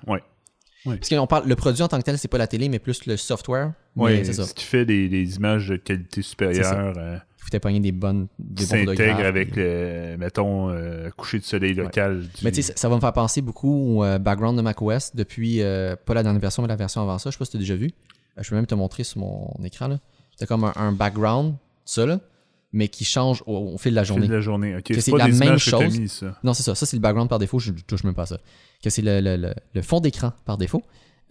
Parce 0.85 1.09
qu'on 1.09 1.27
parle, 1.27 1.47
le 1.49 1.55
produit 1.57 1.83
en 1.83 1.89
tant 1.89 1.99
que 1.99 2.03
tel, 2.05 2.19
c'est 2.19 2.29
pas 2.29 2.39
la 2.39 2.47
télé, 2.47 2.69
mais 2.69 2.79
plus 2.79 3.07
le 3.07 3.17
software. 3.17 3.73
Mais 3.97 4.25
c'est 4.25 4.33
ça. 4.33 4.45
ce 4.45 4.55
qui 4.55 4.65
fait 4.65 4.85
des, 4.85 5.09
des 5.09 5.37
images 5.37 5.69
de 5.69 5.77
qualité 5.77 6.23
supérieure 6.23 6.95
euh, 6.97 7.17
Il 7.39 7.43
faut 7.45 7.51
t'épogner 7.51 7.79
des 7.81 7.93
bonnes 7.93 8.27
des 8.39 8.65
photographes, 8.65 9.21
avec, 9.27 9.53
puis- 9.53 9.61
le, 9.63 10.17
mettons, 10.19 10.71
euh, 10.71 11.11
coucher 11.17 11.39
de 11.39 11.45
soleil 11.45 11.75
local. 11.75 12.21
du- 12.23 12.29
Mais 12.45 12.51
tu 12.53 12.63
sais, 12.63 12.73
ça, 12.73 12.77
ça 12.77 12.89
va 12.89 12.97
me 12.97 13.01
faire 13.01 13.13
penser 13.13 13.43
beaucoup 13.43 13.97
au 13.99 14.05
euh, 14.05 14.19
background 14.19 14.57
de 14.57 14.63
macOS 14.63 15.15
depuis, 15.15 15.61
euh, 15.63 15.95
pas 16.05 16.15
la 16.15 16.23
dernière 16.23 16.41
version, 16.41 16.63
mais 16.63 16.69
la 16.69 16.77
version 16.77 17.03
avant 17.03 17.19
ça. 17.19 17.31
Je 17.31 17.35
sais 17.35 17.39
pas 17.39 17.45
si 17.45 17.51
tu 17.53 17.57
as 17.59 17.61
déjà 17.61 17.77
vu. 17.77 17.91
Euh, 18.39 18.43
je 18.43 18.49
peux 18.51 18.57
même 18.57 18.67
te 18.67 18.75
montrer 18.75 19.05
sur 19.05 19.21
mon 19.21 19.53
écran. 19.65 19.89
là. 19.89 19.99
C'est 20.37 20.47
comme 20.47 20.65
un, 20.65 20.73
un 20.77 20.93
background, 20.93 21.55
ça, 21.85 22.07
là, 22.07 22.19
mais 22.73 22.89
qui 22.89 23.05
change 23.05 23.43
au, 23.47 23.57
au 23.75 23.79
fil 23.79 23.93
de 23.93 23.97
la 23.97 24.03
Au 24.03 24.05
fil 24.05 24.15
journée. 24.15 24.29
de 24.29 24.35
la 24.35 24.41
journée. 24.41 24.77
Ok, 24.77 24.85
Que 24.85 25.01
c'est 25.01 25.11
la 25.17 25.29
même 25.29 25.59
chose. 25.59 25.99
mis, 25.99 26.09
ça. 26.09 26.39
Non, 26.43 26.55
c'est 26.55 26.63
ça. 26.63 26.75
Ça, 26.75 26.87
c'est 26.87 26.97
le 26.97 27.03
background 27.03 27.29
par 27.29 27.39
défaut. 27.39 27.59
Je 27.59 27.71
ne 27.73 27.79
touche 27.79 28.05
même 28.05 28.15
pas 28.15 28.23
à 28.23 28.27
ça. 28.27 28.39
Que 28.83 28.91
c'est 28.91 29.03
le, 29.03 29.21
le- 29.21 29.37
le- 29.37 29.55
le 29.75 29.83
fond 29.83 30.01
d'écran 30.01 30.33
par 30.45 30.57
défaut 30.59 30.83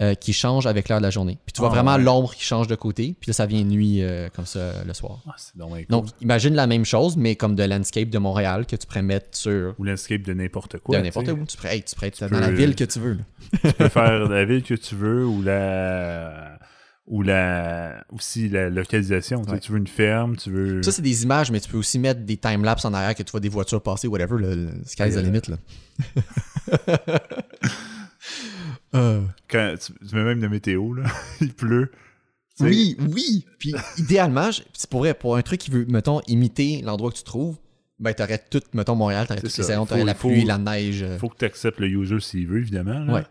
euh, 0.01 0.13
qui 0.15 0.33
change 0.33 0.65
avec 0.67 0.87
l'heure 0.89 0.97
de 0.99 1.03
la 1.03 1.09
journée. 1.11 1.37
Puis 1.45 1.53
tu 1.53 1.59
vois 1.61 1.69
Ah, 1.69 1.73
vraiment 1.75 1.95
ouais. 1.95 2.01
l'ombre 2.01 2.33
qui 2.33 2.43
change 2.43 2.67
de 2.67 2.75
côté. 2.75 3.13
Puis 3.19 3.29
là, 3.29 3.33
ça 3.33 3.45
vient 3.45 3.63
nuit 3.63 4.01
euh, 4.01 4.29
comme 4.35 4.45
ça 4.47 4.83
le 4.85 4.93
soir. 4.93 5.19
Ah, 5.27 5.35
cool. 5.59 5.85
Donc, 5.89 6.05
imagine 6.21 6.55
la 6.55 6.65
même 6.65 6.85
chose, 6.85 7.17
mais 7.17 7.35
comme 7.35 7.55
de 7.55 7.63
landscape 7.63 8.09
de 8.09 8.17
Montréal 8.17 8.65
que 8.65 8.75
tu 8.75 8.87
pourrais 8.87 9.01
mettre 9.03 9.37
sur 9.37 9.75
Ou 9.77 9.83
landscape 9.83 10.21
de 10.23 10.33
n'importe 10.33 10.77
quoi. 10.79 10.97
de 10.97 11.03
n'importe 11.03 11.27
où. 11.27 11.45
Tu 11.45 11.57
pourrais, 11.57 11.75
hey, 11.75 11.83
tu 11.83 11.93
pourrais 11.93 12.07
être 12.07 12.17
Tu 12.25 12.31
dans 12.33 12.39
la 12.39 12.51
ville 12.51 12.75
que 12.75 12.83
tu 12.85 12.99
veux. 12.99 13.13
là. 13.13 13.23
Tu 13.63 13.73
peux 13.73 13.89
faire 13.89 14.27
la 14.29 14.45
ville 14.45 14.63
que 14.63 14.73
tu 14.75 14.95
veux 14.95 15.25
ou 15.25 15.41
la 15.43 16.50
ou 17.11 17.21
la 17.23 18.03
aussi 18.11 18.47
la 18.49 18.69
localisation. 18.69 19.41
Tu 19.41 19.45
sais, 19.47 19.51
Ouais. 19.51 19.59
Tu 19.59 19.71
veux 19.73 19.77
une 19.77 19.85
ferme, 19.87 20.37
tu 20.37 20.49
veux. 20.49 20.81
Ça, 20.81 20.91
c'est 20.91 21.01
des 21.01 21.21
images, 21.23 21.51
mais 21.51 21.59
tu 21.59 21.69
peux 21.69 21.77
aussi 21.77 21.99
mettre 21.99 22.21
des 22.21 22.37
timelapses 22.37 22.85
en 22.85 22.93
arrière 22.93 23.13
que 23.13 23.21
tu 23.21 23.29
vois 23.31 23.39
des 23.41 23.49
voitures 23.49 23.83
passer, 23.83 24.07
whatever. 24.07 24.37
Le, 24.39 24.55
le 24.55 24.69
sky's 24.85 25.13
the 25.15 25.17
limit. 25.17 25.41
Là. 25.49 25.57
Euh, 28.93 29.21
Quand 29.49 29.75
tu, 29.79 29.93
tu 30.07 30.15
mets 30.15 30.23
même 30.23 30.39
de 30.41 30.47
météo, 30.47 30.93
là. 30.93 31.03
il 31.41 31.53
pleut. 31.53 31.91
Oui, 32.59 32.95
oui. 32.99 33.45
Puis 33.57 33.73
idéalement, 33.97 34.49
c'est 34.73 34.89
pour 34.89 34.99
vrai, 34.99 35.13
pour 35.13 35.35
un 35.37 35.41
truc 35.41 35.59
qui 35.61 35.71
veut, 35.71 35.85
mettons, 35.87 36.21
imiter 36.27 36.81
l'endroit 36.83 37.09
que 37.11 37.17
tu 37.17 37.23
trouves, 37.23 37.57
ben 37.99 38.13
t'aurais 38.13 38.37
tout, 38.49 38.61
mettons, 38.73 38.95
Montréal, 38.95 39.25
t'aurais 39.27 39.39
toutes 39.41 39.55
les 39.57 39.63
saisons, 39.63 39.85
t'aurais 39.85 40.03
la 40.03 40.13
faut- 40.13 40.27
pluie, 40.29 40.43
la 40.43 40.57
neige, 40.57 41.01
euh, 41.03 41.17
faut 41.17 41.29
que 41.29 41.37
tu 41.37 41.45
acceptes 41.45 41.79
le 41.79 41.87
user 41.87 42.19
s'il 42.19 42.47
veut, 42.47 42.59
évidemment. 42.59 42.99
là. 43.05 43.13
Ouais. 43.13 43.23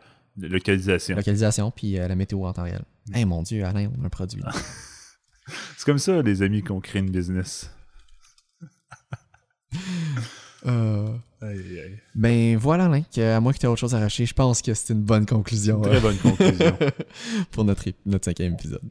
Localisation. 0.48 1.16
localisation, 1.16 1.70
puis 1.70 1.98
euh, 1.98 2.08
la 2.08 2.14
météo 2.14 2.44
en 2.44 2.52
temps 2.52 2.62
réel. 2.64 2.82
Eh 3.14 3.24
mon 3.24 3.42
Dieu, 3.42 3.64
Alain, 3.64 3.90
on 3.98 4.02
a 4.02 4.06
un 4.06 4.10
produit. 4.10 4.42
C'est 5.76 5.84
comme 5.84 5.98
ça, 5.98 6.22
les 6.22 6.42
amis, 6.42 6.62
qu'on 6.62 6.80
crée 6.80 7.00
une 7.00 7.10
business. 7.10 7.70
Euh, 10.66 11.16
Aïe, 11.40 11.80
aïe. 11.80 11.98
Ben 12.14 12.56
voilà, 12.58 12.84
Alain, 12.84 13.00
que, 13.02 13.20
à 13.20 13.40
moins 13.40 13.54
que 13.54 13.58
tu 13.58 13.64
aies 13.64 13.68
autre 13.68 13.80
chose 13.80 13.94
à 13.94 13.98
racheter, 13.98 14.26
je 14.26 14.34
pense 14.34 14.60
que 14.60 14.74
c'est 14.74 14.92
une 14.92 15.02
bonne 15.02 15.24
conclusion 15.24 15.80
Très 15.80 15.96
euh, 15.96 16.00
bonne 16.00 16.18
conclusion. 16.18 16.76
pour 17.50 17.64
notre, 17.64 17.84
notre 18.04 18.26
cinquième 18.26 18.52
épisode. 18.52 18.82